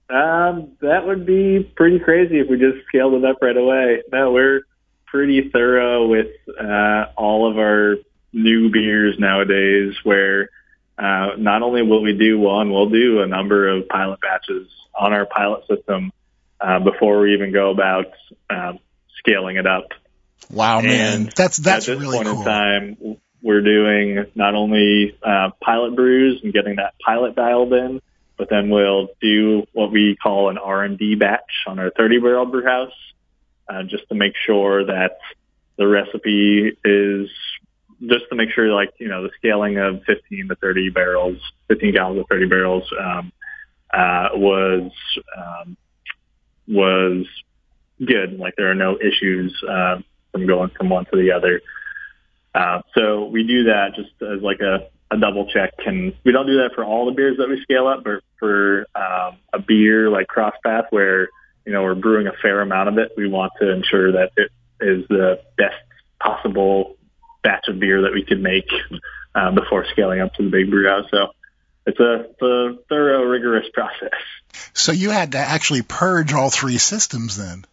um, 0.10 0.74
that 0.82 1.06
would 1.06 1.26
be 1.26 1.64
pretty 1.76 2.00
crazy 2.00 2.40
if 2.40 2.48
we 2.50 2.58
just 2.58 2.86
scaled 2.88 3.14
it 3.16 3.26
up 3.26 3.38
right 3.42 3.58
away. 3.58 4.04
No, 4.12 4.32
we're 4.32 4.62
pretty 5.08 5.50
thorough 5.50 6.08
with 6.08 6.28
uh, 6.60 7.06
all 7.18 7.50
of 7.50 7.58
our 7.58 7.96
new 8.36 8.70
beers 8.70 9.16
nowadays. 9.18 9.96
Where 10.04 10.50
uh, 10.98 11.32
not 11.38 11.62
only 11.64 11.82
will 11.82 12.04
we 12.04 12.14
do 12.14 12.38
one, 12.38 12.72
we'll 12.72 12.90
do 12.90 13.22
a 13.22 13.28
number 13.28 13.68
of 13.68 13.88
pilot 13.88 14.20
batches 14.22 14.68
on 14.98 15.14
our 15.14 15.26
pilot 15.26 15.64
system 15.68 16.12
uh, 16.60 16.80
before 16.80 17.20
we 17.22 17.34
even 17.34 17.52
go 17.52 17.72
about 17.72 18.06
um, 18.50 18.80
scaling 19.20 19.58
it 19.58 19.68
up. 19.68 19.90
Wow, 20.50 20.82
man, 20.82 21.14
And 21.14 21.34
that's 21.36 21.58
that's 21.58 21.90
at 21.90 21.94
this 21.94 22.02
really 22.02 22.18
point 22.18 22.30
cool. 22.30 22.40
in 22.40 22.46
time, 22.46 23.18
we're 23.42 23.62
doing 23.62 24.26
not 24.36 24.56
only 24.56 25.18
uh, 25.24 25.52
pilot 25.62 25.96
brews 25.96 26.42
and 26.44 26.54
getting 26.54 26.76
that 26.78 26.94
pilot 27.04 27.36
dialed 27.36 27.74
in, 27.74 28.02
but 28.38 28.50
then 28.50 28.70
we'll 28.70 29.10
do 29.22 29.66
what 29.74 29.92
we 29.92 30.18
call 30.22 30.50
an 30.50 30.58
R&D 30.58 31.16
batch 31.16 31.64
on 31.68 31.80
our 31.80 31.90
30 31.90 32.20
barrel 32.20 32.46
brew 32.46 32.66
house, 32.66 32.94
uh, 33.70 33.84
just 33.84 34.08
to 34.10 34.16
make 34.16 34.34
sure 34.46 34.86
that 34.86 35.18
the 35.78 35.88
recipe 35.88 36.78
is 36.84 37.30
just 38.02 38.26
to 38.30 38.36
make 38.36 38.50
sure 38.52 38.68
like, 38.74 38.94
you 39.00 39.08
know, 39.08 39.24
the 39.24 39.30
scaling 39.38 39.78
of 39.78 40.04
15 40.06 40.50
to 40.50 40.56
30 40.56 40.90
barrels, 40.90 41.38
15 41.70 41.94
gallons 41.94 42.20
of 42.20 42.26
30 42.30 42.48
barrels, 42.48 42.84
um, 43.00 43.32
uh, 43.94 44.30
was, 44.34 44.92
um, 45.38 45.78
was 46.68 47.26
good. 48.04 48.38
Like 48.40 48.56
there 48.58 48.70
are 48.70 48.76
no 48.76 48.98
issues, 48.98 49.56
uh, 49.68 49.98
from 50.32 50.48
going 50.48 50.72
from 50.78 50.90
one 50.90 51.06
to 51.06 51.18
the 51.18 51.32
other. 51.32 51.62
Uh, 52.54 52.82
so 52.94 53.26
we 53.26 53.46
do 53.46 53.66
that 53.66 53.96
just 53.96 54.12
as 54.22 54.42
like 54.42 54.60
a, 54.60 54.88
a 55.12 55.18
double 55.18 55.48
check. 55.52 55.72
And 55.86 56.14
we 56.24 56.32
don't 56.32 56.48
do 56.48 56.58
that 56.58 56.72
for 56.76 56.84
all 56.84 57.06
the 57.06 57.12
beers 57.12 57.38
that 57.38 57.50
we 57.50 57.62
scale 57.62 57.88
up, 57.88 58.04
but 58.04 58.22
for 58.40 58.86
um, 58.96 59.38
a 59.54 59.60
beer 59.60 60.10
like 60.10 60.28
Crosspath, 60.28 60.88
where 60.90 61.30
you 61.66 61.74
know 61.74 61.84
we're 61.84 61.96
brewing 61.96 62.28
a 62.28 62.34
fair 62.42 62.62
amount 62.62 62.90
of 62.90 62.98
it, 62.98 63.12
we 63.18 63.28
want 63.28 63.54
to 63.62 63.72
ensure 63.72 64.12
that 64.14 64.32
it 64.38 64.52
is 64.82 65.08
the 65.10 65.42
best 65.58 65.76
possible 66.20 66.98
batch 67.46 67.68
of 67.70 67.80
beer 67.80 68.02
that 68.02 68.12
we 68.12 68.26
could 68.26 68.42
make 68.42 68.68
uh, 69.36 69.52
before 69.52 69.86
scaling 69.92 70.20
up 70.20 70.34
to 70.34 70.44
the 70.44 70.50
big 70.50 70.70
brew 70.70 70.90
house. 70.90 71.06
So 71.12 71.28
it's 71.86 72.00
a, 72.00 72.14
it's 72.32 72.42
a 72.42 72.78
thorough, 72.90 73.24
rigorous 73.24 73.68
process. 73.74 74.20
So 74.74 74.92
you 74.92 75.12
had 75.12 75.34
to 75.34 75.38
actually 75.38 75.84
purge 75.84 76.34
all 76.34 76.50
three 76.50 76.80
systems 76.80 77.38
then. 77.38 77.66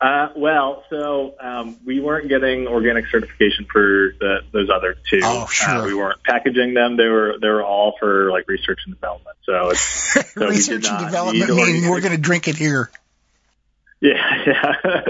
Uh, 0.00 0.28
well, 0.34 0.82
so 0.88 1.34
um, 1.38 1.76
we 1.84 2.00
weren't 2.00 2.28
getting 2.28 2.66
organic 2.66 3.06
certification 3.08 3.66
for 3.70 4.14
the, 4.18 4.38
those 4.50 4.70
other 4.74 4.96
two. 5.10 5.20
Oh, 5.22 5.46
sure. 5.46 5.68
Uh, 5.68 5.84
we 5.84 5.94
weren't 5.94 6.22
packaging 6.24 6.72
them. 6.72 6.96
They 6.96 7.06
were 7.06 7.36
they 7.38 7.48
were 7.48 7.62
all 7.62 7.96
for 8.00 8.30
like 8.30 8.48
research 8.48 8.80
and 8.86 8.94
development. 8.94 9.36
So 9.44 9.70
it's 9.70 9.80
so 10.34 10.48
Research 10.48 10.88
and 10.88 11.04
development 11.04 11.54
meaning 11.54 11.90
we're 11.90 12.00
going 12.00 12.16
to 12.16 12.20
drink 12.20 12.48
it 12.48 12.56
here. 12.56 12.90
Yeah, 14.02 14.44
yeah. 14.46 15.02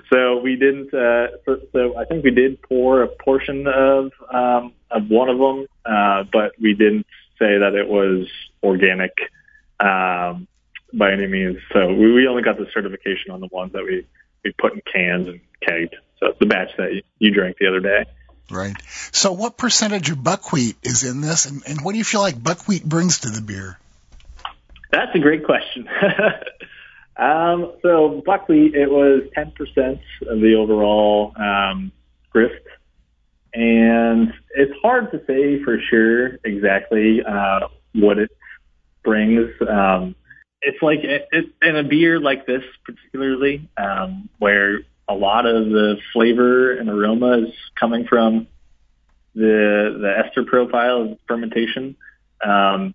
so 0.12 0.40
we 0.40 0.56
didn't. 0.56 0.92
Uh, 0.92 1.28
so, 1.46 1.58
so 1.72 1.96
I 1.96 2.04
think 2.04 2.22
we 2.22 2.32
did 2.32 2.60
pour 2.60 3.02
a 3.02 3.08
portion 3.08 3.66
of 3.66 4.12
um, 4.30 4.74
of 4.90 5.08
one 5.08 5.30
of 5.30 5.38
them, 5.38 5.66
uh, 5.86 6.24
but 6.30 6.52
we 6.60 6.74
didn't 6.74 7.06
say 7.38 7.56
that 7.56 7.74
it 7.74 7.88
was 7.88 8.28
organic 8.62 9.12
um, 9.80 10.46
by 10.92 11.12
any 11.12 11.26
means. 11.26 11.56
So 11.72 11.88
we, 11.94 12.12
we 12.12 12.26
only 12.28 12.42
got 12.42 12.58
the 12.58 12.66
certification 12.74 13.30
on 13.30 13.40
the 13.40 13.48
ones 13.50 13.72
that 13.72 13.84
we 13.84 14.06
we 14.44 14.52
put 14.52 14.74
in 14.74 14.82
cans 14.82 15.28
and 15.28 15.40
kegged. 15.66 15.94
So 16.20 16.34
the 16.38 16.44
batch 16.44 16.76
that 16.76 16.92
you, 16.92 17.02
you 17.18 17.32
drank 17.32 17.56
the 17.58 17.68
other 17.68 17.80
day. 17.80 18.04
Right. 18.50 18.76
So 19.12 19.32
what 19.32 19.56
percentage 19.56 20.10
of 20.10 20.22
buckwheat 20.22 20.76
is 20.82 21.04
in 21.04 21.22
this, 21.22 21.46
and, 21.46 21.62
and 21.66 21.80
what 21.80 21.92
do 21.92 21.98
you 21.98 22.04
feel 22.04 22.20
like 22.20 22.40
buckwheat 22.40 22.84
brings 22.84 23.20
to 23.20 23.30
the 23.30 23.40
beer? 23.40 23.78
That's 24.92 25.14
a 25.14 25.18
great 25.18 25.44
question. 25.44 25.88
um, 27.18 27.72
so 27.82 28.22
buckwheat, 28.24 28.74
it 28.74 28.90
was 28.90 29.22
10% 29.36 30.00
of 30.28 30.40
the 30.40 30.54
overall 30.54 31.32
um. 31.36 31.92
And 33.54 34.34
it's 34.54 34.78
hard 34.82 35.10
to 35.12 35.22
say 35.26 35.62
for 35.64 35.78
sure 35.88 36.38
exactly 36.44 37.22
uh, 37.26 37.68
what 37.94 38.18
it 38.18 38.30
brings. 39.02 39.50
Um, 39.66 40.14
it's 40.60 40.82
like 40.82 40.98
it, 41.02 41.26
it, 41.32 41.46
in 41.62 41.76
a 41.76 41.82
beer 41.82 42.20
like 42.20 42.46
this, 42.46 42.62
particularly, 42.84 43.70
um, 43.78 44.28
where 44.38 44.80
a 45.08 45.14
lot 45.14 45.46
of 45.46 45.70
the 45.70 45.96
flavor 46.12 46.72
and 46.72 46.90
aroma 46.90 47.46
is 47.46 47.54
coming 47.80 48.06
from 48.06 48.46
the 49.34 49.96
the 50.00 50.24
ester 50.26 50.44
profile 50.44 51.02
of 51.02 51.18
fermentation. 51.26 51.96
Um, 52.44 52.94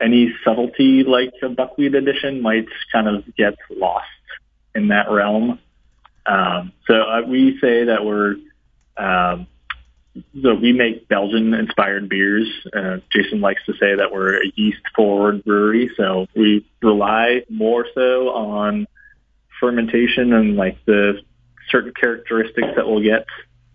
any 0.00 0.34
subtlety 0.44 1.04
like 1.04 1.32
a 1.42 1.48
buckwheat 1.48 1.94
addition 1.94 2.40
might 2.40 2.66
kind 2.92 3.08
of 3.08 3.24
get 3.36 3.54
lost 3.70 4.06
in 4.74 4.88
that 4.88 5.10
realm. 5.10 5.58
Um, 6.26 6.72
so 6.86 6.94
uh, 6.94 7.22
we 7.26 7.58
say 7.60 7.84
that 7.84 8.04
we're 8.04 8.36
um, 8.96 9.46
so 10.42 10.54
we 10.54 10.72
make 10.72 11.08
Belgian 11.08 11.54
inspired 11.54 12.08
beers. 12.08 12.48
Uh, 12.74 12.98
Jason 13.12 13.40
likes 13.40 13.64
to 13.66 13.72
say 13.74 13.94
that 13.94 14.12
we're 14.12 14.36
a 14.36 14.52
yeast 14.56 14.82
forward 14.94 15.44
brewery, 15.44 15.90
so 15.96 16.26
we 16.34 16.66
rely 16.82 17.42
more 17.48 17.86
so 17.94 18.30
on 18.30 18.86
fermentation 19.60 20.32
and 20.32 20.56
like 20.56 20.76
the 20.86 21.20
certain 21.70 21.92
characteristics 21.98 22.68
that 22.76 22.86
we'll 22.86 23.02
get 23.02 23.26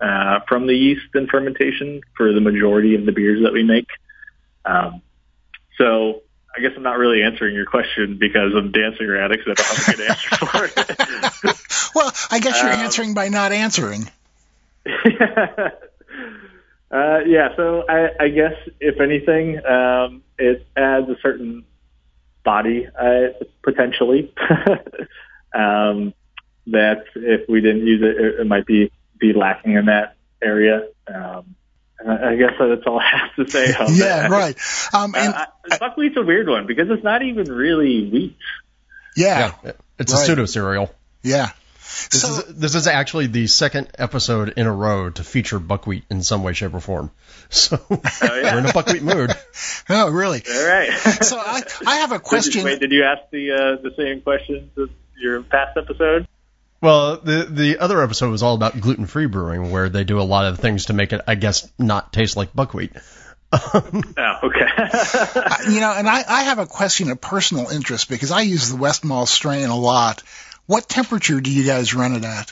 uh, 0.02 0.40
from 0.48 0.68
the 0.68 0.76
yeast 0.76 1.08
and 1.14 1.30
fermentation 1.30 2.02
for 2.18 2.34
the 2.34 2.42
majority 2.42 2.96
of 2.96 3.06
the 3.06 3.12
beers 3.12 3.44
that 3.44 3.54
we 3.54 3.64
make. 3.64 3.88
Um, 4.66 5.02
so 5.84 6.22
I 6.56 6.62
guess 6.62 6.72
I'm 6.76 6.84
not 6.84 6.98
really 6.98 7.24
answering 7.24 7.56
your 7.56 7.66
question 7.66 8.18
because 8.20 8.54
I'm 8.56 8.72
dancing 8.72 9.08
around 9.08 9.34
it 9.34 9.40
because 9.44 9.52
I 9.52 9.62
don't 9.62 9.68
have 9.68 9.88
a 9.88 9.92
good 9.98 10.10
answer 10.10 10.36
for 10.38 10.66
it. 10.66 11.58
Well, 11.96 12.12
I 12.32 12.40
guess 12.40 12.60
you're 12.60 12.74
Um, 12.74 12.80
answering 12.80 13.14
by 13.14 13.28
not 13.30 13.52
answering. 13.52 14.10
uh, 14.88 15.70
yeah, 16.92 17.56
so 17.56 17.84
I, 17.88 18.10
I 18.20 18.30
guess 18.30 18.54
if 18.80 19.00
anything, 19.00 19.64
um, 19.64 20.24
it 20.40 20.66
adds 20.76 21.08
a 21.10 21.16
certain 21.22 21.66
body 22.44 22.88
uh, 23.00 23.28
potentially 23.62 24.34
um, 25.54 26.16
that 26.68 27.06
if 27.16 27.48
we 27.48 27.62
didn't 27.62 27.86
use 27.86 28.02
it, 28.02 28.20
it, 28.20 28.40
it 28.40 28.48
might 28.48 28.66
be 28.66 28.92
be 29.20 29.34
lacking 29.34 29.74
in 29.74 29.86
that 29.86 30.16
area. 30.42 30.88
Um, 31.08 31.56
I 32.08 32.32
I 32.32 32.36
guess 32.36 32.54
that's 32.60 32.84
all 32.86 33.00
I 33.00 33.10
have 33.18 33.36
to 33.46 33.50
say 33.52 33.74
on 33.74 33.88
Yeah, 33.96 34.28
that. 34.28 34.32
right. 34.32 34.58
Um, 34.94 35.16
and 35.16 35.34
Uh, 35.34 35.46
I- 35.72 35.78
buckwheat's 35.78 36.18
a 36.18 36.22
weird 36.24 36.48
one 36.48 36.68
because 36.68 36.90
it's 36.90 37.04
not 37.04 37.22
even 37.24 37.52
really 37.52 38.10
wheat. 38.10 38.38
yeah, 39.16 39.52
Yeah, 39.64 39.72
it's 40.00 40.14
Right. 40.14 40.22
a 40.22 40.26
pseudo 40.26 40.46
cereal. 40.46 40.94
yeah. 41.22 41.50
This 42.12 42.22
So, 42.22 42.28
is 42.30 42.56
this 42.56 42.76
is 42.76 42.88
actually 42.88 43.28
the 43.28 43.46
second 43.46 43.88
episode 44.00 44.54
in 44.58 44.66
a 44.66 44.74
row 44.74 45.12
to 45.12 45.24
feature 45.24 45.60
buckwheat 45.60 46.04
in 46.10 46.24
some 46.24 46.42
way, 46.42 46.54
shape, 46.54 46.74
or 46.74 46.80
form. 46.80 47.12
So 47.50 47.78
yeah. 47.92 48.54
we're 48.56 48.60
in 48.60 48.66
a 48.66 48.74
buckwheat 48.74 49.04
mood. 49.04 49.32
oh, 49.90 50.10
really? 50.10 50.42
All 50.50 50.66
right. 50.68 50.90
So 51.22 51.38
I, 51.38 51.62
I 51.86 51.96
have 51.98 52.12
a 52.12 52.20
question. 52.20 52.64
Wait, 52.64 52.80
did 52.80 52.92
you 52.92 53.04
ask 53.04 53.22
the 53.32 53.52
uh, 53.52 53.82
the 53.84 53.94
same 53.96 54.22
questions 54.22 54.72
as 54.76 54.90
your 55.22 55.44
past 55.44 55.78
episode? 55.78 56.28
Well, 56.84 57.16
the 57.16 57.48
the 57.50 57.80
other 57.80 58.04
episode 58.04 58.30
was 58.30 58.44
all 58.44 58.56
about 58.56 58.78
gluten 58.78 59.06
free 59.06 59.26
brewing, 59.28 59.72
where 59.72 59.88
they 59.88 60.04
do 60.04 60.20
a 60.20 60.28
lot 60.28 60.48
of 60.48 60.60
things 60.60 60.88
to 60.88 60.94
make 60.94 61.14
it, 61.14 61.22
I 61.26 61.36
guess, 61.36 61.72
not 61.80 62.12
taste 62.12 62.36
like 62.36 62.54
buckwheat. 62.54 62.92
Um, 63.54 64.04
Oh, 64.18 64.34
okay. 64.44 65.72
You 65.72 65.80
know, 65.80 65.94
and 65.96 66.10
I, 66.10 66.24
I 66.28 66.44
have 66.44 66.60
a 66.60 66.66
question 66.66 67.10
of 67.10 67.22
personal 67.22 67.70
interest 67.70 68.10
because 68.10 68.32
I 68.32 68.42
use 68.42 68.70
the 68.70 68.78
Westmalle 68.78 69.30
strain 69.30 69.70
a 69.70 69.78
lot. 69.78 70.24
What 70.66 70.90
temperature 70.90 71.40
do 71.40 71.50
you 71.50 71.64
guys 71.66 71.94
run 71.94 72.16
it 72.16 72.26
at? 72.26 72.52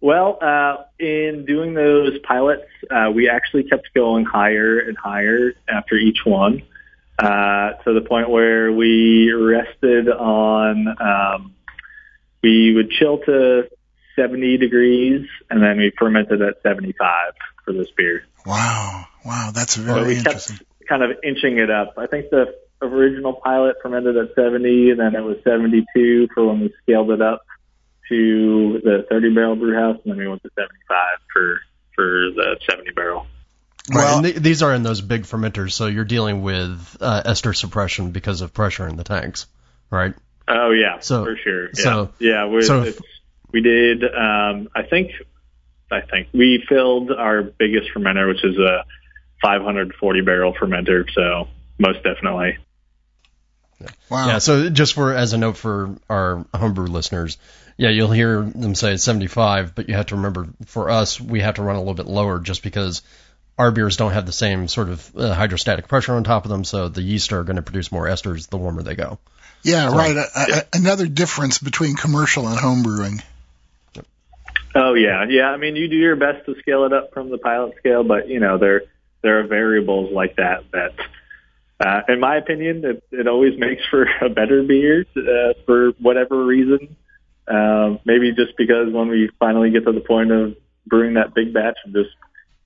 well, 0.00 0.38
uh, 0.40 0.84
in 0.98 1.44
doing 1.46 1.74
those 1.74 2.18
pilots, 2.20 2.64
uh, 2.90 3.10
we 3.14 3.28
actually 3.28 3.64
kept 3.64 3.92
going 3.92 4.24
higher 4.24 4.78
and 4.78 4.96
higher 4.96 5.52
after 5.68 5.96
each 5.96 6.24
one, 6.24 6.62
uh, 7.18 7.72
to 7.84 7.92
the 7.92 8.00
point 8.00 8.30
where 8.30 8.72
we 8.72 9.30
rested 9.32 10.08
on. 10.08 10.88
Um, 10.98 11.54
we 12.42 12.74
would 12.74 12.90
chill 12.90 13.18
to 13.18 13.68
70 14.16 14.58
degrees, 14.58 15.26
and 15.50 15.62
then 15.62 15.78
we 15.78 15.92
fermented 15.98 16.42
at 16.42 16.62
75 16.62 17.32
for 17.64 17.72
this 17.72 17.88
beer. 17.96 18.24
Wow, 18.46 19.04
wow, 19.24 19.50
that's 19.54 19.74
So 19.74 19.82
very 19.82 20.06
we 20.08 20.16
interesting. 20.18 20.56
kept 20.58 20.88
kind 20.88 21.02
of 21.02 21.10
inching 21.22 21.58
it 21.58 21.70
up. 21.70 21.94
I 21.96 22.06
think 22.06 22.30
the 22.30 22.54
original 22.82 23.34
pilot 23.34 23.76
fermented 23.82 24.16
at 24.16 24.34
70, 24.34 24.90
and 24.90 25.00
then 25.00 25.14
it 25.14 25.22
was 25.22 25.36
72 25.44 26.28
for 26.34 26.46
when 26.46 26.60
we 26.60 26.74
scaled 26.82 27.10
it 27.10 27.20
up 27.22 27.42
to 28.08 28.80
the 28.82 29.06
30 29.08 29.34
barrel 29.34 29.56
brew 29.56 29.74
house, 29.74 29.98
and 30.04 30.12
then 30.12 30.18
we 30.18 30.26
went 30.28 30.42
to 30.42 30.50
75 30.56 31.18
for 31.32 31.60
for 31.94 32.04
the 32.34 32.56
70 32.68 32.90
barrel. 32.92 33.26
Right, 33.92 34.04
Well- 34.04 34.16
and 34.18 34.24
th- 34.24 34.36
these 34.36 34.62
are 34.62 34.74
in 34.74 34.82
those 34.82 35.00
big 35.00 35.22
fermenters, 35.22 35.72
so 35.72 35.86
you're 35.86 36.04
dealing 36.04 36.42
with 36.42 36.96
uh, 37.00 37.22
ester 37.24 37.52
suppression 37.52 38.10
because 38.12 38.40
of 38.40 38.54
pressure 38.54 38.86
in 38.88 38.96
the 38.96 39.04
tanks, 39.04 39.46
right? 39.90 40.14
Oh 40.50 40.70
yeah, 40.72 40.98
So- 41.00 41.24
for 41.24 41.36
sure. 41.36 41.66
Yeah, 41.68 41.82
so- 41.82 42.10
yeah, 42.18 42.46
we, 42.46 42.62
so- 42.62 42.82
it's, 42.82 43.00
we 43.52 43.60
did. 43.62 44.04
Um, 44.04 44.68
I 44.74 44.82
think 44.82 45.12
I 45.90 46.00
think 46.02 46.28
we 46.32 46.64
filled 46.68 47.10
our 47.12 47.42
biggest 47.42 47.90
fermenter, 47.94 48.28
which 48.28 48.44
is 48.44 48.56
a 48.58 48.84
540 49.42 50.20
barrel 50.22 50.54
fermenter. 50.54 51.04
So 51.14 51.48
most 51.78 52.02
definitely. 52.02 52.58
Wow. 54.10 54.26
Yeah, 54.26 54.38
so 54.38 54.68
just 54.68 54.92
for 54.94 55.14
as 55.14 55.32
a 55.32 55.38
note 55.38 55.56
for 55.56 55.96
our 56.10 56.44
homebrew 56.54 56.86
listeners, 56.88 57.38
yeah, 57.78 57.88
you'll 57.88 58.10
hear 58.10 58.42
them 58.42 58.74
say 58.74 58.92
it's 58.92 59.04
75, 59.04 59.74
but 59.74 59.88
you 59.88 59.94
have 59.94 60.06
to 60.06 60.16
remember 60.16 60.48
for 60.66 60.90
us, 60.90 61.18
we 61.18 61.40
have 61.40 61.54
to 61.54 61.62
run 61.62 61.76
a 61.76 61.78
little 61.78 61.94
bit 61.94 62.06
lower 62.06 62.38
just 62.40 62.62
because 62.62 63.00
our 63.56 63.70
beers 63.70 63.96
don't 63.96 64.12
have 64.12 64.26
the 64.26 64.32
same 64.32 64.68
sort 64.68 64.90
of 64.90 65.10
uh, 65.16 65.32
hydrostatic 65.32 65.88
pressure 65.88 66.12
on 66.14 66.24
top 66.24 66.44
of 66.44 66.50
them, 66.50 66.62
so 66.64 66.88
the 66.88 67.00
yeast 67.00 67.32
are 67.32 67.42
going 67.42 67.56
to 67.56 67.62
produce 67.62 67.90
more 67.90 68.04
esters 68.06 68.48
the 68.50 68.58
warmer 68.58 68.82
they 68.82 68.94
go. 68.96 69.18
Yeah, 69.62 69.90
So- 69.90 69.96
right. 69.96 70.16
A, 70.16 70.26
a, 70.34 70.62
another 70.74 71.06
difference 71.06 71.58
between 71.58 71.96
commercial 71.96 72.48
and 72.48 72.58
home 72.58 72.82
brewing. 72.82 73.22
Oh 74.74 74.94
yeah, 74.94 75.24
yeah. 75.28 75.50
I 75.50 75.56
mean, 75.56 75.74
you 75.74 75.88
do 75.88 75.96
your 75.96 76.14
best 76.16 76.46
to 76.46 76.54
scale 76.60 76.84
it 76.84 76.92
up 76.92 77.12
from 77.12 77.28
the 77.28 77.38
pilot 77.38 77.74
scale, 77.78 78.04
but 78.04 78.28
you 78.28 78.38
know 78.38 78.56
there 78.56 78.82
there 79.22 79.40
are 79.40 79.46
variables 79.46 80.12
like 80.12 80.36
that 80.36 80.64
that, 80.72 80.94
uh, 81.80 82.02
in 82.08 82.20
my 82.20 82.36
opinion, 82.36 82.84
it, 82.84 83.02
it 83.10 83.26
always 83.26 83.58
makes 83.58 83.84
for 83.90 84.08
a 84.20 84.28
better 84.28 84.62
beer 84.62 85.04
uh, 85.16 85.54
for 85.66 85.90
whatever 85.98 86.44
reason. 86.44 86.96
Um, 87.48 87.98
maybe 88.04 88.32
just 88.32 88.56
because 88.56 88.92
when 88.92 89.08
we 89.08 89.28
finally 89.40 89.70
get 89.70 89.84
to 89.86 89.92
the 89.92 90.00
point 90.00 90.30
of 90.30 90.56
brewing 90.86 91.14
that 91.14 91.34
big 91.34 91.52
batch, 91.52 91.78
I'm 91.84 91.92
just 91.92 92.10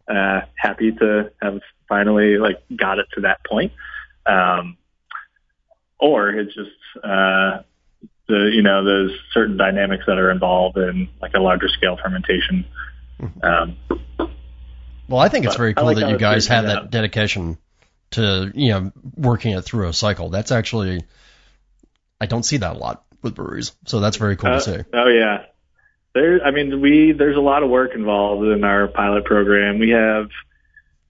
uh, 0.06 0.42
happy 0.56 0.92
to 0.92 1.32
have 1.40 1.60
finally 1.88 2.36
like 2.36 2.62
got 2.76 2.98
it 2.98 3.06
to 3.14 3.22
that 3.22 3.42
point. 3.46 3.72
Um, 4.26 4.76
or 5.98 6.28
it's 6.28 6.54
just 6.54 6.70
uh, 7.02 7.62
the 8.28 8.50
you 8.52 8.62
know 8.62 8.84
there's 8.84 9.12
certain 9.32 9.56
dynamics 9.56 10.04
that 10.06 10.18
are 10.18 10.30
involved 10.30 10.76
in 10.76 11.08
like 11.20 11.34
a 11.34 11.40
larger 11.40 11.68
scale 11.68 11.98
fermentation. 12.02 12.66
Um, 13.42 13.76
Well, 15.08 15.20
I 15.20 15.28
think 15.28 15.44
it's 15.44 15.56
very 15.56 15.74
cool 15.74 15.84
like 15.84 15.98
that 15.98 16.10
you 16.10 16.18
guys 16.18 16.46
have 16.46 16.64
that 16.64 16.90
dedication 16.90 17.58
to, 18.12 18.50
you 18.54 18.70
know, 18.70 18.92
working 19.16 19.52
it 19.52 19.62
through 19.62 19.88
a 19.88 19.92
cycle. 19.92 20.30
That's 20.30 20.52
actually, 20.52 21.04
I 22.20 22.26
don't 22.26 22.42
see 22.42 22.58
that 22.58 22.76
a 22.76 22.78
lot 22.78 23.04
with 23.22 23.34
breweries, 23.34 23.72
so 23.86 24.00
that's 24.00 24.16
very 24.16 24.36
cool 24.36 24.50
uh, 24.50 24.54
to 24.54 24.60
see. 24.60 24.78
oh 24.92 25.08
yeah, 25.08 25.44
there. 26.14 26.44
I 26.44 26.50
mean, 26.50 26.80
we 26.80 27.12
there's 27.12 27.36
a 27.36 27.40
lot 27.40 27.62
of 27.62 27.70
work 27.70 27.94
involved 27.94 28.46
in 28.46 28.64
our 28.64 28.88
pilot 28.88 29.24
program. 29.24 29.78
We 29.78 29.90
have 29.90 30.28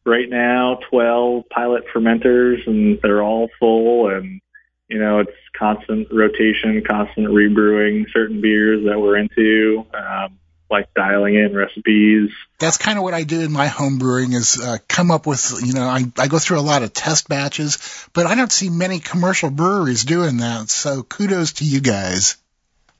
right 0.04 0.28
now 0.28 0.78
12 0.90 1.48
pilot 1.48 1.84
fermenters, 1.94 2.66
and 2.66 2.98
they're 3.02 3.22
all 3.22 3.48
full, 3.58 4.08
and 4.10 4.40
you 4.88 4.98
know, 4.98 5.20
it's 5.20 5.32
constant 5.58 6.08
rotation, 6.12 6.82
constant 6.86 7.28
rebrewing 7.28 8.04
certain 8.12 8.40
beers 8.40 8.84
that 8.84 8.98
we're 8.98 9.16
into, 9.16 9.86
um, 9.94 10.38
like 10.70 10.92
dialing 10.94 11.36
in 11.36 11.54
recipes. 11.54 12.30
That's 12.58 12.78
kind 12.78 12.98
of 12.98 13.04
what 13.04 13.14
I 13.14 13.22
do 13.22 13.40
in 13.40 13.52
my 13.52 13.66
home 13.66 13.98
brewing 13.98 14.32
is 14.32 14.60
uh, 14.60 14.78
come 14.88 15.10
up 15.10 15.26
with, 15.26 15.60
you 15.64 15.72
know, 15.72 15.84
I, 15.84 16.04
I 16.18 16.28
go 16.28 16.38
through 16.38 16.58
a 16.58 16.62
lot 16.62 16.82
of 16.82 16.92
test 16.92 17.28
batches, 17.28 18.08
but 18.12 18.26
I 18.26 18.34
don't 18.34 18.52
see 18.52 18.70
many 18.70 18.98
commercial 18.98 19.50
breweries 19.50 20.04
doing 20.04 20.38
that. 20.38 20.68
So 20.70 21.02
kudos 21.02 21.54
to 21.54 21.64
you 21.64 21.80
guys. 21.80 22.36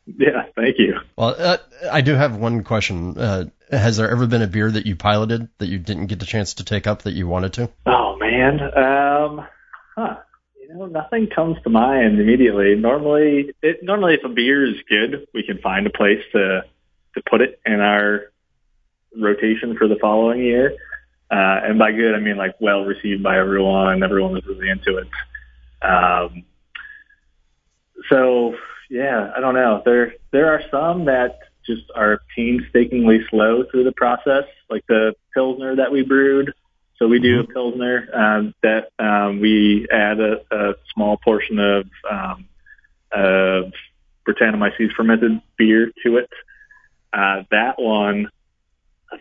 Yeah, 0.07 0.45
thank 0.55 0.79
you. 0.79 1.01
Well, 1.17 1.35
uh, 1.39 1.57
I 1.91 2.03
do 2.03 2.15
have 2.15 2.37
one 2.37 2.63
question. 2.63 3.19
Uh, 3.19 3.45
has 3.71 3.97
there 3.97 4.11
ever 4.11 4.27
been 4.27 4.43
a 4.43 4.47
beer 4.47 4.71
that 4.71 4.87
you 4.87 4.97
piloted 4.97 5.49
that 5.59 5.67
you 5.67 5.79
didn't 5.79 6.07
get 6.07 6.21
the 6.21 6.27
chance 6.27 6.55
to 6.55 6.65
take 6.65 6.87
up 6.87 7.03
that 7.03 7.13
you 7.13 7.27
wanted 7.27 7.55
to? 7.55 7.71
Oh 7.87 8.17
man, 8.17 8.61
um, 8.61 9.47
huh? 9.97 10.17
Know, 10.75 10.87
nothing 10.87 11.29
comes 11.29 11.57
to 11.63 11.71
mind 11.71 12.19
immediately. 12.19 12.75
Normally, 12.75 13.55
it, 13.63 13.85
normally 13.85 14.15
if 14.15 14.25
a 14.25 14.29
beer 14.29 14.67
is 14.67 14.75
good, 14.89 15.29
we 15.33 15.45
can 15.45 15.59
find 15.59 15.87
a 15.87 15.91
place 15.91 16.21
to 16.33 16.65
to 17.15 17.23
put 17.31 17.43
it 17.43 17.61
in 17.65 17.79
our 17.81 18.33
rotation 19.17 19.77
for 19.77 19.87
the 19.87 19.95
following 20.01 20.41
year. 20.41 20.75
Uh, 21.31 21.61
and 21.63 21.79
by 21.79 21.93
good, 21.93 22.17
I 22.17 22.19
mean 22.19 22.37
like 22.37 22.57
well 22.61 22.85
received 22.85 23.23
by 23.23 23.39
everyone. 23.39 24.03
Everyone 24.03 24.33
was 24.33 24.45
really 24.47 24.69
into 24.69 24.97
it. 24.99 25.07
Um, 25.81 26.45
so 28.11 28.57
yeah, 28.91 29.33
I 29.37 29.39
don't 29.39 29.55
know. 29.55 29.81
There 29.85 30.15
there 30.33 30.53
are 30.55 30.63
some 30.73 31.05
that 31.05 31.39
just 31.65 31.85
are 31.95 32.21
painstakingly 32.35 33.21
slow 33.31 33.63
through 33.71 33.85
the 33.85 33.93
process, 33.93 34.45
like 34.69 34.85
the 34.89 35.15
pilsner 35.35 35.77
that 35.77 35.93
we 35.93 36.03
brewed. 36.03 36.53
So 37.05 37.09
we 37.09 37.19
do 37.19 37.41
a 37.41 37.45
pilsner 37.45 38.09
um, 38.15 38.55
that 38.63 38.89
um, 38.99 39.39
we 39.39 39.87
add 39.93 40.21
a, 40.21 40.41
a 40.51 40.75
small 40.95 41.19
portion 41.19 41.59
of 41.59 41.87
um, 42.11 42.49
of 43.13 43.75
Brettanomyces 44.27 44.91
fermented 44.97 45.43
beer 45.59 45.93
to 46.03 46.17
it. 46.17 46.31
Uh, 47.13 47.43
that 47.51 47.75
one, 47.79 48.31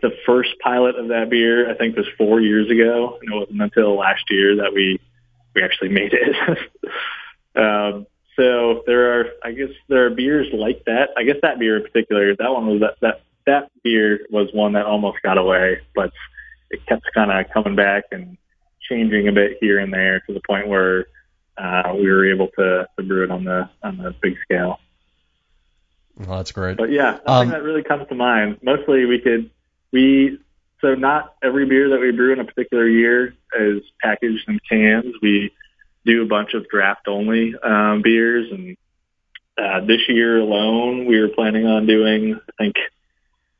the 0.02 0.12
first 0.26 0.52
pilot 0.64 0.96
of 0.96 1.10
that 1.10 1.30
beer, 1.30 1.70
I 1.70 1.78
think 1.78 1.98
was 1.98 2.06
four 2.18 2.40
years 2.40 2.72
ago, 2.72 3.20
and 3.22 3.34
it 3.34 3.36
wasn't 3.36 3.62
until 3.62 3.98
last 3.98 4.24
year 4.30 4.56
that 4.56 4.74
we 4.74 4.98
we 5.54 5.62
actually 5.62 5.90
made 5.90 6.14
it. 6.14 6.58
um, 7.62 8.08
so 8.38 8.84
there 8.88 9.20
are, 9.20 9.26
I 9.44 9.52
guess, 9.52 9.72
there 9.90 10.06
are 10.06 10.10
beers 10.10 10.48
like 10.54 10.86
that. 10.86 11.10
I 11.18 11.24
guess 11.24 11.36
that 11.42 11.60
beer 11.60 11.76
in 11.76 11.84
particular, 11.84 12.34
that 12.34 12.50
one 12.50 12.66
was 12.66 12.80
that 12.80 12.96
that 13.02 13.24
that 13.46 13.72
beer 13.84 14.22
was 14.30 14.48
one 14.54 14.72
that 14.72 14.86
almost 14.86 15.22
got 15.22 15.38
away, 15.38 15.82
but 15.94 16.14
it 16.70 16.86
kept 16.88 17.04
kind 17.14 17.32
of 17.32 17.52
coming 17.54 17.76
back 17.76 18.06
and 18.12 18.38
changing 18.90 19.28
a 19.28 19.32
bit 19.32 19.58
here 19.62 19.80
and 19.80 19.94
there 19.94 20.20
to 20.22 20.34
the 20.34 20.42
point 20.48 20.68
where 20.68 21.08
uh, 21.58 21.94
we 21.96 22.10
were 22.10 22.32
able 22.32 22.48
to, 22.58 22.88
to 22.98 23.04
brew 23.04 23.24
it 23.24 23.32
on 23.32 23.44
the 23.44 23.70
on 23.84 23.98
the 23.98 24.14
big 24.22 24.36
scale. 24.44 24.80
Well, 26.18 26.38
that's 26.38 26.52
great. 26.52 26.78
But 26.78 26.92
yeah, 26.92 27.20
nothing 27.26 27.28
um, 27.28 27.50
that 27.50 27.64
really 27.64 27.84
comes 27.84 28.08
to 28.10 28.16
mind. 28.16 28.60
Mostly 28.62 29.06
we 29.06 29.20
could 29.20 29.50
we 29.92 30.40
so 30.82 30.96
not 30.96 31.36
every 31.42 31.66
beer 31.66 31.90
that 31.90 32.00
we 32.00 32.12
brew 32.12 32.34
in 32.34 32.40
a 32.40 32.46
particular 32.46 32.88
year 32.88 33.34
is 33.60 33.82
packaged 34.02 34.48
in 34.48 34.60
cans. 34.70 35.16
We 35.22 35.52
do 36.06 36.24
a 36.24 36.26
bunch 36.26 36.54
of 36.54 36.68
draft 36.68 37.08
only 37.08 37.54
um, 37.64 38.02
beers, 38.04 38.52
and 38.52 38.76
uh, 39.58 39.86
this 39.86 40.02
year 40.10 40.40
alone, 40.40 41.06
we 41.06 41.20
were 41.20 41.30
planning 41.30 41.66
on 41.66 41.86
doing, 41.86 42.36
I 42.36 42.64
think, 42.64 42.76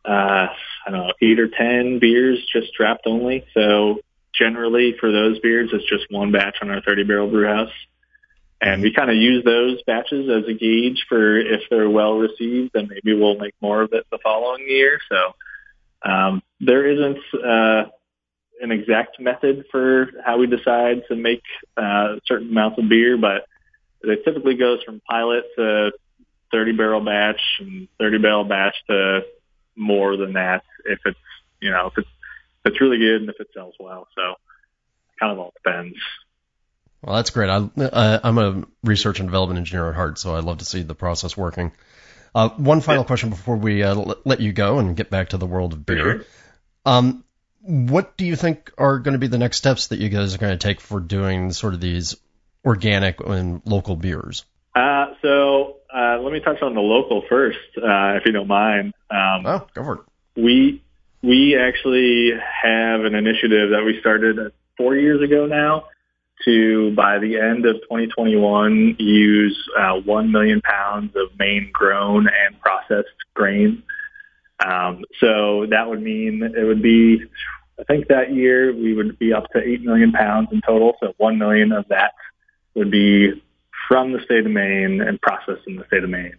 uh, 0.06 0.48
I 0.86 0.92
don't 0.92 1.08
know, 1.08 1.14
eight 1.22 1.40
or 1.40 1.48
ten 1.48 2.00
beers 2.00 2.40
just 2.52 2.74
draft 2.74 3.02
only. 3.06 3.46
So 3.54 4.00
generally 4.34 4.96
for 5.00 5.12
those 5.12 5.40
beers, 5.40 5.70
it's 5.74 5.88
just 5.88 6.12
one 6.12 6.32
batch 6.32 6.58
on 6.62 6.70
our 6.70 6.82
30 6.82 7.04
barrel 7.04 7.30
brew 7.30 7.48
house. 7.48 7.72
And 8.62 8.82
we 8.82 8.94
kind 8.94 9.10
of 9.10 9.18
use 9.18 9.44
those 9.44 9.84
batches 9.84 10.30
as 10.30 10.48
a 10.48 10.54
gauge 10.54 11.06
for 11.10 11.38
if 11.38 11.62
they're 11.70 11.90
well 11.90 12.18
received, 12.18 12.72
then 12.74 12.88
maybe 12.88 13.18
we'll 13.20 13.38
make 13.38 13.54
more 13.62 13.82
of 13.82 13.92
it 13.92 14.06
the 14.10 14.20
following 14.24 14.66
year. 14.68 15.00
So 15.10 16.10
um, 16.10 16.42
there 16.62 16.88
isn't 16.88 17.20
uh, 17.44 17.90
an 18.62 18.72
exact 18.72 19.20
method 19.20 19.66
for 19.70 20.08
how 20.26 20.38
we 20.38 20.48
decide 20.48 21.04
to 21.10 21.16
make 21.16 21.44
uh, 21.76 22.16
certain 22.26 22.52
amounts 22.52 22.80
of 22.80 22.88
beer, 22.88 23.18
but 23.18 23.46
it 24.02 24.24
typically 24.24 24.56
goes 24.56 24.82
from 24.84 25.02
pilot 25.10 25.44
to 25.58 25.92
30 26.54 26.72
barrel 26.74 27.02
batch 27.02 27.42
and 27.60 27.90
30 28.00 28.20
barrel 28.20 28.44
batch 28.46 28.76
to 28.90 29.22
more 29.76 30.18
than 30.18 30.34
that 30.34 30.64
if 30.86 31.00
it's 31.06 31.18
you 31.60 31.72
know 31.72 31.88
if 31.88 31.98
it's 31.98 32.10
if 32.64 32.72
it's 32.72 32.82
really 32.82 32.98
good 32.98 33.22
and 33.22 33.30
if 33.30 33.40
it 33.40 33.48
sells 33.54 33.76
well. 33.80 34.08
So 34.16 34.36
kind 35.20 35.32
of 35.32 35.40
all 35.40 35.54
depends. 35.64 35.98
Well, 37.02 37.18
that's 37.18 37.32
great. 37.32 37.50
I, 37.50 37.70
uh, 37.84 38.20
I'm 38.24 38.38
a 38.38 38.64
research 38.84 39.20
and 39.20 39.28
development 39.28 39.58
engineer 39.58 39.90
at 39.90 39.96
heart, 39.96 40.18
so 40.18 40.36
I 40.36 40.40
love 40.40 40.60
to 40.60 40.66
see 40.66 40.84
the 40.84 40.96
process 40.96 41.36
working. 41.36 41.74
Uh, 42.34 42.50
one 42.50 42.82
final 42.82 43.04
question 43.04 43.30
before 43.30 43.58
we 43.58 43.84
uh, 43.84 44.16
let 44.24 44.40
you 44.40 44.54
go 44.54 44.80
and 44.80 44.96
get 44.96 45.10
back 45.10 45.30
to 45.30 45.38
the 45.38 45.46
world 45.46 45.74
of 45.74 45.86
beer. 45.86 45.98
Sure. 45.98 46.26
Um, 46.86 47.24
what 47.62 48.18
do 48.18 48.26
you 48.26 48.36
think 48.36 48.72
are 48.78 49.00
going 49.00 49.14
to 49.14 49.20
be 49.20 49.28
the 49.28 49.38
next 49.38 49.58
steps 49.58 49.88
that 49.88 50.00
you 50.00 50.10
guys 50.10 50.34
are 50.34 50.38
going 50.38 50.58
to 50.58 50.68
take 50.68 50.82
for 50.82 51.00
doing 51.00 51.52
sort 51.52 51.74
of 51.74 51.82
these 51.82 52.16
organic 52.66 53.20
and 53.26 53.62
local 53.66 53.96
beers? 53.96 54.46
Uh, 54.76 55.14
so 55.22 55.63
let 56.24 56.34
me 56.34 56.40
touch 56.40 56.62
on 56.62 56.74
the 56.74 56.82
local 56.82 57.24
first, 57.30 57.58
uh, 57.78 58.18
if 58.18 58.26
you 58.26 58.32
don't 58.32 58.48
mind. 58.48 58.94
Um, 59.10 59.46
oh, 59.46 59.68
go 59.74 59.84
for 59.84 59.94
it. 59.96 60.02
We 60.42 60.82
we 61.22 61.58
actually 61.58 62.32
have 62.32 63.02
an 63.06 63.16
initiative 63.16 63.72
that 63.72 63.84
we 63.86 64.00
started 64.00 64.52
four 64.78 64.96
years 64.96 65.22
ago 65.22 65.46
now 65.46 65.86
to 66.46 66.94
by 66.96 67.20
the 67.20 67.40
end 67.40 67.66
of 67.66 67.76
2021 67.84 68.98
use 69.00 69.70
uh, 69.80 69.94
one 70.06 70.32
million 70.32 70.62
pounds 70.62 71.16
of 71.16 71.38
Maine 71.38 71.70
grown 71.72 72.28
and 72.28 72.60
processed 72.60 73.08
grain 73.34 73.84
um, 74.66 75.04
so 75.20 75.66
that 75.70 75.90
would 75.90 76.02
mean 76.02 76.42
it 76.44 76.64
would 76.64 76.82
be, 76.82 77.22
I 77.80 77.84
think 77.84 78.08
that 78.08 78.34
year 78.34 78.74
we 78.74 78.94
would 78.94 79.18
be 79.20 79.34
up 79.34 79.50
to 79.52 79.60
8 79.60 79.82
million 79.82 80.12
pounds 80.12 80.50
in 80.52 80.62
total. 80.62 80.94
So 81.00 81.14
1 81.18 81.38
million 81.38 81.72
of 81.72 81.88
that 81.90 82.14
would 82.76 82.92
be 82.92 83.43
from 83.88 84.14
the 84.14 84.20
state 84.24 84.46
of 84.46 84.52
Maine 84.52 85.02
and 85.02 85.22
processed 85.22 85.68
in 85.68 85.76
the 85.76 85.86
state 85.88 86.04
of 86.04 86.10
Maine. 86.10 86.38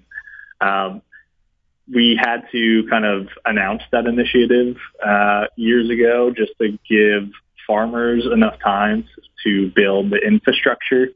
Um, 0.60 1.02
we 1.92 2.18
had 2.18 2.44
to 2.52 2.86
kind 2.88 3.04
of 3.04 3.28
announce 3.44 3.82
that 3.92 4.06
initiative 4.06 4.76
uh, 5.04 5.46
years 5.56 5.90
ago 5.90 6.32
just 6.34 6.52
to 6.60 6.78
give 6.88 7.30
farmers 7.66 8.24
enough 8.32 8.58
time 8.62 9.04
to 9.44 9.70
build 9.74 10.10
the 10.10 10.16
infrastructure 10.16 11.08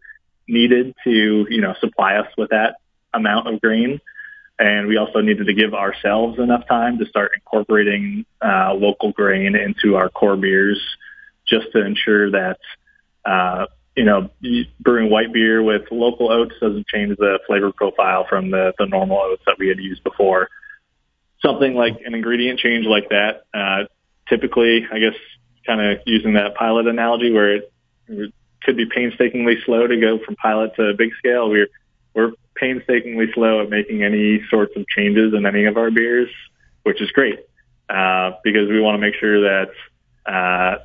needed 0.49 0.95
to, 1.05 1.47
you 1.49 1.61
know, 1.61 1.75
supply 1.81 2.17
us 2.17 2.27
with 2.37 2.51
that 2.51 2.77
amount 3.15 3.47
of 3.47 3.61
grain. 3.61 4.01
And 4.59 4.89
we 4.89 4.97
also 4.97 5.21
needed 5.21 5.47
to 5.47 5.55
give 5.55 5.73
ourselves 5.73 6.39
enough 6.39 6.67
time 6.67 6.99
to 6.99 7.07
start 7.07 7.33
incorporating 7.35 8.27
uh, 8.45 8.75
local 8.75 9.13
grain 9.13 9.55
into 9.55 9.97
our 9.97 10.09
core 10.09 10.37
beers 10.37 10.81
just 11.47 11.71
to 11.73 11.85
ensure 11.85 12.31
that, 12.33 12.59
uh, 13.25 13.67
you 13.99 14.05
know, 14.05 14.31
brewing 14.79 15.11
white 15.11 15.33
beer 15.33 15.61
with 15.61 15.83
local 15.91 16.31
oats 16.31 16.55
doesn't 16.61 16.87
change 16.87 17.17
the 17.19 17.41
flavor 17.49 17.73
profile 17.73 18.25
from 18.29 18.53
the, 18.53 18.73
the 18.79 18.87
normal 18.87 19.19
oats 19.19 19.43
that 19.45 19.57
we 19.59 19.67
had 19.67 19.79
used 19.79 20.05
before. 20.05 20.49
Something 21.45 21.75
like 21.75 21.99
an 22.05 22.15
ingredient 22.15 22.61
change 22.61 22.87
like 22.87 23.09
that, 23.09 23.43
uh, 23.53 23.87
typically, 24.29 24.87
I 24.93 25.01
guess, 25.01 25.19
kind 25.67 25.81
of 25.81 25.99
using 26.07 26.35
that 26.35 26.55
pilot 26.55 26.87
analogy 26.87 27.33
where 27.33 27.57
it, 27.57 27.73
could 28.63 28.77
be 28.77 28.87
painstakingly 28.87 29.55
slow 29.65 29.87
to 29.87 30.01
go 30.01 30.19
from 30.25 30.35
pilot 30.37 30.75
to 30.77 30.93
big 30.97 31.11
scale. 31.19 31.49
We're, 31.49 31.69
we're 32.15 32.33
painstakingly 32.57 33.27
slow 33.33 33.63
at 33.63 33.71
making 33.71 34.03
any 34.03 34.43
sorts 34.51 34.77
of 34.77 34.85
changes 34.89 35.33
in 35.35 35.47
any 35.47 35.67
of 35.67 35.77
our 35.77 35.91
beers, 35.91 36.29
which 36.83 37.01
is 37.01 37.11
great 37.13 37.39
uh, 37.89 38.33
because 38.43 38.69
we 38.69 38.81
want 38.81 38.95
to 38.95 38.99
make 38.99 39.15
sure 39.15 39.43
that 39.43 39.71
uh, 40.27 40.79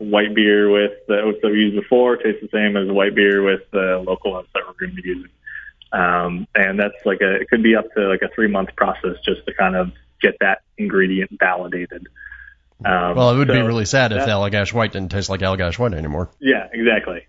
white 0.00 0.34
beer 0.34 0.70
with 0.70 0.92
the 1.06 1.20
oats 1.20 1.38
that 1.42 1.50
we 1.50 1.58
used 1.58 1.76
before 1.76 2.16
tastes 2.16 2.40
the 2.40 2.48
same 2.48 2.76
as 2.76 2.90
white 2.90 3.14
beer 3.14 3.42
with 3.42 3.62
the 3.70 4.02
local 4.04 4.34
oats 4.34 4.48
that 4.54 4.62
we're 4.66 4.86
going 4.86 4.96
to 4.96 5.02
be 5.02 5.08
using. 5.08 5.30
Um, 5.92 6.46
and 6.54 6.78
that's 6.78 6.94
like 7.04 7.20
a, 7.20 7.36
it 7.36 7.48
could 7.48 7.62
be 7.62 7.76
up 7.76 7.92
to 7.94 8.08
like 8.08 8.22
a 8.22 8.28
three 8.28 8.48
month 8.48 8.74
process 8.76 9.16
just 9.24 9.44
to 9.46 9.54
kind 9.54 9.76
of 9.76 9.92
get 10.20 10.36
that 10.40 10.62
ingredient 10.78 11.30
validated. 11.38 12.08
Um, 12.84 13.14
well, 13.14 13.30
it 13.34 13.38
would 13.38 13.48
so 13.48 13.54
be 13.54 13.60
really 13.60 13.84
sad 13.84 14.12
if 14.12 14.24
the 14.24 14.30
Allagash 14.30 14.72
White 14.72 14.92
didn't 14.92 15.10
taste 15.10 15.28
like 15.28 15.40
Allagash 15.40 15.78
White 15.78 15.92
anymore. 15.92 16.30
Yeah, 16.40 16.68
exactly 16.72 17.26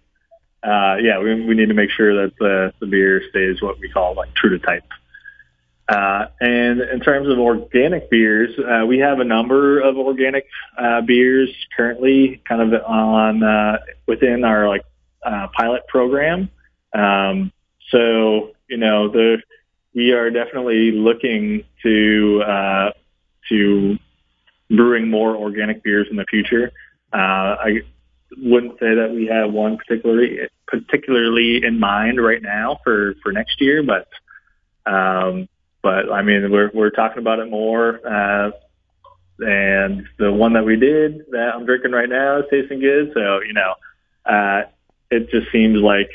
uh, 0.63 0.97
yeah, 1.01 1.19
we, 1.19 1.45
we 1.45 1.55
need 1.55 1.67
to 1.67 1.73
make 1.73 1.89
sure 1.89 2.23
that 2.23 2.37
the, 2.37 2.73
the 2.79 2.85
beer 2.85 3.21
stays 3.29 3.61
what 3.61 3.79
we 3.79 3.89
call 3.89 4.13
like 4.15 4.33
true 4.35 4.57
to 4.57 4.59
type. 4.59 4.83
Uh, 5.89 6.27
and 6.39 6.79
in 6.79 6.99
terms 7.01 7.27
of 7.27 7.37
organic 7.37 8.09
beers, 8.09 8.51
uh, 8.59 8.85
we 8.85 8.99
have 8.99 9.19
a 9.19 9.23
number 9.23 9.79
of 9.79 9.97
organic 9.97 10.45
uh, 10.77 11.01
beers 11.01 11.49
currently 11.75 12.41
kind 12.47 12.61
of 12.61 12.81
on 12.83 13.43
uh, 13.43 13.77
within 14.07 14.45
our 14.45 14.69
like 14.69 14.83
uh, 15.25 15.47
pilot 15.55 15.85
program. 15.87 16.49
Um, 16.93 17.51
so 17.89 18.51
you 18.69 18.77
know 18.77 19.09
the 19.09 19.41
we 19.93 20.11
are 20.11 20.29
definitely 20.29 20.91
looking 20.91 21.65
to 21.83 22.43
uh, 22.47 22.91
to 23.49 23.97
brewing 24.69 25.09
more 25.09 25.35
organic 25.35 25.83
beers 25.83 26.07
in 26.09 26.15
the 26.15 26.25
future. 26.29 26.71
Uh, 27.13 27.17
I 27.59 27.81
wouldn't 28.37 28.79
say 28.79 28.95
that 28.95 29.11
we 29.13 29.27
have 29.27 29.51
one 29.51 29.77
particularly 29.77 30.39
particularly 30.67 31.65
in 31.65 31.79
mind 31.79 32.23
right 32.23 32.41
now 32.41 32.79
for 32.83 33.15
for 33.21 33.33
next 33.33 33.59
year, 33.59 33.83
but 33.83 34.07
um, 34.89 35.49
but 35.81 36.11
I 36.11 36.21
mean 36.21 36.51
we're 36.51 36.71
we're 36.73 36.89
talking 36.89 37.19
about 37.19 37.39
it 37.39 37.49
more. 37.49 37.99
Uh, 38.05 38.51
and 39.39 40.07
the 40.17 40.31
one 40.31 40.53
that 40.53 40.65
we 40.65 40.75
did 40.75 41.25
that 41.31 41.51
I'm 41.55 41.65
drinking 41.65 41.91
right 41.91 42.09
now 42.09 42.39
is 42.39 42.45
tasting 42.49 42.79
good. 42.79 43.11
So 43.13 43.41
you 43.41 43.53
know, 43.53 43.73
uh, 44.25 44.63
it 45.09 45.29
just 45.29 45.51
seems 45.51 45.81
like 45.81 46.09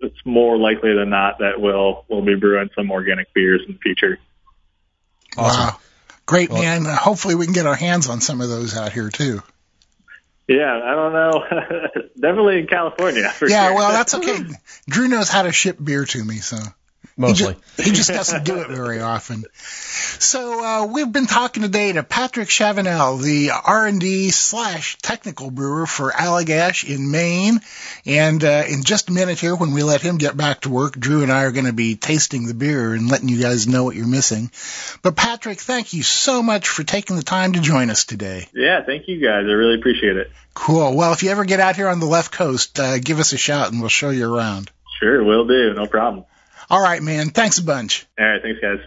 it's 0.00 0.24
more 0.24 0.58
likely 0.58 0.94
than 0.94 1.10
not 1.10 1.38
that 1.38 1.60
we'll 1.60 2.04
we'll 2.08 2.22
be 2.22 2.34
brewing 2.34 2.70
some 2.74 2.90
organic 2.90 3.32
beers 3.34 3.62
in 3.66 3.74
the 3.74 3.78
future. 3.78 4.18
Awesome. 5.36 5.66
Wow. 5.66 5.78
Great, 6.24 6.50
well, 6.50 6.62
man. 6.62 6.84
Hopefully 6.84 7.34
we 7.34 7.46
can 7.46 7.54
get 7.54 7.66
our 7.66 7.74
hands 7.74 8.08
on 8.08 8.20
some 8.20 8.40
of 8.40 8.48
those 8.48 8.76
out 8.76 8.92
here 8.92 9.10
too. 9.10 9.42
Yeah, 10.48 10.80
I 10.84 10.94
don't 10.94 11.12
know. 11.12 11.44
Definitely 12.20 12.58
in 12.60 12.66
California. 12.66 13.22
yeah, 13.22 13.68
sure. 13.68 13.74
well, 13.74 13.92
that's 13.92 14.14
okay. 14.14 14.38
Drew 14.88 15.08
knows 15.08 15.28
how 15.28 15.42
to 15.42 15.52
ship 15.52 15.78
beer 15.82 16.04
to 16.04 16.24
me, 16.24 16.36
so 16.36 16.58
mostly. 17.16 17.54
He 17.76 17.82
just, 17.82 17.88
he 17.88 17.90
just 17.96 18.10
doesn't 18.10 18.44
do 18.44 18.58
it 18.58 18.68
very 18.68 19.00
often. 19.00 19.44
So 19.54 20.64
uh, 20.64 20.86
we've 20.86 21.10
been 21.10 21.26
talking 21.26 21.62
today 21.62 21.92
to 21.92 22.02
Patrick 22.02 22.48
Chavanel, 22.48 23.20
the 23.22 23.50
R&D 23.50 24.30
slash 24.30 24.98
technical 24.98 25.50
brewer 25.50 25.86
for 25.86 26.10
Allagash 26.10 26.88
in 26.88 27.10
Maine. 27.10 27.60
And 28.06 28.42
uh, 28.44 28.64
in 28.68 28.84
just 28.84 29.08
a 29.08 29.12
minute 29.12 29.38
here, 29.38 29.54
when 29.54 29.72
we 29.72 29.82
let 29.82 30.00
him 30.00 30.18
get 30.18 30.36
back 30.36 30.62
to 30.62 30.70
work, 30.70 30.98
Drew 30.98 31.22
and 31.22 31.32
I 31.32 31.44
are 31.44 31.52
going 31.52 31.66
to 31.66 31.72
be 31.72 31.96
tasting 31.96 32.46
the 32.46 32.54
beer 32.54 32.94
and 32.94 33.10
letting 33.10 33.28
you 33.28 33.40
guys 33.40 33.66
know 33.66 33.84
what 33.84 33.96
you're 33.96 34.06
missing. 34.06 34.50
But 35.02 35.16
Patrick, 35.16 35.60
thank 35.60 35.92
you 35.92 36.02
so 36.02 36.42
much 36.42 36.68
for 36.68 36.84
taking 36.84 37.16
the 37.16 37.22
time 37.22 37.54
to 37.54 37.60
join 37.60 37.90
us 37.90 38.04
today. 38.04 38.48
Yeah, 38.54 38.84
thank 38.84 39.08
you 39.08 39.20
guys. 39.20 39.44
I 39.46 39.52
really 39.52 39.74
appreciate 39.74 40.16
it. 40.16 40.30
Cool. 40.54 40.94
Well, 40.94 41.12
if 41.12 41.22
you 41.22 41.30
ever 41.30 41.44
get 41.44 41.60
out 41.60 41.76
here 41.76 41.88
on 41.88 42.00
the 42.00 42.06
left 42.06 42.32
coast, 42.32 42.78
uh, 42.78 42.98
give 42.98 43.18
us 43.18 43.32
a 43.32 43.38
shout 43.38 43.72
and 43.72 43.80
we'll 43.80 43.88
show 43.88 44.10
you 44.10 44.32
around. 44.32 44.70
Sure, 45.00 45.24
will 45.24 45.46
do. 45.46 45.74
No 45.74 45.86
problem. 45.86 46.24
All 46.72 46.80
right, 46.80 47.02
man. 47.02 47.28
Thanks 47.28 47.58
a 47.58 47.64
bunch. 47.64 48.06
All 48.18 48.26
right. 48.26 48.40
Thanks, 48.40 48.58
guys. 48.60 48.78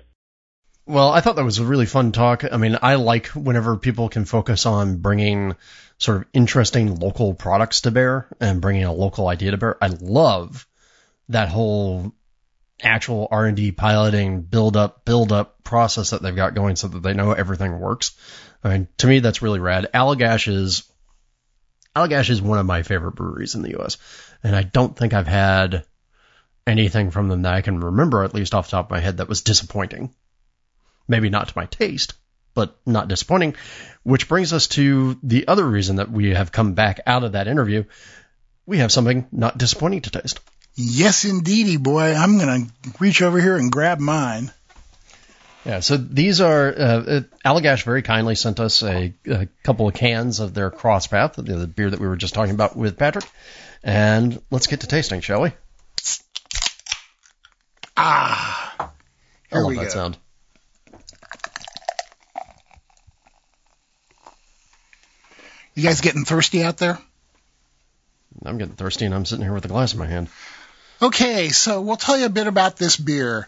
Well, 0.88 1.12
I 1.12 1.22
thought 1.22 1.36
that 1.36 1.46
was 1.46 1.60
a 1.60 1.66
really 1.66 1.86
fun 1.86 2.12
talk. 2.12 2.44
I 2.52 2.58
mean, 2.58 2.80
I 2.82 2.96
like 2.96 3.28
whenever 3.28 3.78
people 3.78 4.10
can 4.10 4.26
focus 4.26 4.66
on 4.66 4.98
bringing 4.98 5.56
sort 6.00 6.18
of 6.18 6.26
interesting 6.34 6.96
local 6.96 7.36
products 7.36 7.82
to 7.82 7.92
bear 7.92 8.28
and 8.40 8.60
bringing 8.60 8.86
a 8.86 8.92
local 8.92 9.28
idea 9.28 9.52
to 9.52 9.58
bear. 9.58 9.78
I 9.84 9.90
love 10.02 10.68
that 11.30 11.50
whole 11.50 12.12
actual 12.82 13.28
R&D 13.30 13.74
piloting, 13.74 14.42
build 14.42 14.76
up, 14.76 15.06
build 15.06 15.32
up 15.32 15.64
process 15.64 16.10
that 16.10 16.24
they've 16.24 16.36
got 16.36 16.56
going 16.56 16.76
so 16.78 16.88
that 16.88 17.04
they 17.04 17.14
know 17.14 17.34
everything 17.34 17.80
works. 17.80 18.16
I 18.64 18.70
mean, 18.70 18.88
to 18.98 19.08
me, 19.08 19.20
that's 19.20 19.44
really 19.44 19.60
rad. 19.60 19.92
Allagash 19.94 20.52
is, 20.52 20.92
Allagash 21.96 22.32
is 22.32 22.42
one 22.42 22.58
of 22.58 22.66
my 22.66 22.82
favorite 22.82 23.14
breweries 23.14 23.54
in 23.54 23.62
the 23.62 23.72
U.S. 23.72 23.98
And 24.44 24.56
I 24.56 24.64
don't 24.64 24.98
think 24.98 25.14
I've 25.14 25.28
had 25.28 25.86
anything 26.68 27.12
from 27.12 27.28
them 27.28 27.44
that 27.44 27.54
I 27.54 27.62
can 27.62 27.80
remember, 27.80 28.24
at 28.24 28.34
least 28.34 28.54
off 28.54 28.68
the 28.68 28.72
top 28.72 28.86
of 28.86 28.92
my 28.92 29.00
head, 29.00 29.18
that 29.18 29.30
was 29.30 29.42
disappointing. 29.42 30.14
Maybe 31.08 31.30
not 31.30 31.50
to 31.50 31.54
my 31.56 31.66
taste, 31.66 32.14
but 32.54 32.78
not 32.86 33.08
disappointing. 33.08 33.56
Which 34.04 34.28
brings 34.28 34.54
us 34.54 34.68
to 34.70 35.20
the 35.22 35.48
other 35.48 35.66
reason 35.66 35.98
that 35.98 36.12
we 36.12 36.32
have 36.32 36.52
come 36.52 36.74
back 36.74 37.02
out 37.06 37.24
of 37.24 37.34
that 37.34 37.48
interview. 37.48 37.84
We 38.66 38.80
have 38.80 38.92
something 38.92 39.28
not 39.32 39.58
disappointing 39.58 40.02
to 40.02 40.10
taste. 40.10 40.40
Yes, 40.76 41.24
indeedy, 41.24 41.78
boy. 41.78 42.14
I'm 42.14 42.38
going 42.38 42.66
to 42.66 42.72
reach 43.00 43.22
over 43.22 43.40
here 43.40 43.56
and 43.56 43.72
grab 43.72 44.00
mine. 44.00 44.52
Yeah, 45.64 45.80
so 45.80 45.98
these 45.98 46.42
are, 46.42 46.68
uh, 46.68 47.22
Allagash 47.44 47.84
very 47.84 48.04
kindly 48.04 48.36
sent 48.36 48.60
us 48.60 48.84
a, 48.84 49.14
a, 49.26 49.48
couple 49.64 49.88
of 49.88 49.96
cans 49.96 50.40
of 50.40 50.54
their 50.54 50.70
Crosspath, 50.70 51.34
the, 51.34 51.42
the 51.42 51.66
beer 51.66 51.90
that 51.90 52.00
we 52.00 52.08
were 52.08 52.18
just 52.18 52.36
talking 52.36 52.54
about 52.54 52.76
with 52.76 53.00
Patrick. 53.00 53.26
And 53.84 54.40
let's 54.52 54.68
get 54.68 54.82
to 54.82 54.88
tasting, 54.88 55.22
shall 55.22 55.42
we? 55.42 55.54
Ah, 57.98 58.92
here 59.50 59.60
I 59.60 59.62
love 59.62 59.70
we 59.70 59.76
that 59.76 59.84
go. 59.86 59.90
sound. 59.90 60.18
You 65.76 65.84
guys 65.84 66.02
getting 66.02 66.26
thirsty 66.26 66.64
out 66.64 66.78
there? 66.78 66.98
I'm 68.46 68.58
getting 68.58 68.76
thirsty, 68.76 69.06
and 69.06 69.14
I'm 69.14 69.26
sitting 69.26 69.44
here 69.44 69.54
with 69.54 69.66
a 69.66 69.70
glass 69.70 69.94
in 69.94 70.00
my 70.00 70.06
hand. 70.08 70.30
Okay, 71.02 71.50
so 71.50 71.82
we'll 71.82 71.98
tell 71.98 72.18
you 72.18 72.26
a 72.26 72.30
bit 72.30 72.48
about 72.48 72.78
this 72.78 72.96
beer. 72.98 73.48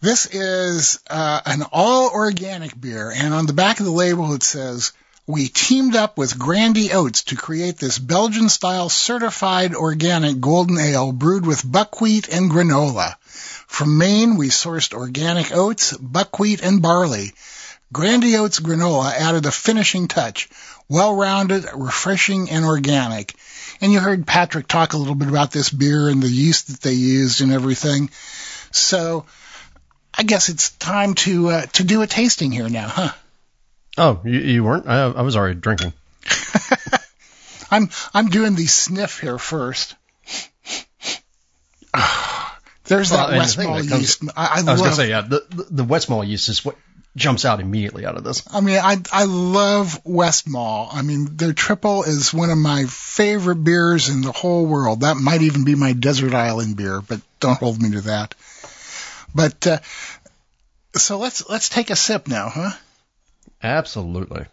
This 0.00 0.26
is 0.26 1.00
uh, 1.08 1.40
an 1.44 1.62
all 1.72 2.10
organic 2.10 2.78
beer, 2.78 3.12
and 3.14 3.34
on 3.34 3.46
the 3.46 3.52
back 3.52 3.80
of 3.80 3.86
the 3.86 3.92
label 3.92 4.32
it 4.34 4.42
says, 4.42 4.92
We 5.26 5.48
teamed 5.48 5.96
up 5.96 6.16
with 6.18 6.38
Grandy 6.38 6.92
Oats 6.92 7.24
to 7.24 7.36
create 7.36 7.78
this 7.78 7.98
Belgian 7.98 8.48
style 8.48 8.88
certified 8.88 9.74
organic 9.74 10.40
golden 10.40 10.78
ale 10.78 11.12
brewed 11.12 11.46
with 11.46 11.70
buckwheat 11.70 12.28
and 12.28 12.50
granola. 12.50 13.14
From 13.66 13.98
Maine, 13.98 14.36
we 14.36 14.48
sourced 14.48 14.94
organic 14.94 15.52
oats, 15.52 15.96
buckwheat, 15.96 16.62
and 16.62 16.80
barley. 16.80 17.32
Grandy 17.92 18.36
Oats 18.36 18.60
granola 18.60 19.12
added 19.12 19.46
a 19.46 19.52
finishing 19.52 20.08
touch, 20.08 20.48
well-rounded, 20.88 21.66
refreshing, 21.74 22.50
and 22.50 22.64
organic. 22.64 23.34
And 23.80 23.92
you 23.92 24.00
heard 24.00 24.26
Patrick 24.26 24.66
talk 24.66 24.92
a 24.92 24.96
little 24.96 25.14
bit 25.14 25.28
about 25.28 25.52
this 25.52 25.70
beer 25.70 26.08
and 26.08 26.22
the 26.22 26.28
yeast 26.28 26.68
that 26.68 26.80
they 26.80 26.94
used 26.94 27.40
and 27.42 27.52
everything. 27.52 28.10
So 28.70 29.26
I 30.14 30.22
guess 30.22 30.48
it's 30.48 30.70
time 30.70 31.14
to 31.14 31.48
uh, 31.50 31.66
to 31.74 31.84
do 31.84 32.02
a 32.02 32.06
tasting 32.06 32.50
here 32.50 32.68
now, 32.68 32.88
huh? 32.88 33.12
Oh, 33.98 34.20
you, 34.24 34.40
you 34.40 34.64
weren't? 34.64 34.88
I, 34.88 35.04
I 35.04 35.22
was 35.22 35.36
already 35.36 35.60
drinking. 35.60 35.92
I'm 37.70 37.90
I'm 38.14 38.28
doing 38.28 38.54
the 38.54 38.66
sniff 38.66 39.20
here 39.20 39.38
first. 39.38 39.94
There's 42.86 43.10
well, 43.10 43.28
that 43.28 43.40
Westmalle 43.40 43.98
yeast. 43.98 44.22
I, 44.36 44.46
I, 44.46 44.62
I 44.66 44.72
was 44.72 44.80
going 44.80 44.90
to 44.90 44.96
say, 44.96 45.08
yeah, 45.08 45.22
the, 45.22 45.44
the, 45.70 45.84
Westmalle 45.84 46.26
yeast 46.26 46.48
is 46.48 46.64
what 46.64 46.76
jumps 47.16 47.44
out 47.44 47.60
immediately 47.60 48.06
out 48.06 48.16
of 48.16 48.22
this. 48.22 48.42
I 48.52 48.60
mean, 48.60 48.78
I 48.78 48.98
I 49.12 49.24
love 49.24 50.02
Westmalle. 50.04 50.88
I 50.92 51.02
mean, 51.02 51.36
their 51.36 51.52
triple 51.52 52.04
is 52.04 52.32
one 52.32 52.50
of 52.50 52.58
my 52.58 52.84
favorite 52.84 53.64
beers 53.64 54.08
in 54.08 54.20
the 54.20 54.32
whole 54.32 54.66
world. 54.66 55.00
That 55.00 55.16
might 55.16 55.42
even 55.42 55.64
be 55.64 55.74
my 55.74 55.94
desert 55.94 56.34
island 56.34 56.76
beer, 56.76 57.00
but 57.00 57.20
don't 57.40 57.58
hold 57.58 57.82
me 57.82 57.90
to 57.92 58.02
that. 58.02 58.34
But 59.34 59.66
uh, 59.66 59.78
so 60.94 61.18
let's 61.18 61.48
let's 61.48 61.68
take 61.68 61.90
a 61.90 61.96
sip 61.96 62.28
now, 62.28 62.50
huh? 62.50 62.70
Absolutely. 63.62 64.46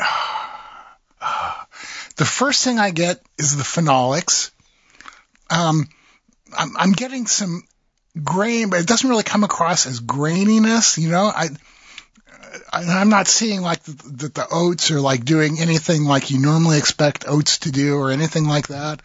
The 2.16 2.24
first 2.24 2.64
thing 2.64 2.78
I 2.78 2.90
get 2.90 3.20
is 3.38 3.56
the 3.56 3.62
phenolics. 3.62 4.50
Um, 5.50 5.88
I'm, 6.56 6.76
I'm 6.76 6.92
getting 6.92 7.26
some 7.26 7.62
grain, 8.22 8.70
but 8.70 8.80
it 8.80 8.86
doesn't 8.86 9.08
really 9.08 9.22
come 9.22 9.44
across 9.44 9.86
as 9.86 10.00
graininess. 10.00 10.98
You 10.98 11.10
know, 11.10 11.24
I, 11.24 11.48
I 12.72 13.00
am 13.00 13.08
not 13.08 13.28
seeing 13.28 13.62
like 13.62 13.82
that 13.84 13.98
the, 13.98 14.28
the 14.28 14.46
oats 14.50 14.90
are 14.90 15.00
like 15.00 15.24
doing 15.24 15.58
anything 15.58 16.04
like 16.04 16.30
you 16.30 16.38
normally 16.38 16.78
expect 16.78 17.24
oats 17.26 17.58
to 17.60 17.72
do 17.72 17.96
or 17.96 18.10
anything 18.10 18.46
like 18.46 18.68
that. 18.68 19.02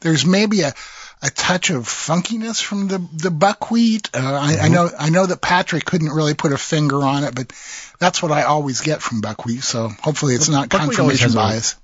There's 0.00 0.26
maybe 0.26 0.62
a 0.62 0.72
a 1.20 1.30
touch 1.30 1.70
of 1.70 1.84
funkiness 1.84 2.62
from 2.62 2.86
the 2.86 2.98
the 3.12 3.30
buckwheat. 3.30 4.10
Uh, 4.14 4.18
I, 4.18 4.52
mm-hmm. 4.52 4.64
I 4.64 4.68
know 4.68 4.90
I 4.98 5.10
know 5.10 5.26
that 5.26 5.40
Patrick 5.40 5.84
couldn't 5.84 6.10
really 6.10 6.34
put 6.34 6.52
a 6.52 6.58
finger 6.58 7.02
on 7.02 7.24
it, 7.24 7.34
but 7.34 7.52
that's 7.98 8.22
what 8.22 8.30
I 8.30 8.44
always 8.44 8.80
get 8.80 9.02
from 9.02 9.20
buckwheat. 9.20 9.62
So 9.62 9.88
hopefully 9.88 10.34
it's 10.34 10.48
not 10.48 10.68
buckwheat 10.68 10.96
confirmation 10.96 11.32
bias. 11.32 11.76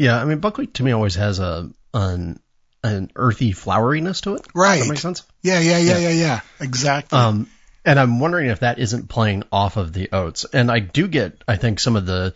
Yeah, 0.00 0.18
I 0.18 0.24
mean 0.24 0.38
buckwheat 0.38 0.72
to 0.74 0.82
me 0.82 0.92
always 0.92 1.16
has 1.16 1.40
a 1.40 1.68
an 1.92 2.40
an 2.82 3.10
earthy 3.14 3.52
floweriness 3.52 4.22
to 4.22 4.34
it. 4.36 4.46
Right. 4.54 4.78
Does 4.78 4.86
that 4.86 4.92
make 4.94 4.98
sense? 4.98 5.24
Yeah, 5.42 5.60
yeah, 5.60 5.76
yeah, 5.76 5.98
yeah, 5.98 5.98
yeah, 5.98 6.10
yeah. 6.10 6.40
Exactly. 6.58 7.18
Um, 7.18 7.48
and 7.84 8.00
I'm 8.00 8.18
wondering 8.18 8.48
if 8.48 8.60
that 8.60 8.78
isn't 8.78 9.10
playing 9.10 9.42
off 9.52 9.76
of 9.76 9.92
the 9.92 10.08
oats. 10.12 10.46
And 10.50 10.70
I 10.70 10.78
do 10.78 11.06
get, 11.06 11.44
I 11.46 11.56
think, 11.56 11.80
some 11.80 11.96
of 11.96 12.06
the 12.06 12.34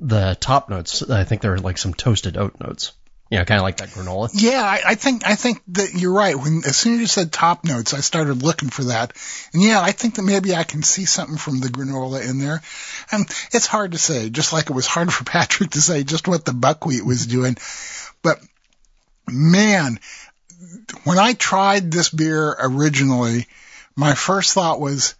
the 0.00 0.36
top 0.40 0.70
notes. 0.70 1.08
I 1.08 1.22
think 1.22 1.40
there 1.40 1.54
are 1.54 1.58
like 1.58 1.78
some 1.78 1.94
toasted 1.94 2.36
oat 2.36 2.56
notes. 2.60 2.90
You 3.30 3.38
know, 3.38 3.44
kind 3.44 3.58
of 3.58 3.62
like 3.62 3.76
that 3.78 3.90
granola. 3.90 4.30
Yeah, 4.32 4.62
I, 4.62 4.80
I 4.86 4.94
think 4.94 5.26
I 5.26 5.34
think 5.34 5.60
that 5.68 5.92
you're 5.92 6.14
right. 6.14 6.34
When 6.34 6.62
as 6.66 6.78
soon 6.78 6.94
as 6.94 7.00
you 7.00 7.06
said 7.06 7.30
top 7.30 7.62
notes, 7.62 7.92
I 7.92 8.00
started 8.00 8.42
looking 8.42 8.70
for 8.70 8.84
that, 8.84 9.12
and 9.52 9.62
yeah, 9.62 9.82
I 9.82 9.92
think 9.92 10.14
that 10.14 10.22
maybe 10.22 10.54
I 10.54 10.64
can 10.64 10.82
see 10.82 11.04
something 11.04 11.36
from 11.36 11.60
the 11.60 11.68
granola 11.68 12.26
in 12.26 12.38
there. 12.38 12.62
And 13.12 13.26
it's 13.52 13.66
hard 13.66 13.92
to 13.92 13.98
say, 13.98 14.30
just 14.30 14.54
like 14.54 14.70
it 14.70 14.74
was 14.74 14.86
hard 14.86 15.12
for 15.14 15.24
Patrick 15.24 15.70
to 15.70 15.82
say 15.82 16.04
just 16.04 16.26
what 16.26 16.46
the 16.46 16.54
buckwheat 16.54 17.04
was 17.04 17.26
doing. 17.26 17.58
But 18.22 18.40
man, 19.26 20.00
when 21.04 21.18
I 21.18 21.34
tried 21.34 21.90
this 21.90 22.08
beer 22.08 22.56
originally, 22.58 23.46
my 23.94 24.14
first 24.14 24.54
thought 24.54 24.80
was, 24.80 25.14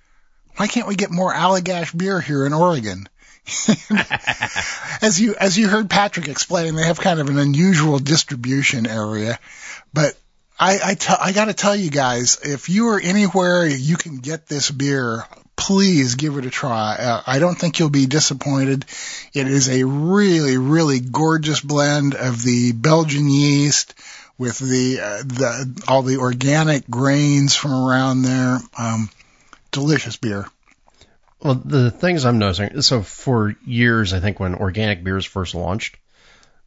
why 0.56 0.66
can't 0.66 0.89
we 0.89 0.97
get 0.97 1.10
more 1.10 1.32
Allagash 1.32 1.97
beer 1.97 2.20
here 2.20 2.47
in 2.47 2.52
Oregon? 2.52 3.09
as 5.03 5.20
you 5.20 5.35
as 5.35 5.59
you 5.59 5.69
heard 5.69 5.89
Patrick 5.89 6.29
explain, 6.29 6.75
they 6.75 6.85
have 6.85 7.01
kind 7.01 7.20
of 7.20 7.29
an 7.29 7.39
unusual 7.39 7.99
distribution 7.99 8.87
area, 8.87 9.39
but 9.93 10.16
I 10.59 10.79
I, 10.85 10.95
t- 10.95 11.15
I 11.19 11.33
got 11.33 11.47
to 11.47 11.55
tell 11.55 11.75
you 11.75 11.91
guys, 11.91 12.39
if 12.43 12.69
you 12.69 12.89
are 12.89 13.01
anywhere 13.01 13.66
you 13.66 13.97
can 13.97 14.19
get 14.19 14.47
this 14.47 14.70
beer, 14.70 15.25
please 15.57 16.15
give 16.15 16.37
it 16.37 16.47
a 16.47 16.51
try. 16.51 16.97
Uh, 16.97 17.23
I 17.27 17.39
don't 17.39 17.57
think 17.57 17.79
you'll 17.79 17.91
be 17.91 18.07
disappointed. 18.07 18.85
It 19.35 19.49
is 19.49 19.69
a 19.69 19.85
really, 19.85 20.57
really 20.57 21.01
gorgeous 21.01 21.61
blend 21.61 22.15
of 22.15 22.43
the 22.43 22.73
Belgian 22.73 23.29
yeast 23.29 23.95
with 24.39 24.59
the, 24.59 25.01
uh, 25.01 25.23
the 25.25 25.83
all 25.89 26.03
the 26.03 26.19
organic 26.19 26.89
grains 26.89 27.57
from 27.57 27.73
around 27.73 28.23
there. 28.23 28.59
Um, 28.79 29.11
delicious 29.70 30.16
beer. 30.16 30.47
Well, 31.40 31.55
the 31.55 31.90
things 31.90 32.24
I'm 32.24 32.39
noticing, 32.39 32.82
so 32.82 33.02
for 33.02 33.55
years, 33.65 34.12
I 34.12 34.20
think 34.20 34.40
when 34.40 34.55
organic 34.55 35.05
beers 35.05 35.24
first 35.24 35.55
launched, 35.55 35.97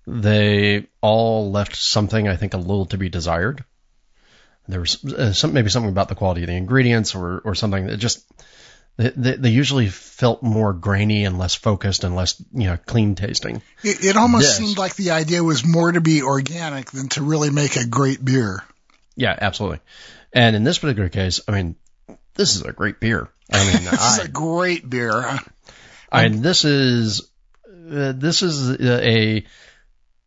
they 0.07 0.87
all 1.01 1.51
left 1.51 1.75
something 1.75 2.27
I 2.27 2.37
think 2.37 2.53
a 2.53 2.57
little 2.57 2.85
to 2.87 2.97
be 2.97 3.09
desired. 3.09 3.65
There 4.67 4.79
was 4.79 5.03
uh, 5.03 5.33
some, 5.33 5.53
maybe 5.53 5.69
something 5.69 5.89
about 5.89 6.07
the 6.07 6.15
quality 6.15 6.43
of 6.43 6.47
the 6.47 6.55
ingredients 6.55 7.15
or, 7.15 7.39
or 7.39 7.55
something 7.55 7.87
that 7.87 7.97
just, 7.97 8.25
they, 8.95 9.09
they 9.09 9.49
usually 9.49 9.87
felt 9.87 10.41
more 10.41 10.71
grainy 10.71 11.25
and 11.25 11.37
less 11.37 11.55
focused 11.55 12.03
and 12.05 12.15
less, 12.15 12.41
you 12.53 12.65
know, 12.67 12.77
clean 12.77 13.15
tasting. 13.15 13.61
It, 13.83 14.05
it 14.05 14.17
almost 14.17 14.43
This- 14.43 14.57
seemed 14.57 14.77
like 14.77 14.95
the 14.95 15.11
idea 15.11 15.43
was 15.43 15.65
more 15.65 15.91
to 15.91 15.99
be 15.99 16.21
organic 16.21 16.91
than 16.91 17.09
to 17.09 17.23
really 17.23 17.49
make 17.49 17.75
a 17.75 17.85
great 17.85 18.23
beer. 18.23 18.63
Yeah, 19.17 19.37
absolutely. 19.39 19.79
And 20.31 20.55
in 20.55 20.63
this 20.63 20.79
particular 20.79 21.09
case, 21.09 21.41
I 21.45 21.51
mean, 21.51 21.75
this 22.35 22.55
is 22.55 22.63
a 22.63 22.71
great 22.71 22.99
beer. 22.99 23.29
I 23.51 23.57
mean, 23.65 23.83
This 23.91 24.17
is 24.17 24.25
a 24.25 24.27
great 24.27 24.89
beer. 24.89 25.39
I 26.11 26.29
mean, 26.29 26.41
this 26.41 26.65
is 26.65 27.21
uh, 27.67 28.13
this 28.15 28.41
is 28.41 28.69
a, 28.69 29.09
a 29.09 29.45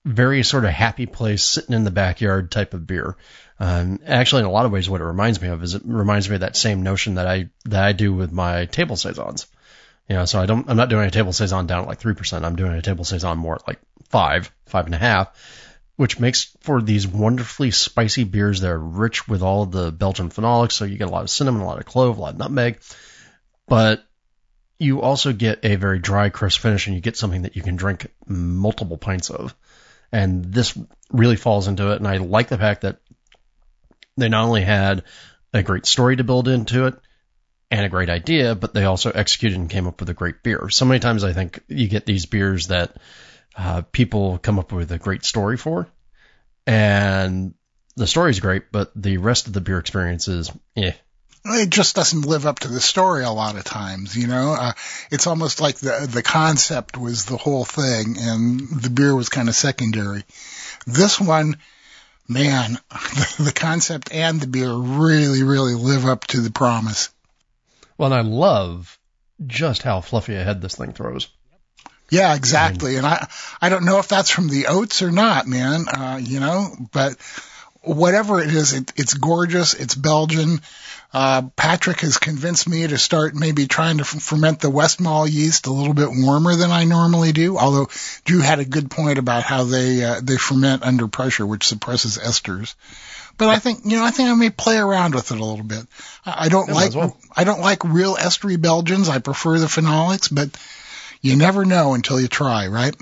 very 0.04 0.42
sort 0.42 0.64
of 0.64 0.70
happy 0.70 1.06
place, 1.06 1.42
sitting 1.44 1.74
in 1.74 1.84
the 1.84 1.90
backyard 1.90 2.50
type 2.50 2.74
of 2.74 2.86
beer. 2.86 3.16
Um, 3.58 4.00
actually, 4.06 4.40
in 4.40 4.46
a 4.46 4.50
lot 4.50 4.66
of 4.66 4.72
ways, 4.72 4.90
what 4.90 5.00
it 5.00 5.04
reminds 5.04 5.40
me 5.40 5.48
of 5.48 5.62
is 5.62 5.74
it 5.74 5.82
reminds 5.84 6.28
me 6.28 6.34
of 6.36 6.40
that 6.40 6.56
same 6.56 6.82
notion 6.82 7.14
that 7.14 7.26
I 7.26 7.48
that 7.66 7.84
I 7.84 7.92
do 7.92 8.12
with 8.12 8.32
my 8.32 8.66
table 8.66 8.96
saisons. 8.96 9.46
You 10.08 10.16
know, 10.16 10.24
so 10.26 10.40
I 10.40 10.46
don't 10.46 10.68
I'm 10.68 10.76
not 10.76 10.90
doing 10.90 11.06
a 11.06 11.10
table 11.10 11.32
saison 11.32 11.66
down 11.66 11.82
at 11.82 11.88
like 11.88 11.98
three 11.98 12.14
percent. 12.14 12.44
I'm 12.44 12.56
doing 12.56 12.72
a 12.72 12.82
table 12.82 13.04
saison 13.04 13.38
more 13.38 13.54
at 13.54 13.66
like 13.66 13.80
five, 14.08 14.50
five 14.66 14.86
and 14.86 14.94
a 14.94 14.98
half, 14.98 15.28
which 15.96 16.18
makes 16.18 16.56
for 16.60 16.82
these 16.82 17.06
wonderfully 17.06 17.70
spicy 17.70 18.24
beers 18.24 18.60
that 18.60 18.70
are 18.70 18.78
rich 18.78 19.28
with 19.28 19.42
all 19.42 19.66
the 19.66 19.92
Belgian 19.92 20.30
phenolics. 20.30 20.72
So 20.72 20.84
you 20.84 20.98
get 20.98 21.08
a 21.08 21.12
lot 21.12 21.22
of 21.22 21.30
cinnamon, 21.30 21.62
a 21.62 21.66
lot 21.66 21.78
of 21.78 21.86
clove, 21.86 22.18
a 22.18 22.20
lot 22.20 22.32
of 22.34 22.38
nutmeg, 22.38 22.80
but 23.68 24.04
you 24.78 25.00
also 25.02 25.32
get 25.32 25.64
a 25.64 25.76
very 25.76 26.00
dry, 26.00 26.30
crisp 26.30 26.60
finish, 26.60 26.86
and 26.86 26.96
you 26.96 27.00
get 27.00 27.16
something 27.16 27.42
that 27.42 27.56
you 27.56 27.62
can 27.62 27.76
drink 27.76 28.08
multiple 28.26 28.98
pints 28.98 29.30
of. 29.30 29.54
And 30.10 30.44
this 30.44 30.76
really 31.10 31.36
falls 31.36 31.68
into 31.68 31.92
it. 31.92 31.96
And 31.96 32.08
I 32.08 32.18
like 32.18 32.48
the 32.48 32.58
fact 32.58 32.82
that 32.82 32.98
they 34.16 34.28
not 34.28 34.44
only 34.44 34.62
had 34.62 35.04
a 35.52 35.62
great 35.62 35.86
story 35.86 36.16
to 36.16 36.24
build 36.24 36.48
into 36.48 36.86
it 36.86 36.94
and 37.70 37.86
a 37.86 37.88
great 37.88 38.10
idea, 38.10 38.54
but 38.54 38.74
they 38.74 38.84
also 38.84 39.10
executed 39.10 39.58
and 39.58 39.70
came 39.70 39.86
up 39.86 40.00
with 40.00 40.10
a 40.10 40.14
great 40.14 40.42
beer. 40.42 40.68
So 40.68 40.84
many 40.84 41.00
times 41.00 41.24
I 41.24 41.32
think 41.32 41.60
you 41.68 41.88
get 41.88 42.06
these 42.06 42.26
beers 42.26 42.68
that 42.68 42.96
uh, 43.56 43.82
people 43.92 44.38
come 44.38 44.58
up 44.58 44.72
with 44.72 44.90
a 44.92 44.98
great 44.98 45.24
story 45.24 45.56
for, 45.56 45.88
and 46.66 47.54
the 47.96 48.06
story's 48.06 48.40
great, 48.40 48.72
but 48.72 48.90
the 48.94 49.18
rest 49.18 49.46
of 49.46 49.52
the 49.52 49.60
beer 49.60 49.78
experience 49.78 50.28
is 50.28 50.50
eh. 50.76 50.92
It 51.46 51.68
just 51.68 51.94
doesn't 51.94 52.22
live 52.22 52.46
up 52.46 52.60
to 52.60 52.68
the 52.68 52.80
story 52.80 53.22
a 53.22 53.30
lot 53.30 53.56
of 53.56 53.64
times, 53.64 54.16
you 54.16 54.26
know. 54.26 54.56
Uh, 54.58 54.72
it's 55.10 55.26
almost 55.26 55.60
like 55.60 55.76
the 55.76 56.08
the 56.10 56.22
concept 56.22 56.96
was 56.96 57.26
the 57.26 57.36
whole 57.36 57.66
thing, 57.66 58.16
and 58.18 58.60
the 58.60 58.88
beer 58.88 59.14
was 59.14 59.28
kind 59.28 59.48
of 59.48 59.54
secondary. 59.54 60.24
This 60.86 61.20
one, 61.20 61.58
man, 62.26 62.78
the 63.38 63.52
concept 63.54 64.10
and 64.10 64.40
the 64.40 64.46
beer 64.46 64.72
really, 64.72 65.42
really 65.42 65.74
live 65.74 66.06
up 66.06 66.26
to 66.28 66.40
the 66.40 66.50
promise. 66.50 67.10
Well, 67.98 68.12
and 68.12 68.14
I 68.14 68.28
love 68.28 68.98
just 69.46 69.82
how 69.82 70.00
fluffy 70.00 70.34
a 70.34 70.44
head 70.44 70.62
this 70.62 70.76
thing 70.76 70.92
throws. 70.92 71.28
Yeah, 72.10 72.34
exactly. 72.34 72.96
And 72.96 73.06
I 73.06 73.26
I 73.60 73.68
don't 73.68 73.84
know 73.84 73.98
if 73.98 74.08
that's 74.08 74.30
from 74.30 74.48
the 74.48 74.66
oats 74.66 75.02
or 75.02 75.10
not, 75.10 75.46
man. 75.46 75.86
Uh, 75.88 76.20
you 76.22 76.40
know, 76.40 76.68
but 76.92 77.16
whatever 77.82 78.40
it 78.40 78.50
is, 78.52 78.72
it, 78.72 78.92
it's 78.96 79.14
gorgeous. 79.14 79.74
It's 79.74 79.94
Belgian. 79.94 80.60
Uh, 81.12 81.42
Patrick 81.54 82.00
has 82.00 82.18
convinced 82.18 82.68
me 82.68 82.86
to 82.86 82.98
start 82.98 83.34
maybe 83.36 83.66
trying 83.68 83.98
to 83.98 84.02
f- 84.02 84.20
ferment 84.20 84.60
the 84.60 84.70
Westmalle 84.70 85.30
yeast 85.30 85.66
a 85.66 85.72
little 85.72 85.94
bit 85.94 86.08
warmer 86.10 86.56
than 86.56 86.72
I 86.72 86.84
normally 86.84 87.30
do. 87.32 87.56
Although 87.56 87.88
Drew 88.24 88.40
had 88.40 88.58
a 88.58 88.64
good 88.64 88.90
point 88.90 89.18
about 89.18 89.44
how 89.44 89.62
they 89.64 90.02
uh, 90.02 90.20
they 90.22 90.36
ferment 90.36 90.82
under 90.82 91.06
pressure, 91.06 91.46
which 91.46 91.66
suppresses 91.68 92.18
esters. 92.18 92.74
But 93.38 93.48
I 93.48 93.58
think 93.60 93.80
you 93.84 93.96
know 93.96 94.04
I 94.04 94.10
think 94.10 94.28
I 94.28 94.34
may 94.34 94.50
play 94.50 94.76
around 94.76 95.14
with 95.14 95.30
it 95.30 95.38
a 95.38 95.44
little 95.44 95.64
bit. 95.64 95.86
I, 96.26 96.46
I 96.46 96.48
don't 96.48 96.68
Yeah, 96.68 96.74
like 96.74 96.94
well. 96.94 97.16
I 97.36 97.44
don't 97.44 97.60
like 97.60 97.84
real 97.84 98.16
estery 98.16 98.60
Belgians. 98.60 99.08
I 99.08 99.18
prefer 99.18 99.58
the 99.58 99.66
phenolics, 99.66 100.34
but 100.34 100.50
you 101.24 101.36
never 101.36 101.64
know 101.64 101.94
until 101.94 102.20
you 102.20 102.28
try, 102.28 102.68
right? 102.68 102.94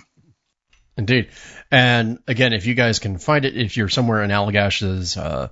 Indeed. 0.97 1.31
And 1.71 2.19
again, 2.29 2.53
if 2.53 2.67
you 2.67 2.75
guys 2.75 2.99
can 2.99 3.19
find 3.19 3.45
it, 3.45 3.57
if 3.57 3.77
you're 3.77 3.89
somewhere 3.89 4.23
in 4.23 4.31
Allagash's, 4.31 5.17
uh, 5.17 5.49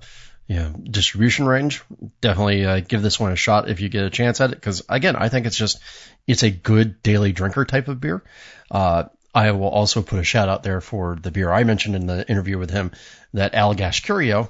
you 0.47 0.55
know, 0.55 0.73
distribution 0.83 1.45
range, 1.45 1.81
definitely 2.21 2.65
uh, 2.65 2.79
give 2.79 3.01
this 3.01 3.19
one 3.19 3.31
a 3.31 3.35
shot 3.35 3.69
if 3.69 3.81
you 3.81 3.89
get 3.89 4.05
a 4.05 4.09
chance 4.09 4.39
at 4.39 4.51
it. 4.51 4.55
Because 4.55 4.83
again, 4.87 5.15
I 5.15 5.29
think 5.29 5.45
it's 5.45 5.57
just 5.57 5.79
it's 6.27 6.43
a 6.43 6.51
good 6.51 7.01
daily 7.01 7.31
drinker 7.31 7.65
type 7.65 7.87
of 7.87 7.99
beer. 7.99 8.23
Uh, 8.69 9.05
I 9.33 9.51
will 9.51 9.69
also 9.69 10.01
put 10.01 10.19
a 10.19 10.23
shout 10.23 10.49
out 10.49 10.63
there 10.63 10.81
for 10.81 11.17
the 11.21 11.31
beer 11.31 11.51
I 11.51 11.63
mentioned 11.63 11.95
in 11.95 12.05
the 12.05 12.29
interview 12.29 12.57
with 12.57 12.69
him, 12.69 12.91
that 13.33 13.53
Allagash 13.53 14.03
Curieux 14.03 14.49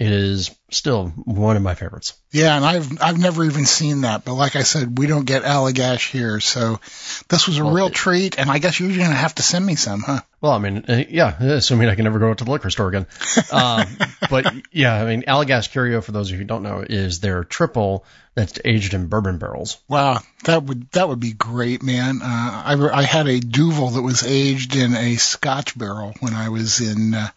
is 0.00 0.50
still 0.70 1.06
one 1.24 1.56
of 1.56 1.62
my 1.62 1.74
favorites. 1.74 2.14
Yeah, 2.32 2.56
and 2.56 2.64
I've 2.64 3.00
I've 3.00 3.18
never 3.18 3.44
even 3.44 3.64
seen 3.64 4.00
that, 4.00 4.24
but 4.24 4.34
like 4.34 4.56
I 4.56 4.62
said, 4.64 4.98
we 4.98 5.06
don't 5.06 5.24
get 5.24 5.44
Allagash 5.44 6.10
here, 6.10 6.40
so 6.40 6.80
this 7.28 7.46
was 7.46 7.58
a 7.58 7.64
Well, 7.64 7.72
real 7.74 7.86
it- 7.86 7.94
treat. 7.94 8.36
And 8.38 8.50
I 8.50 8.58
guess 8.58 8.80
you're 8.80 8.90
gonna 8.90 9.14
have 9.14 9.36
to 9.36 9.42
send 9.42 9.64
me 9.64 9.76
some, 9.76 10.00
huh? 10.02 10.20
Well, 10.40 10.52
I 10.52 10.58
mean, 10.58 10.84
uh, 10.88 11.04
yeah, 11.08 11.40
assuming 11.40 11.88
I 11.88 11.94
can 11.94 12.04
never 12.04 12.18
go 12.18 12.30
out 12.30 12.38
to 12.38 12.44
the 12.44 12.50
liquor 12.50 12.70
store 12.70 12.88
again. 12.88 13.06
Um, 13.52 13.86
but 14.30 14.52
yeah, 14.72 14.94
I 14.94 15.04
mean, 15.04 15.22
Allagash 15.28 15.70
Curieux, 15.70 16.00
for 16.02 16.10
those 16.10 16.28
of 16.28 16.32
you 16.32 16.38
who 16.38 16.44
don't 16.44 16.64
know, 16.64 16.84
is 16.88 17.20
their 17.20 17.44
triple 17.44 18.04
that's 18.34 18.58
aged 18.64 18.94
in 18.94 19.06
bourbon 19.06 19.38
barrels. 19.38 19.78
Wow, 19.88 20.18
that 20.44 20.64
would 20.64 20.90
that 20.90 21.08
would 21.08 21.20
be 21.20 21.32
great, 21.32 21.84
man. 21.84 22.20
Uh, 22.20 22.26
I 22.66 22.74
I 22.92 23.02
had 23.02 23.28
a 23.28 23.38
Duvel 23.38 23.90
that 23.90 24.02
was 24.02 24.24
aged 24.26 24.74
in 24.74 24.94
a 24.96 25.14
Scotch 25.16 25.78
barrel 25.78 26.14
when 26.18 26.34
I 26.34 26.48
was 26.48 26.80
in 26.80 27.14
uh, 27.14 27.28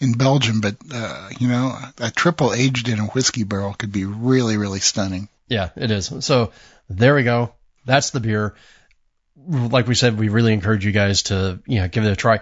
in 0.00 0.12
Belgium, 0.12 0.60
but 0.60 0.76
uh, 0.92 1.28
you 1.38 1.48
know, 1.48 1.76
a 1.98 2.10
triple 2.10 2.52
aged 2.52 2.88
in 2.88 2.98
a 2.98 3.06
whiskey 3.06 3.44
barrel 3.44 3.74
could 3.74 3.92
be 3.92 4.04
really 4.04 4.56
really 4.56 4.80
stunning. 4.80 5.28
Yeah, 5.48 5.70
it 5.76 5.90
is. 5.90 6.12
So 6.20 6.52
there 6.88 7.14
we 7.14 7.22
go. 7.22 7.52
That's 7.84 8.10
the 8.10 8.20
beer. 8.20 8.54
Like 9.36 9.86
we 9.86 9.94
said, 9.94 10.18
we 10.18 10.28
really 10.28 10.52
encourage 10.52 10.84
you 10.84 10.92
guys 10.92 11.24
to, 11.24 11.60
you 11.66 11.80
know, 11.80 11.88
give 11.88 12.04
it 12.04 12.12
a 12.12 12.16
try. 12.16 12.40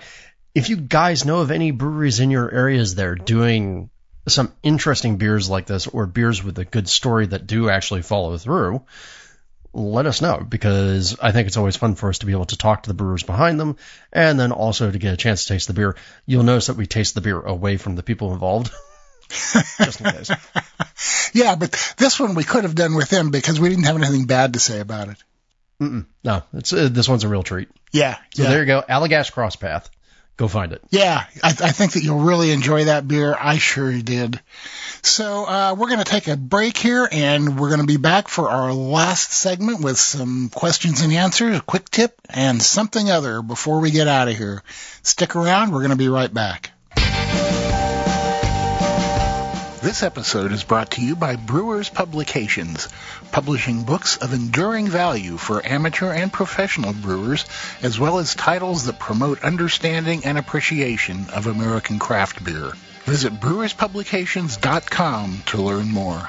If 0.55 0.69
you 0.69 0.77
guys 0.77 1.25
know 1.25 1.41
of 1.41 1.51
any 1.51 1.71
breweries 1.71 2.21
in 2.21 2.31
your 2.31 2.51
areas 2.51 2.97
that 2.97 3.07
are 3.07 3.15
doing 3.15 3.91
some 4.27 4.53
interesting 4.63 5.17
beers 5.17 5.49
like 5.49 5.67
this 5.67 5.87
or 5.87 6.07
beers 6.07 6.43
with 6.43 6.59
a 6.59 6.65
good 6.65 6.89
story 6.89 7.27
that 7.27 7.47
do 7.47 7.71
actually 7.71 8.03
follow 8.03 8.37
through, 8.37 8.83
let 9.73 10.07
us 10.07 10.23
know 10.23 10.45
because 10.49 11.19
I 11.21 11.33
think 11.33 11.47
it's 11.47 11.57
always 11.57 11.77
fun 11.77 11.95
for 11.95 12.09
us 12.09 12.19
to 12.19 12.27
be 12.27 12.33
able 12.33 12.47
to 12.47 12.57
talk 12.57 12.83
to 12.85 12.89
the 12.91 12.95
brewers 12.95 13.23
behind 13.23 13.61
them 13.61 13.77
and 14.13 14.39
then 14.41 14.53
also 14.53 14.91
to 14.91 14.99
get 14.99 15.15
a 15.15 15.17
chance 15.17 15.45
to 15.45 15.55
taste 15.55 15.69
the 15.69 15.75
beer. 15.75 15.97
You'll 16.27 16.43
notice 16.43 16.67
that 16.67 16.77
we 16.77 16.87
taste 16.87 17.15
the 17.15 17.21
beer 17.21 17.41
away 17.41 17.77
from 17.77 17.95
the 17.97 18.03
people 18.03 18.33
involved. 18.33 18.71
Just 19.29 20.01
in 20.01 20.11
case. 20.11 20.31
Yeah, 21.33 21.57
but 21.57 21.95
this 21.99 22.19
one 22.19 22.35
we 22.35 22.43
could 22.43 22.65
have 22.65 22.75
done 22.75 22.95
with 22.95 23.11
them 23.11 23.31
because 23.31 23.61
we 23.61 23.69
didn't 23.69 23.85
have 23.85 23.97
anything 23.97 24.25
bad 24.27 24.55
to 24.55 24.59
say 24.61 24.81
about 24.81 25.09
it. 25.11 25.17
Mm-mm. 25.81 26.07
No, 26.25 26.43
it's 26.55 26.73
uh, 26.73 26.89
this 26.91 27.09
one's 27.09 27.23
a 27.23 27.29
real 27.29 27.43
treat. 27.43 27.69
Yeah, 27.93 28.17
So 28.35 28.43
yeah. 28.43 28.49
there 28.49 28.61
you 28.61 28.67
go, 28.67 28.83
Allagash 28.89 29.31
Cross 29.31 29.57
Path. 29.57 29.91
Go 30.39 30.47
find 30.47 30.73
it. 30.73 30.81
Yeah, 30.91 31.25
I, 31.43 31.49
I 31.49 31.73
think 31.73 31.93
that 31.93 32.05
you'll 32.05 32.21
really 32.21 32.53
enjoy 32.53 32.85
that 32.85 33.09
beer. 33.09 33.37
I 33.39 33.59
sure 33.59 33.93
did. 34.01 34.41
So 35.03 35.45
uh, 35.45 35.75
we're 35.77 35.89
going 35.89 35.99
to 35.99 36.05
take 36.05 36.29
a 36.29 36.37
break 36.37 36.77
here, 36.77 37.09
and 37.11 37.59
we're 37.59 37.71
going 37.71 37.81
to 37.81 37.87
be 37.87 37.97
back 37.97 38.29
for 38.29 38.49
our 38.49 38.73
last 38.73 39.33
segment 39.33 39.81
with 39.81 39.99
some 39.99 40.49
questions 40.49 41.01
and 41.03 41.13
answers, 41.13 41.59
a 41.59 41.61
quick 41.61 41.91
tip, 41.91 42.21
and 42.31 42.63
something 42.63 43.11
other 43.11 43.43
before 43.43 43.81
we 43.81 43.91
get 43.91 44.07
out 44.07 44.29
of 44.29 44.37
here. 44.37 44.63
Stick 45.03 45.35
around. 45.35 45.73
We're 45.73 45.81
going 45.81 45.91
to 45.91 45.97
be 45.97 46.09
right 46.09 46.33
back. 46.33 46.71
This 49.81 50.03
episode 50.03 50.51
is 50.51 50.65
brought 50.65 50.91
to 50.93 51.01
you 51.01 51.15
by 51.15 51.37
Brewers 51.37 51.89
Publications, 51.89 52.89
publishing 53.31 53.85
books 53.85 54.17
of 54.17 54.33
enduring 54.33 54.89
value 54.89 55.37
for 55.37 55.65
amateur 55.65 56.13
and 56.13 56.33
professional 56.33 56.93
brewers, 56.93 57.45
as 57.81 57.97
well 57.97 58.19
as 58.19 58.35
titles 58.35 58.87
that 58.87 58.99
promote 58.99 59.45
understanding 59.45 60.25
and 60.25 60.37
appreciation 60.37 61.31
of 61.31 61.47
American 61.47 62.01
craft 62.01 62.43
beer. 62.43 62.73
Visit 63.05 63.35
brewerspublications.com 63.35 65.43
to 65.47 65.63
learn 65.63 65.93
more. 65.93 66.29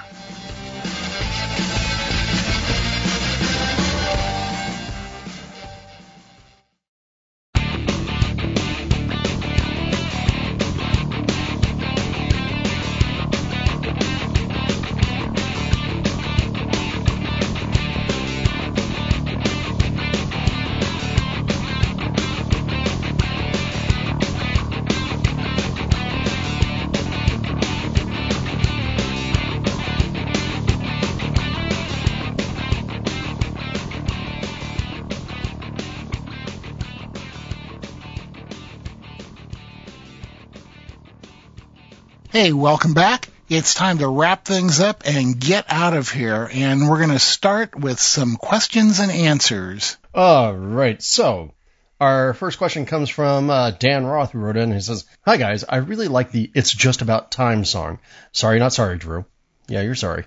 Hey, 42.39 42.53
welcome 42.53 42.93
back. 42.93 43.27
It's 43.49 43.73
time 43.73 43.97
to 43.97 44.07
wrap 44.07 44.45
things 44.45 44.79
up 44.79 45.03
and 45.05 45.37
get 45.37 45.65
out 45.67 45.93
of 45.93 46.09
here. 46.09 46.49
And 46.49 46.87
we're 46.87 46.99
going 46.99 47.09
to 47.09 47.19
start 47.19 47.77
with 47.77 47.99
some 47.99 48.37
questions 48.37 49.01
and 49.01 49.11
answers. 49.11 49.97
All 50.15 50.55
right. 50.55 51.03
So, 51.03 51.51
our 51.99 52.33
first 52.33 52.57
question 52.57 52.85
comes 52.85 53.09
from 53.09 53.49
uh, 53.49 53.71
Dan 53.71 54.05
Roth, 54.05 54.31
who 54.31 54.39
wrote 54.39 54.55
in. 54.55 54.71
He 54.71 54.79
says, 54.79 55.03
Hi, 55.25 55.35
guys. 55.35 55.65
I 55.67 55.79
really 55.79 56.07
like 56.07 56.31
the 56.31 56.49
It's 56.55 56.71
Just 56.71 57.01
About 57.01 57.29
Time 57.29 57.65
song. 57.65 57.99
Sorry, 58.31 58.57
not 58.57 58.71
sorry, 58.71 58.97
Drew. 58.97 59.25
Yeah, 59.67 59.81
you're 59.81 59.93
sorry. 59.93 60.23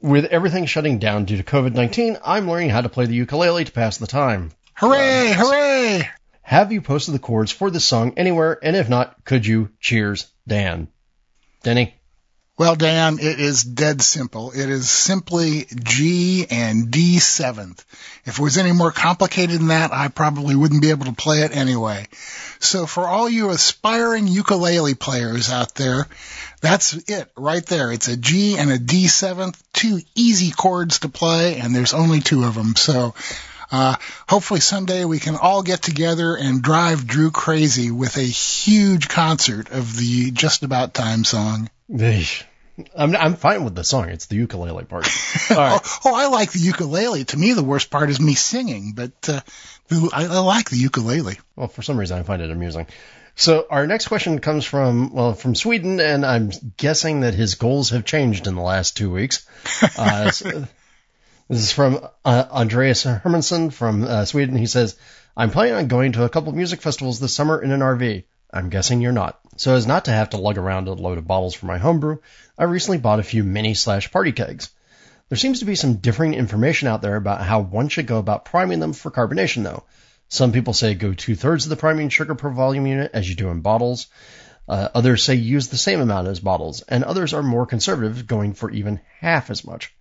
With 0.00 0.26
everything 0.26 0.66
shutting 0.66 1.00
down 1.00 1.24
due 1.24 1.38
to 1.38 1.42
COVID 1.42 1.74
19, 1.74 2.16
I'm 2.24 2.48
learning 2.48 2.70
how 2.70 2.82
to 2.82 2.88
play 2.88 3.06
the 3.06 3.16
ukulele 3.16 3.64
to 3.64 3.72
pass 3.72 3.96
the 3.96 4.06
time. 4.06 4.52
Hooray! 4.74 5.32
Hooray! 5.36 6.08
Have 6.42 6.70
you 6.70 6.80
posted 6.80 7.12
the 7.12 7.18
chords 7.18 7.50
for 7.50 7.72
this 7.72 7.84
song 7.84 8.14
anywhere? 8.18 8.56
And 8.62 8.76
if 8.76 8.88
not, 8.88 9.24
could 9.24 9.44
you? 9.44 9.70
Cheers, 9.80 10.30
Dan. 10.46 10.86
Denny? 11.64 11.94
Well, 12.56 12.76
Dan, 12.76 13.18
it 13.18 13.40
is 13.40 13.64
dead 13.64 14.00
simple. 14.00 14.52
It 14.52 14.68
is 14.70 14.88
simply 14.88 15.66
G 15.82 16.46
and 16.48 16.88
D 16.88 17.18
seventh. 17.18 17.84
If 18.24 18.38
it 18.38 18.42
was 18.42 18.58
any 18.58 18.70
more 18.70 18.92
complicated 18.92 19.58
than 19.58 19.68
that, 19.68 19.92
I 19.92 20.06
probably 20.06 20.54
wouldn't 20.54 20.82
be 20.82 20.90
able 20.90 21.06
to 21.06 21.12
play 21.12 21.40
it 21.40 21.56
anyway. 21.56 22.06
So 22.60 22.86
for 22.86 23.08
all 23.08 23.28
you 23.28 23.50
aspiring 23.50 24.28
ukulele 24.28 24.94
players 24.94 25.50
out 25.50 25.74
there, 25.74 26.06
that's 26.60 26.92
it 27.08 27.28
right 27.36 27.66
there. 27.66 27.90
It's 27.90 28.06
a 28.06 28.16
G 28.16 28.56
and 28.56 28.70
a 28.70 28.78
D 28.78 29.08
seventh, 29.08 29.60
two 29.72 29.98
easy 30.14 30.52
chords 30.52 31.00
to 31.00 31.08
play, 31.08 31.56
and 31.56 31.74
there's 31.74 31.94
only 31.94 32.20
two 32.20 32.44
of 32.44 32.54
them. 32.54 32.76
So 32.76 33.14
uh, 33.70 33.96
hopefully 34.28 34.60
someday 34.60 35.04
we 35.04 35.18
can 35.18 35.36
all 35.36 35.62
get 35.62 35.82
together 35.82 36.36
and 36.36 36.62
drive 36.62 37.06
Drew 37.06 37.30
crazy 37.30 37.90
with 37.90 38.16
a 38.16 38.22
huge 38.22 39.08
concert 39.08 39.70
of 39.70 39.96
the 39.96 40.30
Just 40.30 40.62
About 40.62 40.94
Time 40.94 41.24
song. 41.24 41.68
I'm 42.96 43.14
I'm 43.14 43.36
fine 43.36 43.64
with 43.64 43.76
the 43.76 43.84
song. 43.84 44.08
It's 44.08 44.26
the 44.26 44.36
ukulele 44.36 44.84
part. 44.84 45.08
All 45.50 45.56
right. 45.56 45.80
oh, 45.84 45.98
oh, 46.06 46.14
I 46.14 46.26
like 46.26 46.50
the 46.50 46.58
ukulele. 46.58 47.24
To 47.26 47.36
me, 47.36 47.52
the 47.52 47.62
worst 47.62 47.90
part 47.90 48.10
is 48.10 48.20
me 48.20 48.34
singing, 48.34 48.92
but 48.94 49.12
uh, 49.28 49.40
I, 50.12 50.24
I 50.24 50.38
like 50.38 50.70
the 50.70 50.76
ukulele. 50.76 51.38
Well, 51.54 51.68
for 51.68 51.82
some 51.82 51.98
reason, 51.98 52.18
I 52.18 52.24
find 52.24 52.42
it 52.42 52.50
amusing. 52.50 52.88
So 53.36 53.66
our 53.68 53.86
next 53.86 54.08
question 54.08 54.40
comes 54.40 54.64
from 54.64 55.12
well 55.12 55.34
from 55.34 55.54
Sweden, 55.54 56.00
and 56.00 56.24
I'm 56.24 56.50
guessing 56.76 57.20
that 57.20 57.34
his 57.34 57.56
goals 57.56 57.90
have 57.90 58.04
changed 58.04 58.46
in 58.46 58.54
the 58.54 58.62
last 58.62 58.96
two 58.96 59.10
weeks. 59.10 59.46
Uh, 59.96 60.30
so, 60.30 60.66
this 61.48 61.60
is 61.60 61.72
from 61.72 62.00
uh, 62.24 62.44
Andreas 62.50 63.04
Hermansson 63.04 63.72
from 63.72 64.04
uh, 64.04 64.24
Sweden. 64.24 64.56
He 64.56 64.66
says, 64.66 64.96
"I'm 65.36 65.50
planning 65.50 65.74
on 65.74 65.88
going 65.88 66.12
to 66.12 66.24
a 66.24 66.28
couple 66.28 66.52
music 66.52 66.80
festivals 66.80 67.20
this 67.20 67.34
summer 67.34 67.60
in 67.60 67.70
an 67.70 67.80
RV. 67.80 68.24
I'm 68.52 68.70
guessing 68.70 69.00
you're 69.00 69.12
not. 69.12 69.40
So 69.56 69.74
as 69.74 69.86
not 69.86 70.06
to 70.06 70.10
have 70.12 70.30
to 70.30 70.36
lug 70.36 70.58
around 70.58 70.88
a 70.88 70.92
load 70.92 71.18
of 71.18 71.26
bottles 71.26 71.54
for 71.54 71.66
my 71.66 71.78
homebrew, 71.78 72.18
I 72.56 72.64
recently 72.64 72.98
bought 72.98 73.18
a 73.18 73.24
few 73.24 73.44
mini 73.44 73.74
slash 73.74 74.10
party 74.10 74.32
kegs. 74.32 74.70
There 75.28 75.38
seems 75.38 75.58
to 75.58 75.64
be 75.64 75.74
some 75.74 75.96
differing 75.96 76.34
information 76.34 76.88
out 76.88 77.02
there 77.02 77.16
about 77.16 77.42
how 77.42 77.60
one 77.60 77.88
should 77.88 78.06
go 78.06 78.18
about 78.18 78.44
priming 78.44 78.80
them 78.80 78.92
for 78.92 79.10
carbonation 79.10 79.64
though. 79.64 79.84
Some 80.28 80.52
people 80.52 80.72
say 80.72 80.94
go 80.94 81.12
two 81.12 81.34
thirds 81.34 81.66
of 81.66 81.70
the 81.70 81.76
priming 81.76 82.08
sugar 82.08 82.34
per 82.34 82.50
volume 82.50 82.86
unit 82.86 83.10
as 83.12 83.28
you 83.28 83.34
do 83.34 83.48
in 83.48 83.60
bottles. 83.60 84.06
Uh, 84.68 84.88
others 84.94 85.22
say 85.22 85.34
use 85.34 85.68
the 85.68 85.76
same 85.76 86.00
amount 86.00 86.28
as 86.28 86.40
bottles, 86.40 86.82
and 86.82 87.04
others 87.04 87.34
are 87.34 87.42
more 87.42 87.66
conservative, 87.66 88.26
going 88.26 88.54
for 88.54 88.70
even 88.70 89.00
half 89.20 89.50
as 89.50 89.64
much. 89.64 89.94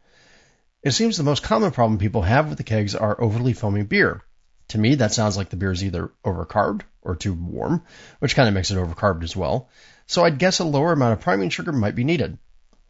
It 0.84 0.92
seems 0.92 1.16
the 1.16 1.24
most 1.24 1.44
common 1.44 1.72
problem 1.72 1.98
people 1.98 2.22
have 2.24 2.50
with 2.50 2.58
the 2.58 2.64
kegs 2.64 2.94
are 2.94 3.20
overly 3.20 3.54
foamy 3.54 3.84
beer. 3.84 4.22
To 4.70 4.78
me, 4.78 4.96
that 4.96 5.14
sounds 5.14 5.38
like 5.38 5.50
the 5.50 5.56
beer 5.56 5.72
is 5.72 5.84
either 5.84 6.12
overcarbed 6.26 6.82
or 7.02 7.16
too 7.16 7.34
warm, 7.34 7.84
which 8.20 8.36
kind 8.36 8.48
of 8.48 8.54
makes 8.54 8.70
it 8.70 8.78
overcarbed 8.78 9.24
as 9.24 9.36
well. 9.36 9.70
So 10.08 10.26
I'd 10.26 10.40
guess 10.40 10.60
a 10.60 10.66
lower 10.66 10.92
amount 10.92 11.14
of 11.14 11.22
priming 11.22 11.50
sugar 11.50 11.72
might 11.72 11.96
be 11.96 12.04
needed. 12.04 12.38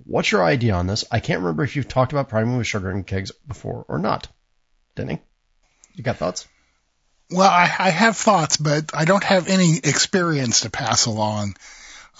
What's 0.06 0.32
your 0.32 0.44
idea 0.44 0.74
on 0.74 0.88
this? 0.88 1.06
I 1.12 1.20
can't 1.20 1.42
remember 1.42 1.64
if 1.64 1.76
you've 1.76 1.88
talked 1.88 2.12
about 2.12 2.30
priming 2.30 2.58
with 2.58 2.68
sugar 2.68 2.90
in 2.90 3.04
kegs 3.04 3.32
before 3.48 3.86
or 3.88 4.00
not. 4.00 4.28
Denny, 4.96 5.22
you 5.94 6.04
got 6.04 6.18
thoughts? 6.18 6.48
Well, 7.30 7.50
I, 7.50 7.64
I 7.64 7.90
have 7.90 8.18
thoughts, 8.18 8.58
but 8.58 8.92
I 8.94 9.06
don't 9.06 9.24
have 9.24 9.48
any 9.48 9.78
experience 9.78 10.62
to 10.62 10.70
pass 10.70 11.06
along. 11.06 11.56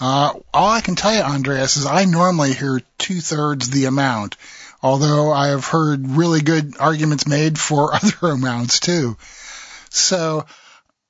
Uh, 0.00 0.34
all 0.52 0.70
I 0.70 0.80
can 0.80 0.96
tell 0.96 1.14
you, 1.14 1.20
Andreas, 1.20 1.76
is 1.76 1.86
I 1.86 2.04
normally 2.04 2.52
hear 2.52 2.80
two 2.98 3.20
thirds 3.20 3.70
the 3.70 3.84
amount, 3.84 4.36
although 4.84 5.32
I 5.32 5.48
have 5.48 5.64
heard 5.64 6.06
really 6.06 6.42
good 6.42 6.74
arguments 6.78 7.26
made 7.26 7.58
for 7.58 7.94
other 7.94 8.28
amounts 8.28 8.80
too. 8.80 9.16
So, 9.88 10.44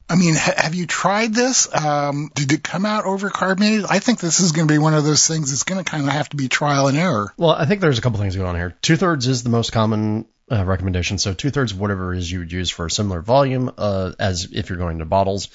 I 0.09 0.15
mean, 0.15 0.37
ha- 0.37 0.55
have 0.57 0.75
you 0.75 0.87
tried 0.87 1.35
this? 1.35 1.69
Um, 1.75 2.31
did 2.35 2.53
it 2.53 2.63
come 2.63 2.87
out 2.87 3.05
overcarbonated? 3.05 3.87
I 3.91 3.99
think 3.99 4.21
this 4.21 4.39
is 4.39 4.53
going 4.53 4.69
to 4.69 4.73
be 4.73 4.79
one 4.79 4.95
of 4.95 5.05
those 5.05 5.27
things 5.27 5.51
that's 5.51 5.65
going 5.65 5.83
to 5.83 5.91
kind 5.91 6.07
of 6.07 6.13
have 6.13 6.29
to 6.29 6.37
be 6.37 6.49
trial 6.49 6.87
and 6.87 6.97
error. 6.97 7.35
Well, 7.37 7.51
I 7.51 7.67
think 7.67 7.81
there's 7.81 7.99
a 7.99 8.03
couple 8.03 8.21
things 8.21 8.37
going 8.37 8.49
on 8.49 8.55
here. 8.55 8.77
Two 8.81 8.97
thirds 8.97 9.27
is 9.27 9.43
the 9.43 9.51
most 9.51 9.73
common 9.73 10.27
uh, 10.53 10.65
recommendation. 10.65 11.19
So 11.19 11.35
two 11.35 11.51
thirds 11.51 11.75
whatever 11.75 12.15
it 12.15 12.19
is 12.19 12.31
you 12.31 12.39
would 12.41 12.53
use 12.53 12.71
for 12.71 12.87
a 12.87 12.91
similar 12.91 13.23
volume, 13.23 13.73
uh, 13.77 14.13
as 14.21 14.49
if 14.53 14.69
you're 14.69 14.79
going 14.79 15.01
to 15.01 15.05
bottles. 15.05 15.49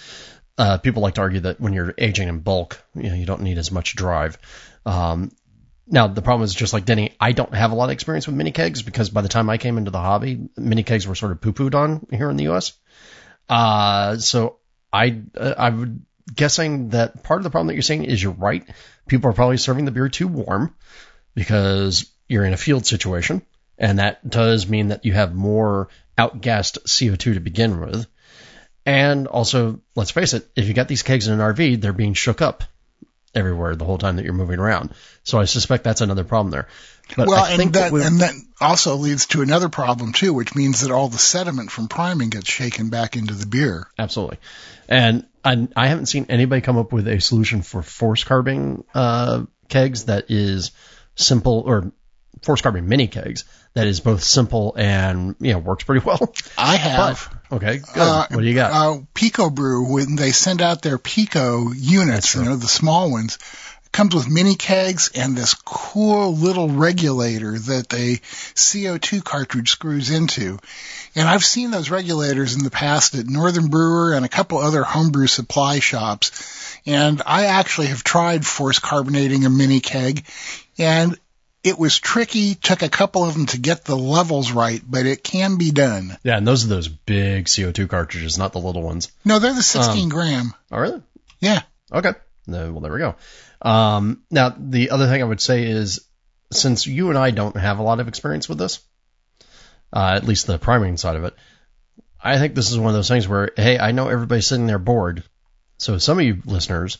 Uh, 0.57 0.77
people 0.77 1.01
like 1.01 1.13
to 1.13 1.21
argue 1.21 1.39
that 1.41 1.61
when 1.61 1.71
you're 1.71 1.93
aging 1.97 2.27
in 2.27 2.39
bulk, 2.39 2.83
you 2.93 3.09
know, 3.09 3.15
you 3.15 3.25
don't 3.25 3.43
need 3.43 3.57
as 3.57 3.71
much 3.71 3.95
drive. 3.95 4.37
Um, 4.85 5.31
now 5.89 6.07
the 6.07 6.21
problem 6.21 6.43
is 6.43 6.53
just 6.53 6.73
like 6.73 6.85
Denny, 6.85 7.15
I 7.19 7.31
don't 7.31 7.53
have 7.53 7.71
a 7.71 7.75
lot 7.75 7.85
of 7.85 7.91
experience 7.91 8.27
with 8.27 8.35
mini 8.35 8.51
kegs 8.51 8.81
because 8.83 9.09
by 9.09 9.21
the 9.21 9.29
time 9.29 9.49
I 9.49 9.57
came 9.57 9.77
into 9.77 9.91
the 9.91 9.99
hobby, 9.99 10.49
mini 10.55 10.83
kegs 10.83 11.07
were 11.07 11.15
sort 11.15 11.31
of 11.31 11.41
poo-pooed 11.41 11.75
on 11.75 12.05
here 12.11 12.29
in 12.29 12.37
the 12.37 12.45
U.S. 12.45 12.73
Uh, 13.47 14.17
so 14.17 14.57
I, 14.93 15.21
uh, 15.35 15.55
I'm 15.57 16.05
guessing 16.33 16.89
that 16.89 17.23
part 17.23 17.39
of 17.39 17.43
the 17.43 17.49
problem 17.49 17.67
that 17.67 17.73
you're 17.73 17.81
saying 17.81 18.05
is 18.05 18.21
you're 18.21 18.31
right. 18.31 18.67
People 19.07 19.29
are 19.29 19.33
probably 19.33 19.57
serving 19.57 19.85
the 19.85 19.91
beer 19.91 20.09
too 20.09 20.27
warm 20.27 20.75
because 21.33 22.11
you're 22.27 22.45
in 22.45 22.53
a 22.53 22.57
field 22.57 22.85
situation. 22.85 23.41
And 23.77 23.99
that 23.99 24.27
does 24.29 24.67
mean 24.67 24.89
that 24.89 25.05
you 25.05 25.13
have 25.13 25.33
more 25.33 25.87
outgassed 26.17 26.79
CO2 26.83 27.17
to 27.35 27.39
begin 27.39 27.79
with. 27.79 28.05
And 28.85 29.27
also, 29.27 29.81
let's 29.95 30.11
face 30.11 30.33
it, 30.33 30.47
if 30.55 30.67
you 30.67 30.73
got 30.73 30.87
these 30.87 31.03
kegs 31.03 31.27
in 31.27 31.33
an 31.33 31.39
RV, 31.39 31.81
they're 31.81 31.93
being 31.93 32.13
shook 32.13 32.41
up 32.41 32.63
everywhere 33.39 33.75
the 33.75 33.85
whole 33.85 33.97
time 33.97 34.17
that 34.17 34.25
you're 34.25 34.33
moving 34.33 34.59
around. 34.59 34.91
So 35.23 35.39
I 35.39 35.45
suspect 35.45 35.83
that's 35.83 36.01
another 36.01 36.23
problem 36.23 36.51
there. 36.51 36.67
But 37.15 37.27
well, 37.27 37.43
I 37.43 37.57
think 37.57 37.75
and 37.75 37.93
that, 37.93 37.93
and 37.93 38.19
that 38.19 38.33
also 38.61 38.95
leads 38.95 39.25
to 39.27 39.41
another 39.41 39.69
problem 39.69 40.13
too, 40.13 40.33
which 40.33 40.53
means 40.53 40.81
that 40.81 40.91
all 40.91 41.07
the 41.07 41.17
sediment 41.17 41.71
from 41.71 41.87
priming 41.87 42.29
gets 42.29 42.47
shaken 42.47 42.89
back 42.89 43.15
into 43.15 43.33
the 43.33 43.47
beer. 43.47 43.87
Absolutely. 43.97 44.37
And 44.87 45.25
I, 45.43 45.67
I 45.75 45.87
haven't 45.87 46.07
seen 46.07 46.27
anybody 46.29 46.61
come 46.61 46.77
up 46.77 46.93
with 46.93 47.07
a 47.07 47.19
solution 47.19 47.63
for 47.63 47.81
force 47.81 48.23
carbing 48.23 48.83
uh, 48.93 49.45
kegs 49.69 50.05
that 50.05 50.25
is 50.29 50.71
simple 51.15 51.63
or 51.65 51.91
force 52.41 52.61
carbing 52.61 52.87
mini 52.87 53.07
kegs 53.07 53.45
that 53.73 53.87
is 53.87 53.99
both 53.99 54.23
simple 54.23 54.75
and 54.77 55.35
you 55.39 55.53
know 55.53 55.59
works 55.59 55.83
pretty 55.83 56.05
well. 56.05 56.33
I 56.57 56.75
have. 56.75 57.27
But, 57.31 57.38
okay, 57.51 57.79
good. 57.79 58.01
Uh, 58.01 58.27
what 58.29 58.41
do 58.41 58.47
you 58.47 58.55
got? 58.55 58.71
Uh, 58.71 59.01
PicoBrew, 59.13 59.89
when 59.89 60.15
they 60.15 60.31
send 60.31 60.61
out 60.61 60.81
their 60.81 60.97
Pico 60.97 61.71
units, 61.71 62.35
you 62.35 62.43
know, 62.43 62.55
the 62.55 62.67
small 62.67 63.11
ones, 63.11 63.37
comes 63.91 64.13
with 64.13 64.29
mini 64.29 64.55
kegs 64.55 65.09
and 65.15 65.35
this 65.35 65.55
cool 65.55 66.35
little 66.35 66.69
regulator 66.69 67.57
that 67.57 67.91
a 67.93 68.17
CO2 68.55 69.23
cartridge 69.23 69.71
screws 69.71 70.11
into. 70.11 70.59
And 71.15 71.27
I've 71.27 71.43
seen 71.43 71.71
those 71.71 71.89
regulators 71.89 72.55
in 72.55 72.63
the 72.63 72.69
past 72.69 73.15
at 73.15 73.27
Northern 73.27 73.67
Brewer 73.67 74.13
and 74.13 74.25
a 74.25 74.29
couple 74.29 74.59
other 74.59 74.83
homebrew 74.83 75.27
supply 75.27 75.79
shops. 75.79 76.77
And 76.85 77.21
I 77.25 77.45
actually 77.45 77.87
have 77.87 78.03
tried 78.03 78.45
force 78.45 78.79
carbonating 78.79 79.45
a 79.45 79.49
mini 79.49 79.79
keg 79.79 80.23
and 80.77 81.17
it 81.63 81.77
was 81.77 81.97
tricky, 81.99 82.55
took 82.55 82.81
a 82.81 82.89
couple 82.89 83.25
of 83.25 83.33
them 83.33 83.45
to 83.47 83.59
get 83.59 83.83
the 83.83 83.95
levels 83.97 84.51
right, 84.51 84.81
but 84.87 85.05
it 85.05 85.23
can 85.23 85.57
be 85.57 85.71
done. 85.71 86.17
yeah, 86.23 86.37
and 86.37 86.47
those 86.47 86.65
are 86.65 86.69
those 86.69 86.87
big 86.87 87.45
CO2 87.45 87.89
cartridges, 87.89 88.37
not 88.37 88.53
the 88.53 88.59
little 88.59 88.81
ones. 88.81 89.11
No, 89.25 89.39
they're 89.39 89.53
the 89.53 89.61
16 89.61 90.09
gram. 90.09 90.53
Oh, 90.71 90.79
really? 90.79 91.01
Yeah. 91.39 91.61
Okay. 91.91 92.13
No, 92.47 92.71
well, 92.71 92.81
there 92.81 92.93
we 92.93 92.99
go. 92.99 93.15
Um, 93.61 94.23
now, 94.31 94.55
the 94.57 94.91
other 94.91 95.07
thing 95.07 95.21
I 95.21 95.25
would 95.25 95.41
say 95.41 95.65
is, 95.65 96.05
since 96.51 96.87
you 96.87 97.09
and 97.09 97.17
I 97.17 97.31
don't 97.31 97.57
have 97.57 97.79
a 97.79 97.83
lot 97.83 97.99
of 97.99 98.07
experience 98.07 98.47
with 98.47 98.57
this, 98.57 98.79
uh, 99.93 100.13
at 100.15 100.23
least 100.25 100.47
the 100.47 100.57
priming 100.57 100.97
side 100.97 101.15
of 101.15 101.25
it, 101.25 101.35
I 102.21 102.37
think 102.37 102.55
this 102.55 102.71
is 102.71 102.77
one 102.77 102.89
of 102.89 102.93
those 102.93 103.07
things 103.07 103.27
where, 103.27 103.51
hey, 103.55 103.77
I 103.79 103.91
know 103.91 104.07
everybody's 104.07 104.47
sitting 104.47 104.67
there 104.67 104.79
bored. 104.79 105.23
So 105.77 105.97
some 105.97 106.19
of 106.19 106.25
you 106.25 106.41
listeners, 106.45 106.97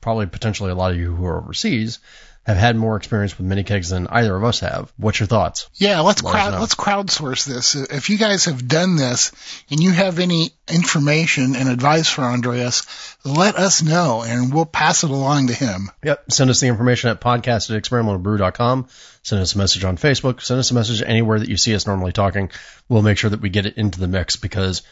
probably 0.00 0.26
potentially 0.26 0.70
a 0.70 0.74
lot 0.74 0.92
of 0.92 0.98
you 0.98 1.14
who 1.14 1.26
are 1.26 1.38
overseas, 1.38 1.98
have 2.46 2.56
had 2.56 2.76
more 2.76 2.96
experience 2.96 3.36
with 3.36 3.46
mini 3.46 3.64
kegs 3.64 3.90
than 3.90 4.06
either 4.06 4.34
of 4.34 4.42
us 4.44 4.60
have. 4.60 4.92
What's 4.96 5.20
your 5.20 5.26
thoughts? 5.26 5.68
Yeah, 5.74 6.00
let's 6.00 6.22
Let 6.22 6.32
crowd 6.32 6.60
let's 6.60 6.74
crowdsource 6.74 7.44
this. 7.44 7.74
If 7.74 8.08
you 8.08 8.18
guys 8.18 8.46
have 8.46 8.66
done 8.66 8.96
this 8.96 9.32
and 9.70 9.80
you 9.80 9.90
have 9.90 10.18
any 10.18 10.50
information 10.68 11.54
and 11.54 11.68
advice 11.68 12.08
for 12.08 12.22
Andreas, 12.22 13.16
let 13.24 13.56
us 13.56 13.82
know 13.82 14.22
and 14.22 14.52
we'll 14.52 14.66
pass 14.66 15.04
it 15.04 15.10
along 15.10 15.48
to 15.48 15.54
him. 15.54 15.90
Yep. 16.02 16.32
Send 16.32 16.50
us 16.50 16.60
the 16.60 16.68
information 16.68 17.10
at 17.10 17.20
podcast 17.20 17.70
at 17.70 17.82
experimentalbrew.com. 17.82 18.88
Send 19.22 19.42
us 19.42 19.54
a 19.54 19.58
message 19.58 19.84
on 19.84 19.98
Facebook. 19.98 20.40
Send 20.40 20.60
us 20.60 20.70
a 20.70 20.74
message 20.74 21.02
anywhere 21.02 21.38
that 21.38 21.48
you 21.48 21.58
see 21.58 21.74
us 21.74 21.86
normally 21.86 22.12
talking. 22.12 22.50
We'll 22.88 23.02
make 23.02 23.18
sure 23.18 23.30
that 23.30 23.40
we 23.40 23.50
get 23.50 23.66
it 23.66 23.76
into 23.76 24.00
the 24.00 24.08
mix 24.08 24.36
because 24.36 24.82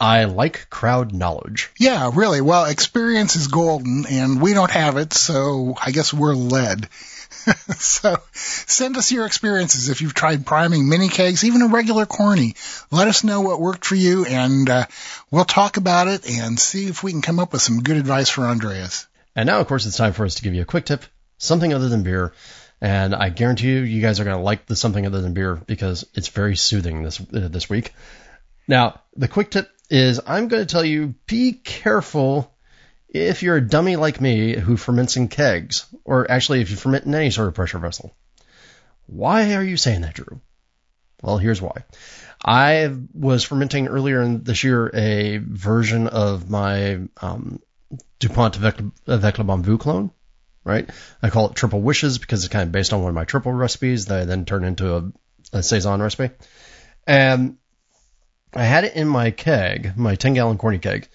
I 0.00 0.24
like 0.24 0.70
crowd 0.70 1.12
knowledge. 1.12 1.70
Yeah, 1.78 2.10
really. 2.14 2.40
Well, 2.40 2.66
experience 2.66 3.34
is 3.34 3.48
golden, 3.48 4.06
and 4.06 4.40
we 4.40 4.54
don't 4.54 4.70
have 4.70 4.96
it, 4.96 5.12
so 5.12 5.74
I 5.80 5.90
guess 5.90 6.14
we're 6.14 6.34
led. 6.34 6.88
so 7.76 8.16
send 8.32 8.96
us 8.96 9.10
your 9.10 9.26
experiences 9.26 9.88
if 9.88 10.00
you've 10.00 10.14
tried 10.14 10.46
priming 10.46 10.88
mini 10.88 11.08
kegs, 11.08 11.42
even 11.42 11.62
a 11.62 11.68
regular 11.68 12.06
corny. 12.06 12.54
Let 12.92 13.08
us 13.08 13.24
know 13.24 13.40
what 13.40 13.60
worked 13.60 13.84
for 13.84 13.96
you, 13.96 14.24
and 14.24 14.70
uh, 14.70 14.86
we'll 15.32 15.44
talk 15.44 15.78
about 15.78 16.06
it 16.06 16.30
and 16.30 16.60
see 16.60 16.86
if 16.86 17.02
we 17.02 17.10
can 17.10 17.22
come 17.22 17.40
up 17.40 17.52
with 17.52 17.62
some 17.62 17.82
good 17.82 17.96
advice 17.96 18.28
for 18.28 18.44
Andreas. 18.44 19.06
And 19.34 19.48
now, 19.48 19.60
of 19.60 19.66
course, 19.66 19.84
it's 19.84 19.96
time 19.96 20.12
for 20.12 20.24
us 20.24 20.36
to 20.36 20.42
give 20.42 20.54
you 20.54 20.62
a 20.62 20.66
quick 20.66 20.84
tip, 20.84 21.04
something 21.38 21.72
other 21.74 21.88
than 21.88 22.04
beer. 22.04 22.32
And 22.80 23.14
I 23.14 23.30
guarantee 23.30 23.72
you, 23.72 23.80
you 23.80 24.00
guys 24.00 24.20
are 24.20 24.24
going 24.24 24.36
to 24.36 24.42
like 24.42 24.66
the 24.66 24.76
something 24.76 25.04
other 25.04 25.20
than 25.20 25.34
beer 25.34 25.56
because 25.56 26.06
it's 26.14 26.28
very 26.28 26.54
soothing 26.54 27.02
this 27.02 27.20
uh, 27.20 27.48
this 27.48 27.68
week. 27.68 27.92
Now, 28.68 29.00
the 29.16 29.26
quick 29.26 29.50
tip 29.50 29.68
is 29.90 30.20
I'm 30.26 30.48
going 30.48 30.62
to 30.64 30.70
tell 30.70 30.84
you 30.84 31.14
be 31.26 31.52
careful 31.52 32.54
if 33.08 33.42
you're 33.42 33.56
a 33.56 33.66
dummy 33.66 33.96
like 33.96 34.20
me 34.20 34.54
who 34.54 34.76
ferments 34.76 35.16
in 35.16 35.28
kegs, 35.28 35.86
or 36.04 36.30
actually 36.30 36.60
if 36.60 36.70
you 36.70 36.76
ferment 36.76 37.06
in 37.06 37.14
any 37.14 37.30
sort 37.30 37.48
of 37.48 37.54
pressure 37.54 37.78
vessel. 37.78 38.14
Why 39.06 39.54
are 39.54 39.62
you 39.62 39.76
saying 39.76 40.02
that, 40.02 40.14
Drew? 40.14 40.40
Well, 41.22 41.38
here's 41.38 41.62
why. 41.62 41.84
I 42.44 42.94
was 43.14 43.42
fermenting 43.42 43.88
earlier 43.88 44.22
in 44.22 44.44
this 44.44 44.62
year 44.62 44.90
a 44.94 45.38
version 45.38 46.06
of 46.06 46.48
my 46.48 47.00
um, 47.20 47.60
DuPont 48.20 48.60
Bons 48.60 49.66
Voeux 49.66 49.78
clone, 49.78 50.10
right? 50.62 50.88
I 51.22 51.30
call 51.30 51.48
it 51.48 51.56
Triple 51.56 51.80
Wishes 51.80 52.18
because 52.18 52.44
it's 52.44 52.52
kind 52.52 52.64
of 52.64 52.72
based 52.72 52.92
on 52.92 53.00
one 53.00 53.08
of 53.08 53.14
my 53.14 53.24
triple 53.24 53.52
recipes 53.52 54.06
that 54.06 54.20
I 54.20 54.24
then 54.24 54.44
turned 54.44 54.66
into 54.66 54.96
a, 54.96 55.12
a 55.54 55.62
Saison 55.62 56.00
recipe. 56.00 56.34
And 57.06 57.56
I 58.54 58.64
had 58.64 58.84
it 58.84 58.94
in 58.96 59.08
my 59.08 59.30
keg, 59.30 59.96
my 59.96 60.14
10 60.14 60.34
gallon 60.34 60.58
corny 60.58 60.78
keg, 60.78 61.08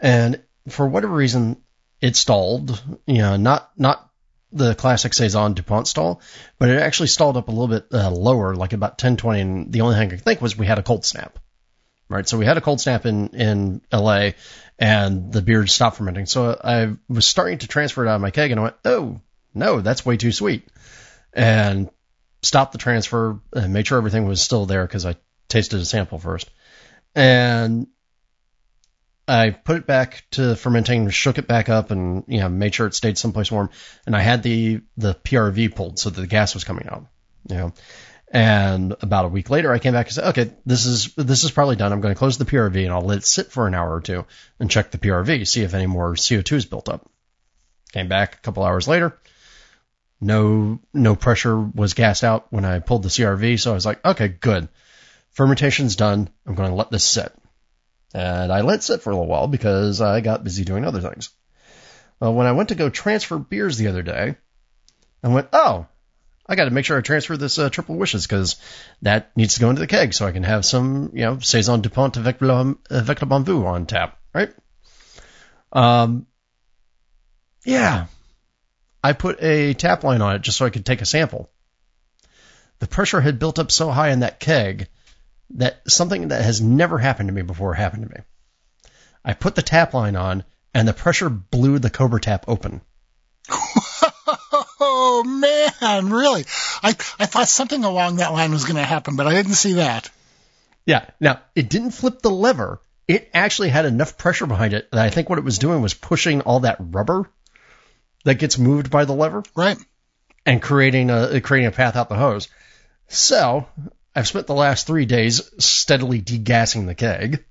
and 0.00 0.42
for 0.68 0.86
whatever 0.86 1.14
reason, 1.14 1.58
it 2.00 2.16
stalled. 2.16 2.82
You 3.06 3.18
know, 3.18 3.36
not 3.36 3.70
not 3.76 4.10
the 4.52 4.74
classic 4.74 5.12
saison 5.12 5.54
Dupont 5.54 5.86
stall, 5.86 6.20
but 6.58 6.70
it 6.70 6.80
actually 6.80 7.08
stalled 7.08 7.36
up 7.36 7.48
a 7.48 7.50
little 7.50 7.68
bit 7.68 7.86
uh, 7.92 8.10
lower, 8.10 8.54
like 8.54 8.72
about 8.72 8.92
1020. 8.92 9.40
And 9.40 9.72
the 9.72 9.82
only 9.82 9.96
thing 9.96 10.08
I 10.08 10.10
could 10.10 10.24
think 10.24 10.40
was 10.40 10.56
we 10.56 10.66
had 10.66 10.78
a 10.78 10.82
cold 10.82 11.04
snap, 11.04 11.38
right? 12.08 12.26
So 12.26 12.38
we 12.38 12.46
had 12.46 12.56
a 12.56 12.62
cold 12.62 12.80
snap 12.80 13.04
in 13.06 13.28
in 13.28 13.80
LA, 13.92 14.30
and 14.78 15.32
the 15.32 15.42
beer 15.42 15.66
stopped 15.66 15.96
fermenting. 15.96 16.26
So 16.26 16.58
I 16.62 16.94
was 17.08 17.26
starting 17.26 17.58
to 17.58 17.68
transfer 17.68 18.04
it 18.04 18.08
out 18.08 18.16
of 18.16 18.20
my 18.22 18.30
keg, 18.30 18.50
and 18.50 18.60
I 18.60 18.64
went, 18.64 18.76
oh 18.84 19.20
no, 19.54 19.80
that's 19.80 20.06
way 20.06 20.16
too 20.16 20.32
sweet, 20.32 20.66
and 21.32 21.90
stopped 22.42 22.72
the 22.72 22.78
transfer 22.78 23.40
and 23.52 23.72
made 23.72 23.86
sure 23.86 23.98
everything 23.98 24.26
was 24.26 24.40
still 24.40 24.66
there 24.66 24.86
because 24.86 25.04
I 25.04 25.16
tasted 25.48 25.80
a 25.80 25.84
sample 25.84 26.18
first, 26.18 26.50
and 27.18 27.88
I 29.26 29.50
put 29.50 29.76
it 29.76 29.86
back 29.86 30.24
to 30.32 30.54
fermenting, 30.54 31.10
shook 31.10 31.36
it 31.36 31.48
back 31.48 31.68
up, 31.68 31.90
and 31.90 32.22
you 32.28 32.38
know 32.38 32.48
made 32.48 32.74
sure 32.74 32.86
it 32.86 32.94
stayed 32.94 33.18
someplace 33.18 33.50
warm. 33.50 33.70
And 34.06 34.14
I 34.14 34.20
had 34.20 34.44
the 34.44 34.82
the 34.96 35.14
PRV 35.14 35.74
pulled 35.74 35.98
so 35.98 36.10
that 36.10 36.20
the 36.20 36.28
gas 36.28 36.54
was 36.54 36.62
coming 36.62 36.88
out. 36.88 37.06
You 37.50 37.56
know, 37.56 37.72
and 38.30 38.94
about 39.00 39.24
a 39.24 39.28
week 39.28 39.50
later, 39.50 39.72
I 39.72 39.80
came 39.80 39.94
back 39.94 40.06
and 40.06 40.14
said, 40.14 40.28
okay, 40.28 40.52
this 40.64 40.86
is 40.86 41.12
this 41.16 41.42
is 41.42 41.50
probably 41.50 41.74
done. 41.74 41.92
I'm 41.92 42.00
going 42.00 42.14
to 42.14 42.18
close 42.18 42.38
the 42.38 42.44
PRV 42.44 42.84
and 42.84 42.92
I'll 42.92 43.02
let 43.02 43.18
it 43.18 43.26
sit 43.26 43.50
for 43.50 43.66
an 43.66 43.74
hour 43.74 43.96
or 43.96 44.00
two 44.00 44.24
and 44.60 44.70
check 44.70 44.92
the 44.92 44.98
PRV, 44.98 45.46
see 45.46 45.62
if 45.62 45.74
any 45.74 45.86
more 45.86 46.14
CO2 46.14 46.52
is 46.52 46.66
built 46.66 46.88
up. 46.88 47.10
Came 47.92 48.08
back 48.08 48.34
a 48.34 48.40
couple 48.42 48.62
hours 48.62 48.86
later. 48.86 49.18
No 50.20 50.78
no 50.94 51.16
pressure 51.16 51.58
was 51.58 51.94
gassed 51.94 52.22
out 52.22 52.46
when 52.50 52.64
I 52.64 52.78
pulled 52.78 53.02
the 53.02 53.08
CRV, 53.08 53.58
so 53.58 53.72
I 53.72 53.74
was 53.74 53.86
like, 53.86 54.04
okay, 54.04 54.28
good. 54.28 54.68
Fermentation's 55.38 55.94
done. 55.94 56.28
I'm 56.44 56.56
going 56.56 56.70
to 56.70 56.74
let 56.74 56.90
this 56.90 57.04
sit. 57.04 57.32
And 58.12 58.52
I 58.52 58.62
let 58.62 58.82
sit 58.82 59.02
for 59.02 59.10
a 59.10 59.12
little 59.12 59.28
while 59.28 59.46
because 59.46 60.00
I 60.00 60.20
got 60.20 60.42
busy 60.42 60.64
doing 60.64 60.84
other 60.84 61.00
things. 61.00 61.30
Well, 62.18 62.34
when 62.34 62.48
I 62.48 62.52
went 62.52 62.70
to 62.70 62.74
go 62.74 62.90
transfer 62.90 63.38
beers 63.38 63.78
the 63.78 63.86
other 63.86 64.02
day, 64.02 64.34
I 65.22 65.28
went, 65.28 65.46
oh, 65.52 65.86
I 66.44 66.56
got 66.56 66.64
to 66.64 66.72
make 66.72 66.86
sure 66.86 66.98
I 66.98 67.02
transfer 67.02 67.36
this 67.36 67.56
uh, 67.56 67.70
triple 67.70 67.94
wishes 67.94 68.26
because 68.26 68.56
that 69.02 69.30
needs 69.36 69.54
to 69.54 69.60
go 69.60 69.70
into 69.70 69.78
the 69.78 69.86
keg 69.86 70.12
so 70.12 70.26
I 70.26 70.32
can 70.32 70.42
have 70.42 70.64
some, 70.64 71.12
you 71.14 71.20
know, 71.20 71.38
saison 71.38 71.82
Dupont 71.82 72.16
avec 72.16 72.40
le, 72.40 72.76
avec 72.90 73.20
le 73.20 73.28
bons 73.28 73.44
voeux 73.46 73.64
on 73.64 73.86
tap, 73.86 74.18
right? 74.34 74.52
Um, 75.72 76.26
yeah, 77.64 78.06
I 79.04 79.12
put 79.12 79.40
a 79.40 79.72
tap 79.74 80.02
line 80.02 80.20
on 80.20 80.34
it 80.34 80.42
just 80.42 80.58
so 80.58 80.66
I 80.66 80.70
could 80.70 80.84
take 80.84 81.00
a 81.00 81.06
sample. 81.06 81.48
The 82.80 82.88
pressure 82.88 83.20
had 83.20 83.38
built 83.38 83.60
up 83.60 83.70
so 83.70 83.88
high 83.88 84.10
in 84.10 84.20
that 84.20 84.40
keg 84.40 84.88
that 85.50 85.82
something 85.88 86.28
that 86.28 86.42
has 86.42 86.60
never 86.60 86.98
happened 86.98 87.28
to 87.28 87.34
me 87.34 87.42
before 87.42 87.74
happened 87.74 88.04
to 88.04 88.08
me. 88.08 88.20
I 89.24 89.34
put 89.34 89.54
the 89.54 89.62
tap 89.62 89.94
line 89.94 90.16
on 90.16 90.44
and 90.74 90.86
the 90.86 90.92
pressure 90.92 91.28
blew 91.28 91.78
the 91.78 91.90
Cobra 91.90 92.20
tap 92.20 92.44
open. 92.48 92.80
oh 94.80 95.24
man, 95.26 96.10
really? 96.10 96.44
I 96.82 96.90
I 97.18 97.26
thought 97.26 97.48
something 97.48 97.84
along 97.84 98.16
that 98.16 98.32
line 98.32 98.52
was 98.52 98.64
going 98.64 98.76
to 98.76 98.82
happen, 98.82 99.16
but 99.16 99.26
I 99.26 99.32
didn't 99.32 99.54
see 99.54 99.74
that. 99.74 100.10
Yeah. 100.84 101.04
Now, 101.20 101.40
it 101.54 101.68
didn't 101.68 101.90
flip 101.90 102.22
the 102.22 102.30
lever. 102.30 102.80
It 103.06 103.30
actually 103.34 103.70
had 103.70 103.84
enough 103.84 104.18
pressure 104.18 104.46
behind 104.46 104.74
it 104.74 104.90
that 104.90 105.00
I 105.00 105.10
think 105.10 105.28
what 105.28 105.38
it 105.38 105.44
was 105.44 105.58
doing 105.58 105.82
was 105.82 105.94
pushing 105.94 106.42
all 106.42 106.60
that 106.60 106.76
rubber 106.78 107.30
that 108.24 108.36
gets 108.36 108.58
moved 108.58 108.90
by 108.90 109.04
the 109.04 109.14
lever. 109.14 109.42
Right. 109.54 109.78
And 110.46 110.62
creating 110.62 111.10
a 111.10 111.40
creating 111.40 111.68
a 111.68 111.72
path 111.72 111.96
out 111.96 112.08
the 112.08 112.14
hose. 112.14 112.48
So 113.08 113.66
I've 114.18 114.26
spent 114.26 114.48
the 114.48 114.54
last 114.54 114.88
three 114.88 115.06
days 115.06 115.48
steadily 115.64 116.20
degassing 116.20 116.86
the 116.86 116.96
keg, 116.96 117.44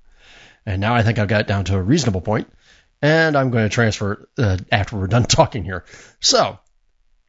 and 0.66 0.82
now 0.82 0.96
I 0.96 1.02
think 1.02 1.18
I've 1.18 1.30
got 1.30 1.40
it 1.40 1.48
down 1.48 1.64
to 1.66 1.78
a 1.78 1.82
reasonable 1.82 2.20
point, 2.20 2.52
and 3.02 3.38
I'm 3.38 3.52
going 3.52 3.64
to 3.64 3.74
transfer 3.74 4.28
uh, 4.38 4.58
after 4.70 4.98
we're 4.98 5.08
done 5.08 5.24
talking 5.30 5.64
here. 5.64 5.86
So, 6.20 6.60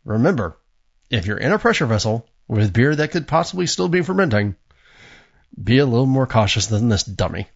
remember, 0.04 0.58
if 1.08 1.26
you're 1.26 1.38
in 1.38 1.52
a 1.52 1.58
pressure 1.60 1.86
vessel 1.86 2.26
with 2.48 2.72
beer 2.72 2.96
that 2.96 3.12
could 3.12 3.28
possibly 3.28 3.68
still 3.68 3.86
be 3.86 4.02
fermenting, 4.02 4.56
be 5.62 5.78
a 5.78 5.86
little 5.86 6.06
more 6.06 6.26
cautious 6.26 6.66
than 6.66 6.88
this 6.88 7.04
dummy. 7.04 7.46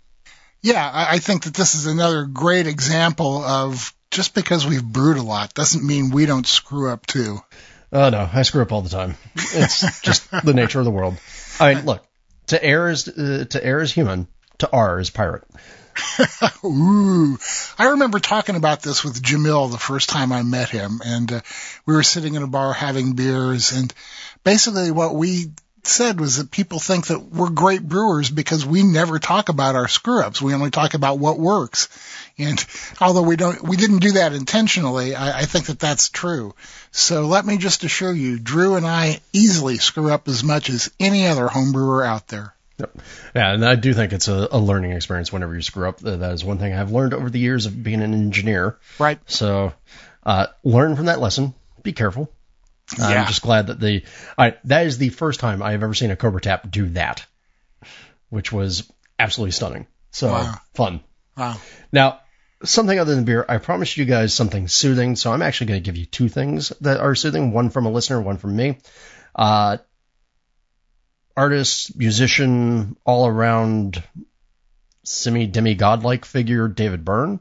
Yeah, 0.61 0.89
I 0.95 1.19
think 1.19 1.43
that 1.45 1.55
this 1.55 1.75
is 1.75 1.87
another 1.87 2.27
great 2.27 2.69
example 2.69 3.43
of 3.43 3.93
just 4.13 4.37
because 4.37 4.65
we've 4.65 4.85
brewed 4.85 5.17
a 5.17 5.23
lot 5.23 5.53
doesn't 5.53 5.85
mean 5.85 6.13
we 6.13 6.27
don't 6.27 6.47
screw 6.47 6.93
up 6.93 7.07
too. 7.07 7.41
Oh 7.93 8.09
no, 8.09 8.31
I 8.33 8.43
screw 8.43 8.63
up 8.63 8.71
all 8.71 8.83
the 8.83 8.89
time. 8.89 9.17
It's 9.35 10.01
just 10.03 10.31
the 10.45 10.55
nature 10.55 10.79
of 10.79 10.85
the 10.85 10.93
world. 10.93 11.19
I 11.61 11.75
mean, 11.75 11.85
look, 11.85 12.05
to 12.49 12.63
err 12.63 12.89
is 12.89 13.09
uh, 13.09 13.45
to 13.51 13.65
err 13.65 13.81
is 13.81 13.93
human, 13.93 14.27
to 14.59 14.71
R 14.73 15.01
is 15.01 15.11
pirate. 15.11 15.45
Ooh, 16.65 17.39
I 17.79 17.89
remember 17.91 18.19
talking 18.19 18.57
about 18.57 18.83
this 18.83 19.05
with 19.05 19.23
Jamil 19.23 19.71
the 19.71 19.79
first 19.79 20.09
time 20.09 20.33
I 20.33 20.43
met 20.43 20.71
him, 20.71 21.01
and 21.05 21.31
uh, 21.31 21.41
we 21.85 21.95
were 21.95 22.03
sitting 22.03 22.35
in 22.35 22.43
a 22.43 22.47
bar 22.47 22.73
having 22.73 23.13
beers, 23.13 23.73
and 23.73 23.93
basically 24.43 24.91
what 24.91 25.15
we 25.15 25.53
said 25.85 26.21
was 26.21 26.37
that 26.37 26.51
people 26.51 26.79
think 26.79 27.09
that 27.09 27.21
we're 27.21 27.51
great 27.51 27.83
brewers 27.83 28.31
because 28.31 28.65
we 28.65 28.83
never 28.83 29.19
talk 29.19 29.49
about 29.49 29.75
our 29.75 29.89
screw 29.89 30.23
ups. 30.23 30.41
We 30.41 30.55
only 30.55 30.71
talk 30.71 30.95
about 30.95 31.19
what 31.19 31.39
works. 31.39 31.89
And 32.39 32.65
although 33.01 33.23
we 33.23 33.37
don't, 33.37 33.63
we 33.63 33.77
didn't 33.77 33.99
do 33.99 34.13
that 34.13 34.33
intentionally, 34.33 35.15
I, 35.15 35.41
I 35.41 35.45
think 35.45 35.67
that 35.67 35.79
that's 35.79 36.09
true. 36.09 36.55
So 36.91 37.27
let 37.27 37.45
me 37.45 37.59
just 37.59 37.85
assure 37.85 38.13
you, 38.13 38.39
Drew 38.39 38.77
and 38.77 38.87
I 38.87 39.21
easily 39.33 39.79
screw 39.79 40.11
up 40.11 40.29
as 40.29 40.43
much 40.43 40.71
as 40.71 40.91
any 40.99 41.27
other 41.27 41.49
home 41.49 41.73
brewer 41.73 42.05
out 42.05 42.29
there. 42.29 42.55
Yep. 42.79 42.99
Yeah, 43.37 43.53
and 43.53 43.65
I 43.65 43.75
do 43.75 43.95
think 43.95 44.13
it's 44.13 44.29
a, 44.29 44.49
a 44.51 44.59
learning 44.59 44.93
experience 44.93 45.33
whenever 45.33 45.55
you 45.55 45.63
screw 45.63 45.89
up. 45.89 45.99
That 46.01 46.33
is 46.33 46.45
one 46.45 46.59
thing 46.59 46.73
I've 46.73 46.91
learned 46.91 47.15
over 47.15 47.31
the 47.31 47.39
years 47.39 47.67
of 47.67 47.83
being 47.83 48.03
an 48.03 48.15
engineer. 48.15 48.79
Right. 48.99 49.19
So, 49.27 49.73
uh, 50.25 50.47
learn 50.65 50.97
from 50.97 51.07
that 51.07 51.21
lesson. 51.21 51.55
Be 51.83 51.93
careful. 51.93 52.33
Yeah. 52.99 53.07
I'm 53.07 53.27
just 53.27 53.43
glad 53.43 53.69
that 53.69 53.81
the 53.81 54.05
I, 54.37 54.57
that 54.65 54.87
is 54.87 54.99
the 54.99 55.11
first 55.11 55.41
time 55.41 55.63
I 55.63 55.73
have 55.73 55.83
ever 55.83 55.95
seen 55.95 56.11
a 56.11 56.17
Cobra 56.17 56.41
Tap 56.41 56.71
do 56.71 56.89
that, 56.91 57.25
which 58.29 58.53
was 58.53 58.91
absolutely 59.19 59.53
stunning. 59.53 59.87
So 60.11 60.29
wow. 60.29 60.55
fun. 60.75 61.01
Wow. 61.37 61.61
Now, 61.93 62.21
something 62.65 62.99
other 62.99 63.15
than 63.15 63.25
beer, 63.25 63.45
I 63.49 63.59
promised 63.59 63.97
you 63.97 64.05
guys 64.05 64.35
something 64.35 64.67
soothing, 64.69 65.17
so 65.17 65.33
I'm 65.33 65.43
actually 65.43 65.69
going 65.69 65.83
to 65.83 65.85
give 65.85 65.97
you 65.97 66.07
two 66.07 66.29
things 66.29 66.71
that 66.81 67.01
are 67.01 67.15
soothing. 67.15 67.53
One 67.53 67.71
from 67.71 67.87
a 67.87 67.91
listener, 67.91 68.21
one 68.21 68.39
from 68.39 68.57
me. 68.57 68.79
Uh, 69.35 69.79
artist, 71.37 71.97
musician, 71.97 72.97
all 73.05 73.27
around 73.27 74.03
semi 75.05 75.47
demigod 75.47 76.05
like 76.05 76.25
figure, 76.25 76.69
David 76.69 77.05
Byrne. 77.05 77.41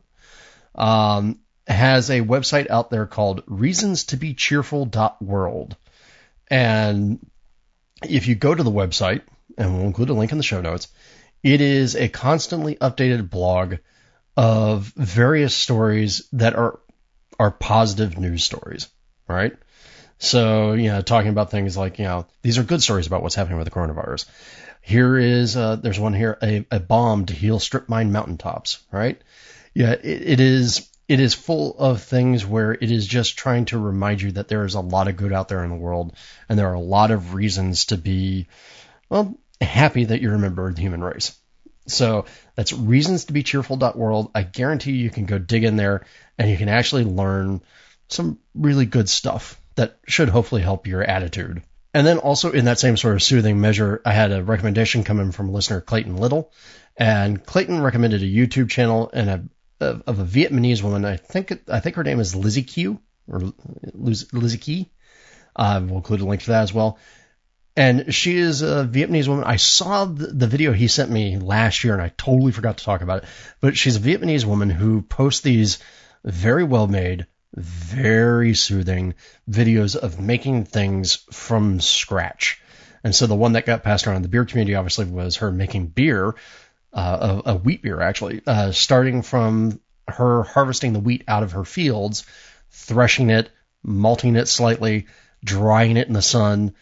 Um, 0.76 1.39
has 1.68 2.10
a 2.10 2.22
website 2.22 2.69
out 2.69 2.89
there 2.89 3.06
called 3.06 3.45
reasonstobecheerful.world. 3.45 5.76
And 6.49 7.19
if 8.03 8.27
you 8.27 8.35
go 8.35 8.56
to 8.56 8.64
the 8.64 8.72
website, 8.72 9.22
and 9.57 9.73
we'll 9.73 9.85
include 9.85 10.10
a 10.10 10.14
link 10.14 10.31
in 10.31 10.38
the 10.38 10.43
show 10.43 10.61
notes, 10.61 10.88
it 11.43 11.60
is 11.61 11.95
a 11.95 12.10
constantly 12.10 12.76
updated 12.76 13.30
blog 13.30 13.76
of 14.38 14.86
various 14.95 15.53
stories 15.53 16.28
that 16.34 16.56
are 16.56 16.80
are 17.40 17.52
positive 17.52 18.18
news 18.18 18.44
stories, 18.44 18.88
right? 19.28 19.53
So, 20.20 20.74
you 20.74 20.90
know, 20.90 21.02
talking 21.02 21.32
about 21.32 21.49
things 21.49 21.76
like, 21.76 21.98
you 21.98 22.06
know, 22.06 22.28
these 22.44 22.60
are 22.60 22.64
good 22.64 22.84
stories 22.84 23.08
about 23.08 23.24
what's 23.24 23.34
happening 23.34 23.58
with 23.58 23.66
the 23.66 23.72
coronavirus. 23.72 24.26
Here 24.82 25.18
is 25.18 25.58
uh, 25.58 25.78
there's 25.78 25.99
one 25.99 26.14
here 26.14 26.38
a, 26.44 26.66
a 26.70 26.80
bomb 26.80 27.26
to 27.26 27.34
heal 27.34 27.60
strip 27.60 27.90
mine 27.90 28.12
mountaintops, 28.12 28.80
right? 28.91 29.20
Yeah, 29.74 29.94
it, 29.94 30.03
it 30.03 30.40
is 30.40 30.88
it 31.08 31.20
is 31.20 31.34
full 31.34 31.78
of 31.78 32.03
things 32.03 32.45
where 32.45 32.74
it 32.74 32.91
is 32.91 33.06
just 33.06 33.38
trying 33.38 33.66
to 33.66 33.80
remind 33.80 34.22
you 34.22 34.32
that 34.34 34.48
there 34.48 34.64
is 34.64 34.76
a 34.76 34.80
lot 34.80 35.08
of 35.08 35.18
good 35.18 35.34
out 35.34 35.49
there 35.49 35.64
in 35.64 35.70
the 35.70 35.76
world, 35.76 36.16
and 36.48 36.58
there 36.58 36.70
are 36.70 36.76
a 36.76 36.80
lot 36.80 37.12
of 37.12 37.34
reasons 37.34 37.86
to 37.86 37.98
be 37.98 38.48
well 39.10 39.38
happy 39.60 40.06
that 40.06 40.22
you're 40.22 40.36
a 40.36 40.40
member 40.40 40.68
of 40.68 40.76
the 40.76 40.82
human 40.82 41.03
race. 41.03 41.36
So 41.88 42.26
that's 42.56 42.74
reasons 42.74 43.26
to 43.26 43.34
be 43.34 43.44
cheerful.world. 43.44 44.32
I 44.36 44.44
guarantee 44.44 44.94
you 44.94 45.10
can 45.10 45.26
go 45.26 45.38
dig 45.40 45.64
in 45.64 45.78
there 45.78 46.06
and 46.38 46.49
you 46.49 46.58
can 46.58 46.70
actually 46.70 47.03
learn 47.03 47.62
some 48.08 48.40
really 48.53 48.86
good 48.86 49.10
stuff 49.10 49.60
that 49.76 49.99
should 50.08 50.30
hopefully 50.30 50.62
help 50.62 50.88
your 50.88 51.03
attitude. 51.03 51.64
And 51.94 52.08
then 52.08 52.20
also 52.20 52.52
in 52.52 52.66
that 52.66 52.80
same 52.80 52.98
sort 52.98 53.16
of 53.16 53.24
soothing 53.24 53.60
measure, 53.60 54.02
I 54.06 54.14
had 54.14 54.32
a 54.32 54.44
recommendation 54.44 55.03
coming 55.03 55.32
from 55.32 55.49
a 55.49 55.52
listener 55.52 55.82
Clayton 55.82 56.18
Little, 56.18 56.52
and 56.95 57.44
Clayton 57.44 57.82
recommended 57.82 58.22
a 58.22 58.26
YouTube 58.26 58.70
channel 58.70 59.10
and 59.14 59.30
a 59.30 59.44
of 59.82 60.20
a 60.20 60.24
Vietnamese 60.24 60.84
woman. 60.84 61.06
I 61.06 61.18
think 61.18 61.60
I 61.68 61.80
think 61.80 61.95
her 61.95 62.03
name 62.03 62.20
is 62.20 62.36
Lizzie 62.36 62.64
Q 62.64 62.99
or 63.28 63.52
Lizzie 63.94 64.58
Key. 64.58 64.91
Uh, 65.56 65.82
we'll 65.84 65.98
include 65.98 66.22
a 66.22 66.26
link 66.26 66.41
to 66.44 66.52
that 66.52 66.62
as 66.62 66.74
well. 66.74 66.98
And 67.76 68.14
she 68.14 68.38
is 68.38 68.61
a 68.61 68.88
Vietnamese 68.89 69.27
woman. 69.27 69.45
I 69.45 69.56
saw 69.56 70.06
the, 70.06 70.48
video 70.48 70.73
he 70.73 70.89
sent 70.89 71.10
me 71.10 71.38
last 71.38 71.84
year, 71.84 71.93
and 71.93 72.02
I 72.02 72.11
totally 72.18 72.52
forgot 72.52 72.77
to 72.77 72.84
talk 72.84 73.02
about 73.02 73.23
it. 73.23 73.30
But 73.61 73.77
she's 73.77 73.95
a 73.95 74.02
Vietnamese 74.02 74.45
woman 74.45 74.69
who 74.69 75.02
posts 75.02 75.41
these 75.41 75.80
very 76.26 76.65
well 76.65 76.88
made, 76.88 77.27
very 77.56 78.56
soothing 78.56 79.15
videos 79.49 79.95
of 79.95 80.19
making 80.19 80.65
things 80.65 81.15
from 81.31 81.80
scratch. 81.80 82.61
And 83.03 83.15
so 83.15 83.26
the 83.26 83.35
one 83.35 83.53
that 83.53 83.65
got 83.65 83.84
passed 83.84 84.06
around 84.06 84.18
in 84.18 84.22
the 84.22 84.27
beer 84.27 84.45
community 84.45 84.76
obviously 84.76 85.06
was 85.06 85.38
her 85.38 85.52
making 85.52 85.88
beer, 85.88 86.35
uh, 86.93 87.41
a, 87.45 87.52
a, 87.52 87.56
wheat 87.56 87.81
beer 87.81 88.02
actually, 88.02 88.41
uh, 88.45 88.72
starting 88.72 89.22
from 89.22 89.80
her 90.07 90.43
harvesting 90.43 90.93
the 90.93 90.99
wheat 90.99 91.23
out 91.27 91.43
of 91.43 91.53
her 91.53 91.64
fields, 91.64 92.26
threshing 92.69 93.30
it, 93.30 93.49
malting 93.81 94.35
it 94.35 94.48
slightly, 94.48 95.07
drying 95.43 95.98
it 95.98 96.07
in 96.07 96.14
the 96.14 96.22
sun, 96.22 96.76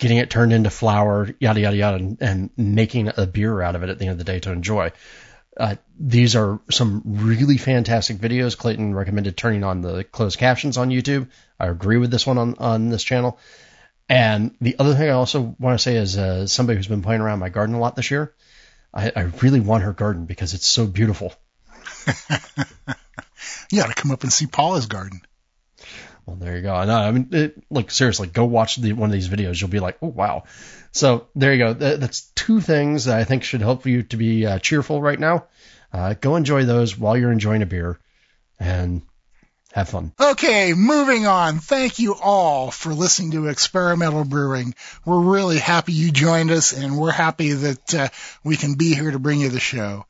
getting 0.00 0.16
it 0.16 0.30
turned 0.30 0.52
into 0.52 0.70
flour, 0.70 1.28
yada 1.38 1.60
yada 1.60 1.76
yada, 1.76 1.96
and, 1.98 2.22
and 2.22 2.50
making 2.56 3.12
a 3.16 3.26
beer 3.26 3.60
out 3.60 3.76
of 3.76 3.82
it 3.82 3.90
at 3.90 3.98
the 3.98 4.06
end 4.06 4.12
of 4.12 4.18
the 4.18 4.24
day 4.24 4.40
to 4.40 4.50
enjoy. 4.50 4.90
Uh, 5.56 5.76
these 5.98 6.36
are 6.36 6.58
some 6.70 7.02
really 7.04 7.58
fantastic 7.58 8.16
videos. 8.16 8.56
Clayton 8.56 8.94
recommended 8.94 9.36
turning 9.36 9.62
on 9.62 9.82
the 9.82 10.02
closed 10.04 10.38
captions 10.38 10.78
on 10.78 10.88
YouTube. 10.88 11.28
I 11.58 11.66
agree 11.66 11.98
with 11.98 12.10
this 12.10 12.26
one 12.26 12.38
on, 12.38 12.54
on 12.58 12.88
this 12.88 13.04
channel. 13.04 13.38
And 14.08 14.56
the 14.60 14.76
other 14.78 14.94
thing 14.94 15.10
I 15.10 15.12
also 15.12 15.54
want 15.58 15.78
to 15.78 15.82
say 15.82 15.96
is 15.96 16.16
uh, 16.16 16.46
somebody 16.46 16.78
who's 16.78 16.88
been 16.88 17.02
playing 17.02 17.20
around 17.20 17.38
my 17.38 17.50
garden 17.50 17.74
a 17.74 17.78
lot 17.78 17.94
this 17.94 18.10
year. 18.10 18.34
I, 18.94 19.12
I 19.14 19.20
really 19.42 19.60
want 19.60 19.84
her 19.84 19.92
garden 19.92 20.24
because 20.24 20.54
it's 20.54 20.66
so 20.66 20.86
beautiful. 20.86 21.34
you 23.70 23.78
got 23.78 23.88
to 23.88 23.94
come 23.94 24.12
up 24.12 24.22
and 24.22 24.32
see 24.32 24.46
Paula's 24.46 24.86
garden. 24.86 25.20
Well, 26.30 26.38
there 26.38 26.56
you 26.56 26.62
go. 26.62 26.84
No, 26.84 26.94
I 26.94 27.10
mean, 27.10 27.28
it, 27.32 27.60
like 27.70 27.90
seriously, 27.90 28.28
go 28.28 28.44
watch 28.44 28.76
the, 28.76 28.92
one 28.92 29.08
of 29.08 29.12
these 29.12 29.28
videos. 29.28 29.60
You'll 29.60 29.68
be 29.68 29.80
like, 29.80 29.98
oh 30.00 30.06
wow. 30.06 30.44
So 30.92 31.26
there 31.34 31.52
you 31.52 31.58
go. 31.58 31.72
That, 31.72 31.98
that's 31.98 32.20
two 32.36 32.60
things 32.60 33.06
that 33.06 33.18
I 33.18 33.24
think 33.24 33.42
should 33.42 33.62
help 33.62 33.84
you 33.84 34.04
to 34.04 34.16
be 34.16 34.46
uh, 34.46 34.60
cheerful 34.60 35.02
right 35.02 35.18
now. 35.18 35.46
Uh, 35.92 36.14
go 36.14 36.36
enjoy 36.36 36.66
those 36.66 36.96
while 36.96 37.16
you're 37.16 37.32
enjoying 37.32 37.62
a 37.62 37.66
beer, 37.66 37.98
and 38.60 39.02
have 39.72 39.88
fun. 39.88 40.12
Okay, 40.20 40.72
moving 40.72 41.26
on. 41.26 41.58
Thank 41.58 41.98
you 41.98 42.14
all 42.14 42.70
for 42.70 42.94
listening 42.94 43.32
to 43.32 43.48
Experimental 43.48 44.24
Brewing. 44.24 44.76
We're 45.04 45.18
really 45.18 45.58
happy 45.58 45.94
you 45.94 46.12
joined 46.12 46.52
us, 46.52 46.72
and 46.72 46.96
we're 46.96 47.10
happy 47.10 47.54
that 47.54 47.94
uh, 47.94 48.08
we 48.44 48.56
can 48.56 48.74
be 48.74 48.94
here 48.94 49.10
to 49.10 49.18
bring 49.18 49.40
you 49.40 49.48
the 49.48 49.58
show. 49.58 50.06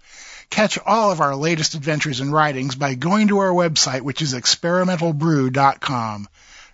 Catch 0.50 0.78
all 0.84 1.10
of 1.12 1.20
our 1.20 1.36
latest 1.36 1.74
adventures 1.74 2.20
and 2.20 2.32
writings 2.32 2.74
by 2.74 2.94
going 2.94 3.28
to 3.28 3.38
our 3.38 3.52
website, 3.52 4.02
which 4.02 4.20
is 4.20 4.34
experimentalbrew.com. 4.34 6.28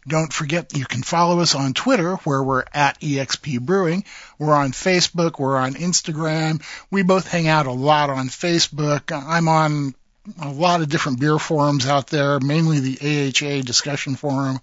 Don't 0.08 0.32
forget 0.32 0.76
you 0.76 0.84
can 0.84 1.02
follow 1.02 1.40
us 1.40 1.54
on 1.54 1.74
Twitter 1.74 2.14
where 2.16 2.42
we're 2.42 2.64
at 2.72 3.00
EXP 3.00 3.60
Brewing. 3.60 4.04
We're 4.38 4.54
on 4.54 4.70
Facebook. 4.70 5.38
We're 5.38 5.56
on 5.56 5.74
Instagram. 5.74 6.62
We 6.90 7.02
both 7.02 7.28
hang 7.28 7.48
out 7.48 7.66
a 7.66 7.72
lot 7.72 8.08
on 8.08 8.28
Facebook. 8.28 9.10
I'm 9.10 9.48
on 9.48 9.94
a 10.40 10.50
lot 10.50 10.80
of 10.80 10.88
different 10.88 11.20
beer 11.20 11.38
forums 11.38 11.86
out 11.86 12.06
there, 12.06 12.38
mainly 12.40 12.80
the 12.80 12.98
AHA 13.00 13.62
discussion 13.62 14.16
forum. 14.16 14.60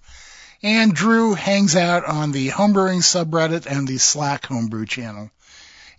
And 0.62 0.94
Drew 0.94 1.34
hangs 1.34 1.76
out 1.76 2.06
on 2.06 2.32
the 2.32 2.48
homebrewing 2.48 3.02
subreddit 3.02 3.66
and 3.66 3.86
the 3.86 3.98
Slack 3.98 4.46
homebrew 4.46 4.86
channel. 4.86 5.30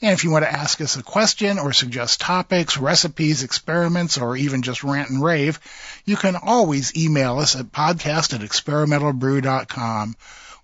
And 0.05 0.13
if 0.13 0.23
you 0.23 0.29
want 0.29 0.45
to 0.45 0.53
ask 0.53 0.81
us 0.81 0.97
a 0.97 1.01
question 1.01 1.57
or 1.57 1.73
suggest 1.73 2.21
topics, 2.21 2.77
recipes, 2.77 3.41
experiments, 3.41 4.19
or 4.19 4.37
even 4.37 4.61
just 4.61 4.83
rant 4.83 5.09
and 5.09 5.19
rave, 5.19 5.59
you 6.05 6.15
can 6.15 6.35
always 6.35 6.95
email 6.95 7.39
us 7.39 7.55
at 7.55 7.71
podcast 7.71 8.35
at 8.35 8.41
experimentalbrew.com. 8.41 10.15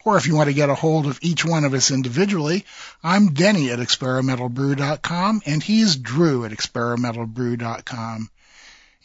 Or 0.05 0.17
if 0.17 0.27
you 0.27 0.35
want 0.35 0.49
to 0.49 0.53
get 0.53 0.69
a 0.69 0.75
hold 0.75 1.07
of 1.07 1.17
each 1.23 1.43
one 1.43 1.63
of 1.63 1.73
us 1.73 1.89
individually, 1.89 2.65
I'm 3.03 3.33
Denny 3.33 3.71
at 3.71 3.79
experimentalbrew.com 3.79 5.41
and 5.47 5.63
he's 5.63 5.95
Drew 5.95 6.45
at 6.45 6.51
experimentalbrew.com. 6.51 8.29